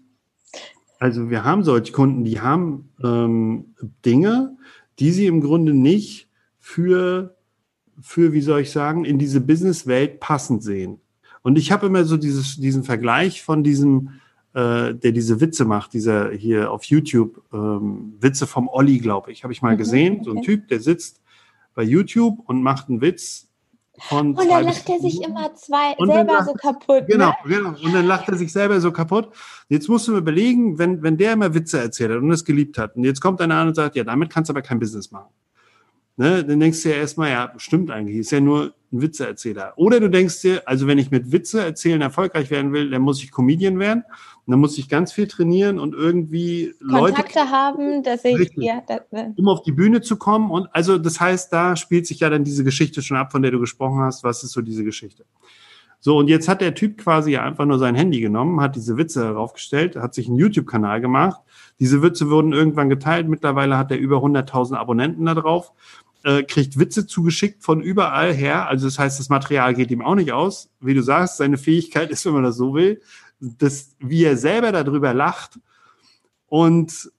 also 0.99 1.29
wir 1.29 1.43
haben 1.43 1.63
solche 1.63 1.91
Kunden, 1.91 2.23
die 2.23 2.41
haben 2.41 2.89
ähm, 3.03 3.75
Dinge, 4.05 4.55
die 4.99 5.11
sie 5.11 5.25
im 5.25 5.41
Grunde 5.41 5.73
nicht 5.73 6.29
für 6.59 7.35
für, 8.01 8.33
wie 8.33 8.41
soll 8.41 8.61
ich 8.61 8.71
sagen, 8.71 9.05
in 9.05 9.19
diese 9.19 9.41
Businesswelt 9.41 10.19
passend 10.19 10.63
sehen. 10.63 10.99
Und 11.41 11.57
ich 11.57 11.71
habe 11.71 11.87
immer 11.87 12.05
so 12.05 12.17
dieses, 12.17 12.57
diesen 12.57 12.83
Vergleich 12.83 13.43
von 13.43 13.63
diesem, 13.63 14.21
äh, 14.53 14.93
der 14.93 15.11
diese 15.11 15.41
Witze 15.41 15.65
macht, 15.65 15.93
dieser 15.93 16.31
hier 16.31 16.71
auf 16.71 16.83
YouTube, 16.85 17.41
ähm, 17.53 18.13
Witze 18.19 18.47
vom 18.47 18.67
Olli, 18.67 18.99
glaube 18.99 19.31
ich, 19.31 19.43
habe 19.43 19.53
ich 19.53 19.61
mal 19.61 19.73
mhm, 19.73 19.77
gesehen. 19.77 20.13
Okay. 20.15 20.23
So 20.25 20.31
ein 20.31 20.41
Typ, 20.43 20.67
der 20.67 20.79
sitzt 20.79 21.21
bei 21.73 21.83
YouTube 21.83 22.39
und 22.45 22.61
macht 22.61 22.89
einen 22.89 23.01
Witz 23.01 23.47
von. 23.99 24.35
Und 24.35 24.49
dann 24.49 24.65
lacht 24.65 24.89
er 24.89 24.99
sich 24.99 25.21
immer 25.23 25.53
zwei 25.55 25.95
selber 25.97 26.33
lacht, 26.33 26.45
so 26.45 26.53
kaputt. 26.53 27.05
Genau, 27.07 27.33
ne? 27.45 27.55
genau. 27.55 27.69
Und 27.69 27.93
dann 27.93 28.05
lacht 28.05 28.29
er 28.29 28.37
sich 28.37 28.51
selber 28.51 28.79
so 28.79 28.91
kaputt. 28.91 29.29
Jetzt 29.69 29.89
musst 29.89 30.07
du 30.07 30.11
mir 30.11 30.19
überlegen, 30.19 30.77
wenn, 30.77 31.01
wenn 31.01 31.17
der 31.17 31.33
immer 31.33 31.53
Witze 31.53 31.79
erzählt 31.79 32.11
hat 32.11 32.17
und 32.17 32.31
es 32.31 32.45
geliebt 32.45 32.77
hat, 32.77 32.95
und 32.95 33.03
jetzt 33.03 33.21
kommt 33.21 33.41
einer 33.41 33.55
an 33.55 33.69
und 33.69 33.75
sagt, 33.75 33.95
ja, 33.95 34.03
damit 34.03 34.29
kannst 34.29 34.49
du 34.49 34.53
aber 34.53 34.61
kein 34.61 34.79
Business 34.79 35.11
machen. 35.11 35.33
Ne, 36.15 36.45
dann 36.45 36.59
denkst 36.59 36.83
du 36.83 36.89
ja 36.89 36.95
erstmal, 36.97 37.31
ja, 37.31 37.53
stimmt 37.57 37.89
eigentlich, 37.89 38.17
ist 38.17 38.31
ja 38.31 38.39
nur 38.39 38.75
ein 38.93 39.01
Witzeerzähler. 39.01 39.73
Oder 39.75 39.99
du 39.99 40.09
denkst 40.09 40.41
dir, 40.41 40.61
also 40.65 40.87
wenn 40.87 40.97
ich 40.97 41.11
mit 41.11 41.31
Witze 41.31 41.61
erzählen 41.61 42.01
erfolgreich 42.01 42.49
werden 42.51 42.71
will, 42.71 42.89
dann 42.89 43.01
muss 43.01 43.23
ich 43.23 43.31
Comedian 43.31 43.79
werden. 43.79 44.03
Und 44.45 44.51
dann 44.51 44.59
muss 44.59 44.77
ich 44.77 44.89
ganz 44.89 45.13
viel 45.13 45.27
trainieren 45.27 45.79
und 45.79 45.93
irgendwie 45.93 46.73
Kontakte 46.79 47.39
Leute 47.39 47.51
haben, 47.51 48.03
dass 48.03 48.25
ich 48.25 48.37
richtig, 48.37 48.63
ja, 48.63 48.83
das, 48.85 49.01
um 49.37 49.47
auf 49.47 49.63
die 49.63 49.71
Bühne 49.71 50.01
zu 50.01 50.17
kommen. 50.17 50.51
Und 50.51 50.67
also 50.73 50.97
das 50.97 51.19
heißt, 51.19 51.51
da 51.51 51.75
spielt 51.75 52.07
sich 52.07 52.19
ja 52.19 52.29
dann 52.29 52.43
diese 52.43 52.63
Geschichte 52.63 53.01
schon 53.01 53.17
ab, 53.17 53.31
von 53.31 53.41
der 53.41 53.51
du 53.51 53.59
gesprochen 53.59 54.01
hast. 54.01 54.23
Was 54.23 54.43
ist 54.43 54.51
so 54.51 54.61
diese 54.61 54.83
Geschichte? 54.83 55.25
So, 56.01 56.17
und 56.17 56.27
jetzt 56.27 56.49
hat 56.49 56.59
der 56.59 56.75
Typ 56.75 56.97
quasi 56.97 57.37
einfach 57.37 57.65
nur 57.65 57.79
sein 57.79 57.95
Handy 57.95 58.19
genommen, 58.19 58.59
hat 58.59 58.75
diese 58.75 58.97
Witze 58.97 59.23
heraufgestellt, 59.23 59.95
hat 59.95 60.13
sich 60.13 60.27
einen 60.27 60.35
YouTube-Kanal 60.35 60.99
gemacht. 60.99 61.39
Diese 61.79 62.01
Witze 62.01 62.29
wurden 62.29 62.51
irgendwann 62.51 62.89
geteilt. 62.89 63.29
Mittlerweile 63.29 63.77
hat 63.77 63.89
er 63.89 63.97
über 63.97 64.17
100.000 64.17 64.75
Abonnenten 64.75 65.25
da 65.25 65.33
drauf 65.33 65.71
äh, 66.23 66.43
kriegt 66.43 66.79
Witze 66.79 67.05
zugeschickt 67.05 67.63
von 67.63 67.81
überall 67.81 68.33
her. 68.33 68.67
Also 68.67 68.87
das 68.87 68.97
heißt, 68.97 69.19
das 69.19 69.29
Material 69.29 69.73
geht 69.73 69.91
ihm 69.91 70.01
auch 70.01 70.15
nicht 70.15 70.31
aus. 70.31 70.69
Wie 70.79 70.93
du 70.93 71.01
sagst, 71.01 71.37
seine 71.37 71.57
Fähigkeit 71.57 72.09
ist, 72.09 72.25
wenn 72.25 72.33
man 72.33 72.43
das 72.43 72.57
so 72.57 72.73
will, 72.73 73.01
dass, 73.39 73.95
wie 73.99 74.23
er 74.23 74.37
selber 74.37 74.71
darüber 74.71 75.13
lacht 75.13 75.59
und 76.47 77.11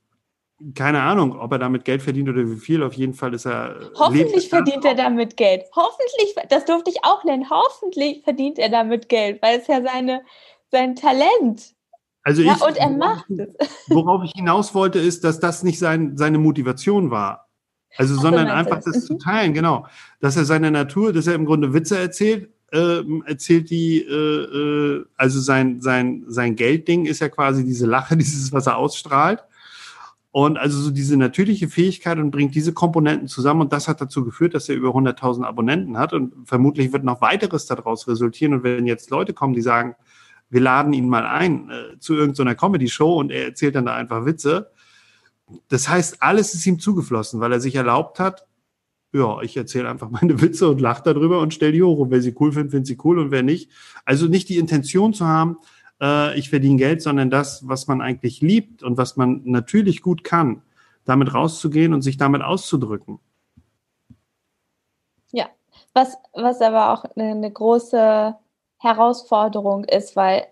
keine 0.75 1.03
Ahnung, 1.03 1.39
ob 1.39 1.53
er 1.53 1.59
damit 1.59 1.85
Geld 1.85 2.01
verdient 2.01 2.29
oder 2.29 2.49
wie 2.49 2.57
viel. 2.57 2.83
Auf 2.83 2.95
jeden 2.95 3.13
Fall 3.13 3.35
ist 3.35 3.45
er. 3.45 3.91
Hoffentlich 3.97 4.49
verdient 4.49 4.85
er 4.85 4.95
damit 4.95 5.37
Geld. 5.37 5.65
Hoffentlich, 5.75 6.35
das 6.49 6.65
durfte 6.65 6.91
ich 6.91 7.05
auch 7.05 7.25
nennen. 7.25 7.51
Hoffentlich 7.51 8.23
verdient 8.23 8.59
er 8.59 8.71
damit 8.71 9.09
Geld, 9.09 9.43
weil 9.43 9.59
es 9.59 9.67
ja 9.67 9.83
seine, 9.83 10.23
sein 10.71 10.97
Talent. 10.97 11.75
Also 12.23 12.41
ja, 12.41 12.55
ich, 12.55 12.63
und 12.63 12.77
er 12.79 12.91
macht 12.91 13.29
es. 13.31 13.89
Worauf 13.89 14.23
ich 14.25 14.33
hinaus 14.35 14.75
wollte, 14.75 14.99
ist, 14.99 15.25
dass 15.25 15.41
das 15.41 15.63
nicht 15.63 15.79
sein, 15.79 16.17
seine 16.17 16.39
Motivation 16.39 17.11
war. 17.11 17.49
Also, 17.97 18.17
sondern 18.17 18.49
einfach 18.49 18.77
das, 18.77 18.95
das 18.95 19.07
zu 19.07 19.15
mhm. 19.15 19.19
teilen, 19.21 19.55
genau. 19.55 19.87
Dass 20.21 20.37
er 20.37 20.45
seine 20.45 20.71
Natur, 20.71 21.13
dass 21.13 21.27
er 21.27 21.35
im 21.35 21.45
Grunde 21.45 21.75
Witze 21.75 21.99
erzählt, 21.99 22.49
äh, 22.73 23.03
erzählt 23.27 23.71
die, 23.71 24.03
äh, 24.03 24.13
äh, 24.13 25.05
also 25.17 25.41
sein, 25.41 25.81
sein, 25.81 26.25
sein 26.27 26.57
Geldding 26.57 27.07
ist 27.07 27.21
ja 27.21 27.29
quasi 27.29 27.65
diese 27.65 27.87
Lache, 27.87 28.17
dieses, 28.17 28.53
was 28.53 28.67
er 28.67 28.77
ausstrahlt. 28.77 29.45
Und 30.33 30.59
also 30.59 30.81
so 30.81 30.91
diese 30.91 31.17
natürliche 31.17 31.69
Fähigkeit 31.69 32.19
und 32.19 32.33
bringt 32.33 32.57
diese 32.57 32.73
Komponenten 32.73 33.29
zusammen. 33.29 33.61
Und 33.61 33.73
das 33.73 33.87
hat 33.87 34.01
dazu 34.01 34.25
geführt, 34.25 34.55
dass 34.55 34.69
er 34.69 34.75
über 34.75 34.89
100.000 34.89 35.45
Abonnenten 35.45 35.97
hat. 35.97 36.13
Und 36.13 36.33
vermutlich 36.45 36.93
wird 36.93 37.05
noch 37.05 37.21
weiteres 37.21 37.67
daraus 37.67 38.09
resultieren. 38.09 38.55
Und 38.55 38.65
wenn 38.65 38.89
jetzt 38.89 39.11
Leute 39.11 39.33
kommen, 39.33 39.55
die 39.55 39.61
sagen, 39.61 39.95
wir 40.51 40.61
laden 40.61 40.93
ihn 40.93 41.09
mal 41.09 41.25
ein 41.25 41.71
äh, 41.71 41.99
zu 42.01 42.15
irgendeiner 42.15 42.57
Comedy-Show 42.57 43.15
und 43.15 43.31
er 43.31 43.45
erzählt 43.45 43.77
dann 43.77 43.87
da 43.87 43.95
einfach 43.95 44.27
Witze, 44.27 44.73
das 45.69 45.89
heißt, 45.89 46.23
alles 46.23 46.55
ist 46.55 46.67
ihm 46.67 46.79
zugeflossen, 46.79 47.41
weil 47.41 47.53
er 47.53 47.61
sich 47.61 47.75
erlaubt 47.75 48.19
hat, 48.19 48.47
ja, 49.13 49.41
ich 49.43 49.57
erzähle 49.57 49.89
einfach 49.89 50.11
meine 50.11 50.41
Witze 50.43 50.69
und 50.69 50.81
lache 50.81 51.03
darüber 51.05 51.41
und 51.41 51.55
stelle 51.55 51.73
die 51.73 51.83
hoch. 51.83 51.99
Und 51.99 52.11
wer 52.11 52.21
sie 52.21 52.35
cool 52.41 52.53
findet, 52.53 52.73
findet 52.73 52.87
sie 52.89 52.99
cool 53.05 53.19
und 53.19 53.31
wer 53.31 53.43
nicht. 53.43 53.71
Also 54.05 54.27
nicht 54.27 54.49
die 54.49 54.59
Intention 54.59 55.15
zu 55.15 55.27
haben, 55.27 55.59
äh, 56.01 56.37
ich 56.39 56.51
verdiene 56.51 56.77
Geld, 56.77 57.01
sondern 57.01 57.31
das, 57.31 57.67
was 57.69 57.87
man 57.87 58.01
eigentlich 58.01 58.41
liebt 58.41 58.83
und 58.83 58.97
was 58.99 59.17
man 59.17 59.43
natürlich 59.45 60.03
gut 60.03 60.25
kann, 60.25 60.63
damit 61.05 61.33
rauszugehen 61.33 61.95
und 61.95 62.03
sich 62.03 62.17
damit 62.17 62.43
auszudrücken. 62.43 63.21
Ja, 65.31 65.47
was, 65.93 66.17
was 66.33 66.61
aber 66.61 66.93
auch 66.93 67.05
eine, 67.05 67.31
eine 67.31 67.53
große 67.53 68.35
Herausforderung 68.79 69.85
ist, 69.85 70.17
weil 70.17 70.47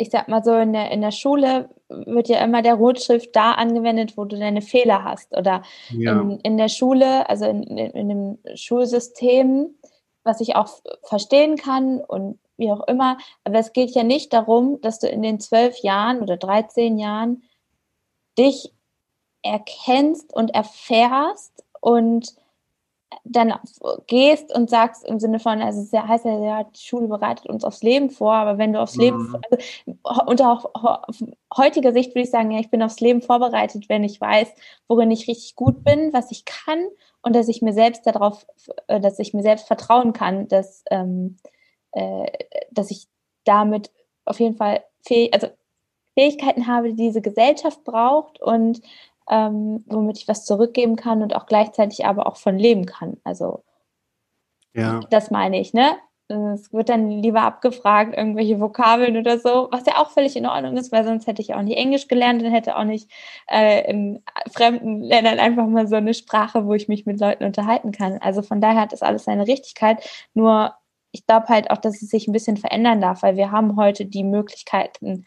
ich 0.00 0.10
sag 0.10 0.28
mal 0.28 0.42
so, 0.42 0.56
in 0.56 0.72
der, 0.72 0.90
in 0.90 1.02
der 1.02 1.10
Schule 1.10 1.68
wird 1.88 2.28
ja 2.28 2.42
immer 2.42 2.62
der 2.62 2.74
Rotschrift 2.74 3.36
da 3.36 3.52
angewendet, 3.52 4.16
wo 4.16 4.24
du 4.24 4.38
deine 4.38 4.62
Fehler 4.62 5.04
hast. 5.04 5.36
Oder 5.36 5.62
ja. 5.90 6.18
in, 6.18 6.40
in 6.40 6.56
der 6.56 6.68
Schule, 6.68 7.28
also 7.28 7.44
in, 7.44 7.62
in, 7.64 7.90
in 7.90 8.08
dem 8.08 8.38
Schulsystem, 8.54 9.74
was 10.24 10.40
ich 10.40 10.56
auch 10.56 10.68
verstehen 11.02 11.56
kann 11.56 12.00
und 12.00 12.38
wie 12.56 12.70
auch 12.70 12.86
immer. 12.88 13.18
Aber 13.44 13.58
es 13.58 13.74
geht 13.74 13.90
ja 13.90 14.02
nicht 14.02 14.32
darum, 14.32 14.80
dass 14.80 15.00
du 15.00 15.06
in 15.06 15.20
den 15.20 15.38
zwölf 15.38 15.78
Jahren 15.82 16.22
oder 16.22 16.38
13 16.38 16.98
Jahren 16.98 17.42
dich 18.38 18.72
erkennst 19.42 20.34
und 20.34 20.54
erfährst 20.54 21.62
und 21.82 22.34
dann 23.24 23.54
gehst 24.06 24.54
und 24.54 24.70
sagst 24.70 25.04
im 25.04 25.18
Sinne 25.18 25.40
von, 25.40 25.60
also 25.60 25.80
es 25.80 25.92
heißt 25.92 26.24
ja, 26.24 26.38
ja, 26.44 26.64
die 26.64 26.80
Schule 26.80 27.08
bereitet 27.08 27.46
uns 27.46 27.64
aufs 27.64 27.82
Leben 27.82 28.10
vor, 28.10 28.34
aber 28.34 28.58
wenn 28.58 28.72
du 28.72 28.80
aufs 28.80 28.96
mhm. 28.96 29.02
Leben, 29.02 29.36
also 30.04 30.22
unter 30.26 30.62
heutiger 31.56 31.92
Sicht 31.92 32.10
würde 32.10 32.22
ich 32.22 32.30
sagen, 32.30 32.50
ja, 32.50 32.60
ich 32.60 32.70
bin 32.70 32.82
aufs 32.82 33.00
Leben 33.00 33.20
vorbereitet, 33.20 33.88
wenn 33.88 34.04
ich 34.04 34.20
weiß, 34.20 34.48
worin 34.88 35.10
ich 35.10 35.28
richtig 35.28 35.56
gut 35.56 35.82
bin, 35.84 36.12
was 36.12 36.30
ich 36.30 36.44
kann 36.44 36.86
und 37.22 37.34
dass 37.34 37.48
ich 37.48 37.62
mir 37.62 37.72
selbst 37.72 38.06
darauf, 38.06 38.46
äh, 38.86 39.00
dass 39.00 39.18
ich 39.18 39.34
mir 39.34 39.42
selbst 39.42 39.66
vertrauen 39.66 40.12
kann, 40.12 40.48
dass, 40.48 40.84
ähm, 40.90 41.36
äh, 41.92 42.26
dass 42.70 42.90
ich 42.90 43.08
damit 43.44 43.90
auf 44.24 44.38
jeden 44.38 44.56
Fall 44.56 44.84
fähig, 45.04 45.34
also 45.34 45.48
Fähigkeiten 46.14 46.66
habe, 46.66 46.90
die 46.90 46.96
diese 46.96 47.22
Gesellschaft 47.22 47.84
braucht 47.84 48.40
und 48.40 48.80
ähm, 49.30 49.84
womit 49.86 50.18
ich 50.18 50.28
was 50.28 50.44
zurückgeben 50.44 50.96
kann 50.96 51.22
und 51.22 51.34
auch 51.34 51.46
gleichzeitig 51.46 52.04
aber 52.04 52.26
auch 52.26 52.36
von 52.36 52.58
leben 52.58 52.84
kann. 52.84 53.16
Also 53.24 53.62
ja. 54.74 55.00
das 55.10 55.30
meine 55.30 55.60
ich, 55.60 55.72
ne? 55.72 55.96
Es 56.54 56.72
wird 56.72 56.88
dann 56.88 57.10
lieber 57.10 57.42
abgefragt, 57.42 58.16
irgendwelche 58.16 58.60
Vokabeln 58.60 59.16
oder 59.16 59.40
so, 59.40 59.66
was 59.72 59.84
ja 59.86 59.96
auch 59.96 60.10
völlig 60.10 60.36
in 60.36 60.46
Ordnung 60.46 60.76
ist, 60.76 60.92
weil 60.92 61.02
sonst 61.02 61.26
hätte 61.26 61.42
ich 61.42 61.54
auch 61.54 61.62
nicht 61.62 61.76
Englisch 61.76 62.06
gelernt 62.06 62.40
und 62.40 62.52
hätte 62.52 62.76
auch 62.76 62.84
nicht 62.84 63.10
äh, 63.48 63.90
in 63.90 64.22
fremden 64.52 65.00
Ländern 65.00 65.40
einfach 65.40 65.66
mal 65.66 65.88
so 65.88 65.96
eine 65.96 66.14
Sprache, 66.14 66.66
wo 66.66 66.74
ich 66.74 66.86
mich 66.86 67.04
mit 67.04 67.18
Leuten 67.18 67.42
unterhalten 67.42 67.90
kann. 67.90 68.18
Also 68.18 68.42
von 68.42 68.60
daher 68.60 68.82
hat 68.82 68.92
das 68.92 69.02
alles 69.02 69.24
seine 69.24 69.48
Richtigkeit. 69.48 70.08
Nur 70.32 70.74
ich 71.10 71.26
glaube 71.26 71.48
halt 71.48 71.72
auch, 71.72 71.78
dass 71.78 72.00
es 72.00 72.10
sich 72.10 72.28
ein 72.28 72.32
bisschen 72.32 72.56
verändern 72.56 73.00
darf, 73.00 73.24
weil 73.24 73.36
wir 73.36 73.50
haben 73.50 73.74
heute 73.74 74.06
die 74.06 74.22
Möglichkeiten, 74.22 75.26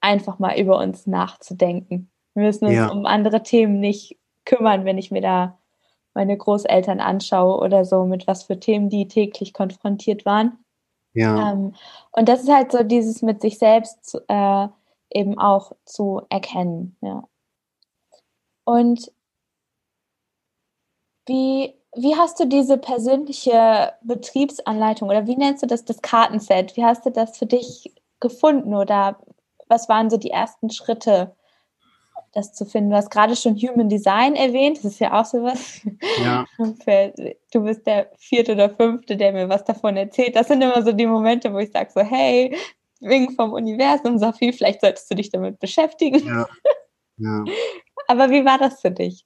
einfach 0.00 0.38
mal 0.38 0.58
über 0.58 0.78
uns 0.78 1.06
nachzudenken. 1.06 2.10
Wir 2.34 2.44
müssen 2.44 2.66
uns 2.66 2.74
ja. 2.74 2.88
um 2.90 3.06
andere 3.06 3.42
Themen 3.42 3.80
nicht 3.80 4.18
kümmern, 4.44 4.84
wenn 4.84 4.98
ich 4.98 5.10
mir 5.10 5.22
da 5.22 5.58
meine 6.14 6.36
Großeltern 6.36 7.00
anschaue 7.00 7.60
oder 7.60 7.84
so, 7.84 8.04
mit 8.04 8.26
was 8.26 8.44
für 8.44 8.58
Themen 8.58 8.88
die 8.88 9.08
täglich 9.08 9.52
konfrontiert 9.52 10.24
waren. 10.24 10.58
Ja. 11.12 11.52
Ähm, 11.52 11.74
und 12.12 12.28
das 12.28 12.42
ist 12.42 12.52
halt 12.52 12.72
so 12.72 12.82
dieses 12.82 13.22
mit 13.22 13.40
sich 13.40 13.58
selbst 13.58 14.20
äh, 14.28 14.68
eben 15.10 15.38
auch 15.38 15.72
zu 15.84 16.22
erkennen. 16.28 16.96
Ja. 17.00 17.24
Und 18.64 19.12
wie, 21.26 21.74
wie 21.96 22.16
hast 22.16 22.38
du 22.40 22.46
diese 22.46 22.78
persönliche 22.78 23.94
Betriebsanleitung 24.02 25.08
oder 25.08 25.26
wie 25.26 25.36
nennst 25.36 25.62
du 25.62 25.66
das, 25.66 25.84
das 25.84 26.02
Kartenset? 26.02 26.76
Wie 26.76 26.84
hast 26.84 27.06
du 27.06 27.10
das 27.10 27.38
für 27.38 27.46
dich 27.46 27.92
gefunden 28.20 28.74
oder 28.74 29.18
was 29.68 29.88
waren 29.88 30.10
so 30.10 30.16
die 30.16 30.30
ersten 30.30 30.70
Schritte? 30.70 31.34
Das 32.34 32.52
zu 32.52 32.64
finden. 32.66 32.90
Du 32.90 32.96
hast 32.96 33.10
gerade 33.10 33.36
schon 33.36 33.54
Human 33.56 33.88
Design 33.88 34.34
erwähnt, 34.34 34.78
das 34.78 34.92
ist 34.92 34.98
ja 35.00 35.20
auch 35.20 35.24
sowas. 35.24 35.80
Ja. 36.22 36.46
Du 37.52 37.62
bist 37.62 37.86
der 37.86 38.10
vierte 38.18 38.54
oder 38.54 38.68
fünfte, 38.68 39.16
der 39.16 39.32
mir 39.32 39.48
was 39.48 39.64
davon 39.64 39.96
erzählt. 39.96 40.34
Das 40.34 40.48
sind 40.48 40.60
immer 40.60 40.82
so 40.82 40.90
die 40.90 41.06
Momente, 41.06 41.52
wo 41.52 41.58
ich 41.58 41.70
sage 41.70 41.88
so, 41.94 42.00
hey, 42.00 42.56
wegen 43.00 43.30
vom 43.36 43.52
Universum, 43.52 44.18
Sophie, 44.18 44.52
vielleicht 44.52 44.80
solltest 44.80 45.08
du 45.08 45.14
dich 45.14 45.30
damit 45.30 45.60
beschäftigen. 45.60 46.26
Ja. 46.26 46.46
ja. 47.18 47.44
Aber 48.08 48.30
wie 48.30 48.44
war 48.44 48.58
das 48.58 48.80
für 48.80 48.90
dich? 48.90 49.24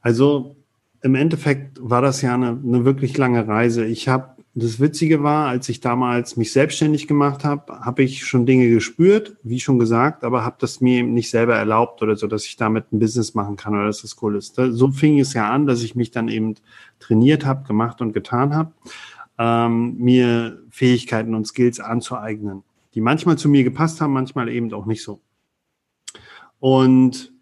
Also 0.00 0.54
im 1.02 1.16
Endeffekt 1.16 1.78
war 1.80 2.00
das 2.00 2.22
ja 2.22 2.34
eine, 2.34 2.50
eine 2.50 2.84
wirklich 2.84 3.16
lange 3.18 3.46
Reise. 3.46 3.84
Ich 3.84 4.08
habe 4.08 4.36
das 4.56 4.78
Witzige 4.78 5.24
war, 5.24 5.48
als 5.48 5.68
ich 5.68 5.80
damals 5.80 6.36
mich 6.36 6.52
selbstständig 6.52 7.08
gemacht 7.08 7.44
habe, 7.44 7.80
habe 7.80 8.04
ich 8.04 8.24
schon 8.24 8.46
Dinge 8.46 8.68
gespürt, 8.68 9.36
wie 9.42 9.58
schon 9.58 9.80
gesagt, 9.80 10.22
aber 10.22 10.44
habe 10.44 10.56
das 10.60 10.80
mir 10.80 10.98
eben 10.98 11.12
nicht 11.12 11.28
selber 11.28 11.56
erlaubt 11.56 12.02
oder 12.02 12.14
so, 12.14 12.28
dass 12.28 12.46
ich 12.46 12.56
damit 12.56 12.92
ein 12.92 13.00
Business 13.00 13.34
machen 13.34 13.56
kann 13.56 13.74
oder 13.74 13.86
dass 13.86 14.02
das 14.02 14.22
cool 14.22 14.36
ist. 14.36 14.54
So 14.54 14.92
fing 14.92 15.18
es 15.18 15.32
ja 15.34 15.50
an, 15.50 15.66
dass 15.66 15.82
ich 15.82 15.96
mich 15.96 16.12
dann 16.12 16.28
eben 16.28 16.54
trainiert 17.00 17.44
habe, 17.44 17.66
gemacht 17.66 18.00
und 18.00 18.12
getan 18.12 18.54
habe, 18.54 18.72
ähm, 19.38 19.96
mir 19.96 20.62
Fähigkeiten 20.70 21.34
und 21.34 21.46
Skills 21.46 21.80
anzueignen, 21.80 22.62
die 22.94 23.00
manchmal 23.00 23.36
zu 23.36 23.48
mir 23.48 23.64
gepasst 23.64 24.00
haben, 24.00 24.12
manchmal 24.12 24.48
eben 24.48 24.72
auch 24.72 24.86
nicht 24.86 25.02
so. 25.02 25.20
Und 26.60 27.32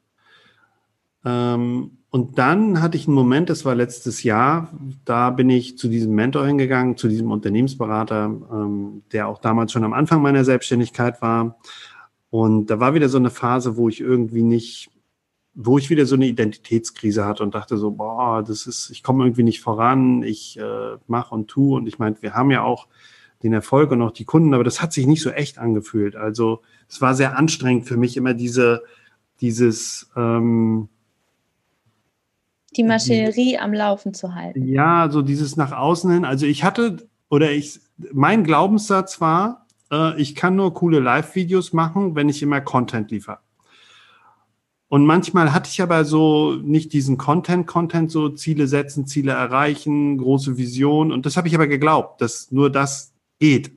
ähm, 1.27 1.99
und 2.15 2.37
dann 2.37 2.83
hatte 2.83 2.99
ich 2.99 3.07
einen 3.07 3.15
Moment, 3.15 3.49
das 3.49 3.65
war 3.65 3.75
letztes 3.75 4.23
Jahr, 4.23 4.71
da 5.07 5.31
bin 5.31 5.49
ich 5.49 5.79
zu 5.79 5.89
diesem 5.89 6.15
Mentor 6.15 6.47
hingegangen, 6.47 6.99
zu 6.99 7.09
diesem 7.09 7.31
Unternehmensberater, 7.31 8.27
ähm, 8.53 9.03
der 9.13 9.29
auch 9.29 9.39
damals 9.39 9.73
schon 9.73 9.83
am 9.83 9.95
Anfang 9.95 10.21
meiner 10.21 10.45
Selbstständigkeit 10.45 11.23
war. 11.23 11.57
Und 12.29 12.67
da 12.67 12.79
war 12.81 12.93
wieder 12.93 13.09
so 13.09 13.17
eine 13.17 13.31
Phase, 13.31 13.79
wo 13.79 13.89
ich 13.89 14.03
irgendwie 14.03 14.43
nicht, 14.43 14.91
wo 15.55 15.79
ich 15.79 15.89
wieder 15.89 16.05
so 16.05 16.15
eine 16.15 16.27
Identitätskrise 16.27 17.25
hatte 17.25 17.43
und 17.45 17.55
dachte 17.55 17.79
so, 17.79 17.93
boah, 17.93 18.45
das 18.47 18.67
ist, 18.67 18.91
ich 18.91 19.03
komme 19.03 19.25
irgendwie 19.25 19.43
nicht 19.43 19.63
voran, 19.63 20.23
ich 20.23 20.59
äh, 20.59 20.99
mache 21.07 21.35
und 21.35 21.49
tu. 21.49 21.77
Und 21.77 21.87
ich 21.87 21.99
meinte, 21.99 22.21
wir 22.21 22.35
haben 22.35 22.51
ja 22.51 22.63
auch 22.63 22.89
den 23.43 23.55
Erfolg 23.55 23.91
und 23.91 24.03
auch 24.03 24.13
die 24.13 24.27
Kunden, 24.27 24.53
aber 24.53 24.65
das 24.65 24.83
hat 24.83 24.93
sich 24.93 25.07
nicht 25.07 25.23
so 25.23 25.31
echt 25.31 25.57
angefühlt. 25.57 26.15
Also 26.15 26.61
es 26.91 27.01
war 27.01 27.15
sehr 27.15 27.39
anstrengend 27.39 27.87
für 27.87 27.97
mich, 27.97 28.19
immer 28.19 28.35
diese, 28.35 28.83
dieses, 29.41 30.11
ähm, 30.15 30.91
die 32.77 32.85
Maschinerie 32.85 33.59
am 33.59 33.73
Laufen 33.73 34.15
zu 34.15 34.35
halten. 34.35 34.67
Ja, 34.67 35.11
so 35.11 35.23
dieses 35.23 35.57
nach 35.57 35.73
außen 35.73 36.11
hin. 36.11 36.25
Also 36.25 36.47
ich 36.47 36.65
hatte, 36.65 37.09
oder 37.29 37.51
ich, 37.51 37.81
mein 38.13 38.45
Glaubenssatz 38.45 39.21
war, 39.21 39.67
äh, 39.91 40.21
ich 40.21 40.35
kann 40.35 40.57
nur 40.57 40.75
coole 40.75 41.01
Live-Videos 41.01 41.73
machen, 41.73 42.15
wenn 42.15 42.29
ich 42.29 42.43
immer 42.43 42.61
Content 42.61 43.11
liefere. 43.11 43.39
Und 44.89 45.07
manchmal 45.07 45.55
hatte 45.55 45.71
ich 45.71 45.81
aber 45.81 46.05
so 46.05 46.55
nicht 46.57 46.93
diesen 46.93 47.17
Content, 47.17 47.67
Content, 47.67 48.11
so 48.11 48.29
Ziele 48.29 48.67
setzen, 48.67 49.07
Ziele 49.07 49.33
erreichen, 49.33 50.19
große 50.19 50.59
Vision. 50.59 51.13
Und 51.13 51.25
das 51.25 51.39
habe 51.39 51.49
ich 51.49 51.55
aber 51.55 51.67
geglaubt, 51.67 52.21
dass 52.21 52.51
nur 52.53 52.71
das 52.71 53.15
geht. 53.39 53.73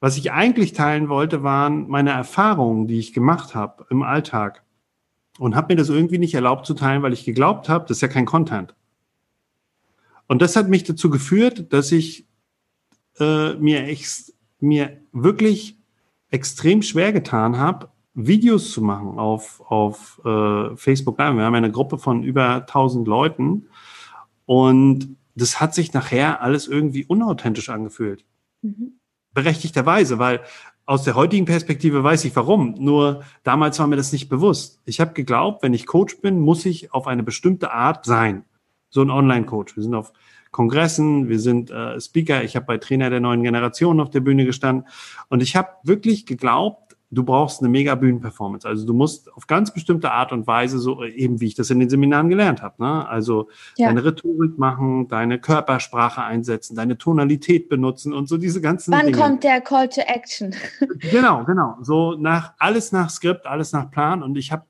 Was 0.00 0.16
ich 0.16 0.32
eigentlich 0.32 0.72
teilen 0.72 1.08
wollte, 1.08 1.44
waren 1.44 1.86
meine 1.88 2.10
Erfahrungen, 2.10 2.88
die 2.88 2.98
ich 2.98 3.12
gemacht 3.12 3.54
habe 3.54 3.86
im 3.88 4.02
Alltag 4.02 4.65
und 5.38 5.54
habe 5.54 5.72
mir 5.72 5.76
das 5.78 5.88
irgendwie 5.88 6.18
nicht 6.18 6.34
erlaubt 6.34 6.66
zu 6.66 6.74
teilen, 6.74 7.02
weil 7.02 7.12
ich 7.12 7.24
geglaubt 7.24 7.68
habe, 7.68 7.86
das 7.86 7.98
ist 7.98 8.02
ja 8.02 8.08
kein 8.08 8.26
Content. 8.26 8.74
Und 10.26 10.42
das 10.42 10.56
hat 10.56 10.68
mich 10.68 10.84
dazu 10.84 11.10
geführt, 11.10 11.72
dass 11.72 11.92
ich 11.92 12.26
äh, 13.18 13.54
mir, 13.54 13.86
ex 13.86 14.34
mir 14.60 14.98
wirklich 15.12 15.78
extrem 16.30 16.82
schwer 16.82 17.12
getan 17.12 17.58
habe, 17.58 17.88
Videos 18.14 18.72
zu 18.72 18.80
machen 18.80 19.18
auf, 19.18 19.60
auf 19.70 20.20
äh, 20.24 20.74
Facebook 20.76 21.18
Wir 21.18 21.26
haben 21.26 21.54
eine 21.54 21.70
Gruppe 21.70 21.98
von 21.98 22.22
über 22.22 22.54
1000 22.62 23.06
Leuten 23.06 23.68
und 24.46 25.16
das 25.34 25.60
hat 25.60 25.74
sich 25.74 25.92
nachher 25.92 26.40
alles 26.40 26.66
irgendwie 26.66 27.04
unauthentisch 27.04 27.68
angefühlt. 27.68 28.24
Mhm. 28.62 28.98
Berechtigterweise, 29.34 30.18
weil 30.18 30.40
aus 30.86 31.02
der 31.02 31.16
heutigen 31.16 31.44
Perspektive 31.44 32.02
weiß 32.04 32.24
ich 32.24 32.36
warum. 32.36 32.76
Nur 32.78 33.22
damals 33.42 33.78
war 33.80 33.88
mir 33.88 33.96
das 33.96 34.12
nicht 34.12 34.28
bewusst. 34.28 34.80
Ich 34.84 35.00
habe 35.00 35.12
geglaubt, 35.12 35.62
wenn 35.62 35.74
ich 35.74 35.84
Coach 35.84 36.20
bin, 36.20 36.40
muss 36.40 36.64
ich 36.64 36.94
auf 36.94 37.08
eine 37.08 37.24
bestimmte 37.24 37.72
Art 37.72 38.04
sein. 38.04 38.44
So 38.88 39.02
ein 39.02 39.10
Online-Coach. 39.10 39.76
Wir 39.76 39.82
sind 39.82 39.94
auf 39.94 40.12
Kongressen, 40.52 41.28
wir 41.28 41.40
sind 41.40 41.70
äh, 41.70 42.00
Speaker. 42.00 42.44
Ich 42.44 42.54
habe 42.54 42.66
bei 42.66 42.78
Trainer 42.78 43.10
der 43.10 43.20
neuen 43.20 43.42
Generation 43.42 44.00
auf 44.00 44.10
der 44.10 44.20
Bühne 44.20 44.44
gestanden. 44.44 44.86
Und 45.28 45.42
ich 45.42 45.56
habe 45.56 45.70
wirklich 45.82 46.24
geglaubt, 46.24 46.85
du 47.16 47.24
brauchst 47.24 47.60
eine 47.60 47.70
mega 47.70 47.94
Bühnenperformance. 47.94 48.68
Also 48.68 48.86
du 48.86 48.92
musst 48.92 49.32
auf 49.32 49.46
ganz 49.46 49.72
bestimmte 49.72 50.12
Art 50.12 50.32
und 50.32 50.46
Weise, 50.46 50.78
so 50.78 51.02
eben 51.02 51.40
wie 51.40 51.46
ich 51.46 51.54
das 51.54 51.70
in 51.70 51.80
den 51.80 51.88
Seminaren 51.88 52.28
gelernt 52.28 52.60
habe, 52.60 52.82
ne? 52.82 53.08
also 53.08 53.48
ja. 53.76 53.88
deine 53.88 54.04
Rhetorik 54.04 54.58
machen, 54.58 55.08
deine 55.08 55.40
Körpersprache 55.40 56.22
einsetzen, 56.22 56.76
deine 56.76 56.98
Tonalität 56.98 57.70
benutzen 57.70 58.12
und 58.12 58.28
so 58.28 58.36
diese 58.36 58.60
ganzen 58.60 58.92
Wann 58.92 59.06
Dinge. 59.06 59.18
kommt 59.18 59.44
der 59.44 59.62
Call 59.62 59.88
to 59.88 60.02
Action? 60.02 60.54
genau, 61.10 61.44
genau. 61.44 61.78
So 61.80 62.16
nach 62.16 62.52
alles 62.58 62.92
nach 62.92 63.08
Skript, 63.08 63.46
alles 63.46 63.72
nach 63.72 63.90
Plan 63.90 64.22
und 64.22 64.36
ich 64.36 64.52
habe 64.52 64.66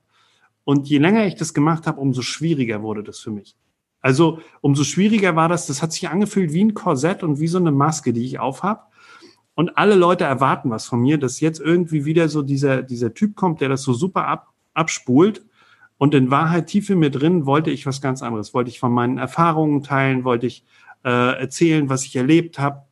und 0.63 0.87
je 0.87 0.97
länger 0.97 1.25
ich 1.25 1.35
das 1.35 1.53
gemacht 1.53 1.85
habe, 1.85 1.99
umso 1.99 2.21
schwieriger 2.21 2.81
wurde 2.81 3.03
das 3.03 3.19
für 3.19 3.31
mich. 3.31 3.55
Also 3.99 4.39
umso 4.61 4.83
schwieriger 4.83 5.35
war 5.35 5.49
das, 5.49 5.67
das 5.67 5.81
hat 5.81 5.91
sich 5.91 6.07
angefühlt 6.07 6.53
wie 6.53 6.63
ein 6.63 6.73
Korsett 6.73 7.23
und 7.23 7.39
wie 7.39 7.47
so 7.47 7.57
eine 7.57 7.71
Maske, 7.71 8.13
die 8.13 8.25
ich 8.25 8.39
aufhab 8.39 8.86
und 9.57 9.75
alle 9.75 9.95
Leute 9.95 10.23
erwarten 10.23 10.69
was 10.69 10.85
von 10.85 11.01
mir, 11.01 11.17
dass 11.17 11.39
jetzt 11.39 11.59
irgendwie 11.59 12.05
wieder 12.05 12.29
so 12.29 12.43
dieser, 12.43 12.83
dieser 12.83 13.15
Typ 13.15 13.35
kommt, 13.35 13.59
der 13.59 13.69
das 13.69 13.81
so 13.81 13.91
super 13.91 14.27
ab, 14.27 14.53
abspult. 14.75 15.43
Und 15.97 16.13
in 16.13 16.29
Wahrheit 16.29 16.67
tief 16.67 16.91
in 16.91 16.99
mir 16.99 17.09
drin 17.09 17.47
wollte 17.47 17.71
ich 17.71 17.87
was 17.87 17.99
ganz 17.99 18.21
anderes. 18.21 18.53
Wollte 18.53 18.69
ich 18.69 18.79
von 18.79 18.91
meinen 18.91 19.17
Erfahrungen 19.17 19.81
teilen, 19.81 20.23
wollte 20.25 20.45
ich 20.45 20.63
äh, 21.03 21.39
erzählen, 21.39 21.89
was 21.89 22.05
ich 22.05 22.15
erlebt 22.15 22.59
habe. 22.59 22.83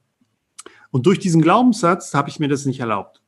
Und 0.89 1.05
durch 1.05 1.19
diesen 1.19 1.43
Glaubenssatz 1.43 2.15
habe 2.15 2.29
ich 2.29 2.39
mir 2.39 2.47
das 2.47 2.65
nicht 2.65 2.79
erlaubt. 2.79 3.21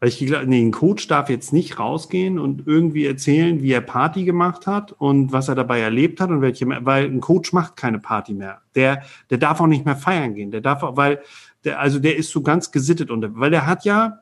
Weil 0.00 0.10
ich 0.10 0.18
glaube, 0.18 0.46
nee, 0.46 0.62
ein 0.62 0.70
Coach 0.70 1.08
darf 1.08 1.28
jetzt 1.28 1.52
nicht 1.52 1.80
rausgehen 1.80 2.38
und 2.38 2.66
irgendwie 2.66 3.04
erzählen, 3.04 3.62
wie 3.62 3.72
er 3.72 3.80
Party 3.80 4.24
gemacht 4.24 4.66
hat 4.66 4.92
und 4.92 5.32
was 5.32 5.48
er 5.48 5.56
dabei 5.56 5.80
erlebt 5.80 6.20
hat 6.20 6.30
und 6.30 6.40
welche, 6.40 6.68
weil 6.68 7.06
ein 7.06 7.20
Coach 7.20 7.52
macht 7.52 7.76
keine 7.76 7.98
Party 7.98 8.34
mehr. 8.34 8.60
Der, 8.76 9.02
der 9.30 9.38
darf 9.38 9.60
auch 9.60 9.66
nicht 9.66 9.86
mehr 9.86 9.96
feiern 9.96 10.34
gehen. 10.34 10.52
Der 10.52 10.60
darf, 10.60 10.84
auch, 10.84 10.96
weil, 10.96 11.20
der, 11.64 11.80
also 11.80 11.98
der 11.98 12.16
ist 12.16 12.30
so 12.30 12.42
ganz 12.42 12.70
gesittet 12.70 13.10
und, 13.10 13.38
weil 13.38 13.50
der 13.50 13.66
hat 13.66 13.84
ja, 13.84 14.20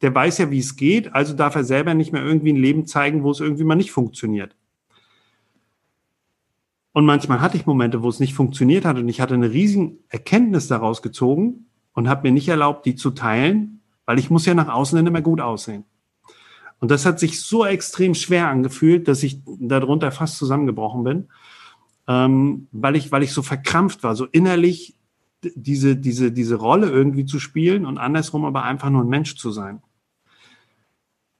der 0.00 0.14
weiß 0.14 0.38
ja, 0.38 0.50
wie 0.50 0.58
es 0.58 0.76
geht, 0.76 1.14
also 1.14 1.34
darf 1.34 1.54
er 1.54 1.64
selber 1.64 1.94
nicht 1.94 2.12
mehr 2.12 2.24
irgendwie 2.24 2.52
ein 2.52 2.56
Leben 2.56 2.86
zeigen, 2.86 3.22
wo 3.22 3.30
es 3.30 3.40
irgendwie 3.40 3.64
mal 3.64 3.74
nicht 3.74 3.90
funktioniert. 3.90 4.56
Und 6.92 7.04
manchmal 7.04 7.40
hatte 7.40 7.56
ich 7.56 7.66
Momente, 7.66 8.02
wo 8.02 8.08
es 8.08 8.20
nicht 8.20 8.34
funktioniert 8.34 8.84
hat 8.84 8.96
und 8.96 9.08
ich 9.08 9.20
hatte 9.20 9.34
eine 9.34 9.52
riesige 9.52 9.98
Erkenntnis 10.08 10.68
daraus 10.68 11.02
gezogen 11.02 11.66
und 11.92 12.08
habe 12.08 12.28
mir 12.28 12.32
nicht 12.32 12.48
erlaubt, 12.48 12.86
die 12.86 12.96
zu 12.96 13.10
teilen, 13.10 13.82
weil 14.04 14.18
ich 14.18 14.30
muss 14.30 14.46
ja 14.46 14.54
nach 14.54 14.68
außen 14.68 15.06
immer 15.06 15.20
gut 15.20 15.40
aussehen. 15.40 15.84
Und 16.80 16.90
das 16.90 17.04
hat 17.06 17.18
sich 17.18 17.40
so 17.42 17.64
extrem 17.64 18.14
schwer 18.14 18.48
angefühlt, 18.48 19.08
dass 19.08 19.22
ich 19.22 19.42
darunter 19.46 20.10
fast 20.12 20.38
zusammengebrochen 20.38 21.04
bin, 21.04 21.28
ähm, 22.06 22.68
weil 22.72 22.96
ich, 22.96 23.12
weil 23.12 23.22
ich 23.22 23.32
so 23.32 23.42
verkrampft 23.42 24.02
war, 24.02 24.14
so 24.14 24.26
innerlich 24.26 24.97
diese, 25.42 25.96
diese, 25.96 26.32
diese 26.32 26.56
Rolle 26.56 26.90
irgendwie 26.90 27.24
zu 27.24 27.38
spielen 27.38 27.86
und 27.86 27.98
andersrum 27.98 28.44
aber 28.44 28.64
einfach 28.64 28.90
nur 28.90 29.02
ein 29.02 29.08
Mensch 29.08 29.36
zu 29.36 29.50
sein. 29.50 29.82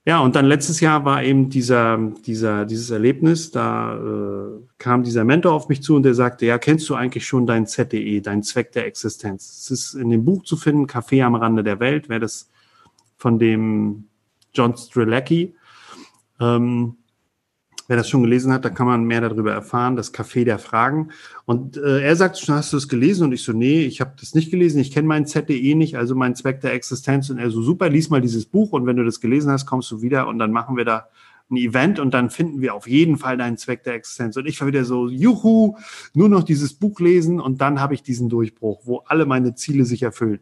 Ja, 0.05 0.19
und 0.21 0.35
dann 0.35 0.45
letztes 0.45 0.79
Jahr 0.79 1.05
war 1.05 1.23
eben 1.23 1.49
dieser, 1.49 1.97
dieser, 2.25 2.65
dieses 2.65 2.89
Erlebnis, 2.89 3.51
da 3.51 3.95
äh, 3.95 4.59
kam 4.77 5.03
dieser 5.03 5.23
Mentor 5.23 5.53
auf 5.53 5.69
mich 5.69 5.83
zu 5.83 5.95
und 5.95 6.03
der 6.03 6.15
sagte, 6.15 6.45
ja, 6.45 6.57
kennst 6.57 6.89
du 6.89 6.95
eigentlich 6.95 7.27
schon 7.27 7.45
dein 7.45 7.67
ZDE, 7.67 8.21
dein 8.21 8.41
Zweck 8.41 8.71
der 8.71 8.87
Existenz? 8.87 9.49
Es 9.49 9.71
ist 9.71 9.93
in 9.93 10.09
dem 10.09 10.25
Buch 10.25 10.43
zu 10.43 10.57
finden, 10.57 10.87
Café 10.87 11.23
am 11.23 11.35
Rande 11.35 11.63
der 11.63 11.79
Welt, 11.79 12.09
wer 12.09 12.19
das 12.19 12.49
von 13.17 13.37
dem 13.37 14.05
John 14.53 14.75
Strelacki. 14.75 15.53
Ähm, 16.39 16.95
wer 17.89 17.97
das 17.97 18.07
schon 18.07 18.21
gelesen 18.21 18.53
hat, 18.53 18.63
da 18.63 18.69
kann 18.69 18.85
man 18.85 19.03
mehr 19.03 19.19
darüber 19.19 19.51
erfahren, 19.51 19.95
das 19.95 20.13
Café 20.13 20.45
der 20.45 20.59
Fragen. 20.59 21.09
Und 21.45 21.75
äh, 21.75 22.01
er 22.01 22.15
sagt 22.15 22.37
schon, 22.37 22.53
hast 22.53 22.71
du 22.71 22.77
es 22.77 22.87
gelesen? 22.87 23.23
Und 23.23 23.31
ich 23.31 23.41
so, 23.41 23.51
nee, 23.51 23.81
ich 23.81 23.99
habe 23.99 24.11
das 24.19 24.35
nicht 24.35 24.51
gelesen, 24.51 24.79
ich 24.79 24.91
kenne 24.91 25.07
meinen 25.07 25.25
ZDE 25.25 25.73
nicht, 25.73 25.97
also 25.97 26.13
meinen 26.13 26.35
Zweck 26.35 26.61
der 26.61 26.73
Existenz. 26.73 27.31
Und 27.31 27.39
er 27.39 27.49
so, 27.49 27.63
super, 27.63 27.89
lies 27.89 28.11
mal 28.11 28.21
dieses 28.21 28.45
Buch 28.45 28.73
und 28.73 28.85
wenn 28.85 28.95
du 28.95 29.03
das 29.03 29.19
gelesen 29.19 29.51
hast, 29.51 29.65
kommst 29.65 29.89
du 29.89 30.03
wieder 30.03 30.27
und 30.27 30.37
dann 30.37 30.51
machen 30.51 30.77
wir 30.77 30.85
da 30.85 31.07
ein 31.49 31.57
Event 31.57 31.99
und 31.99 32.13
dann 32.13 32.29
finden 32.29 32.61
wir 32.61 32.75
auf 32.75 32.87
jeden 32.87 33.17
Fall 33.17 33.35
deinen 33.37 33.57
Zweck 33.57 33.83
der 33.83 33.95
Existenz. 33.95 34.37
Und 34.37 34.45
ich 34.45 34.61
war 34.61 34.67
wieder 34.67 34.85
so, 34.85 35.09
juhu, 35.09 35.75
nur 36.13 36.29
noch 36.29 36.43
dieses 36.43 36.75
Buch 36.75 36.99
lesen 36.99 37.39
und 37.39 37.59
dann 37.59 37.81
habe 37.81 37.95
ich 37.95 38.03
diesen 38.03 38.29
Durchbruch, 38.29 38.81
wo 38.85 38.99
alle 39.07 39.25
meine 39.25 39.55
Ziele 39.55 39.85
sich 39.85 40.03
erfüllen. 40.03 40.41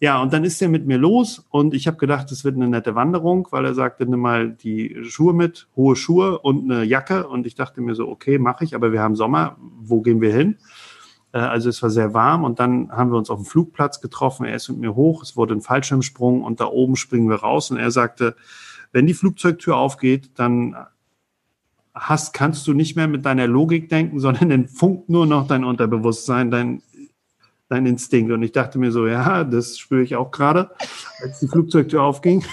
Ja, 0.00 0.20
und 0.20 0.32
dann 0.32 0.44
ist 0.44 0.60
er 0.60 0.68
mit 0.68 0.86
mir 0.86 0.98
los 0.98 1.46
und 1.50 1.72
ich 1.72 1.86
habe 1.86 1.96
gedacht, 1.96 2.30
es 2.32 2.44
wird 2.44 2.56
eine 2.56 2.68
nette 2.68 2.94
Wanderung, 2.94 3.48
weil 3.50 3.64
er 3.64 3.74
sagte, 3.74 4.06
nimm 4.06 4.20
mal 4.20 4.50
die 4.50 5.04
Schuhe 5.04 5.32
mit, 5.32 5.68
hohe 5.76 5.94
Schuhe 5.94 6.38
und 6.40 6.70
eine 6.70 6.82
Jacke. 6.82 7.28
Und 7.28 7.46
ich 7.46 7.54
dachte 7.54 7.80
mir 7.80 7.94
so, 7.94 8.08
okay, 8.08 8.38
mache 8.38 8.64
ich, 8.64 8.74
aber 8.74 8.92
wir 8.92 9.00
haben 9.00 9.14
Sommer, 9.14 9.56
wo 9.60 10.00
gehen 10.00 10.20
wir 10.20 10.32
hin? 10.32 10.58
Äh, 11.32 11.38
also 11.38 11.68
es 11.68 11.82
war 11.82 11.90
sehr 11.90 12.12
warm 12.12 12.44
und 12.44 12.58
dann 12.58 12.90
haben 12.90 13.10
wir 13.12 13.18
uns 13.18 13.30
auf 13.30 13.38
dem 13.38 13.46
Flugplatz 13.46 14.00
getroffen. 14.00 14.46
Er 14.46 14.56
ist 14.56 14.68
mit 14.68 14.78
mir 14.78 14.94
hoch, 14.94 15.22
es 15.22 15.36
wurde 15.36 15.54
ein 15.54 15.60
Fallschirmsprung 15.60 16.42
und 16.42 16.60
da 16.60 16.66
oben 16.66 16.96
springen 16.96 17.28
wir 17.28 17.36
raus. 17.36 17.70
Und 17.70 17.76
er 17.76 17.90
sagte, 17.90 18.36
wenn 18.92 19.06
die 19.06 19.14
Flugzeugtür 19.14 19.76
aufgeht, 19.76 20.30
dann 20.36 20.76
hast, 21.94 22.32
kannst 22.32 22.66
du 22.66 22.74
nicht 22.74 22.96
mehr 22.96 23.08
mit 23.08 23.24
deiner 23.24 23.46
Logik 23.46 23.88
denken, 23.88 24.18
sondern 24.20 24.48
dann 24.48 24.68
funkt 24.68 25.08
nur 25.08 25.26
noch 25.26 25.46
dein 25.46 25.64
Unterbewusstsein, 25.64 26.50
dein 26.50 26.82
dein 27.74 27.86
Instinkt. 27.86 28.32
Und 28.32 28.42
ich 28.42 28.52
dachte 28.52 28.78
mir 28.78 28.92
so, 28.92 29.06
ja, 29.06 29.44
das 29.44 29.78
spüre 29.78 30.02
ich 30.02 30.16
auch 30.16 30.30
gerade, 30.30 30.70
als 31.22 31.40
die 31.40 31.48
Flugzeugtür 31.48 32.02
aufging. 32.02 32.44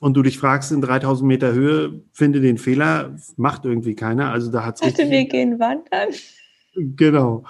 Und 0.00 0.14
du 0.14 0.22
dich 0.22 0.38
fragst, 0.38 0.72
in 0.72 0.80
3000 0.80 1.26
Meter 1.26 1.52
Höhe, 1.52 2.02
finde 2.12 2.40
den 2.40 2.58
Fehler, 2.58 3.16
macht 3.36 3.64
irgendwie 3.64 3.94
keiner. 3.94 4.30
Also 4.30 4.50
da 4.50 4.64
hat 4.64 4.76
es. 4.76 4.86
Ich 4.86 4.94
dachte, 4.94 5.10
wir 5.10 5.26
gehen 5.26 5.58
wandern. 5.58 6.10
Genau. 6.74 7.44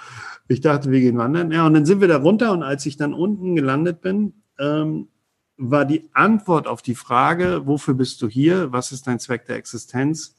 Ich 0.48 0.60
dachte, 0.60 0.90
wir 0.90 1.00
gehen 1.00 1.16
wandern. 1.16 1.50
Ja, 1.50 1.66
und 1.66 1.74
dann 1.74 1.86
sind 1.86 2.00
wir 2.00 2.08
da 2.08 2.18
runter 2.18 2.52
und 2.52 2.62
als 2.62 2.84
ich 2.86 2.96
dann 2.96 3.14
unten 3.14 3.56
gelandet 3.56 4.02
bin, 4.02 4.34
ähm, 4.58 5.08
war 5.56 5.84
die 5.84 6.08
Antwort 6.12 6.66
auf 6.66 6.82
die 6.82 6.94
Frage, 6.94 7.66
wofür 7.66 7.94
bist 7.94 8.20
du 8.22 8.28
hier? 8.28 8.72
Was 8.72 8.92
ist 8.92 9.06
dein 9.06 9.18
Zweck 9.18 9.46
der 9.46 9.56
Existenz? 9.56 10.36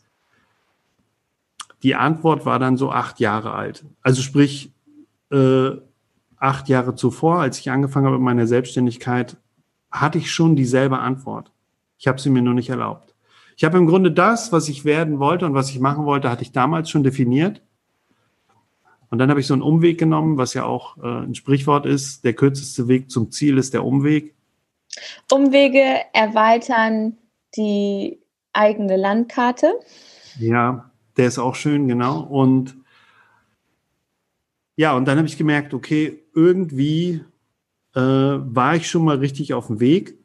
Die 1.84 1.96
Antwort 1.96 2.46
war 2.46 2.60
dann 2.60 2.78
so 2.78 2.92
acht 2.92 3.20
Jahre 3.20 3.54
alt. 3.54 3.86
Also 4.02 4.22
sprich, 4.22 4.75
äh, 5.36 5.82
acht 6.38 6.70
Jahre 6.70 6.96
zuvor, 6.96 7.40
als 7.40 7.60
ich 7.60 7.72
angefangen 7.72 8.06
habe 8.06 8.18
mit 8.18 8.26
meiner 8.26 8.48
Selbstständigkeit, 8.48 9.38
hatte 9.92 10.18
ich 10.18 10.32
schon 10.32 10.56
dieselbe 10.56 11.00
Antwort. 11.00 11.52
Ich 11.98 12.08
habe 12.08 12.20
sie 12.20 12.30
mir 12.30 12.42
nur 12.42 12.54
nicht 12.54 12.70
erlaubt. 12.70 13.16
Ich 13.58 13.64
habe 13.64 13.78
im 13.78 13.88
Grunde 13.88 14.12
das, 14.12 14.52
was 14.52 14.68
ich 14.68 14.84
werden 14.84 15.20
wollte 15.20 15.46
und 15.46 15.54
was 15.54 15.70
ich 15.70 15.80
machen 15.80 16.06
wollte, 16.06 16.30
hatte 16.30 16.44
ich 16.44 16.52
damals 16.52 16.90
schon 16.90 17.04
definiert. 17.04 17.62
Und 19.10 19.20
dann 19.20 19.30
habe 19.30 19.40
ich 19.40 19.48
so 19.48 19.54
einen 19.54 19.62
Umweg 19.62 19.98
genommen, 19.98 20.38
was 20.38 20.54
ja 20.54 20.66
auch 20.66 20.98
äh, 20.98 21.24
ein 21.24 21.36
Sprichwort 21.36 21.86
ist, 21.86 22.26
der 22.26 22.34
kürzeste 22.34 22.88
Weg 22.88 23.10
zum 23.10 23.32
Ziel 23.32 23.58
ist 23.58 23.74
der 23.74 23.86
Umweg. 23.86 24.36
Umwege 25.32 25.84
erweitern 26.14 27.18
die 27.56 28.20
eigene 28.52 28.98
Landkarte. 28.98 29.74
Ja, 30.40 30.92
der 31.18 31.28
ist 31.28 31.40
auch 31.40 31.56
schön, 31.56 31.88
genau. 31.88 32.22
Und 32.22 32.76
ja, 34.76 34.96
und 34.96 35.08
dann 35.08 35.18
habe 35.18 35.28
ich 35.28 35.38
gemerkt, 35.38 35.74
okay, 35.74 36.24
irgendwie 36.34 37.22
äh, 37.96 38.00
war 38.00 38.76
ich 38.76 38.90
schon 38.90 39.06
mal 39.06 39.18
richtig 39.18 39.54
auf 39.54 39.68
dem 39.68 39.80
Weg 39.80 40.18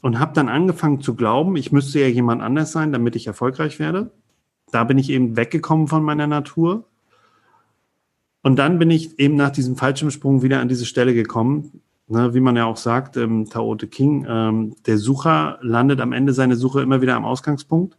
und 0.00 0.18
habe 0.18 0.32
dann 0.34 0.48
angefangen 0.48 1.00
zu 1.00 1.14
glauben, 1.14 1.56
ich 1.56 1.72
müsste 1.72 2.00
ja 2.00 2.06
jemand 2.06 2.42
anders 2.42 2.72
sein, 2.72 2.92
damit 2.92 3.16
ich 3.16 3.26
erfolgreich 3.26 3.78
werde. 3.78 4.10
Da 4.70 4.84
bin 4.84 4.98
ich 4.98 5.10
eben 5.10 5.36
weggekommen 5.36 5.88
von 5.88 6.02
meiner 6.02 6.26
Natur. 6.26 6.84
Und 8.42 8.56
dann 8.56 8.78
bin 8.78 8.90
ich 8.90 9.18
eben 9.18 9.34
nach 9.34 9.50
diesem 9.50 9.76
Fallschirmsprung 9.76 10.42
wieder 10.42 10.60
an 10.60 10.68
diese 10.68 10.86
Stelle 10.86 11.12
gekommen, 11.12 11.82
ne, 12.06 12.32
wie 12.34 12.40
man 12.40 12.56
ja 12.56 12.64
auch 12.64 12.76
sagt, 12.76 13.16
im 13.16 13.50
Tao 13.50 13.74
Te 13.74 13.88
King, 13.88 14.26
ähm, 14.28 14.76
der 14.86 14.98
Sucher 14.98 15.58
landet 15.60 16.00
am 16.00 16.12
Ende 16.12 16.32
seiner 16.32 16.56
Suche 16.56 16.80
immer 16.80 17.02
wieder 17.02 17.16
am 17.16 17.24
Ausgangspunkt. 17.24 17.96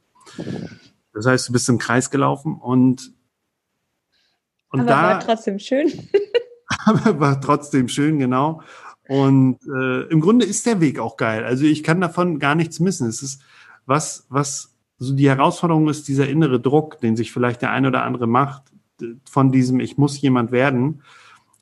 Das 1.13 1.25
heißt, 1.25 1.49
du 1.49 1.53
bist 1.53 1.67
im 1.69 1.77
Kreis 1.77 2.09
gelaufen 2.09 2.55
und 2.55 3.11
und 4.69 4.81
aber 4.81 4.89
da, 4.89 5.01
war 5.01 5.19
trotzdem 5.19 5.59
schön. 5.59 5.91
aber 6.85 7.19
war 7.19 7.41
trotzdem 7.41 7.87
schön, 7.87 8.19
genau. 8.19 8.61
Und 9.07 9.57
äh, 9.67 10.01
im 10.03 10.21
Grunde 10.21 10.45
ist 10.45 10.65
der 10.65 10.81
Weg 10.81 10.99
auch 10.99 11.17
geil. 11.17 11.43
Also 11.43 11.65
ich 11.65 11.83
kann 11.83 11.99
davon 11.99 12.37
gar 12.37 12.53
nichts 12.53 12.79
missen. 12.79 13.07
Es 13.07 13.23
ist 13.23 13.41
was, 13.87 14.27
was 14.29 14.75
so 14.99 15.15
die 15.15 15.29
Herausforderung 15.29 15.89
ist, 15.89 16.07
dieser 16.07 16.29
innere 16.29 16.59
Druck, 16.59 16.99
den 16.99 17.15
sich 17.15 17.31
vielleicht 17.31 17.61
der 17.63 17.71
eine 17.71 17.87
oder 17.87 18.03
andere 18.03 18.27
macht, 18.27 18.63
von 19.27 19.51
diesem 19.51 19.79
Ich 19.79 19.97
muss 19.97 20.21
jemand 20.21 20.51
werden, 20.51 21.01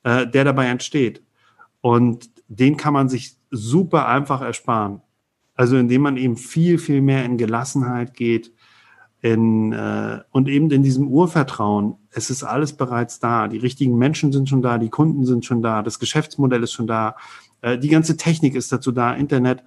äh, 0.04 0.28
der 0.28 0.44
dabei 0.44 0.66
entsteht. 0.68 1.24
Und 1.82 2.30
den 2.50 2.76
kann 2.76 2.94
man 2.94 3.08
sich 3.08 3.38
super 3.50 4.08
einfach 4.08 4.42
ersparen. 4.42 5.02
Also 5.56 5.78
indem 5.78 6.02
man 6.02 6.18
eben 6.18 6.36
viel, 6.36 6.78
viel 6.78 7.02
mehr 7.02 7.24
in 7.24 7.38
Gelassenheit 7.38 8.14
geht, 8.14 8.52
in, 9.22 9.74
äh, 9.74 10.20
und 10.32 10.48
eben 10.48 10.70
in 10.72 10.84
diesem 10.84 11.08
Urvertrauen. 11.08 11.96
Es 12.12 12.30
ist 12.30 12.44
alles 12.44 12.74
bereits 12.74 13.20
da. 13.20 13.48
Die 13.48 13.58
richtigen 13.58 13.98
Menschen 13.98 14.32
sind 14.32 14.48
schon 14.48 14.62
da, 14.62 14.78
die 14.78 14.90
Kunden 14.90 15.26
sind 15.26 15.46
schon 15.46 15.62
da, 15.62 15.82
das 15.82 16.00
Geschäftsmodell 16.00 16.64
ist 16.64 16.74
schon 16.74 16.88
da, 16.88 17.16
äh, 17.62 17.78
die 17.78 17.90
ganze 17.90 18.18
Technik 18.18 18.56
ist 18.56 18.72
dazu 18.72 18.92
da, 18.92 19.14
Internet. 19.14 19.64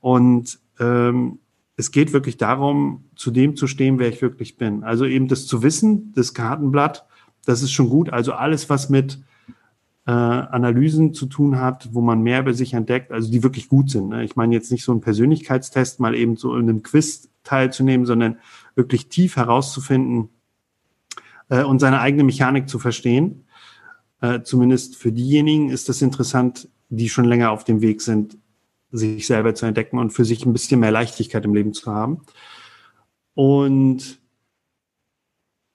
Und 0.00 0.58
ähm, 0.80 1.38
es 1.76 1.90
geht 1.90 2.12
wirklich 2.12 2.38
darum, 2.38 3.04
zu 3.16 3.30
dem 3.30 3.54
zu 3.54 3.66
stehen, 3.66 3.98
wer 3.98 4.08
ich 4.08 4.22
wirklich 4.22 4.56
bin. 4.56 4.82
Also 4.82 5.04
eben 5.04 5.28
das 5.28 5.46
zu 5.46 5.62
wissen, 5.62 6.12
das 6.14 6.32
Kartenblatt, 6.32 7.06
das 7.44 7.62
ist 7.62 7.72
schon 7.72 7.90
gut. 7.90 8.10
Also 8.10 8.32
alles, 8.32 8.70
was 8.70 8.88
mit 8.88 9.20
äh, 10.06 10.10
Analysen 10.10 11.12
zu 11.12 11.26
tun 11.26 11.60
hat, 11.60 11.90
wo 11.92 12.00
man 12.00 12.22
mehr 12.22 12.40
über 12.40 12.54
sich 12.54 12.72
entdeckt, 12.72 13.12
also 13.12 13.30
die 13.30 13.42
wirklich 13.42 13.68
gut 13.68 13.90
sind. 13.90 14.08
Ne? 14.08 14.24
Ich 14.24 14.36
meine 14.36 14.54
jetzt 14.54 14.72
nicht 14.72 14.84
so 14.84 14.92
einen 14.92 15.00
Persönlichkeitstest, 15.00 16.00
mal 16.00 16.14
eben 16.14 16.36
so 16.36 16.54
in 16.54 16.68
einem 16.68 16.82
Quiz 16.82 17.28
teilzunehmen, 17.42 18.06
sondern 18.06 18.38
wirklich 18.76 19.08
tief 19.08 19.36
herauszufinden 19.36 20.28
äh, 21.48 21.64
und 21.64 21.80
seine 21.80 22.00
eigene 22.00 22.22
Mechanik 22.22 22.68
zu 22.68 22.78
verstehen. 22.78 23.46
Äh, 24.20 24.42
zumindest 24.42 24.96
für 24.96 25.10
diejenigen 25.10 25.70
ist 25.70 25.88
das 25.88 26.02
interessant, 26.02 26.68
die 26.88 27.08
schon 27.08 27.24
länger 27.24 27.50
auf 27.50 27.64
dem 27.64 27.80
Weg 27.80 28.00
sind, 28.00 28.38
sich 28.92 29.26
selber 29.26 29.54
zu 29.54 29.66
entdecken 29.66 29.98
und 29.98 30.10
für 30.10 30.24
sich 30.24 30.46
ein 30.46 30.52
bisschen 30.52 30.80
mehr 30.80 30.92
Leichtigkeit 30.92 31.44
im 31.44 31.54
Leben 31.54 31.74
zu 31.74 31.92
haben. 31.92 32.22
Und 33.34 34.20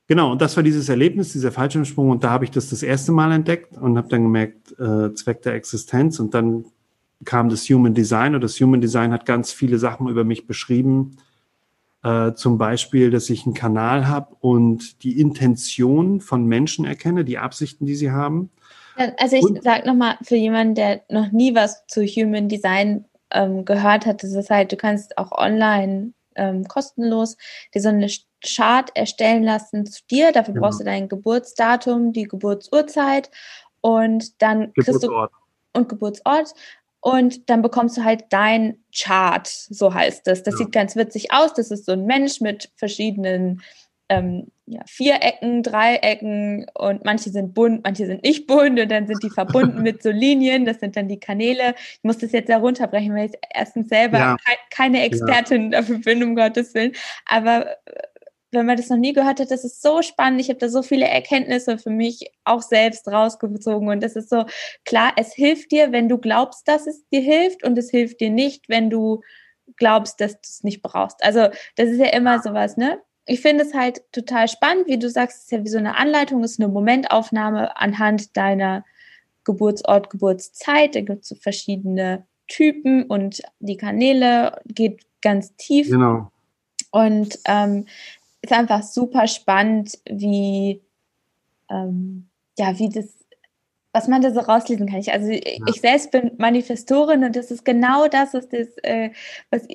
genau, 0.08 0.32
und 0.32 0.41
das 0.41 0.56
war 0.56 0.64
dieses 0.64 0.89
Erlebnis, 0.89 1.34
dieser 1.34 1.52
Fallschirmsprung. 1.52 2.10
Und 2.10 2.24
da 2.24 2.30
habe 2.30 2.45
ich 2.45 2.52
das 2.52 2.70
das 2.70 2.82
erste 2.82 3.12
Mal 3.12 3.32
entdeckt 3.32 3.78
und 3.78 3.97
habe 3.97 4.08
dann 4.08 4.24
gemerkt, 4.24 4.72
äh, 4.80 5.14
Zweck 5.14 5.41
der 5.41 5.54
Existenz. 5.54 6.20
Und 6.20 6.34
dann 6.34 6.66
kam 7.26 7.49
das 7.49 7.70
Human 7.70 7.93
Design 7.93 8.34
und 8.34 8.41
das 8.41 8.60
Human 8.60 8.82
Design 8.82 9.12
hat 9.12 9.26
ganz 9.26 9.52
viele 9.52 9.78
Sachen 9.78 10.08
über 10.08 10.24
mich 10.24 10.47
beschrieben, 10.47 11.18
äh, 12.04 12.34
zum 12.34 12.58
Beispiel, 12.58 13.12
dass 13.12 13.30
ich 13.30 13.45
einen 13.45 13.54
Kanal 13.54 14.08
habe 14.08 14.36
und 14.39 15.04
die 15.04 15.20
Intention 15.20 16.22
von 16.22 16.45
Menschen 16.45 16.86
erkenne, 16.86 17.24
die 17.24 17.38
Absichten, 17.38 17.86
die 17.86 17.95
sie 17.95 18.12
haben. 18.12 18.49
Also 19.18 19.36
ich 19.38 19.64
sage 19.64 19.88
nochmal 19.88 20.18
für 20.22 20.36
jemanden, 20.36 20.76
der 20.76 21.02
noch 21.10 21.32
nie 21.32 21.56
was 21.56 21.86
zu 21.88 22.04
Human 22.04 22.49
Design 22.49 23.06
ähm, 23.32 23.66
gehört 23.66 24.06
hat, 24.06 24.24
ist 24.24 24.36
es 24.36 24.49
halt, 24.49 24.72
du 24.72 24.78
kannst 24.78 25.18
auch 25.18 25.32
online 25.32 26.14
ähm, 26.36 26.68
kostenlos 26.68 27.38
dir 27.74 27.82
so 27.82 27.89
eine 27.89 28.08
Chart 28.43 28.89
erstellen 28.95 29.43
lassen 29.43 29.86
zu 29.86 30.02
dir. 30.10 30.32
Dafür 30.32 30.54
genau. 30.54 30.68
brauchst 30.68 30.80
du 30.80 30.84
dein 30.84 31.08
Geburtsdatum, 31.08 32.14
die 32.14 32.24
Geburtsurzeit 32.24 33.30
und 33.82 34.41
dann 34.41 34.74
kriegst 34.74 35.04
du 35.04 35.28
und 35.74 35.88
Geburtsort 35.88 36.54
und 37.02 37.49
dann 37.49 37.64
bekommst 37.64 37.97
du 37.97 38.04
halt 38.04 38.26
dein 38.30 38.78
Chart, 38.95 39.47
so 39.47 39.93
heißt 39.93 40.28
das. 40.28 40.43
Das 40.43 40.54
ja. 40.54 40.58
sieht 40.60 40.72
ganz 40.72 40.95
witzig 40.95 41.34
aus. 41.34 41.54
Das 41.54 41.72
ist 41.72 41.86
so 41.86 41.93
ein 41.93 42.06
Mensch 42.06 42.41
mit 42.41 42.72
verschiedenen 42.76 43.62
ähm, 44.08 44.52
ja, 44.68 44.82
Vierecken, 44.86 45.64
Dreiecken 45.64 46.68
und 46.74 47.04
manche 47.04 47.30
sind 47.30 47.54
bunt, 47.54 47.84
manche 47.84 48.06
sind 48.06 48.24
nicht 48.24 48.45
bunt 48.45 48.80
und 48.80 48.91
dann 48.91 49.08
sind 49.08 49.24
die 49.24 49.30
verbunden 49.30 49.82
mit 49.84 50.04
so 50.04 50.12
Linien, 50.12 50.66
das 50.66 50.80
sind 50.80 50.95
dann 50.95 51.08
die 51.08 51.20
Kanäle. 51.20 51.76
Ich 51.78 52.04
muss 52.04 52.20
das 52.20 52.34
jetzt 52.34 52.49
herunterbrechen, 52.49 53.16
weil 53.16 53.30
ich 53.30 53.39
erstens 53.54 53.89
selber 53.89 54.18
ja. 54.20 54.38
keine 54.70 55.04
Expertin 55.04 55.72
dafür 55.72 55.99
bin, 55.99 56.24
um 56.24 56.36
Gottes 56.36 56.74
Willen. 56.74 56.91
Aber 57.26 57.68
äh, 57.68 58.02
wenn 58.52 58.66
man 58.66 58.78
das 58.78 58.89
noch 58.89 58.97
nie 58.97 59.14
gehört 59.14 59.39
hat, 59.39 59.52
das 59.52 59.64
ist 59.64 59.82
so 59.82 60.02
spannend. 60.02 60.41
Ich 60.41 60.49
habe 60.49 60.60
da 60.60 60.70
so 60.70 60.82
viele 60.82 61.08
Erkenntnisse 61.08 61.78
für 61.78 61.89
mich 61.89 62.32
auch 62.43 62.62
selbst 62.62 63.08
rausgezogen. 63.08 63.88
Und 63.89 64.02
das 64.04 64.16
ist 64.16 64.30
so 64.30 64.45
klar, 64.86 65.14
es 65.18 65.34
hilft 65.34 65.72
dir, 65.72 65.91
wenn 65.91 66.10
du 66.10 66.18
glaubst, 66.18 66.68
dass 66.68 66.88
es 66.88 67.08
dir 67.10 67.22
hilft, 67.22 67.64
und 67.64 67.78
es 67.78 67.89
hilft 67.89 68.20
dir 68.20 68.30
nicht, 68.30 68.70
wenn 68.70 68.89
du 68.89 69.22
glaubst, 69.78 70.20
dass 70.20 70.34
du 70.34 70.39
es 70.43 70.64
nicht 70.64 70.82
brauchst. 70.82 71.24
Also, 71.24 71.47
das 71.76 71.89
ist 71.89 71.99
ja 71.99 72.08
immer 72.08 72.41
sowas, 72.41 72.78
ne? 72.78 72.99
ich 73.26 73.41
finde 73.41 73.64
es 73.64 73.74
halt 73.74 74.02
total 74.12 74.47
spannend, 74.47 74.88
wie 74.88 74.99
du 74.99 75.10
sagst, 75.10 75.38
es 75.38 75.43
ist 75.43 75.52
ja 75.52 75.64
wie 75.64 75.70
so 75.70 75.78
eine 75.78 75.97
Anleitung, 75.97 76.43
es 76.43 76.54
ist 76.54 76.60
eine 76.60 76.72
Momentaufnahme 76.72 77.78
anhand 77.78 78.36
deiner 78.36 78.84
Geburtsort, 79.43 80.10
Geburtszeit. 80.10 80.95
Da 80.95 81.02
gibt 81.02 81.24
es 81.24 81.30
so 81.30 81.36
verschiedene 81.36 82.26
Typen 82.47 83.04
und 83.04 83.41
die 83.60 83.78
Kanäle 83.78 84.60
geht 84.66 85.06
ganz 85.22 85.56
tief. 85.56 85.89
Genau. 85.89 86.32
Und 86.91 87.39
ähm, 87.45 87.86
ist 88.42 88.54
einfach 88.54 88.84
super 88.84 89.28
spannend, 89.28 89.98
wie, 90.10 90.82
ähm, 91.70 92.30
ja, 92.58 92.78
wie 92.80 92.89
das, 92.89 93.18
was 93.94 94.08
man 94.08 94.22
da 94.22 94.32
so 94.32 94.39
rauslesen 94.39 94.88
kann. 94.88 95.00
Ich, 95.00 95.12
also 95.12 95.32
ja. 95.32 95.39
ich 95.68 95.82
selbst 95.82 96.12
bin 96.12 96.32
Manifestorin 96.38 97.24
und 97.24 97.36
das 97.36 97.52
ist 97.52 97.66
genau 97.66 98.08
das, 98.08 98.34
was 98.34 98.50
das, 98.50 98.68
äh, 98.84 99.12
was 99.50 99.68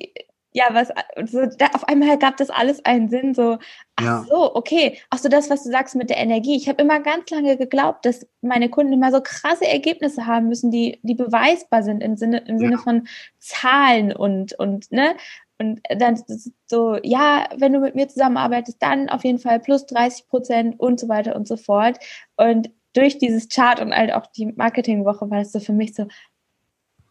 ja, 0.57 0.69
was, 0.71 0.89
so, 1.29 1.45
da, 1.45 1.67
auf 1.73 1.87
einmal 1.87 2.17
gab 2.17 2.37
das 2.37 2.49
alles 2.49 2.83
einen 2.83 3.09
Sinn, 3.09 3.35
so, 3.35 3.59
ach 3.95 4.03
ja. 4.03 4.25
so, 4.27 4.55
okay, 4.55 4.97
auch 5.11 5.19
so 5.19 5.29
das, 5.29 5.51
was 5.51 5.63
du 5.63 5.69
sagst 5.69 5.93
mit 5.95 6.09
der 6.09 6.17
Energie. 6.17 6.55
Ich 6.55 6.67
habe 6.67 6.81
immer 6.81 6.99
ganz 6.99 7.29
lange 7.29 7.57
geglaubt, 7.57 8.05
dass 8.05 8.25
meine 8.41 8.67
Kunden 8.69 8.93
immer 8.93 9.11
so 9.11 9.21
krasse 9.21 9.67
Ergebnisse 9.67 10.25
haben 10.25 10.47
müssen, 10.47 10.71
die, 10.71 10.99
die 11.03 11.13
beweisbar 11.13 11.83
sind 11.83 12.01
im 12.01 12.17
Sinne, 12.17 12.39
im 12.47 12.57
Sinne 12.57 12.79
von 12.79 13.07
Zahlen 13.37 14.11
und, 14.11 14.57
und, 14.57 14.91
ne, 14.91 15.15
und 15.59 15.81
dann 15.89 16.21
so, 16.65 16.97
ja, 17.03 17.47
wenn 17.57 17.73
du 17.73 17.79
mit 17.79 17.95
mir 17.95 18.07
zusammenarbeitest, 18.07 18.81
dann 18.81 19.09
auf 19.09 19.23
jeden 19.23 19.39
Fall 19.39 19.59
plus 19.59 19.85
30 19.87 20.27
Prozent 20.27 20.79
und 20.79 20.99
so 20.99 21.09
weiter 21.09 21.35
und 21.35 21.47
so 21.47 21.57
fort. 21.57 21.97
Und 22.35 22.69
durch 22.93 23.17
dieses 23.17 23.49
Chart 23.49 23.79
und 23.79 23.93
halt 23.93 24.13
auch 24.13 24.27
die 24.27 24.47
Marketingwoche 24.47 25.29
war 25.29 25.41
es 25.41 25.51
so 25.51 25.59
für 25.59 25.73
mich 25.73 25.95
so, 25.95 26.07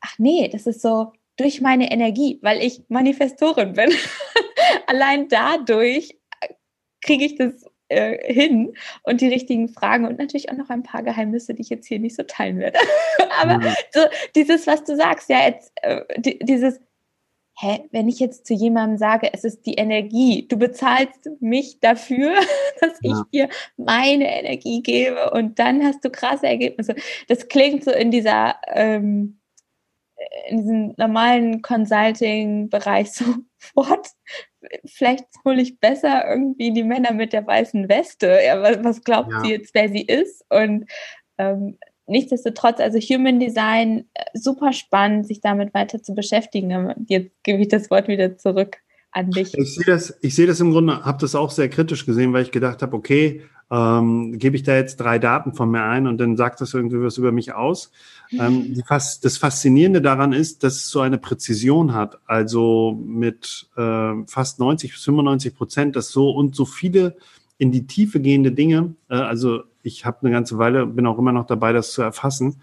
ach 0.00 0.18
nee, 0.18 0.48
das 0.48 0.66
ist 0.66 0.82
so, 0.82 1.12
durch 1.36 1.60
meine 1.60 1.90
Energie, 1.90 2.38
weil 2.42 2.62
ich 2.62 2.82
Manifestorin 2.88 3.74
bin. 3.74 3.90
Allein 4.86 5.28
dadurch 5.28 6.18
kriege 7.02 7.24
ich 7.24 7.36
das 7.36 7.64
äh, 7.88 8.32
hin 8.32 8.74
und 9.02 9.20
die 9.20 9.28
richtigen 9.28 9.68
Fragen 9.68 10.06
und 10.06 10.18
natürlich 10.18 10.50
auch 10.50 10.56
noch 10.56 10.70
ein 10.70 10.82
paar 10.82 11.02
Geheimnisse, 11.02 11.54
die 11.54 11.62
ich 11.62 11.68
jetzt 11.68 11.86
hier 11.86 11.98
nicht 11.98 12.16
so 12.16 12.22
teilen 12.22 12.58
werde. 12.58 12.78
Aber 13.40 13.58
mhm. 13.58 13.74
so 13.92 14.00
dieses, 14.34 14.66
was 14.66 14.82
du 14.84 14.96
sagst, 14.96 15.28
ja, 15.28 15.46
jetzt, 15.46 15.72
äh, 15.82 16.02
dieses, 16.42 16.80
hä, 17.58 17.88
wenn 17.90 18.08
ich 18.08 18.18
jetzt 18.18 18.46
zu 18.46 18.54
jemandem 18.54 18.98
sage, 18.98 19.30
es 19.32 19.44
ist 19.44 19.64
die 19.64 19.74
Energie, 19.74 20.46
du 20.46 20.58
bezahlst 20.58 21.30
mich 21.40 21.80
dafür, 21.80 22.34
dass 22.80 22.98
ja. 23.02 23.12
ich 23.12 23.30
dir 23.32 23.48
meine 23.76 24.38
Energie 24.38 24.82
gebe 24.82 25.30
und 25.30 25.58
dann 25.58 25.82
hast 25.82 26.04
du 26.04 26.10
krasse 26.10 26.46
Ergebnisse. 26.46 26.94
Das 27.28 27.48
klingt 27.48 27.84
so 27.84 27.90
in 27.90 28.10
dieser 28.10 28.56
ähm, 28.68 29.38
in 30.48 30.58
diesem 30.58 30.94
normalen 30.96 31.62
Consulting-Bereich 31.62 33.12
so, 33.12 33.24
what? 33.74 34.08
Vielleicht 34.84 35.26
hole 35.44 35.62
ich 35.62 35.78
besser 35.78 36.28
irgendwie 36.28 36.72
die 36.72 36.82
Männer 36.82 37.12
mit 37.12 37.32
der 37.32 37.46
weißen 37.46 37.88
Weste. 37.88 38.40
Ja, 38.44 38.60
was, 38.62 38.82
was 38.82 39.04
glaubt 39.04 39.30
ja. 39.30 39.40
sie 39.40 39.50
jetzt, 39.50 39.74
wer 39.74 39.88
sie 39.88 40.02
ist? 40.02 40.44
Und 40.48 40.86
ähm, 41.38 41.78
nichtsdestotrotz, 42.06 42.80
also 42.80 42.98
Human 42.98 43.40
Design, 43.40 44.04
äh, 44.14 44.24
super 44.34 44.72
spannend, 44.72 45.26
sich 45.26 45.40
damit 45.40 45.74
weiter 45.74 46.02
zu 46.02 46.14
beschäftigen. 46.14 46.94
Jetzt 47.06 47.30
gebe 47.42 47.62
ich 47.62 47.68
das 47.68 47.90
Wort 47.90 48.08
wieder 48.08 48.36
zurück 48.38 48.78
an 49.12 49.30
dich. 49.30 49.54
Ich 49.54 49.74
sehe 49.74 49.86
das, 49.86 50.16
ich 50.20 50.34
sehe 50.34 50.46
das 50.46 50.60
im 50.60 50.72
Grunde, 50.72 51.04
habe 51.04 51.18
das 51.20 51.34
auch 51.34 51.50
sehr 51.50 51.68
kritisch 51.68 52.06
gesehen, 52.06 52.32
weil 52.32 52.42
ich 52.42 52.52
gedacht 52.52 52.82
habe, 52.82 52.96
okay, 52.96 53.42
ähm, 53.70 54.38
gebe 54.38 54.54
ich 54.54 54.62
da 54.62 54.76
jetzt 54.76 54.96
drei 54.96 55.18
Daten 55.18 55.54
von 55.54 55.70
mir 55.70 55.82
ein 55.82 56.06
und 56.06 56.18
dann 56.18 56.36
sagt 56.36 56.60
das 56.60 56.72
irgendwie 56.72 57.00
was 57.00 57.18
über 57.18 57.32
mich 57.32 57.52
aus. 57.52 57.90
Ähm, 58.30 58.74
die 58.74 58.82
Fas 58.82 59.20
das 59.20 59.38
Faszinierende 59.38 60.00
daran 60.00 60.32
ist, 60.32 60.62
dass 60.62 60.74
es 60.74 60.88
so 60.88 61.00
eine 61.00 61.18
Präzision 61.18 61.92
hat, 61.92 62.18
also 62.26 62.96
mit 63.04 63.68
äh, 63.76 64.12
fast 64.26 64.60
90 64.60 64.92
bis 64.92 65.02
95 65.04 65.56
Prozent, 65.56 65.96
dass 65.96 66.10
so 66.10 66.30
und 66.30 66.54
so 66.54 66.64
viele 66.64 67.16
in 67.58 67.72
die 67.72 67.86
Tiefe 67.86 68.20
gehende 68.20 68.52
Dinge, 68.52 68.94
äh, 69.08 69.14
also 69.14 69.62
ich 69.86 70.04
habe 70.04 70.18
eine 70.22 70.30
ganze 70.30 70.58
Weile, 70.58 70.86
bin 70.86 71.06
auch 71.06 71.18
immer 71.18 71.32
noch 71.32 71.46
dabei, 71.46 71.72
das 71.72 71.92
zu 71.92 72.02
erfassen, 72.02 72.60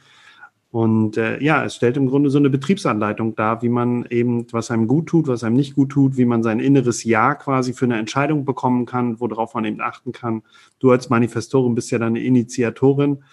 und 0.74 1.18
äh, 1.18 1.40
ja, 1.40 1.64
es 1.64 1.76
stellt 1.76 1.98
im 1.98 2.08
Grunde 2.08 2.32
so 2.32 2.40
eine 2.40 2.50
Betriebsanleitung 2.50 3.36
dar, 3.36 3.62
wie 3.62 3.70
man 3.70 4.08
eben, 4.10 4.52
was 4.52 4.72
einem 4.72 4.88
gut 4.88 5.06
tut, 5.06 5.28
was 5.28 5.44
einem 5.44 5.56
nicht 5.56 5.76
gut 5.76 5.92
tut, 5.92 6.18
wie 6.18 6.26
man 6.26 6.42
sein 6.42 6.60
inneres 6.60 7.04
Ja 7.04 7.36
quasi 7.36 7.74
für 7.74 7.86
eine 7.86 8.00
Entscheidung 8.00 8.44
bekommen 8.44 8.88
kann, 8.88 9.20
worauf 9.20 9.54
man 9.54 9.66
eben 9.66 9.82
achten 9.82 10.14
kann. 10.14 10.42
Du 10.80 10.90
als 10.90 11.12
Manifestorin 11.12 11.76
bist 11.76 11.92
ja 11.92 12.00
dann 12.00 12.16
eine 12.16 12.24
Initiatorin. 12.24 13.24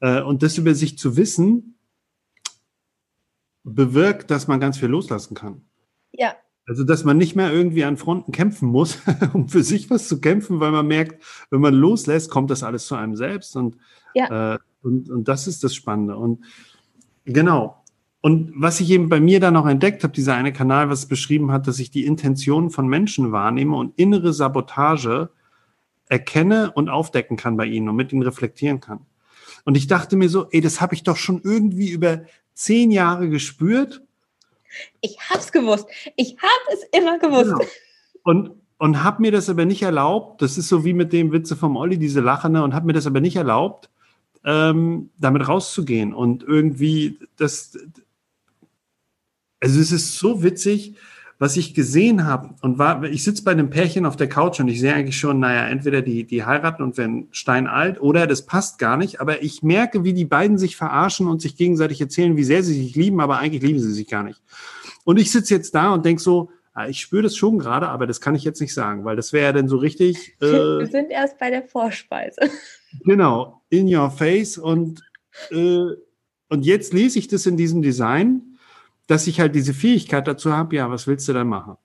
Äh, 0.00 0.22
und 0.22 0.42
das 0.42 0.56
über 0.56 0.74
sich 0.74 0.96
zu 0.96 1.18
wissen, 1.18 1.76
bewirkt, 3.62 4.30
dass 4.30 4.48
man 4.48 4.58
ganz 4.58 4.78
viel 4.78 4.88
loslassen 4.88 5.34
kann. 5.34 5.66
Ja. 6.12 6.34
Also, 6.68 6.84
dass 6.84 7.04
man 7.04 7.16
nicht 7.16 7.36
mehr 7.36 7.52
irgendwie 7.52 7.84
an 7.84 7.96
Fronten 7.96 8.32
kämpfen 8.32 8.68
muss, 8.68 8.98
um 9.32 9.48
für 9.48 9.62
sich 9.62 9.88
was 9.90 10.08
zu 10.08 10.20
kämpfen, 10.20 10.60
weil 10.60 10.72
man 10.72 10.86
merkt, 10.86 11.22
wenn 11.50 11.60
man 11.60 11.74
loslässt, 11.74 12.30
kommt 12.30 12.50
das 12.50 12.62
alles 12.62 12.86
zu 12.86 12.94
einem 12.94 13.16
selbst. 13.16 13.56
Und, 13.56 13.76
ja. 14.14 14.54
äh, 14.54 14.58
und, 14.82 15.10
und 15.10 15.28
das 15.28 15.46
ist 15.46 15.62
das 15.62 15.74
Spannende. 15.74 16.16
Und 16.16 16.44
Genau. 17.26 17.82
Und 18.22 18.52
was 18.56 18.80
ich 18.80 18.90
eben 18.90 19.08
bei 19.08 19.20
mir 19.20 19.40
dann 19.40 19.54
noch 19.54 19.66
entdeckt 19.66 20.02
habe, 20.02 20.14
dieser 20.14 20.34
eine 20.34 20.52
Kanal, 20.52 20.88
was 20.88 21.06
beschrieben 21.06 21.52
hat, 21.52 21.66
dass 21.66 21.78
ich 21.78 21.90
die 21.90 22.06
Intentionen 22.06 22.70
von 22.70 22.88
Menschen 22.88 23.30
wahrnehme 23.30 23.76
und 23.76 23.98
innere 23.98 24.32
Sabotage 24.32 25.28
erkenne 26.08 26.72
und 26.72 26.88
aufdecken 26.88 27.36
kann 27.36 27.56
bei 27.56 27.66
ihnen 27.66 27.88
und 27.88 27.96
mit 27.96 28.12
ihnen 28.12 28.22
reflektieren 28.22 28.80
kann. 28.80 29.00
Und 29.64 29.76
ich 29.76 29.86
dachte 29.86 30.16
mir 30.16 30.28
so, 30.28 30.48
ey, 30.50 30.60
das 30.60 30.80
habe 30.80 30.94
ich 30.94 31.02
doch 31.02 31.16
schon 31.16 31.40
irgendwie 31.42 31.90
über 31.90 32.22
zehn 32.54 32.90
Jahre 32.90 33.28
gespürt. 33.28 34.02
Ich 35.00 35.18
hab's 35.30 35.52
gewusst. 35.52 35.86
Ich 36.16 36.36
habe 36.38 36.74
es 36.74 36.98
immer 36.98 37.18
gewusst. 37.18 37.54
Genau. 37.58 37.70
Und, 38.22 38.50
und 38.78 39.04
habe 39.04 39.22
mir 39.22 39.32
das 39.32 39.48
aber 39.48 39.64
nicht 39.64 39.82
erlaubt. 39.82 40.42
Das 40.42 40.58
ist 40.58 40.68
so 40.68 40.84
wie 40.84 40.92
mit 40.92 41.12
dem 41.12 41.32
Witze 41.32 41.56
vom 41.56 41.76
Olli, 41.76 41.98
diese 41.98 42.20
Lachende, 42.20 42.62
und 42.62 42.74
habe 42.74 42.86
mir 42.86 42.92
das 42.92 43.06
aber 43.06 43.20
nicht 43.20 43.36
erlaubt, 43.36 43.90
ähm, 44.44 45.10
damit 45.18 45.46
rauszugehen 45.48 46.14
und 46.14 46.42
irgendwie 46.42 47.18
das. 47.36 47.78
Also 49.60 49.80
es 49.80 49.92
ist 49.92 50.18
so 50.18 50.42
witzig, 50.42 50.96
was 51.38 51.56
ich 51.56 51.74
gesehen 51.74 52.24
habe 52.24 52.54
und 52.62 52.78
war, 52.78 53.04
ich 53.04 53.22
sitze 53.22 53.44
bei 53.44 53.50
einem 53.50 53.68
Pärchen 53.68 54.06
auf 54.06 54.16
der 54.16 54.28
Couch 54.28 54.58
und 54.58 54.68
ich 54.68 54.80
sehe 54.80 54.94
eigentlich 54.94 55.18
schon, 55.18 55.38
naja, 55.38 55.68
entweder 55.68 56.00
die, 56.00 56.24
die 56.24 56.44
heiraten 56.44 56.82
und 56.82 56.96
werden 56.96 57.28
steinalt 57.30 58.00
oder 58.00 58.26
das 58.26 58.46
passt 58.46 58.78
gar 58.78 58.96
nicht, 58.96 59.20
aber 59.20 59.42
ich 59.42 59.62
merke, 59.62 60.02
wie 60.02 60.14
die 60.14 60.24
beiden 60.24 60.56
sich 60.56 60.76
verarschen 60.76 61.26
und 61.26 61.42
sich 61.42 61.56
gegenseitig 61.56 62.00
erzählen, 62.00 62.36
wie 62.36 62.44
sehr 62.44 62.62
sie 62.62 62.74
sich 62.74 62.94
lieben, 62.94 63.20
aber 63.20 63.38
eigentlich 63.38 63.62
lieben 63.62 63.80
sie 63.80 63.92
sich 63.92 64.08
gar 64.08 64.22
nicht. 64.22 64.40
Und 65.04 65.18
ich 65.18 65.30
sitze 65.30 65.54
jetzt 65.54 65.74
da 65.74 65.92
und 65.92 66.06
denke 66.06 66.22
so, 66.22 66.50
ah, 66.72 66.88
ich 66.88 67.00
spüre 67.00 67.22
das 67.22 67.36
schon 67.36 67.58
gerade, 67.58 67.88
aber 67.88 68.06
das 68.06 68.20
kann 68.20 68.34
ich 68.34 68.44
jetzt 68.44 68.60
nicht 68.60 68.72
sagen, 68.72 69.04
weil 69.04 69.16
das 69.16 69.32
wäre 69.32 69.46
ja 69.46 69.52
dann 69.52 69.68
so 69.68 69.76
richtig. 69.76 70.36
Äh, 70.40 70.46
Wir 70.46 70.86
sind 70.86 71.10
erst 71.10 71.38
bei 71.38 71.50
der 71.50 71.62
Vorspeise. 71.62 72.40
Genau, 73.04 73.60
in 73.68 73.94
your 73.94 74.10
face. 74.10 74.56
Und, 74.56 75.02
äh, 75.50 75.84
und 76.48 76.64
jetzt 76.64 76.94
lese 76.94 77.18
ich 77.18 77.28
das 77.28 77.44
in 77.44 77.58
diesem 77.58 77.82
Design, 77.82 78.55
dass 79.06 79.26
ich 79.26 79.40
halt 79.40 79.54
diese 79.54 79.74
Fähigkeit 79.74 80.26
dazu 80.26 80.52
habe, 80.52 80.76
ja, 80.76 80.90
was 80.90 81.06
willst 81.06 81.28
du 81.28 81.32
dann 81.32 81.48
machen? 81.48 81.76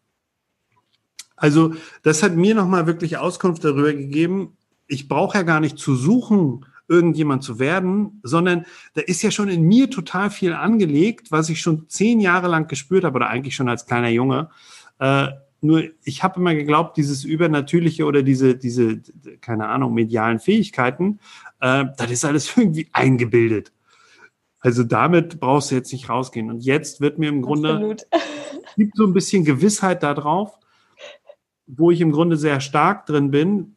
Also 1.36 1.74
das 2.04 2.22
hat 2.22 2.36
mir 2.36 2.54
nochmal 2.54 2.88
wirklich 2.88 3.18
Auskunft 3.18 3.64
darüber 3.64 3.94
gegeben, 3.94 4.58
ich 4.88 5.08
brauche 5.08 5.38
ja 5.38 5.44
gar 5.44 5.60
nicht 5.60 5.80
zu 5.80 5.96
suchen, 5.96 6.66
irgendjemand 6.88 7.44
zu 7.44 7.58
werden, 7.58 8.20
sondern 8.22 8.66
da 8.94 9.02
ist 9.02 9.22
ja 9.22 9.32
schon 9.32 9.48
in 9.48 9.64
mir 9.64 9.90
total 9.90 10.30
viel 10.30 10.54
angelegt, 10.54 11.32
was 11.32 11.50
ich 11.50 11.62
schon 11.62 11.88
zehn 11.88 12.20
Jahre 12.20 12.50
lang 12.50 12.68
gespürt 12.68 13.06
habe 13.06 13.16
oder 13.16 13.30
eigentlich 13.30 13.56
schon 13.56 13.70
als 13.70 13.86
kleiner 13.86 14.10
Junge. 14.10 14.50
Äh, 15.00 15.30
nur 15.62 15.84
ich 16.04 16.22
habe 16.24 16.40
immer 16.40 16.54
geglaubt, 16.54 16.98
dieses 16.98 17.24
Übernatürliche 17.24 18.04
oder 18.06 18.24
diese, 18.24 18.56
diese, 18.56 19.02
keine 19.40 19.70
Ahnung, 19.70 19.94
medialen 19.94 20.40
Fähigkeiten, 20.40 21.20
äh, 21.62 21.86
das 21.98 22.12
ist 22.12 22.26
alles 22.26 22.52
irgendwie 22.58 22.88
eingebildet. 22.92 23.72
Also 24.62 24.84
damit 24.84 25.40
brauchst 25.40 25.72
du 25.72 25.76
jetzt 25.76 25.92
nicht 25.92 26.08
rausgehen. 26.08 26.50
Und 26.50 26.64
jetzt 26.64 27.02
wird 27.02 27.18
mir 27.18 27.30
im 27.30 27.42
Grunde, 27.42 27.74
Absolut. 27.74 28.04
gibt 28.78 28.96
so 28.96 29.06
ein 29.06 29.14
bisschen 29.14 29.44
Gewissheit 29.44 30.04
darauf, 30.04 30.58
wo 31.68 31.92
ich 31.92 32.00
im 32.00 32.12
Grunde 32.12 32.38
sehr 32.38 32.60
stark 32.62 33.06
drin 33.08 33.32
bin, 33.32 33.76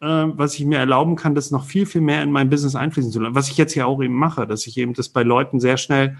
äh, 0.00 0.06
was 0.06 0.54
ich 0.54 0.64
mir 0.64 0.78
erlauben 0.78 1.16
kann, 1.16 1.34
das 1.34 1.50
noch 1.50 1.64
viel, 1.64 1.86
viel 1.86 2.00
mehr 2.00 2.22
in 2.22 2.32
mein 2.32 2.50
Business 2.50 2.74
einfließen 2.74 3.12
zu 3.12 3.20
lassen. 3.20 3.34
Was 3.34 3.50
ich 3.50 3.58
jetzt 3.58 3.74
ja 3.74 3.84
auch 3.86 4.02
eben 4.02 4.14
mache, 4.14 4.46
dass 4.46 4.66
ich 4.66 4.76
eben 4.78 4.94
das 4.94 5.10
bei 5.10 5.22
Leuten 5.22 5.60
sehr 5.60 5.76
schnell 5.76 6.16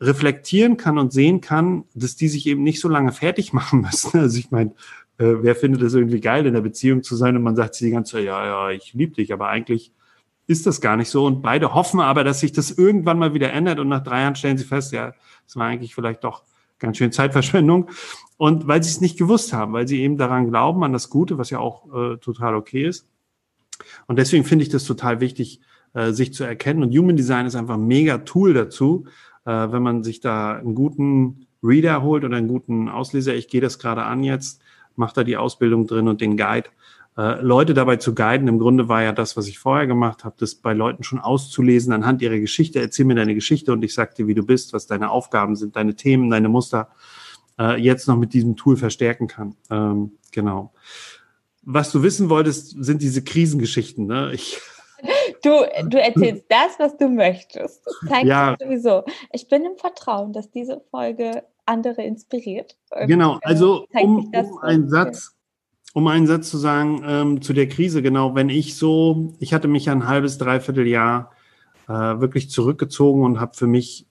reflektieren 0.00 0.76
kann 0.76 0.98
und 0.98 1.12
sehen 1.12 1.40
kann, 1.40 1.84
dass 1.94 2.16
die 2.16 2.28
sich 2.28 2.46
eben 2.46 2.62
nicht 2.62 2.80
so 2.80 2.88
lange 2.88 3.12
fertig 3.12 3.52
machen 3.54 3.80
müssen. 3.80 4.18
Also 4.18 4.38
ich 4.38 4.50
meine, 4.50 4.70
äh, 5.18 5.34
wer 5.40 5.54
findet 5.54 5.82
es 5.82 5.94
irgendwie 5.94 6.20
geil, 6.20 6.46
in 6.46 6.54
der 6.54 6.62
Beziehung 6.62 7.02
zu 7.02 7.16
sein 7.16 7.36
und 7.36 7.42
man 7.42 7.56
sagt 7.56 7.74
sich 7.74 7.86
die 7.86 7.92
ganze 7.92 8.12
Zeit, 8.12 8.24
ja, 8.24 8.44
ja, 8.44 8.70
ich 8.70 8.92
liebe 8.92 9.14
dich, 9.14 9.32
aber 9.32 9.48
eigentlich 9.48 9.92
ist 10.50 10.66
das 10.66 10.80
gar 10.80 10.96
nicht 10.96 11.08
so. 11.08 11.24
Und 11.24 11.42
beide 11.42 11.74
hoffen 11.74 12.00
aber, 12.00 12.24
dass 12.24 12.40
sich 12.40 12.50
das 12.50 12.72
irgendwann 12.72 13.20
mal 13.20 13.34
wieder 13.34 13.52
ändert 13.52 13.78
und 13.78 13.88
nach 13.88 14.02
drei 14.02 14.22
Jahren 14.22 14.34
stellen 14.34 14.58
sie 14.58 14.64
fest, 14.64 14.92
ja, 14.92 15.14
das 15.46 15.54
war 15.54 15.66
eigentlich 15.66 15.94
vielleicht 15.94 16.24
doch 16.24 16.42
ganz 16.80 16.96
schön 16.96 17.12
Zeitverschwendung. 17.12 17.88
Und 18.36 18.66
weil 18.66 18.82
sie 18.82 18.90
es 18.90 19.00
nicht 19.00 19.16
gewusst 19.16 19.52
haben, 19.52 19.72
weil 19.72 19.86
sie 19.86 20.00
eben 20.00 20.16
daran 20.16 20.48
glauben, 20.50 20.82
an 20.82 20.92
das 20.92 21.08
Gute, 21.08 21.38
was 21.38 21.50
ja 21.50 21.60
auch 21.60 21.86
äh, 21.94 22.16
total 22.16 22.56
okay 22.56 22.84
ist. 22.84 23.06
Und 24.08 24.18
deswegen 24.18 24.44
finde 24.44 24.64
ich 24.64 24.70
das 24.70 24.84
total 24.84 25.20
wichtig, 25.20 25.60
äh, 25.94 26.10
sich 26.10 26.34
zu 26.34 26.42
erkennen. 26.42 26.82
Und 26.82 26.96
Human 26.96 27.16
Design 27.16 27.46
ist 27.46 27.54
einfach 27.54 27.74
ein 27.74 27.86
mega 27.86 28.18
Tool 28.18 28.52
dazu, 28.52 29.04
äh, 29.44 29.50
wenn 29.50 29.82
man 29.82 30.02
sich 30.02 30.18
da 30.18 30.56
einen 30.56 30.74
guten 30.74 31.46
Reader 31.62 32.02
holt 32.02 32.24
oder 32.24 32.38
einen 32.38 32.48
guten 32.48 32.88
Ausleser. 32.88 33.34
Ich 33.34 33.46
gehe 33.46 33.60
das 33.60 33.78
gerade 33.78 34.02
an 34.02 34.24
jetzt, 34.24 34.60
mache 34.96 35.14
da 35.14 35.22
die 35.22 35.36
Ausbildung 35.36 35.86
drin 35.86 36.08
und 36.08 36.20
den 36.20 36.36
Guide. 36.36 36.70
Äh, 37.20 37.42
Leute 37.42 37.74
dabei 37.74 37.96
zu 37.96 38.14
guiden, 38.14 38.48
im 38.48 38.58
Grunde 38.58 38.88
war 38.88 39.02
ja 39.02 39.12
das, 39.12 39.36
was 39.36 39.46
ich 39.46 39.58
vorher 39.58 39.86
gemacht 39.86 40.24
habe, 40.24 40.36
das 40.38 40.54
bei 40.54 40.72
Leuten 40.72 41.02
schon 41.02 41.18
auszulesen 41.18 41.92
anhand 41.92 42.22
ihrer 42.22 42.38
Geschichte. 42.38 42.80
Erzähl 42.80 43.04
mir 43.04 43.14
deine 43.14 43.34
Geschichte 43.34 43.72
und 43.72 43.84
ich 43.84 43.92
sag 43.92 44.14
dir, 44.14 44.26
wie 44.26 44.34
du 44.34 44.42
bist, 44.42 44.72
was 44.72 44.86
deine 44.86 45.10
Aufgaben 45.10 45.54
sind, 45.54 45.76
deine 45.76 45.96
Themen, 45.96 46.30
deine 46.30 46.48
Muster 46.48 46.88
äh, 47.58 47.78
jetzt 47.78 48.08
noch 48.08 48.16
mit 48.16 48.32
diesem 48.32 48.56
Tool 48.56 48.78
verstärken 48.78 49.26
kann. 49.26 49.54
Ähm, 49.70 50.12
genau. 50.32 50.72
Was 51.62 51.92
du 51.92 52.02
wissen 52.02 52.30
wolltest, 52.30 52.82
sind 52.82 53.02
diese 53.02 53.22
Krisengeschichten. 53.22 54.06
Ne? 54.06 54.32
Ich, 54.32 54.58
Du, 55.42 55.50
du 55.86 55.98
erzählst 55.98 56.44
das, 56.50 56.78
was 56.78 56.96
du 56.98 57.08
möchtest. 57.08 57.82
Zeigt 58.06 58.26
ja. 58.26 58.56
sowieso. 58.60 59.04
Ich 59.32 59.48
bin 59.48 59.64
im 59.64 59.76
Vertrauen, 59.78 60.34
dass 60.34 60.50
diese 60.50 60.82
Folge 60.90 61.44
andere 61.64 62.02
inspiriert. 62.02 62.76
Genau, 63.06 63.38
also 63.42 63.86
um, 63.94 64.30
um 64.34 64.58
einen 64.58 64.90
Satz, 64.90 65.39
um 65.92 66.06
einen 66.06 66.26
Satz 66.26 66.50
zu 66.50 66.58
sagen 66.58 67.02
ähm, 67.04 67.42
zu 67.42 67.52
der 67.52 67.68
Krise, 67.68 68.02
genau, 68.02 68.34
wenn 68.34 68.48
ich 68.48 68.76
so, 68.76 69.34
ich 69.40 69.52
hatte 69.52 69.68
mich 69.68 69.90
ein 69.90 70.06
halbes, 70.06 70.38
dreiviertel 70.38 70.86
Jahr 70.86 71.32
äh, 71.88 71.92
wirklich 71.92 72.50
zurückgezogen 72.50 73.24
und 73.24 73.40
habe 73.40 73.56
für 73.56 73.66
mich 73.66 74.06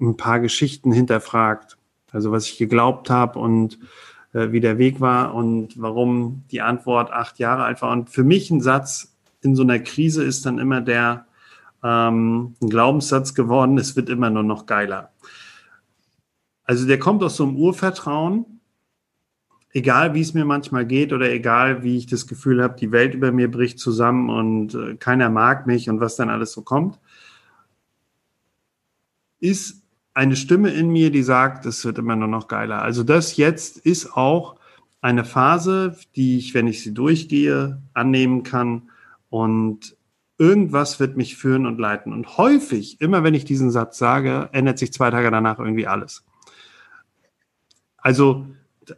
ein 0.00 0.16
paar 0.16 0.40
Geschichten 0.40 0.92
hinterfragt. 0.92 1.78
Also 2.10 2.30
was 2.32 2.46
ich 2.46 2.58
geglaubt 2.58 3.08
habe 3.08 3.38
und 3.38 3.78
äh, 4.34 4.52
wie 4.52 4.60
der 4.60 4.78
Weg 4.78 5.00
war 5.00 5.34
und 5.34 5.80
warum 5.80 6.44
die 6.50 6.60
Antwort 6.60 7.10
acht 7.10 7.38
Jahre 7.38 7.64
alt 7.64 7.80
war. 7.80 7.92
Und 7.92 8.10
für 8.10 8.24
mich 8.24 8.50
ein 8.50 8.60
Satz 8.60 9.16
in 9.40 9.56
so 9.56 9.62
einer 9.62 9.78
Krise 9.78 10.22
ist 10.22 10.44
dann 10.44 10.58
immer 10.58 10.80
der 10.80 11.26
ähm, 11.82 12.54
ein 12.60 12.68
Glaubenssatz 12.68 13.34
geworden, 13.34 13.78
es 13.78 13.96
wird 13.96 14.08
immer 14.08 14.30
nur 14.30 14.42
noch 14.42 14.66
geiler. 14.66 15.10
Also 16.64 16.86
der 16.86 16.98
kommt 16.98 17.22
aus 17.22 17.36
so 17.36 17.44
einem 17.44 17.56
Urvertrauen, 17.56 18.51
egal 19.72 20.14
wie 20.14 20.20
es 20.20 20.34
mir 20.34 20.44
manchmal 20.44 20.86
geht 20.86 21.12
oder 21.12 21.30
egal 21.30 21.82
wie 21.82 21.96
ich 21.96 22.06
das 22.06 22.26
Gefühl 22.26 22.62
habe, 22.62 22.78
die 22.78 22.92
Welt 22.92 23.14
über 23.14 23.32
mir 23.32 23.50
bricht 23.50 23.78
zusammen 23.78 24.30
und 24.30 24.74
äh, 24.74 24.96
keiner 24.96 25.30
mag 25.30 25.66
mich 25.66 25.88
und 25.88 26.00
was 26.00 26.16
dann 26.16 26.30
alles 26.30 26.52
so 26.52 26.62
kommt, 26.62 26.98
ist 29.40 29.82
eine 30.14 30.36
Stimme 30.36 30.70
in 30.70 30.90
mir, 30.90 31.10
die 31.10 31.22
sagt, 31.22 31.64
es 31.64 31.84
wird 31.84 31.98
immer 31.98 32.16
nur 32.16 32.28
noch 32.28 32.46
geiler. 32.48 32.82
Also 32.82 33.02
das 33.02 33.36
jetzt 33.36 33.78
ist 33.78 34.14
auch 34.14 34.56
eine 35.00 35.24
Phase, 35.24 35.96
die 36.14 36.38
ich, 36.38 36.54
wenn 36.54 36.66
ich 36.66 36.82
sie 36.82 36.94
durchgehe, 36.94 37.82
annehmen 37.94 38.42
kann 38.42 38.90
und 39.30 39.96
irgendwas 40.38 41.00
wird 41.00 41.16
mich 41.16 41.36
führen 41.36 41.66
und 41.66 41.78
leiten. 41.78 42.12
Und 42.12 42.36
häufig, 42.36 43.00
immer 43.00 43.24
wenn 43.24 43.34
ich 43.34 43.44
diesen 43.44 43.70
Satz 43.70 43.96
sage, 43.96 44.50
ändert 44.52 44.78
sich 44.78 44.92
zwei 44.92 45.10
Tage 45.10 45.30
danach 45.30 45.58
irgendwie 45.58 45.86
alles. 45.86 46.24
Also 47.96 48.46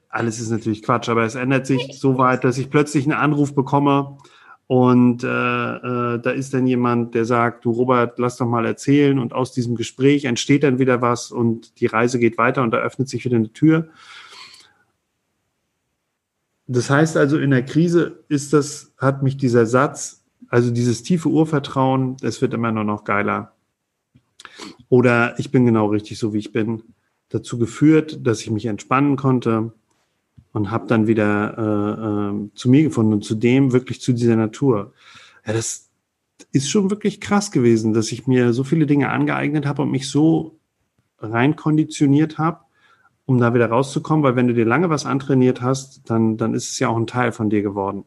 alles 0.09 0.41
ist 0.41 0.51
natürlich 0.51 0.83
Quatsch, 0.83 1.09
aber 1.09 1.25
es 1.25 1.35
ändert 1.35 1.67
sich 1.67 1.99
so 1.99 2.19
weit, 2.19 2.45
dass 2.45 2.59
ich 2.59 2.71
plötzlich 2.71 3.05
einen 3.05 3.19
Anruf 3.19 3.55
bekomme, 3.55 4.19
und 4.67 5.23
äh, 5.23 5.27
äh, 5.27 6.19
da 6.21 6.31
ist 6.31 6.55
dann 6.55 6.67
jemand, 6.67 7.15
der 7.15 7.27
sagt, 7.27 7.65
du 7.65 7.71
Robert, 7.71 8.19
lass 8.19 8.37
doch 8.37 8.47
mal 8.47 8.65
erzählen. 8.65 9.19
Und 9.19 9.35
aus 9.35 9.53
diesem 9.53 9.77
Gespräch 9.77 10.25
entsteht 10.25 10.63
dann 10.63 10.79
wieder 10.79 11.03
was 11.03 11.31
und 11.31 11.81
die 11.81 11.87
Reise 11.87 12.19
geht 12.19 12.39
weiter 12.39 12.63
und 12.63 12.71
da 12.71 12.79
öffnet 12.79 13.09
sich 13.09 13.25
wieder 13.25 13.37
eine 13.37 13.53
Tür. 13.53 13.89
Das 16.67 16.89
heißt 16.89 17.19
also, 17.19 17.39
in 17.39 17.51
der 17.51 17.65
Krise 17.65 18.25
ist 18.29 18.55
das, 18.55 18.95
hat 18.97 19.23
mich 19.23 19.37
dieser 19.37 19.67
Satz, 19.67 20.25
also 20.49 20.71
dieses 20.71 21.03
tiefe 21.03 21.29
Urvertrauen, 21.29 22.17
es 22.23 22.41
wird 22.41 22.55
immer 22.55 22.73
nur 22.73 22.85
noch 22.85 23.05
geiler. 23.05 23.53
Oder 24.89 25.39
ich 25.39 25.51
bin 25.51 25.67
genau 25.67 25.89
richtig 25.89 26.19
so, 26.19 26.33
wie 26.33 26.39
ich 26.39 26.53
bin, 26.53 26.83
dazu 27.35 27.59
geführt, 27.59 28.27
dass 28.27 28.41
ich 28.41 28.51
mich 28.51 28.67
entspannen 28.67 29.17
konnte, 29.17 29.73
und 30.55 30.71
habe 30.71 30.87
dann 30.87 31.09
wieder 31.09 31.59
äh, 31.59 32.37
äh, 32.37 32.51
zu 32.55 32.71
mir 32.71 32.85
gefunden 32.85 33.13
und 33.13 33.25
zu 33.25 33.35
dem 33.35 33.73
wirklich 33.73 34.01
zu 34.01 34.13
dieser 34.13 34.37
Natur. 34.37 34.95
Ja, 35.45 35.53
das 35.53 35.91
ist 36.53 36.71
schon 36.71 36.91
wirklich 36.91 37.21
krass 37.21 37.51
gewesen, 37.51 37.93
dass 37.93 38.13
ich 38.13 38.27
mir 38.29 38.53
so 38.53 38.63
viele 38.63 38.87
Dinge 38.87 39.11
angeeignet 39.11 39.67
habe 39.67 39.83
und 39.83 39.91
mich 39.91 40.09
so 40.09 40.57
rein 41.19 41.57
konditioniert 41.57 42.39
habe, 42.39 42.61
um 43.27 43.39
da 43.39 43.53
wieder 43.53 43.69
rauszukommen, 43.69 44.23
weil 44.23 44.37
wenn 44.37 44.47
du 44.47 44.55
dir 44.55 44.65
lange 44.65 44.91
was 44.91 45.07
antrainiert 45.07 45.61
hast, 45.61 46.09
dann, 46.09 46.37
dann 46.37 46.55
ist 46.55 46.71
es 46.71 46.79
ja 46.79 46.89
auch 46.89 46.97
ein 46.97 47.09
Teil 47.09 47.33
von 47.33 47.51
dir 47.51 47.63
geworden. 47.63 48.05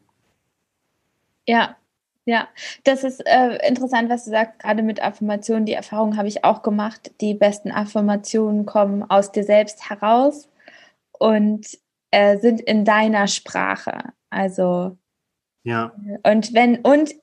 Ja, 1.46 1.76
ja, 2.28 2.46
das 2.84 3.04
ist 3.04 3.20
äh, 3.26 3.66
interessant, 3.66 4.10
was 4.10 4.26
du 4.26 4.30
sagst, 4.30 4.58
gerade 4.58 4.82
mit 4.82 5.02
Affirmationen. 5.02 5.64
Die 5.64 5.72
Erfahrung 5.72 6.18
habe 6.18 6.28
ich 6.28 6.44
auch 6.44 6.62
gemacht. 6.62 7.10
Die 7.22 7.32
besten 7.32 7.70
Affirmationen 7.70 8.66
kommen 8.66 9.02
aus 9.02 9.32
dir 9.32 9.44
selbst 9.44 9.88
heraus. 9.88 10.50
Und 11.18 11.66
äh, 12.10 12.36
sind 12.36 12.60
in 12.60 12.84
deiner 12.84 13.28
Sprache. 13.28 14.12
Also 14.28 14.98
ja. 15.64 15.94
Und 16.22 16.52
wenn 16.52 16.80
und 16.80 17.14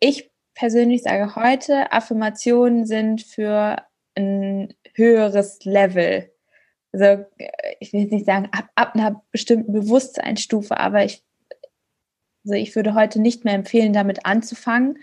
ich 0.00 0.30
persönlich 0.54 1.02
sage 1.02 1.34
heute, 1.34 1.90
Affirmationen 1.90 2.86
sind 2.86 3.22
für 3.22 3.76
ein 4.14 4.72
höheres 4.94 5.64
Level. 5.64 6.30
Also 6.92 7.24
ich 7.80 7.92
will 7.92 8.02
jetzt 8.02 8.12
nicht 8.12 8.26
sagen 8.26 8.48
ab, 8.52 8.68
ab 8.76 8.94
einer 8.94 9.20
bestimmten 9.32 9.72
Bewusstseinsstufe, 9.72 10.78
aber 10.78 11.04
ich, 11.04 11.24
also 12.48 12.54
ich 12.54 12.74
würde 12.74 12.94
heute 12.94 13.20
nicht 13.20 13.44
mehr 13.44 13.54
empfehlen, 13.54 13.92
damit 13.92 14.24
anzufangen, 14.24 14.98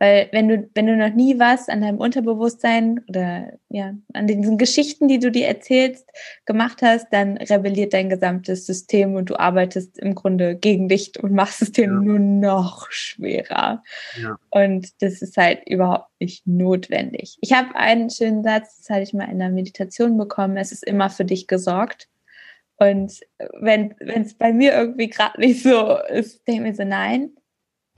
weil 0.00 0.28
wenn 0.32 0.48
du, 0.48 0.68
wenn 0.74 0.86
du 0.86 0.96
noch 0.96 1.12
nie 1.14 1.38
was 1.38 1.68
an 1.68 1.80
deinem 1.80 1.98
Unterbewusstsein 1.98 3.04
oder 3.08 3.52
ja, 3.68 3.94
an 4.12 4.26
diesen 4.26 4.58
Geschichten, 4.58 5.08
die 5.08 5.18
du 5.18 5.30
dir 5.30 5.46
erzählst, 5.46 6.08
gemacht 6.44 6.82
hast, 6.82 7.08
dann 7.12 7.36
rebelliert 7.36 7.94
dein 7.94 8.08
gesamtes 8.08 8.66
System 8.66 9.14
und 9.14 9.30
du 9.30 9.38
arbeitest 9.38 9.98
im 9.98 10.14
Grunde 10.14 10.56
gegen 10.56 10.88
dich 10.88 11.12
und 11.20 11.32
machst 11.32 11.62
es 11.62 11.72
dir 11.72 11.86
ja. 11.86 11.90
nur 11.90 12.18
noch 12.18 12.90
schwerer. 12.90 13.82
Ja. 14.20 14.38
Und 14.50 15.02
das 15.02 15.22
ist 15.22 15.36
halt 15.36 15.68
überhaupt 15.68 16.10
nicht 16.20 16.46
notwendig. 16.46 17.38
Ich 17.40 17.52
habe 17.52 17.74
einen 17.74 18.10
schönen 18.10 18.42
Satz, 18.42 18.78
das 18.78 18.90
hatte 18.90 19.02
ich 19.02 19.14
mal 19.14 19.30
in 19.30 19.38
der 19.38 19.50
Meditation 19.50 20.16
bekommen, 20.16 20.56
es 20.56 20.72
ist 20.72 20.84
immer 20.84 21.10
für 21.10 21.24
dich 21.24 21.46
gesorgt. 21.46 22.08
Und 22.78 23.20
wenn 23.60 23.94
es 24.00 24.34
bei 24.34 24.52
mir 24.52 24.72
irgendwie 24.72 25.08
gerade 25.08 25.40
nicht 25.40 25.62
so 25.62 25.98
ist, 26.08 26.46
denke 26.46 26.62
ich 26.62 26.68
mir 26.68 26.74
so, 26.74 26.84
nein, 26.84 27.32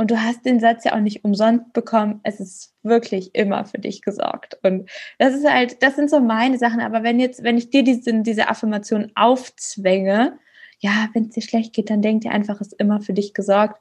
und 0.00 0.10
du 0.10 0.22
hast 0.22 0.46
den 0.46 0.60
Satz 0.60 0.84
ja 0.84 0.94
auch 0.94 1.00
nicht 1.00 1.26
umsonst 1.26 1.74
bekommen. 1.74 2.20
Es 2.22 2.40
ist 2.40 2.74
wirklich 2.82 3.34
immer 3.34 3.66
für 3.66 3.78
dich 3.78 4.00
gesorgt. 4.00 4.58
Und 4.62 4.88
das 5.18 5.34
ist 5.34 5.46
halt, 5.46 5.82
das 5.82 5.96
sind 5.96 6.08
so 6.08 6.20
meine 6.20 6.56
Sachen. 6.56 6.80
Aber 6.80 7.02
wenn 7.02 7.20
jetzt, 7.20 7.42
wenn 7.42 7.58
ich 7.58 7.68
dir 7.68 7.84
diese, 7.84 8.22
diese 8.22 8.48
Affirmation 8.48 9.12
aufzwänge, 9.14 10.38
ja, 10.78 11.10
wenn 11.12 11.24
es 11.24 11.34
dir 11.34 11.42
schlecht 11.42 11.74
geht, 11.74 11.90
dann 11.90 12.00
denk 12.00 12.22
dir 12.22 12.30
einfach, 12.30 12.62
es 12.62 12.68
ist 12.68 12.80
immer 12.80 13.02
für 13.02 13.12
dich 13.12 13.34
gesorgt. 13.34 13.78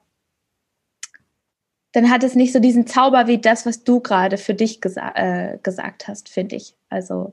Dann 1.94 2.10
hat 2.10 2.26
es 2.26 2.36
nicht 2.36 2.52
so 2.52 2.60
diesen 2.60 2.86
Zauber 2.86 3.28
wie 3.28 3.40
das, 3.40 3.66
was 3.66 3.86
du 3.86 4.02
gerade 4.02 4.38
für 4.38 4.54
dich 4.54 4.82
gesa 4.82 5.14
äh, 5.16 5.58
gesagt 5.64 6.10
hast, 6.10 6.28
finde 6.28 6.58
ich. 6.58 6.76
Also 6.90 7.32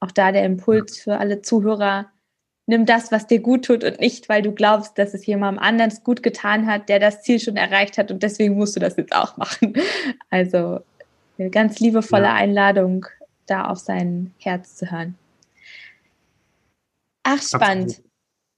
auch 0.00 0.12
da 0.12 0.32
der 0.32 0.44
Impuls 0.44 0.98
für 0.98 1.16
alle 1.16 1.40
Zuhörer 1.40 2.12
nimm 2.68 2.84
das, 2.86 3.10
was 3.10 3.26
dir 3.26 3.40
gut 3.40 3.64
tut 3.64 3.82
und 3.82 3.98
nicht, 3.98 4.28
weil 4.28 4.42
du 4.42 4.52
glaubst, 4.52 4.98
dass 4.98 5.14
es 5.14 5.24
jemandem 5.26 5.62
anderen 5.62 5.92
gut 6.04 6.22
getan 6.22 6.66
hat, 6.66 6.88
der 6.88 7.00
das 7.00 7.22
Ziel 7.22 7.40
schon 7.40 7.56
erreicht 7.56 7.98
hat 7.98 8.10
und 8.10 8.22
deswegen 8.22 8.56
musst 8.56 8.76
du 8.76 8.80
das 8.80 8.96
jetzt 8.96 9.14
auch 9.14 9.36
machen. 9.36 9.74
Also 10.30 10.80
eine 11.38 11.50
ganz 11.50 11.80
liebevolle 11.80 12.24
ja. 12.24 12.34
Einladung, 12.34 13.06
da 13.46 13.66
auf 13.66 13.78
sein 13.78 14.34
Herz 14.38 14.76
zu 14.76 14.90
hören. 14.90 15.16
Ach, 17.22 17.40
spannend. 17.40 17.90
Absolut. 17.90 18.08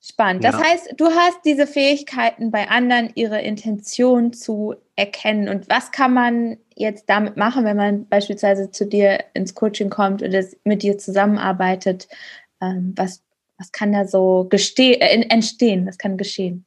Spannend. 0.03 0.45
Das 0.45 0.55
ja. 0.55 0.65
heißt, 0.65 0.95
du 0.97 1.11
hast 1.11 1.41
diese 1.45 1.67
Fähigkeiten 1.67 2.51
bei 2.51 2.69
anderen, 2.69 3.11
ihre 3.15 3.43
Intention 3.43 4.33
zu 4.33 4.75
erkennen. 4.97 5.49
Und 5.49 5.69
was 5.69 5.93
kann 5.93 6.15
man 6.15 6.57
jetzt 6.75 7.05
damit 7.09 7.37
machen, 7.37 7.67
wenn 7.67 7.77
man 7.77 8.09
beispielsweise 8.09 8.71
zu 8.71 8.87
dir 8.87 9.23
ins 9.35 9.55
Coaching 9.55 9.91
kommt 9.91 10.23
oder 10.23 10.43
mit 10.65 10.83
dir 10.83 10.97
zusammenarbeitet? 10.97 12.09
Ähm, 12.63 12.95
was, 12.97 13.23
was 13.61 13.71
kann 13.73 13.93
da 13.93 14.07
so 14.07 14.49
äh, 14.51 15.21
entstehen? 15.29 15.87
Was 15.87 15.99
kann 15.99 16.17
geschehen? 16.17 16.65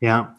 Ja, 0.00 0.36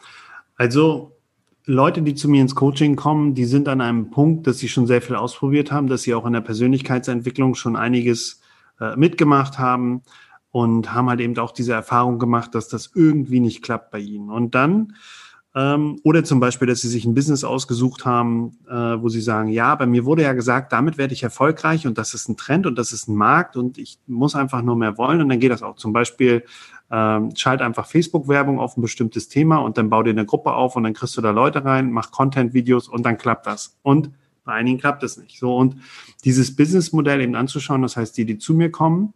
also 0.56 1.16
Leute, 1.64 2.02
die 2.02 2.14
zu 2.14 2.28
mir 2.28 2.42
ins 2.42 2.54
Coaching 2.54 2.94
kommen, 2.94 3.34
die 3.34 3.46
sind 3.46 3.66
an 3.66 3.80
einem 3.80 4.10
Punkt, 4.10 4.46
dass 4.46 4.58
sie 4.58 4.68
schon 4.68 4.86
sehr 4.86 5.02
viel 5.02 5.16
ausprobiert 5.16 5.72
haben, 5.72 5.88
dass 5.88 6.02
sie 6.02 6.14
auch 6.14 6.26
in 6.26 6.34
der 6.34 6.42
Persönlichkeitsentwicklung 6.42 7.54
schon 7.54 7.74
einiges 7.74 8.40
äh, 8.78 8.94
mitgemacht 8.94 9.58
haben 9.58 10.02
und 10.52 10.92
haben 10.94 11.08
halt 11.08 11.20
eben 11.20 11.36
auch 11.38 11.50
diese 11.50 11.72
Erfahrung 11.72 12.18
gemacht, 12.18 12.54
dass 12.54 12.68
das 12.68 12.90
irgendwie 12.94 13.40
nicht 13.40 13.62
klappt 13.62 13.90
bei 13.90 13.98
ihnen. 13.98 14.30
Und 14.30 14.54
dann 14.54 14.94
ähm, 15.56 15.98
oder 16.04 16.22
zum 16.22 16.38
Beispiel, 16.38 16.68
dass 16.68 16.82
sie 16.82 16.88
sich 16.88 17.06
ein 17.06 17.14
Business 17.14 17.42
ausgesucht 17.42 18.04
haben, 18.04 18.58
äh, 18.68 18.74
wo 18.74 19.08
sie 19.08 19.22
sagen, 19.22 19.48
ja, 19.48 19.74
bei 19.74 19.86
mir 19.86 20.04
wurde 20.04 20.22
ja 20.22 20.34
gesagt, 20.34 20.70
damit 20.70 20.98
werde 20.98 21.14
ich 21.14 21.22
erfolgreich 21.22 21.86
und 21.86 21.96
das 21.96 22.12
ist 22.12 22.28
ein 22.28 22.36
Trend 22.36 22.66
und 22.66 22.76
das 22.76 22.92
ist 22.92 23.08
ein 23.08 23.16
Markt 23.16 23.56
und 23.56 23.78
ich 23.78 23.98
muss 24.06 24.34
einfach 24.34 24.60
nur 24.60 24.76
mehr 24.76 24.98
wollen 24.98 25.22
und 25.22 25.30
dann 25.30 25.40
geht 25.40 25.50
das 25.50 25.62
auch. 25.62 25.76
Zum 25.76 25.94
Beispiel 25.94 26.44
ähm, 26.90 27.34
schalt 27.34 27.62
einfach 27.62 27.86
Facebook-Werbung 27.86 28.60
auf 28.60 28.76
ein 28.76 28.82
bestimmtes 28.82 29.28
Thema 29.28 29.56
und 29.56 29.78
dann 29.78 29.88
bau 29.88 30.02
dir 30.02 30.10
eine 30.10 30.26
Gruppe 30.26 30.52
auf 30.52 30.76
und 30.76 30.82
dann 30.82 30.92
kriegst 30.92 31.16
du 31.16 31.22
da 31.22 31.30
Leute 31.30 31.64
rein, 31.64 31.90
mach 31.90 32.10
Content-Videos 32.10 32.86
und 32.86 33.06
dann 33.06 33.16
klappt 33.16 33.46
das. 33.46 33.78
Und 33.80 34.10
bei 34.44 34.52
einigen 34.52 34.78
klappt 34.78 35.02
es 35.04 35.16
nicht. 35.16 35.38
So 35.38 35.56
und 35.56 35.76
dieses 36.26 36.54
Businessmodell 36.54 37.22
eben 37.22 37.34
anzuschauen, 37.34 37.80
das 37.80 37.96
heißt, 37.96 38.14
die, 38.18 38.26
die 38.26 38.36
zu 38.36 38.52
mir 38.52 38.70
kommen, 38.70 39.14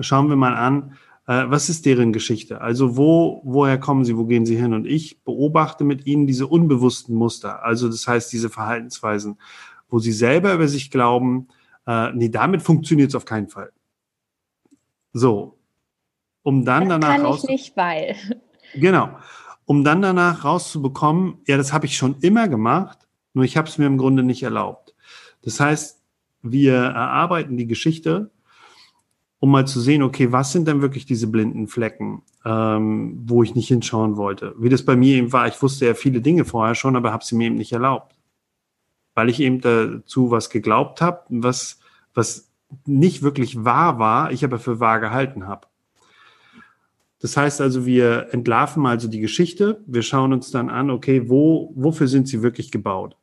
schauen 0.00 0.28
wir 0.28 0.36
mal 0.36 0.56
an, 0.56 0.94
äh, 1.26 1.44
was 1.48 1.68
ist 1.68 1.86
deren 1.86 2.12
Geschichte? 2.12 2.60
Also 2.60 2.96
wo, 2.96 3.40
woher 3.44 3.78
kommen 3.78 4.04
sie, 4.04 4.16
wo 4.16 4.24
gehen 4.24 4.46
sie 4.46 4.56
hin? 4.56 4.74
Und 4.74 4.86
ich 4.86 5.22
beobachte 5.24 5.84
mit 5.84 6.06
ihnen 6.06 6.26
diese 6.26 6.46
unbewussten 6.46 7.14
Muster, 7.14 7.64
also 7.64 7.88
das 7.88 8.06
heißt 8.06 8.32
diese 8.32 8.50
Verhaltensweisen, 8.50 9.38
wo 9.88 9.98
sie 9.98 10.12
selber 10.12 10.54
über 10.54 10.68
sich 10.68 10.90
glauben, 10.90 11.48
äh, 11.86 12.12
nee, 12.12 12.28
damit 12.28 12.62
funktioniert 12.62 13.10
es 13.10 13.14
auf 13.14 13.24
keinen 13.24 13.48
Fall. 13.48 13.72
So, 15.12 15.58
um 16.42 16.64
dann 16.64 16.88
das 16.88 17.00
danach 17.00 17.16
kann 17.16 17.34
ich 17.34 17.44
nicht, 17.44 17.76
weil. 17.76 18.16
Genau, 18.74 19.10
um 19.64 19.84
dann 19.84 20.02
danach 20.02 20.44
rauszubekommen, 20.44 21.38
ja, 21.46 21.56
das 21.56 21.72
habe 21.72 21.86
ich 21.86 21.96
schon 21.96 22.16
immer 22.20 22.48
gemacht, 22.48 22.98
nur 23.32 23.44
ich 23.44 23.56
habe 23.56 23.68
es 23.68 23.78
mir 23.78 23.86
im 23.86 23.98
Grunde 23.98 24.22
nicht 24.22 24.42
erlaubt. 24.42 24.94
Das 25.42 25.60
heißt, 25.60 26.02
wir 26.42 26.74
erarbeiten 26.74 27.56
die 27.56 27.66
Geschichte 27.66 28.30
um 29.38 29.50
mal 29.50 29.66
zu 29.66 29.80
sehen, 29.80 30.02
okay, 30.02 30.32
was 30.32 30.52
sind 30.52 30.66
denn 30.66 30.80
wirklich 30.80 31.06
diese 31.06 31.26
blinden 31.26 31.68
Flecken, 31.68 32.22
ähm, 32.44 33.22
wo 33.26 33.42
ich 33.42 33.54
nicht 33.54 33.68
hinschauen 33.68 34.16
wollte. 34.16 34.54
Wie 34.58 34.68
das 34.68 34.84
bei 34.84 34.96
mir 34.96 35.16
eben 35.16 35.32
war, 35.32 35.46
ich 35.46 35.60
wusste 35.62 35.86
ja 35.86 35.94
viele 35.94 36.20
Dinge 36.20 36.44
vorher 36.44 36.74
schon, 36.74 36.96
aber 36.96 37.12
habe 37.12 37.24
sie 37.24 37.36
mir 37.36 37.48
eben 37.48 37.56
nicht 37.56 37.72
erlaubt. 37.72 38.14
Weil 39.14 39.28
ich 39.28 39.40
eben 39.40 39.60
dazu 39.60 40.30
was 40.30 40.50
geglaubt 40.50 41.00
habe, 41.00 41.22
was, 41.28 41.80
was 42.14 42.50
nicht 42.84 43.22
wirklich 43.22 43.64
wahr 43.64 43.98
war, 43.98 44.32
ich 44.32 44.44
aber 44.44 44.58
für 44.58 44.80
wahr 44.80 45.00
gehalten 45.00 45.46
habe. 45.46 45.66
Das 47.20 47.36
heißt 47.36 47.60
also, 47.60 47.86
wir 47.86 48.28
entlarven 48.32 48.86
also 48.86 49.08
die 49.08 49.20
Geschichte, 49.20 49.82
wir 49.86 50.02
schauen 50.02 50.32
uns 50.32 50.50
dann 50.50 50.68
an, 50.68 50.90
okay, 50.90 51.28
wo, 51.28 51.72
wofür 51.74 52.08
sind 52.08 52.28
sie 52.28 52.42
wirklich 52.42 52.70
gebaut? 52.70 53.16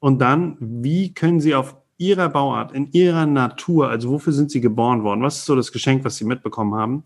Und 0.00 0.20
dann, 0.20 0.56
wie 0.60 1.12
können 1.12 1.40
sie 1.40 1.54
auf 1.54 1.76
ihrer 2.00 2.30
Bauart, 2.30 2.72
in 2.72 2.90
ihrer 2.92 3.26
Natur, 3.26 3.90
also 3.90 4.10
wofür 4.10 4.32
sind 4.32 4.50
sie 4.50 4.60
geboren 4.60 5.04
worden? 5.04 5.22
Was 5.22 5.36
ist 5.36 5.44
so 5.44 5.54
das 5.54 5.70
Geschenk, 5.70 6.02
was 6.04 6.16
sie 6.16 6.24
mitbekommen 6.24 6.74
haben? 6.74 7.04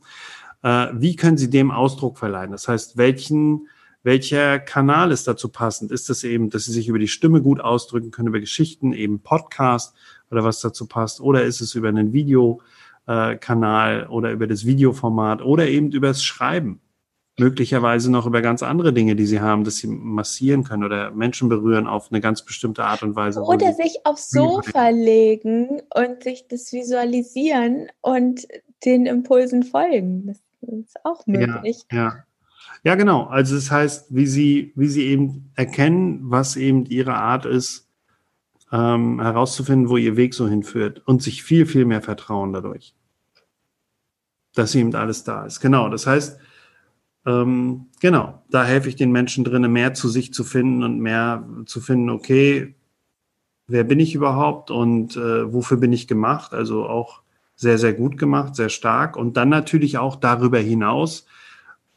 Äh, 0.63 0.95
wie 0.95 1.17
können 1.17 1.37
sie 1.37 1.51
dem 1.51 1.73
Ausdruck 1.73 2.17
verleihen? 2.17 2.53
Das 2.53 2.69
heißt, 2.69 2.97
welchen, 2.97 3.69
welcher 4.05 4.61
Kanal 4.61 5.11
ist 5.11 5.27
dazu 5.27 5.49
passend? 5.49 5.91
Ist 5.91 6.09
das 6.09 6.23
eben, 6.23 6.49
dass 6.49 6.67
sie 6.67 6.73
sich 6.73 6.87
über 6.89 7.01
die 7.01 7.09
Stimme 7.09 7.43
gut 7.43 7.61
ausdrücken 7.61 8.13
können, 8.13 8.29
über 8.29 8.39
Geschichten, 8.39 8.93
eben 8.93 9.19
Podcast 9.21 9.97
oder 10.31 10.45
was 10.45 10.61
dazu 10.61 10.87
passt? 10.87 11.21
Oder 11.21 11.43
ist 11.43 11.61
es 11.61 11.75
über 11.75 11.89
einen 11.89 12.13
Videokanal 12.13 14.07
oder 14.07 14.31
über 14.31 14.47
das 14.47 14.65
Videoformat 14.65 15.43
oder 15.43 15.67
eben 15.67 15.91
übers 15.91 16.23
Schreiben? 16.23 16.81
Möglicherweise 17.39 18.11
noch 18.11 18.27
über 18.27 18.43
ganz 18.43 18.63
andere 18.63 18.93
Dinge, 18.93 19.17
die 19.17 19.27
sie 19.27 19.41
haben, 19.41 19.65
dass 19.65 19.77
sie 19.77 19.89
massieren 19.89 20.63
können 20.65 20.85
oder 20.85 21.11
Menschen 21.11 21.49
berühren 21.49 21.87
auf 21.87 22.11
eine 22.11 22.21
ganz 22.21 22.43
bestimmte 22.43 22.85
Art 22.85 23.03
und 23.03 23.17
Weise. 23.17 23.43
Oder 23.43 23.73
sich 23.73 23.99
aufs 24.05 24.31
Sofa 24.31 24.91
legen 24.91 25.83
und 25.95 26.23
sich 26.23 26.47
das 26.49 26.73
visualisieren 26.73 27.89
und 28.01 28.47
den 28.85 29.07
Impulsen 29.07 29.65
folgen. 29.65 30.27
Das 30.27 30.39
ist 30.87 31.05
auch 31.05 31.27
möglich. 31.27 31.83
Ja, 31.91 31.99
ja. 31.99 32.25
ja 32.85 32.95
genau. 32.95 33.25
Also 33.25 33.57
das 33.57 33.71
heißt, 33.71 34.15
wie 34.15 34.27
sie, 34.27 34.73
wie 34.77 34.89
sie 34.89 35.07
eben 35.07 35.51
erkennen, 35.57 36.21
was 36.23 36.55
eben 36.55 36.87
ihre 36.87 37.15
Art 37.15 37.47
ist, 37.47 37.89
ähm, 38.71 39.21
herauszufinden, 39.21 39.89
wo 39.89 39.97
ihr 39.97 40.17
Weg 40.17 40.35
so 40.35 40.49
hinführt 40.49 41.03
und 41.05 41.23
sich 41.23 41.43
viel, 41.43 41.67
viel 41.67 41.85
mehr 41.85 42.01
vertrauen 42.01 42.53
dadurch. 42.53 42.95
Dass 44.55 44.75
eben 44.77 44.95
alles 44.95 45.25
da 45.25 45.47
ist. 45.47 45.59
Genau. 45.61 45.89
Das 45.89 46.07
heißt, 46.07 46.39
ähm, 47.27 47.87
genau, 48.01 48.43
da 48.51 48.65
helfe 48.65 48.89
ich 48.89 48.97
den 48.97 49.13
Menschen 49.13 49.45
drinnen, 49.45 49.73
mehr 49.73 49.95
zu 49.95 50.09
sich 50.09 50.33
zu 50.33 50.45
finden 50.45 50.83
und 50.83 51.01
mehr 51.01 51.47
zu 51.67 51.81
finden, 51.81 52.11
okay, 52.11 52.75
wer 53.67 53.85
bin 53.85 54.01
ich 54.01 54.15
überhaupt 54.15 54.71
und 54.71 55.17
äh, 55.17 55.53
wofür 55.53 55.79
bin 55.79 55.93
ich 55.93 56.07
gemacht? 56.07 56.53
Also 56.53 56.87
auch 56.87 57.23
sehr, 57.57 57.79
sehr 57.79 57.95
gut 57.95 58.19
gemacht, 58.19 58.57
sehr 58.57 58.69
stark. 58.69 59.17
Und 59.17 59.37
dann 59.37 59.49
natürlich 59.49 59.97
auch 59.97 60.17
darüber 60.17 60.59
hinaus, 60.59 61.27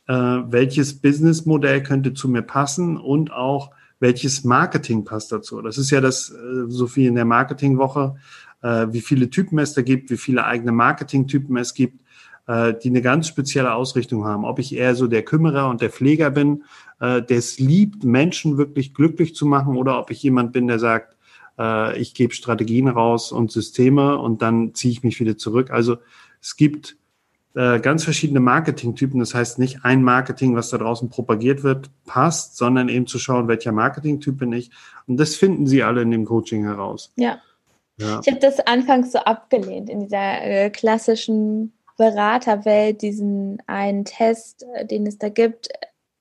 äh, 0.08 0.14
welches 0.14 1.02
Businessmodell 1.02 1.84
könnte 1.84 2.14
zu 2.14 2.30
mir 2.30 2.44
passen 2.44 2.98
und 2.98 3.34
auch 3.34 3.72
welches 4.00 4.44
Marketing 4.44 5.04
passt 5.04 5.32
dazu. 5.32 5.62
Das 5.62 5.78
ist 5.78 5.90
ja 5.90 6.00
das, 6.00 6.30
äh, 6.30 6.70
so 6.70 6.88
viel 6.88 7.08
in 7.08 7.16
der 7.16 7.26
Marketingwoche, 7.26 8.16
äh, 8.62 8.88
wie 8.92 9.02
viele 9.02 9.30
Typen 9.30 9.60
es 9.60 9.74
da 9.74 9.82
gibt, 9.82 10.10
wie 10.10 10.18
viele 10.18 10.46
eigene 10.46 10.72
Marketingtypen 10.72 11.58
es 11.58 11.74
gibt 11.74 12.02
äh, 12.48 12.74
die 12.74 12.90
eine 12.90 13.02
ganz 13.02 13.28
spezielle 13.28 13.74
Ausrichtung 13.74 14.26
haben. 14.26 14.46
Ob 14.46 14.60
ich 14.60 14.76
eher 14.76 14.96
so 14.96 15.08
der 15.08 15.24
Kümmerer 15.24 15.70
und 15.70 15.82
der 15.82 15.90
Pfleger 15.90 16.30
bin, 16.30 16.64
äh, 17.00 17.22
der 17.22 17.38
es 17.38 17.60
liebt, 17.60 18.04
Menschen 18.04 18.58
wirklich 18.58 18.94
glücklich 18.94 19.36
zu 19.36 19.46
machen, 19.46 19.78
oder 19.78 20.00
ob 20.00 20.12
ich 20.12 20.24
jemand 20.24 20.54
bin, 20.54 20.68
der 20.68 20.80
sagt, 20.80 21.16
äh, 21.60 21.98
ich 22.00 22.14
gebe 22.14 22.34
Strategien 22.34 22.88
raus 22.88 23.32
und 23.32 23.52
Systeme 23.52 24.18
und 24.18 24.42
dann 24.42 24.74
ziehe 24.74 24.92
ich 24.92 25.04
mich 25.04 25.20
wieder 25.20 25.38
zurück. 25.38 25.72
Also 25.72 25.98
es 26.42 26.56
gibt 26.56 26.98
äh, 27.56 27.80
ganz 27.80 28.04
verschiedene 28.04 28.40
Marketingtypen. 28.40 29.20
Das 29.20 29.34
heißt 29.34 29.58
nicht 29.58 29.84
ein 29.84 30.04
Marketing, 30.04 30.56
was 30.56 30.70
da 30.70 30.78
draußen 30.78 31.10
propagiert 31.10 31.64
wird, 31.64 31.90
passt, 32.06 32.56
sondern 32.56 32.88
eben 32.88 33.08
zu 33.08 33.18
schauen, 33.20 33.48
welcher 33.48 33.72
Marketingtyp 33.72 34.38
bin 34.38 34.54
ich. 34.54 34.70
Und 35.08 35.18
das 35.18 35.36
finden 35.36 35.66
Sie 35.66 35.82
alle 35.82 36.04
in 36.04 36.12
dem 36.12 36.26
Coaching 36.26 36.64
heraus. 36.64 37.12
Ja. 37.16 37.40
ja. 37.98 38.22
Ich 38.24 38.32
habe 38.32 38.40
das 38.40 38.60
anfangs 38.60 39.12
so 39.12 39.18
abgelehnt 39.20 39.90
in 39.90 40.02
dieser 40.02 40.44
äh, 40.44 40.70
klassischen 40.70 41.74
Beraterwelt 41.98 43.02
diesen 43.02 43.62
einen 43.68 44.06
Test, 44.06 44.66
äh, 44.76 44.86
den 44.86 45.06
es 45.08 45.18
da 45.18 45.30
gibt. 45.30 45.70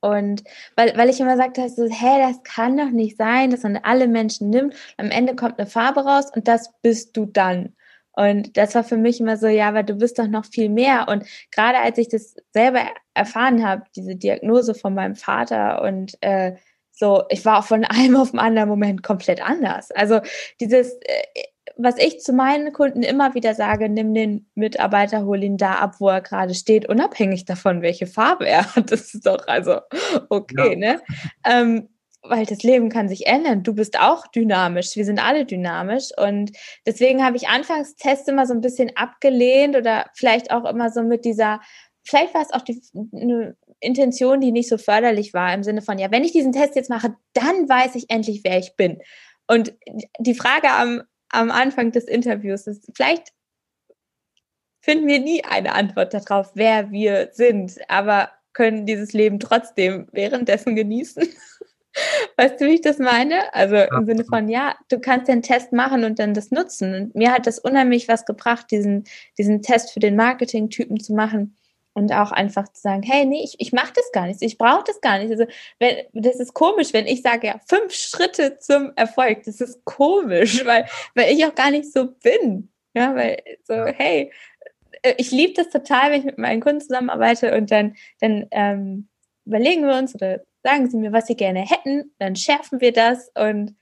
Und 0.01 0.45
weil, 0.77 0.97
weil 0.97 1.09
ich 1.09 1.21
immer 1.21 1.37
sagte, 1.37 1.69
so, 1.69 1.85
hä, 1.85 2.21
das 2.21 2.43
kann 2.43 2.77
doch 2.77 2.91
nicht 2.91 3.17
sein, 3.17 3.51
dass 3.51 3.63
man 3.63 3.77
alle 3.77 4.09
Menschen 4.09 4.51
nimmt. 4.51 4.75
Am 4.97 5.11
Ende 5.11 5.35
kommt 5.35 5.59
eine 5.59 5.69
Farbe 5.69 6.01
raus 6.05 6.27
und 6.35 6.49
das 6.49 6.73
bist 6.83 7.17
du 7.17 7.27
dann. 7.27 7.75
Und 8.13 8.57
das 8.57 8.75
war 8.75 8.83
für 8.85 8.97
mich 8.97 9.21
immer 9.21 9.37
so, 9.37 9.47
ja, 9.47 9.69
aber 9.69 9.83
du 9.83 9.95
bist 9.95 10.19
doch 10.19 10.27
noch 10.27 10.47
viel 10.47 10.71
mehr. 10.71 11.07
Und 11.09 11.25
gerade 11.51 11.79
als 11.79 11.99
ich 11.99 12.09
das 12.09 12.35
selber 12.53 12.81
erfahren 13.15 13.67
habe, 13.67 13.85
diese 13.95 14.17
Diagnose 14.17 14.75
von 14.75 14.95
meinem 14.95 15.17
Vater 15.17 15.83
und 15.83 16.17
äh, 16.23 16.57
so, 16.93 17.25
ich 17.29 17.45
war 17.45 17.63
von 17.63 17.85
einem 17.89 18.17
auf 18.17 18.31
den 18.31 18.41
anderen 18.41 18.69
Moment 18.69 19.03
komplett 19.03 19.43
anders. 19.43 19.91
Also 19.91 20.21
dieses, 20.61 20.95
äh, 20.95 21.43
was 21.77 21.99
ich 21.99 22.21
zu 22.21 22.33
meinen 22.33 22.73
Kunden 22.73 23.03
immer 23.03 23.35
wieder 23.35 23.55
sage, 23.55 23.89
nimm 23.89 24.15
den 24.15 24.49
Mitarbeiter, 24.55 25.25
hol 25.27 25.43
ihn 25.43 25.59
da 25.59 25.75
ab, 25.75 25.97
wo 25.99 26.09
er 26.09 26.23
gerade 26.23 26.55
steht, 26.55 26.89
unabhängig 26.89 27.45
davon, 27.45 27.83
welche 27.83 28.07
Farbe 28.07 28.49
er 28.49 28.75
hat. 28.77 28.91
Das 28.91 29.15
ist 29.15 29.27
doch 29.27 29.47
also 29.47 29.81
okay, 30.29 30.73
ja. 30.73 30.77
ne? 30.77 31.03
Ähm, 31.45 31.89
weil 32.23 32.47
das 32.47 32.63
Leben 32.63 32.89
kann 32.89 33.09
sich 33.09 33.27
ändern. 33.27 33.63
Du 33.63 33.75
bist 33.75 34.01
auch 34.01 34.27
dynamisch. 34.27 34.97
Wir 34.97 35.05
sind 35.05 35.25
alle 35.25 35.45
dynamisch. 35.45 36.11
Und 36.17 36.51
deswegen 36.85 37.25
habe 37.25 37.37
ich 37.37 37.49
anfangs 37.49 37.95
Tests 37.95 38.27
immer 38.27 38.47
so 38.47 38.55
ein 38.55 38.61
bisschen 38.61 38.91
abgelehnt 38.97 39.77
oder 39.77 40.07
vielleicht 40.15 40.51
auch 40.51 40.65
immer 40.65 40.91
so 40.91 41.05
mit 41.05 41.25
dieser, 41.25 41.61
vielleicht 42.03 42.35
war 42.35 42.43
es 42.43 42.53
auch 42.53 42.63
die, 42.63 42.83
eine 43.15 43.57
Intention, 43.79 44.41
die 44.41 44.51
nicht 44.51 44.69
so 44.69 44.79
förderlich 44.79 45.35
war, 45.35 45.55
im 45.55 45.63
Sinne 45.63 45.83
von, 45.83 45.99
ja, 45.99 46.11
wenn 46.11 46.25
ich 46.25 46.33
diesen 46.33 46.53
Test 46.53 46.75
jetzt 46.75 46.91
mache, 46.91 47.15
dann 47.33 47.69
weiß 47.69 47.95
ich 47.95 48.11
endlich, 48.11 48.41
wer 48.43 48.59
ich 48.59 48.75
bin. 48.77 48.99
Und 49.47 49.75
die 50.19 50.35
Frage 50.35 50.71
am 50.71 51.03
am 51.31 51.51
Anfang 51.51 51.93
des 51.93 52.05
Interviews 52.05 52.67
ist, 52.67 52.91
vielleicht 52.95 53.33
finden 54.81 55.09
wir 55.09 55.21
nie 55.21 55.45
eine 55.45 55.75
Antwort 55.75 56.15
darauf, 56.15 56.53
wer 56.55 56.91
wir 56.91 57.31
sind, 57.33 57.77
aber 57.89 58.31
können 58.53 58.87
dieses 58.87 59.13
Leben 59.13 59.39
trotzdem 59.39 60.09
währenddessen 60.13 60.77
genießen. 60.77 61.29
Weißt 62.37 62.61
du, 62.61 62.67
wie 62.67 62.75
ich 62.75 62.83
das 62.83 62.99
meine? 62.99 63.53
Also 63.55 63.77
im 63.77 64.07
Sinne 64.07 64.25
von, 64.25 64.49
ja, 64.49 64.77
du 64.89 65.01
kannst 65.01 65.29
den 65.29 65.43
Test 65.43 65.73
machen 65.73 66.05
und 66.05 66.19
dann 66.19 66.35
das 66.35 66.51
nutzen. 66.51 66.95
Und 66.95 67.15
mir 67.15 67.33
hat 67.33 67.47
das 67.47 67.59
unheimlich 67.59 68.07
was 68.09 68.25
gebracht, 68.27 68.71
diesen, 68.71 69.05
diesen 69.39 69.63
Test 69.63 69.93
für 69.93 70.01
den 70.01 70.15
Marketing-Typen 70.17 71.01
zu 71.01 71.15
machen, 71.15 71.57
und 71.97 72.13
auch 72.13 72.31
einfach 72.31 72.69
zu 72.69 72.83
sagen, 72.83 73.03
hey, 73.03 73.25
nee, 73.25 73.43
ich, 73.43 73.57
ich 73.59 73.73
mache 73.73 73.95
das 73.95 74.13
gar 74.13 74.27
nicht, 74.27 74.43
ich 74.43 74.59
brauche 74.59 74.85
das 74.85 75.01
gar 75.01 75.19
nicht. 75.19 75.31
Also 75.31 75.47
wenn, 75.79 76.05
das 76.13 76.37
ist 76.37 76.53
komisch, 76.53 76.93
wenn 76.93 77.07
ich 77.07 77.23
sage, 77.23 77.47
ja, 77.47 77.59
fünf 77.67 77.95
Schritte 77.95 78.59
zum 78.59 78.93
Erfolg, 78.97 79.45
das 79.45 79.63
ist 79.63 79.83
komisch, 79.87 80.63
weil, 80.67 80.87
weil 81.15 81.33
ich 81.33 81.47
auch 81.47 81.55
gar 81.55 81.71
nicht 81.71 81.91
so 81.91 82.09
bin. 82.23 82.71
Ja, 82.95 83.15
weil 83.15 83.43
so, 83.65 83.87
hey, 83.87 84.31
äh, 85.01 85.15
ich 85.17 85.31
liebe 85.31 85.55
das 85.55 85.71
total, 85.71 86.11
wenn 86.11 86.21
ich 86.21 86.27
mit 86.27 86.37
meinen 86.37 86.61
Kunden 86.61 86.83
zusammenarbeite 86.83 87.57
und 87.57 87.71
dann, 87.71 87.97
dann 88.21 88.47
ähm, 88.51 89.09
überlegen 89.47 89.87
wir 89.87 89.97
uns 89.97 90.15
oder 90.15 90.43
sagen 90.63 90.91
sie 90.91 90.99
mir, 90.99 91.13
was 91.13 91.27
sie 91.27 91.37
gerne 91.37 91.61
hätten, 91.61 92.13
dann 92.19 92.37
schärfen 92.37 92.83
wir 92.83 92.93
das 92.93 93.31
und 93.35 93.75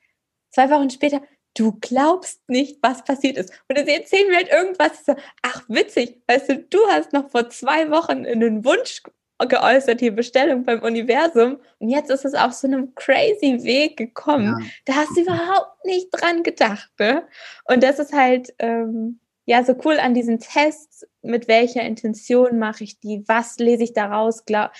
zwei 0.50 0.70
Wochen 0.70 0.90
später, 0.90 1.20
du 1.54 1.78
glaubst 1.80 2.48
nicht, 2.48 2.78
was 2.82 3.04
passiert 3.04 3.36
ist. 3.36 3.52
Und 3.68 3.78
dann 3.78 3.86
erzählen 3.86 4.28
wir 4.28 4.36
halt 4.36 4.50
irgendwas, 4.50 5.04
so, 5.04 5.14
ach 5.42 5.62
witzig, 5.68 6.20
weißt 6.26 6.48
du, 6.48 6.58
du 6.58 6.78
hast 6.88 7.12
noch 7.12 7.30
vor 7.30 7.48
zwei 7.50 7.90
Wochen 7.90 8.26
einen 8.26 8.64
Wunsch 8.64 9.02
geäußert, 9.38 10.00
hier 10.00 10.14
Bestellung 10.14 10.64
beim 10.64 10.82
Universum 10.82 11.58
und 11.78 11.88
jetzt 11.88 12.10
ist 12.10 12.24
es 12.24 12.34
auf 12.34 12.52
so 12.52 12.66
einem 12.66 12.94
crazy 12.94 13.62
Weg 13.62 13.96
gekommen. 13.96 14.56
Ja. 14.58 14.66
Da 14.84 14.94
hast 14.94 15.16
du 15.16 15.22
überhaupt 15.22 15.84
nicht 15.84 16.08
dran 16.10 16.42
gedacht. 16.42 16.90
Ne? 16.98 17.26
Und 17.64 17.82
das 17.82 17.98
ist 17.98 18.12
halt, 18.12 18.54
ähm, 18.58 19.20
ja, 19.46 19.62
so 19.62 19.74
cool 19.84 19.98
an 19.98 20.14
diesen 20.14 20.38
Tests, 20.38 21.06
mit 21.20 21.48
welcher 21.48 21.82
Intention 21.82 22.58
mache 22.58 22.84
ich 22.84 23.00
die, 23.00 23.22
was 23.26 23.58
lese 23.58 23.84
ich 23.84 23.92
daraus, 23.92 24.46
glaub, 24.46 24.70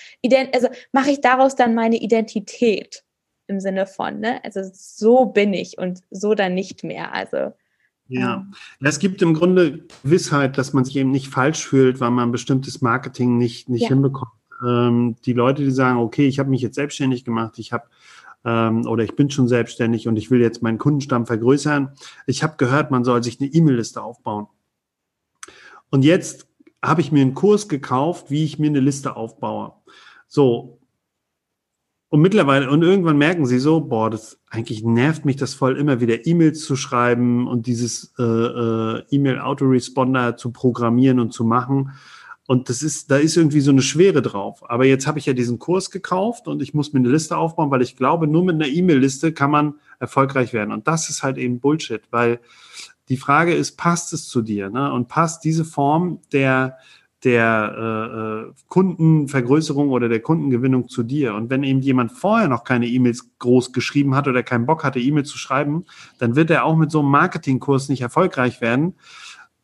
also 0.53 0.69
mache 0.91 1.11
ich 1.11 1.21
daraus 1.21 1.55
dann 1.55 1.75
meine 1.75 1.97
Identität 1.97 3.04
im 3.47 3.59
Sinne 3.59 3.85
von, 3.85 4.19
ne? 4.19 4.43
Also 4.43 4.61
so 4.73 5.25
bin 5.25 5.53
ich 5.53 5.77
und 5.77 6.01
so 6.11 6.33
dann 6.33 6.53
nicht 6.53 6.83
mehr. 6.83 7.13
Also 7.13 7.53
ja. 8.07 8.35
Ähm. 8.35 8.53
es 8.81 8.99
gibt 8.99 9.21
im 9.21 9.33
Grunde 9.33 9.85
Gewissheit, 10.03 10.57
dass 10.57 10.73
man 10.73 10.85
sich 10.85 10.95
eben 10.95 11.11
nicht 11.11 11.27
falsch 11.27 11.65
fühlt, 11.65 11.99
weil 11.99 12.11
man 12.11 12.31
bestimmtes 12.31 12.81
Marketing 12.81 13.37
nicht, 13.37 13.69
nicht 13.69 13.83
ja. 13.83 13.89
hinbekommt. 13.89 14.31
Ähm, 14.65 15.15
die 15.25 15.33
Leute, 15.33 15.63
die 15.63 15.71
sagen, 15.71 15.99
okay, 15.99 16.27
ich 16.27 16.39
habe 16.39 16.49
mich 16.49 16.61
jetzt 16.61 16.75
selbstständig 16.75 17.25
gemacht, 17.25 17.59
ich 17.59 17.73
habe 17.73 17.85
ähm, 18.45 18.85
oder 18.87 19.03
ich 19.03 19.15
bin 19.15 19.29
schon 19.29 19.47
selbstständig 19.47 20.07
und 20.07 20.17
ich 20.17 20.31
will 20.31 20.39
jetzt 20.39 20.61
meinen 20.61 20.77
Kundenstamm 20.77 21.25
vergrößern. 21.25 21.93
Ich 22.27 22.43
habe 22.43 22.55
gehört, 22.57 22.91
man 22.91 23.03
soll 23.03 23.23
sich 23.23 23.41
eine 23.41 23.49
E-Mail-Liste 23.49 24.01
aufbauen. 24.01 24.47
Und 25.89 26.05
jetzt 26.05 26.47
habe 26.83 27.01
ich 27.01 27.11
mir 27.11 27.21
einen 27.21 27.33
Kurs 27.33 27.67
gekauft, 27.67 28.29
wie 28.29 28.43
ich 28.43 28.59
mir 28.59 28.67
eine 28.67 28.79
Liste 28.79 29.15
aufbaue. 29.15 29.73
So. 30.27 30.79
Und 32.15 32.21
mittlerweile, 32.21 32.71
und 32.71 32.81
irgendwann 32.81 33.17
merken 33.17 33.45
sie 33.45 33.59
so, 33.59 33.81
boah, 33.81 34.09
das 34.09 34.39
eigentlich 34.49 34.85
nervt 34.85 35.25
mich 35.25 35.35
das 35.35 35.53
voll, 35.53 35.77
immer 35.77 35.99
wieder 35.99 36.25
E-Mails 36.25 36.63
zu 36.63 36.77
schreiben 36.77 37.45
und 37.45 37.67
dieses 37.67 38.13
äh, 38.17 38.23
äh, 38.23 39.03
E-Mail-Autoresponder 39.09 40.37
zu 40.37 40.51
programmieren 40.51 41.19
und 41.19 41.33
zu 41.33 41.43
machen. 41.43 41.91
Und 42.47 42.69
das 42.69 42.83
ist, 42.83 43.11
da 43.11 43.17
ist 43.17 43.35
irgendwie 43.35 43.59
so 43.59 43.71
eine 43.71 43.81
Schwere 43.81 44.21
drauf. 44.21 44.63
Aber 44.69 44.85
jetzt 44.85 45.07
habe 45.07 45.19
ich 45.19 45.25
ja 45.25 45.33
diesen 45.33 45.59
Kurs 45.59 45.91
gekauft 45.91 46.47
und 46.47 46.61
ich 46.61 46.73
muss 46.73 46.93
mir 46.93 46.99
eine 46.99 47.09
Liste 47.09 47.35
aufbauen, 47.35 47.69
weil 47.69 47.81
ich 47.81 47.97
glaube, 47.97 48.27
nur 48.27 48.45
mit 48.45 48.55
einer 48.55 48.67
E-Mail-Liste 48.67 49.33
kann 49.33 49.51
man 49.51 49.73
erfolgreich 49.99 50.53
werden. 50.53 50.71
Und 50.71 50.87
das 50.87 51.09
ist 51.09 51.21
halt 51.21 51.37
eben 51.37 51.59
Bullshit, 51.59 52.03
weil 52.11 52.39
die 53.09 53.17
Frage 53.17 53.53
ist, 53.53 53.75
passt 53.75 54.13
es 54.13 54.29
zu 54.29 54.41
dir? 54.41 54.69
Ne? 54.69 54.89
Und 54.93 55.09
passt 55.09 55.43
diese 55.43 55.65
Form 55.65 56.21
der, 56.31 56.77
der 57.25 58.45
äh, 58.47 58.49
äh, 58.49 58.53
Kundenvergrößerung 58.67 59.89
oder 59.89 60.07
der 60.07 60.21
Kundengewinnung 60.21 60.87
zu 60.87 61.03
dir. 61.03 61.33
Und 61.33 61.49
wenn 61.49 61.63
eben 61.63 61.81
jemand 61.81 62.11
vorher 62.11 62.47
noch 62.47 62.63
keine 62.63 62.87
E-Mails 62.87 63.27
groß 63.39 63.73
geschrieben 63.73 64.15
hat 64.15 64.27
oder 64.27 64.43
keinen 64.43 64.67
Bock 64.67 64.83
hatte, 64.83 64.99
E-Mails 64.99 65.29
zu 65.29 65.37
schreiben, 65.37 65.85
dann 66.19 66.35
wird 66.35 66.51
er 66.51 66.63
auch 66.63 66.77
mit 66.77 66.91
so 66.91 66.99
einem 66.99 67.09
Marketingkurs 67.09 67.89
nicht 67.89 68.01
erfolgreich 68.01 68.61
werden. 68.61 68.93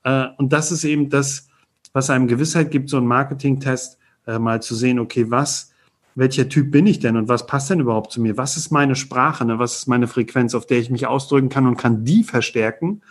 Äh, 0.03 0.26
und 0.38 0.51
das 0.51 0.72
ist 0.72 0.84
eben 0.84 1.09
das, 1.09 1.47
was 1.93 2.09
einem 2.09 2.28
Gewissheit 2.28 2.72
gibt, 2.72 2.89
so 2.89 2.97
ein 2.97 3.05
Marketing-Test 3.05 3.99
äh, 4.26 4.39
mal 4.39 4.62
zu 4.62 4.74
sehen, 4.76 4.97
okay, 4.97 5.30
was, 5.30 5.72
welcher 6.16 6.49
Typ 6.49 6.72
bin 6.72 6.88
ich 6.88 6.99
denn 6.99 7.16
und 7.16 7.30
was 7.30 7.45
passt 7.45 7.70
denn 7.70 7.80
überhaupt 7.80 8.12
zu 8.12 8.22
mir? 8.22 8.38
Was 8.38 8.57
ist 8.57 8.72
meine 8.72 8.95
Sprache? 8.95 9.45
Ne? 9.45 9.59
Was 9.59 9.78
ist 9.78 9.88
meine 9.88 10.07
Frequenz, 10.07 10.55
auf 10.55 10.66
der 10.66 10.80
ich 10.80 10.89
mich 10.89 11.05
ausdrücken 11.05 11.49
kann 11.49 11.68
und 11.68 11.78
kann 11.78 12.03
die 12.03 12.24
verstärken, 12.24 13.01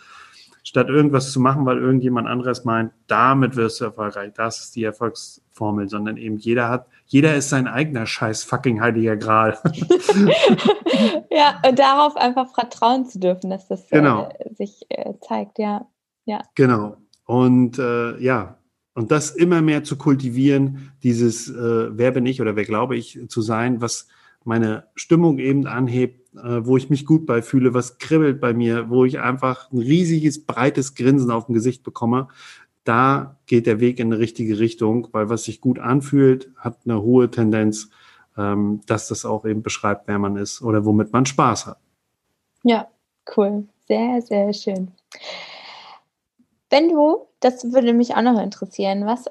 statt 0.71 0.87
irgendwas 0.87 1.33
zu 1.33 1.41
machen, 1.41 1.65
weil 1.65 1.79
irgendjemand 1.79 2.29
anderes 2.29 2.63
meint, 2.63 2.93
damit 3.07 3.57
wirst 3.57 3.81
du 3.81 3.85
erfolgreich. 3.85 4.31
Das 4.37 4.59
ist 4.59 4.75
die 4.77 4.85
Erfolgsformel, 4.85 5.89
sondern 5.89 6.15
eben 6.15 6.37
jeder 6.37 6.69
hat, 6.69 6.87
jeder 7.07 7.35
ist 7.35 7.49
sein 7.49 7.67
eigener 7.67 8.05
scheiß 8.05 8.45
fucking 8.45 8.79
heiliger 8.79 9.17
Gral. 9.17 9.57
ja, 11.29 11.61
und 11.67 11.77
darauf 11.77 12.15
einfach 12.15 12.53
vertrauen 12.53 13.05
zu 13.05 13.19
dürfen, 13.19 13.49
dass 13.49 13.67
das 13.67 13.85
genau. 13.89 14.29
äh, 14.29 14.53
sich 14.53 14.85
äh, 14.87 15.15
zeigt, 15.19 15.59
ja. 15.59 15.89
ja. 16.23 16.39
Genau. 16.55 16.95
Und 17.25 17.77
äh, 17.77 18.17
ja, 18.19 18.57
und 18.93 19.11
das 19.11 19.31
immer 19.31 19.61
mehr 19.61 19.83
zu 19.83 19.97
kultivieren, 19.97 20.93
dieses 21.03 21.49
äh, 21.49 21.97
wer 21.97 22.11
bin 22.11 22.25
ich 22.25 22.39
oder 22.41 22.55
wer 22.55 22.63
glaube 22.63 22.95
ich 22.95 23.19
zu 23.27 23.41
sein, 23.41 23.81
was 23.81 24.07
meine 24.45 24.85
Stimmung 24.95 25.37
eben 25.37 25.67
anhebt, 25.67 26.20
äh, 26.35 26.65
wo 26.65 26.77
ich 26.77 26.89
mich 26.89 27.05
gut 27.05 27.25
bei 27.25 27.41
fühle, 27.41 27.73
was 27.73 27.97
kribbelt 27.97 28.39
bei 28.39 28.53
mir, 28.53 28.89
wo 28.89 29.05
ich 29.05 29.19
einfach 29.19 29.71
ein 29.71 29.79
riesiges, 29.79 30.45
breites 30.45 30.95
Grinsen 30.95 31.31
auf 31.31 31.45
dem 31.45 31.53
Gesicht 31.53 31.83
bekomme, 31.83 32.29
da 32.83 33.37
geht 33.45 33.67
der 33.67 33.79
Weg 33.79 33.99
in 33.99 34.11
eine 34.11 34.19
richtige 34.19 34.59
Richtung, 34.59 35.07
weil 35.11 35.29
was 35.29 35.43
sich 35.43 35.61
gut 35.61 35.79
anfühlt, 35.79 36.49
hat 36.55 36.79
eine 36.85 37.01
hohe 37.01 37.29
Tendenz, 37.29 37.89
ähm, 38.37 38.81
dass 38.87 39.07
das 39.07 39.25
auch 39.25 39.45
eben 39.45 39.61
beschreibt, 39.61 40.07
wer 40.07 40.19
man 40.19 40.37
ist 40.37 40.61
oder 40.61 40.85
womit 40.85 41.13
man 41.13 41.25
Spaß 41.25 41.67
hat. 41.67 41.77
Ja, 42.63 42.87
cool. 43.35 43.65
Sehr, 43.87 44.21
sehr 44.21 44.53
schön. 44.53 44.91
Wenn 46.69 46.89
du, 46.89 47.27
das 47.41 47.73
würde 47.73 47.93
mich 47.93 48.15
auch 48.15 48.21
noch 48.21 48.41
interessieren, 48.41 49.05
was 49.05 49.25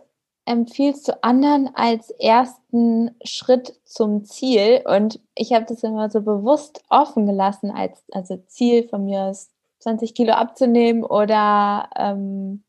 empfiehlst 0.51 1.07
du 1.07 1.23
anderen 1.23 1.71
als 1.75 2.11
ersten 2.11 3.13
Schritt 3.23 3.81
zum 3.85 4.25
Ziel? 4.25 4.83
Und 4.85 5.21
ich 5.37 5.53
habe 5.53 5.65
das 5.65 5.85
immer 5.85 6.11
so 6.11 6.23
bewusst 6.23 6.83
offen 6.89 7.27
gelassen, 7.27 7.71
als 7.71 8.03
also 8.11 8.37
Ziel 8.49 8.89
von 8.89 9.05
mir 9.05 9.31
ist, 9.31 9.53
20 9.79 10.13
Kilo 10.13 10.33
abzunehmen 10.33 11.05
oder, 11.05 11.89
ähm, 11.97 12.65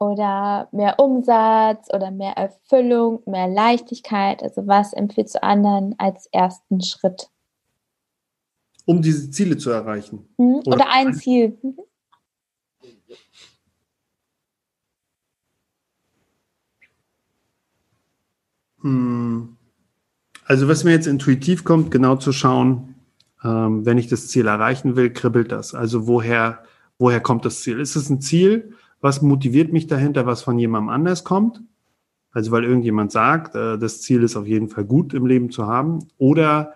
oder 0.00 0.68
mehr 0.72 0.98
Umsatz 0.98 1.88
oder 1.94 2.10
mehr 2.10 2.32
Erfüllung, 2.32 3.22
mehr 3.24 3.46
Leichtigkeit. 3.46 4.42
Also 4.42 4.66
was 4.66 4.92
empfiehlst 4.92 5.36
du 5.36 5.42
anderen 5.44 5.94
als 5.98 6.26
ersten 6.32 6.82
Schritt? 6.82 7.28
Um 8.84 9.00
diese 9.00 9.30
Ziele 9.30 9.56
zu 9.56 9.70
erreichen. 9.70 10.28
Mhm. 10.38 10.56
Oder, 10.66 10.74
oder, 10.74 10.90
ein 10.90 11.14
Ziel. 11.14 11.56
Mhm. 11.62 11.78
Also 18.84 20.68
was 20.68 20.84
mir 20.84 20.92
jetzt 20.92 21.06
intuitiv 21.06 21.64
kommt, 21.64 21.90
genau 21.90 22.16
zu 22.16 22.32
schauen, 22.32 22.94
ähm, 23.42 23.86
wenn 23.86 23.98
ich 23.98 24.08
das 24.08 24.28
Ziel 24.28 24.46
erreichen 24.46 24.96
will, 24.96 25.10
kribbelt 25.10 25.52
das. 25.52 25.74
Also 25.74 26.06
woher, 26.06 26.64
woher 26.98 27.20
kommt 27.20 27.44
das 27.44 27.62
Ziel? 27.62 27.80
Ist 27.80 27.96
es 27.96 28.10
ein 28.10 28.20
Ziel? 28.20 28.74
Was 29.00 29.22
motiviert 29.22 29.72
mich 29.72 29.86
dahinter, 29.86 30.26
was 30.26 30.42
von 30.42 30.58
jemandem 30.58 30.90
anders 30.90 31.24
kommt? 31.24 31.62
Also 32.30 32.50
weil 32.50 32.64
irgendjemand 32.64 33.12
sagt, 33.12 33.54
äh, 33.54 33.78
das 33.78 34.02
Ziel 34.02 34.22
ist 34.22 34.36
auf 34.36 34.46
jeden 34.46 34.68
Fall 34.68 34.84
gut 34.84 35.14
im 35.14 35.26
Leben 35.26 35.50
zu 35.50 35.66
haben. 35.66 36.00
Oder 36.18 36.74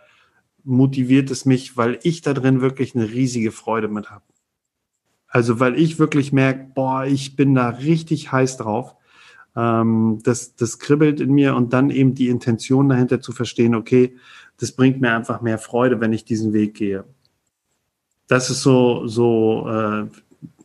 motiviert 0.64 1.30
es 1.30 1.44
mich, 1.44 1.76
weil 1.76 1.98
ich 2.02 2.22
da 2.22 2.32
drin 2.32 2.60
wirklich 2.60 2.94
eine 2.94 3.10
riesige 3.10 3.52
Freude 3.52 3.88
mit 3.88 4.10
habe. 4.10 4.24
Also 5.26 5.60
weil 5.60 5.78
ich 5.78 5.98
wirklich 5.98 6.32
merke, 6.32 6.70
boah, 6.74 7.04
ich 7.04 7.36
bin 7.36 7.54
da 7.54 7.68
richtig 7.68 8.32
heiß 8.32 8.56
drauf 8.56 8.94
ähm, 9.58 10.20
das, 10.22 10.54
das 10.54 10.78
kribbelt 10.78 11.20
in 11.20 11.32
mir 11.32 11.56
und 11.56 11.72
dann 11.72 11.90
eben 11.90 12.14
die 12.14 12.28
Intention 12.28 12.88
dahinter 12.88 13.20
zu 13.20 13.32
verstehen, 13.32 13.74
okay, 13.74 14.16
das 14.58 14.72
bringt 14.72 15.00
mir 15.00 15.12
einfach 15.12 15.40
mehr 15.40 15.58
Freude, 15.58 16.00
wenn 16.00 16.12
ich 16.12 16.24
diesen 16.24 16.52
Weg 16.52 16.74
gehe. 16.74 17.04
Das 18.28 18.50
ist 18.50 18.62
so, 18.62 19.06
so 19.08 19.68
äh, 19.68 20.06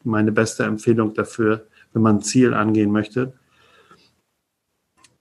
meine 0.04 0.32
beste 0.32 0.64
Empfehlung 0.66 1.14
dafür, 1.14 1.68
wenn 1.94 2.04
man 2.04 2.18
ein 2.18 2.22
Ziel 2.22 2.54
angehen 2.54 2.92
möchte. 2.92 3.34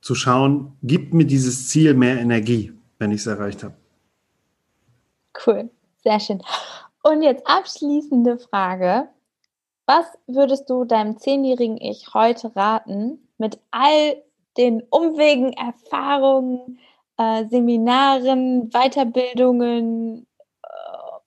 Zu 0.02 0.14
schauen, 0.14 0.76
gibt 0.82 1.14
mir 1.14 1.24
dieses 1.24 1.68
Ziel 1.68 1.94
mehr 1.94 2.18
Energie, 2.18 2.72
wenn 2.98 3.12
ich 3.12 3.20
es 3.20 3.26
erreicht 3.26 3.62
habe. 3.62 3.74
Cool, 5.46 5.70
sehr 6.02 6.20
schön. 6.20 6.42
Und 7.02 7.22
jetzt 7.22 7.46
abschließende 7.46 8.38
Frage. 8.38 9.08
Was 9.86 10.06
würdest 10.26 10.70
du 10.70 10.84
deinem 10.84 11.18
zehnjährigen 11.18 11.76
Ich 11.76 12.14
heute 12.14 12.54
raten, 12.54 13.18
mit 13.42 13.58
all 13.72 14.22
den 14.56 14.84
Umwegen, 14.88 15.52
Erfahrungen, 15.52 16.78
äh, 17.18 17.44
Seminaren, 17.48 18.70
Weiterbildungen 18.70 20.28
äh, 20.62 20.66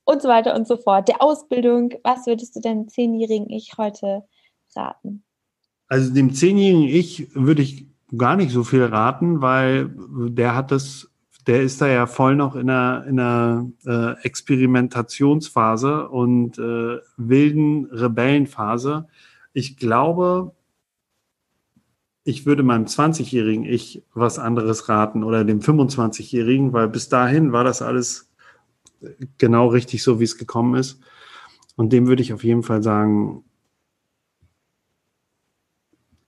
und 0.06 0.22
so 0.22 0.30
weiter 0.30 0.56
und 0.56 0.66
so 0.66 0.78
fort, 0.78 1.10
der 1.10 1.22
Ausbildung, 1.22 1.94
was 2.04 2.26
würdest 2.26 2.56
du 2.56 2.62
deinem 2.62 2.88
zehnjährigen 2.88 3.50
Ich 3.50 3.74
heute 3.78 4.24
raten? 4.76 5.24
Also 5.90 6.14
dem 6.14 6.34
zehnjährigen 6.34 6.88
Ich 6.88 7.36
würde 7.36 7.62
ich 7.62 7.86
gar 8.18 8.38
nicht 8.38 8.52
so 8.52 8.64
viel 8.64 8.86
raten, 8.86 9.42
weil 9.42 9.92
der 10.30 10.56
hat 10.56 10.72
das, 10.72 11.12
der 11.48 11.64
ist 11.64 11.82
da 11.82 11.88
ja 11.88 12.08
voll 12.08 12.36
noch 12.36 12.56
in 12.56 12.70
einer, 12.70 13.06
in 13.08 13.20
einer 13.20 13.70
äh, 13.86 14.24
Experimentationsphase 14.24 16.08
und 16.08 16.58
äh, 16.60 17.00
wilden 17.18 17.88
Rebellenphase. 17.88 19.08
Ich 19.52 19.76
glaube, 19.76 20.55
ich 22.28 22.48
würde 22.48 22.64
meinem 22.64 22.86
20-jährigen 22.86 23.66
Ich 23.66 24.04
was 24.14 24.40
anderes 24.40 24.90
raten 24.90 25.24
oder 25.24 25.46
dem 25.46 25.60
25-jährigen, 25.62 26.74
weil 26.74 26.88
bis 26.90 27.08
dahin 27.08 27.52
war 27.52 27.64
das 27.64 27.84
alles 27.84 28.32
genau 29.38 29.68
richtig 29.68 30.02
so, 30.02 30.20
wie 30.20 30.24
es 30.24 30.38
gekommen 30.38 30.74
ist. 30.74 31.00
Und 31.76 31.94
dem 31.94 32.08
würde 32.08 32.24
ich 32.24 32.34
auf 32.34 32.44
jeden 32.44 32.64
Fall 32.64 32.82
sagen, 32.82 33.44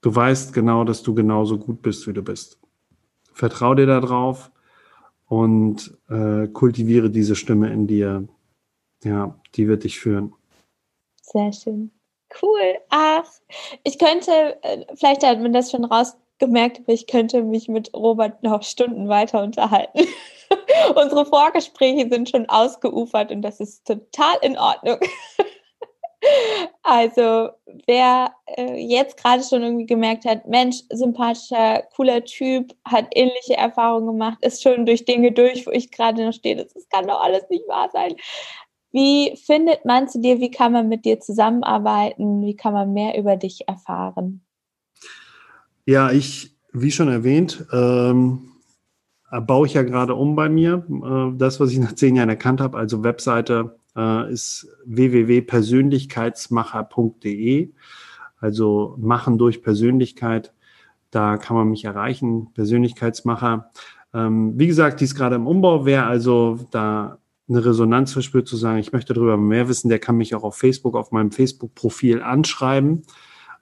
du 0.01 0.15
weißt 0.15 0.53
genau, 0.53 0.83
dass 0.83 1.01
du 1.01 1.15
genauso 1.15 1.57
gut 1.57 1.81
bist, 1.81 2.05
wie 2.07 2.13
du 2.13 2.21
bist. 2.21 2.59
Vertrau 3.33 3.73
dir 3.73 3.87
da 3.87 3.99
drauf 3.99 4.51
und 5.25 5.97
äh, 6.09 6.47
kultiviere 6.47 7.09
diese 7.09 7.35
Stimme 7.35 7.73
in 7.73 7.87
dir. 7.87 8.27
Ja, 9.03 9.39
die 9.55 9.67
wird 9.67 9.83
dich 9.83 9.99
führen. 9.99 10.33
Sehr 11.23 11.51
schön. 11.51 11.91
Cool. 12.41 12.77
Ach, 12.89 13.25
ich 13.83 13.97
könnte, 13.99 14.57
äh, 14.63 14.85
vielleicht 14.95 15.23
hat 15.25 15.39
man 15.39 15.53
das 15.53 15.71
schon 15.71 15.85
rausgemerkt, 15.85 16.79
aber 16.79 16.93
ich 16.93 17.07
könnte 17.07 17.41
mich 17.43 17.67
mit 17.67 17.93
Robert 17.93 18.43
noch 18.43 18.63
Stunden 18.63 19.07
weiter 19.07 19.41
unterhalten. 19.43 20.07
Unsere 20.95 21.25
Vorgespräche 21.25 22.09
sind 22.09 22.29
schon 22.29 22.47
ausgeufert 22.49 23.31
und 23.31 23.41
das 23.41 23.59
ist 23.59 23.85
total 23.87 24.35
in 24.41 24.57
Ordnung. 24.57 24.99
Also, 26.83 27.49
wer 27.85 28.33
äh, 28.57 28.75
jetzt 28.75 29.17
gerade 29.17 29.43
schon 29.43 29.61
irgendwie 29.61 29.85
gemerkt 29.85 30.25
hat, 30.25 30.47
Mensch, 30.47 30.77
sympathischer, 30.89 31.83
cooler 31.95 32.23
Typ, 32.23 32.73
hat 32.85 33.07
ähnliche 33.13 33.55
Erfahrungen 33.55 34.07
gemacht, 34.07 34.37
ist 34.41 34.63
schon 34.63 34.85
durch 34.85 35.05
Dinge 35.05 35.31
durch, 35.31 35.67
wo 35.67 35.71
ich 35.71 35.91
gerade 35.91 36.25
noch 36.25 36.33
stehe, 36.33 36.55
das, 36.55 36.73
das 36.73 36.87
kann 36.89 37.07
doch 37.07 37.21
alles 37.21 37.47
nicht 37.49 37.67
wahr 37.67 37.89
sein. 37.91 38.15
Wie 38.91 39.35
findet 39.35 39.85
man 39.85 40.07
zu 40.07 40.21
dir? 40.21 40.39
Wie 40.39 40.51
kann 40.51 40.71
man 40.71 40.87
mit 40.87 41.05
dir 41.05 41.19
zusammenarbeiten? 41.19 42.41
Wie 42.41 42.55
kann 42.55 42.73
man 42.73 42.93
mehr 42.93 43.17
über 43.17 43.35
dich 43.35 43.67
erfahren? 43.67 44.41
Ja, 45.85 46.11
ich, 46.11 46.55
wie 46.73 46.91
schon 46.91 47.07
erwähnt, 47.07 47.65
ähm, 47.71 48.51
baue 49.45 49.67
ich 49.67 49.73
ja 49.73 49.83
gerade 49.83 50.15
um 50.15 50.35
bei 50.35 50.49
mir. 50.49 50.85
Äh, 50.89 51.37
das, 51.37 51.59
was 51.59 51.71
ich 51.71 51.77
nach 51.79 51.93
zehn 51.93 52.15
Jahren 52.15 52.29
erkannt 52.29 52.61
habe, 52.61 52.77
also 52.77 53.03
Webseite 53.03 53.77
äh, 53.95 54.31
ist 54.31 54.67
www.persönlichkeitsmacher.de. 54.85 57.73
Also 58.39 58.95
machen 58.99 59.37
durch 59.37 59.61
Persönlichkeit. 59.63 60.53
Da 61.09 61.37
kann 61.37 61.55
man 61.55 61.69
mich 61.69 61.85
erreichen. 61.85 62.53
Persönlichkeitsmacher. 62.53 63.71
Ähm, 64.13 64.53
wie 64.57 64.67
gesagt, 64.67 64.99
die 64.99 65.05
ist 65.05 65.15
gerade 65.15 65.35
im 65.35 65.47
Umbau. 65.47 65.85
Wer 65.85 66.05
also 66.05 66.59
da 66.71 67.17
eine 67.49 67.65
Resonanz 67.65 68.13
verspürt, 68.13 68.47
zu 68.47 68.57
sagen, 68.57 68.79
ich 68.79 68.91
möchte 68.91 69.13
darüber 69.13 69.37
mehr 69.37 69.69
wissen, 69.69 69.89
der 69.89 69.99
kann 69.99 70.17
mich 70.17 70.35
auch 70.35 70.43
auf 70.43 70.55
Facebook, 70.55 70.95
auf 70.95 71.11
meinem 71.11 71.31
Facebook-Profil 71.31 72.21
anschreiben. 72.21 73.03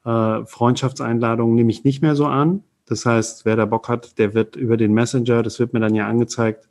Äh, 0.03 0.45
Freundschaftseinladungen 0.45 1.55
nehme 1.55 1.71
ich 1.71 1.83
nicht 1.83 2.01
mehr 2.01 2.15
so 2.15 2.25
an. 2.25 2.63
Das 2.87 3.05
heißt, 3.05 3.45
wer 3.45 3.55
da 3.55 3.65
Bock 3.65 3.89
hat, 3.89 4.17
der 4.17 4.33
wird 4.33 4.55
über 4.55 4.77
den 4.77 4.93
Messenger, 4.93 5.43
das 5.43 5.59
wird 5.59 5.73
mir 5.73 5.79
dann 5.79 5.95
ja 5.95 6.07
angezeigt, 6.07 6.69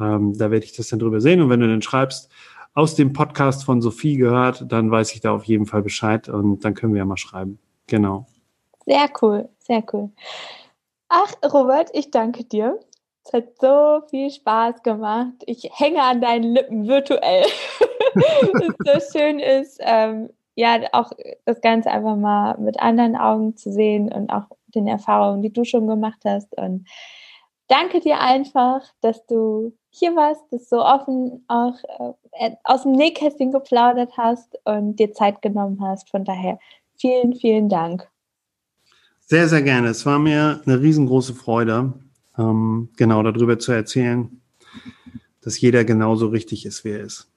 ähm, 0.00 0.36
da 0.36 0.50
werde 0.50 0.64
ich 0.64 0.72
das 0.72 0.88
dann 0.88 0.98
drüber 0.98 1.20
sehen. 1.20 1.40
Und 1.40 1.50
wenn 1.50 1.60
du 1.60 1.68
dann 1.68 1.82
schreibst, 1.82 2.30
aus 2.74 2.94
dem 2.94 3.12
Podcast 3.12 3.64
von 3.64 3.82
Sophie 3.82 4.16
gehört, 4.16 4.64
dann 4.70 4.90
weiß 4.90 5.14
ich 5.14 5.20
da 5.20 5.32
auf 5.32 5.44
jeden 5.44 5.66
Fall 5.66 5.82
Bescheid 5.82 6.28
und 6.28 6.64
dann 6.64 6.74
können 6.74 6.94
wir 6.94 7.00
ja 7.00 7.04
mal 7.04 7.18
schreiben. 7.18 7.58
Genau. 7.86 8.26
Sehr 8.86 9.10
cool, 9.20 9.48
sehr 9.58 9.84
cool. 9.92 10.10
Ach, 11.08 11.34
Robert, 11.52 11.90
ich 11.92 12.10
danke 12.10 12.44
dir. 12.44 12.78
Es 13.24 13.32
hat 13.32 13.44
so 13.60 14.02
viel 14.08 14.30
Spaß 14.30 14.82
gemacht. 14.82 15.34
Ich 15.46 15.70
hänge 15.72 16.02
an 16.02 16.20
deinen 16.20 16.54
Lippen 16.54 16.88
virtuell. 16.88 17.44
es 18.14 19.12
so 19.12 19.18
schön 19.18 19.38
ist, 19.38 19.78
ähm, 19.80 20.30
ja, 20.54 20.80
auch 20.92 21.12
das 21.44 21.60
Ganze 21.60 21.90
einfach 21.90 22.16
mal 22.16 22.58
mit 22.58 22.78
anderen 22.80 23.16
Augen 23.16 23.56
zu 23.56 23.72
sehen 23.72 24.12
und 24.12 24.30
auch 24.30 24.44
den 24.66 24.86
Erfahrungen, 24.86 25.42
die 25.42 25.52
du 25.52 25.64
schon 25.64 25.86
gemacht 25.86 26.20
hast. 26.24 26.54
Und 26.56 26.86
danke 27.68 28.00
dir 28.00 28.20
einfach, 28.20 28.82
dass 29.00 29.24
du 29.26 29.72
hier 29.90 30.14
warst, 30.16 30.42
dass 30.50 30.68
du 30.68 30.76
offen 30.76 31.44
auch 31.48 31.74
äh, 32.32 32.50
aus 32.64 32.82
dem 32.82 32.92
Nähkästchen 32.92 33.52
geplaudert 33.52 34.12
hast 34.16 34.58
und 34.64 34.96
dir 34.96 35.12
Zeit 35.12 35.42
genommen 35.42 35.78
hast. 35.82 36.10
Von 36.10 36.24
daher 36.24 36.58
vielen, 36.96 37.34
vielen 37.34 37.68
Dank. 37.68 38.08
Sehr, 39.20 39.48
sehr 39.48 39.62
gerne. 39.62 39.88
Es 39.88 40.04
war 40.04 40.18
mir 40.18 40.60
eine 40.66 40.80
riesengroße 40.80 41.34
Freude, 41.34 41.94
ähm, 42.38 42.90
genau 42.96 43.22
darüber 43.22 43.58
zu 43.58 43.72
erzählen, 43.72 44.40
dass 45.40 45.60
jeder 45.60 45.84
genauso 45.84 46.28
richtig 46.28 46.66
ist, 46.66 46.84
wie 46.84 46.90
er 46.90 47.00
ist. 47.00 47.30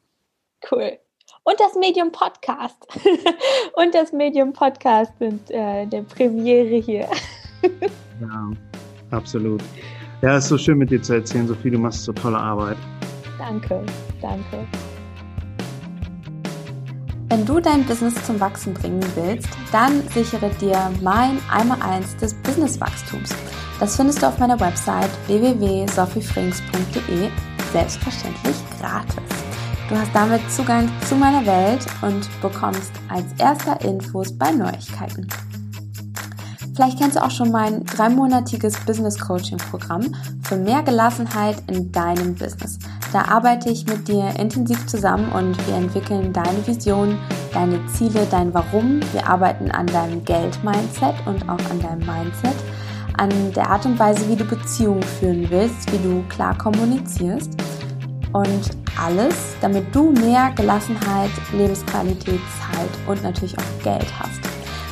Cool. 0.70 0.98
Und 1.44 1.60
das 1.60 1.76
Medium 1.76 2.12
Podcast. 2.12 2.88
und 3.76 3.94
das 3.94 4.12
Medium 4.12 4.52
Podcast 4.54 5.12
sind 5.20 5.52
äh, 5.52 5.86
der 5.86 6.02
Premiere 6.02 6.78
hier. 6.78 7.08
ja, 8.22 8.52
absolut. 9.12 9.62
Ja, 10.22 10.38
ist 10.38 10.48
so 10.48 10.58
schön 10.58 10.80
mit 10.80 10.90
dir 10.90 11.02
zu 11.02 11.14
erzählen, 11.14 11.48
Sophie. 11.48 11.70
Du 11.70 11.78
machst 11.78 12.04
so 12.04 12.14
tolle 12.14 12.38
Arbeit. 12.38 12.78
Danke, 13.38 13.86
danke. 14.22 14.68
Wenn 17.28 17.46
du 17.46 17.60
dein 17.60 17.84
Business 17.86 18.14
zum 18.24 18.40
Wachsen 18.40 18.76
bringen 18.76 19.04
willst, 19.16 19.50
dann 19.72 20.04
sichere 20.14 20.52
dir 20.62 20.92
mein 21.02 21.40
einmal 21.52 21.82
eins 21.82 22.16
des 22.18 22.36
Businesswachstums. 22.36 23.32
Das 23.80 23.96
findest 23.96 24.22
du 24.22 24.28
auf 24.28 24.38
meiner 24.38 24.60
Website 24.60 25.10
www.sophiefrings.de 25.28 27.30
selbstverständlich 27.74 28.56
gratis. 28.80 29.16
Du 29.90 29.96
hast 29.96 30.14
damit 30.14 30.42
Zugang 30.52 30.88
zu 31.08 31.16
meiner 31.16 31.44
Welt 31.46 31.86
und 32.02 32.28
bekommst 32.42 32.92
als 33.10 33.26
erster 33.38 33.80
Infos 33.82 34.38
bei 34.38 34.52
Neuigkeiten. 34.52 35.28
Vielleicht 36.76 37.00
kennst 37.00 37.16
du 37.16 37.24
auch 37.24 37.32
schon 37.32 37.52
mein 37.52 37.86
dreimonatiges 37.86 38.76
Business 38.86 39.18
Coaching 39.18 39.58
Programm 39.58 40.14
für 40.44 40.58
mehr 40.58 40.84
Gelassenheit 40.84 41.64
in 41.68 41.92
deinem 41.92 42.36
Business. 42.36 42.78
Da 43.14 43.26
arbeite 43.30 43.70
ich 43.70 43.86
mit 43.86 44.08
dir 44.08 44.34
intensiv 44.38 44.86
zusammen 44.88 45.32
und 45.32 45.56
wir 45.68 45.76
entwickeln 45.76 46.34
deine 46.34 46.66
Vision, 46.68 47.18
deine 47.54 47.86
Ziele, 47.88 48.28
dein 48.30 48.54
Warum. 48.54 49.00
Wir 49.14 49.28
arbeiten 49.28 49.72
an 49.72 49.88
deinem 49.88 50.24
Geld-Mindset 50.24 51.16
und 51.26 51.48
auch 51.48 51.70
an 51.70 51.80
deinem 51.80 52.00
Mindset, 52.00 52.56
an 53.18 53.30
der 53.54 53.70
Art 53.70 53.86
und 53.86 53.98
Weise, 54.00 54.28
wie 54.28 54.36
du 54.36 54.44
Beziehungen 54.44 55.04
führen 55.04 55.50
willst, 55.50 55.92
wie 55.94 55.98
du 55.98 56.24
klar 56.30 56.58
kommunizierst 56.58 57.52
und 58.34 58.70
alles, 59.02 59.36
damit 59.62 59.94
du 59.96 60.12
mehr 60.12 60.52
Gelassenheit, 60.56 61.32
Lebensqualität, 61.54 62.40
Zeit 62.60 63.08
und 63.08 63.24
natürlich 63.24 63.58
auch 63.58 63.84
Geld 63.84 64.08
hast. 64.20 64.42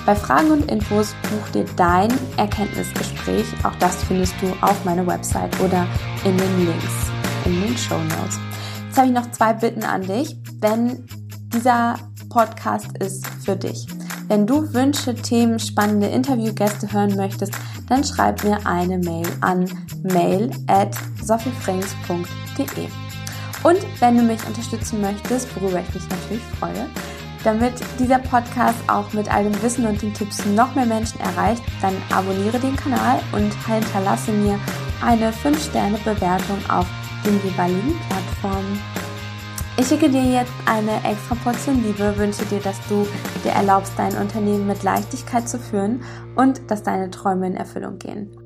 Bei 0.06 0.16
Fragen 0.16 0.52
und 0.52 0.70
Infos 0.70 1.16
buch 1.24 1.50
dir 1.54 1.66
dein 1.78 2.10
Erkenntnisgespräch. 2.36 3.46
Auch 3.64 3.76
das 3.80 4.04
findest 4.04 4.36
du 4.42 4.48
auf 4.62 4.84
meiner 4.84 5.08
Website 5.08 5.58
oder 5.62 5.86
in 6.26 6.38
den 6.38 6.66
Links 6.66 7.23
in 7.46 7.62
den 7.62 7.78
Show 7.78 7.98
Notes. 7.98 8.40
Jetzt 8.88 8.98
habe 8.98 9.08
ich 9.08 9.14
noch 9.14 9.32
zwei 9.32 9.54
Bitten 9.54 9.84
an 9.84 10.02
dich, 10.02 10.36
wenn 10.60 11.06
dieser 11.54 11.96
Podcast 12.30 12.98
ist 13.00 13.28
für 13.44 13.56
dich. 13.56 13.88
Wenn 14.28 14.48
du 14.48 14.74
Wünsche, 14.74 15.14
Themen, 15.14 15.60
spannende 15.60 16.08
Interviewgäste 16.08 16.92
hören 16.92 17.16
möchtest, 17.16 17.54
dann 17.90 18.04
schreib 18.04 18.44
mir 18.44 18.66
eine 18.66 18.98
Mail 18.98 19.28
an 19.42 19.70
mail 20.04 20.50
at 20.68 20.96
sophiefrings.de. 21.22 22.88
Und 23.64 23.80
wenn 24.00 24.18
du 24.18 24.24
mich 24.24 24.46
unterstützen 24.46 25.02
möchtest, 25.02 25.48
worüber 25.56 25.80
ich 25.80 25.94
mich 25.94 26.10
natürlich 26.10 26.44
freue, 26.60 26.88
damit 27.44 27.74
dieser 28.00 28.20
Podcast 28.20 28.78
auch 28.88 29.12
mit 29.14 29.34
all 29.34 29.44
dem 29.44 29.62
Wissen 29.62 29.86
und 29.86 30.02
den 30.02 30.14
Tipps 30.14 30.46
noch 30.46 30.76
mehr 30.76 30.86
Menschen 30.86 31.20
erreicht, 31.20 31.64
dann 31.82 31.96
abonniere 32.14 32.60
den 32.60 32.76
Kanal 32.76 33.20
und 33.32 33.52
hinterlasse 33.68 34.32
mir 34.32 34.58
eine 35.06 35.32
5-Sterne-Bewertung 35.32 36.58
auf 36.70 36.86
den 37.24 37.40
jeweiligen 37.44 38.00
Plattformen. 38.08 38.80
Ich 39.76 39.88
schicke 39.88 40.10
dir 40.10 40.24
jetzt 40.24 40.54
eine 40.66 41.04
extra 41.04 41.36
Portion 41.36 41.84
Liebe, 41.84 42.16
wünsche 42.18 42.46
dir, 42.46 42.60
dass 42.60 42.78
du 42.88 43.08
dir 43.44 43.52
erlaubst, 43.52 43.94
dein 43.98 44.16
Unternehmen 44.18 44.68
mit 44.68 44.84
Leichtigkeit 44.84 45.50
zu 45.50 45.58
führen 45.58 46.04
und 46.36 46.70
dass 46.70 46.84
deine 46.84 47.10
Träume 47.10 47.48
in 47.48 47.56
Erfüllung 47.56 47.98
gehen. 47.98 48.43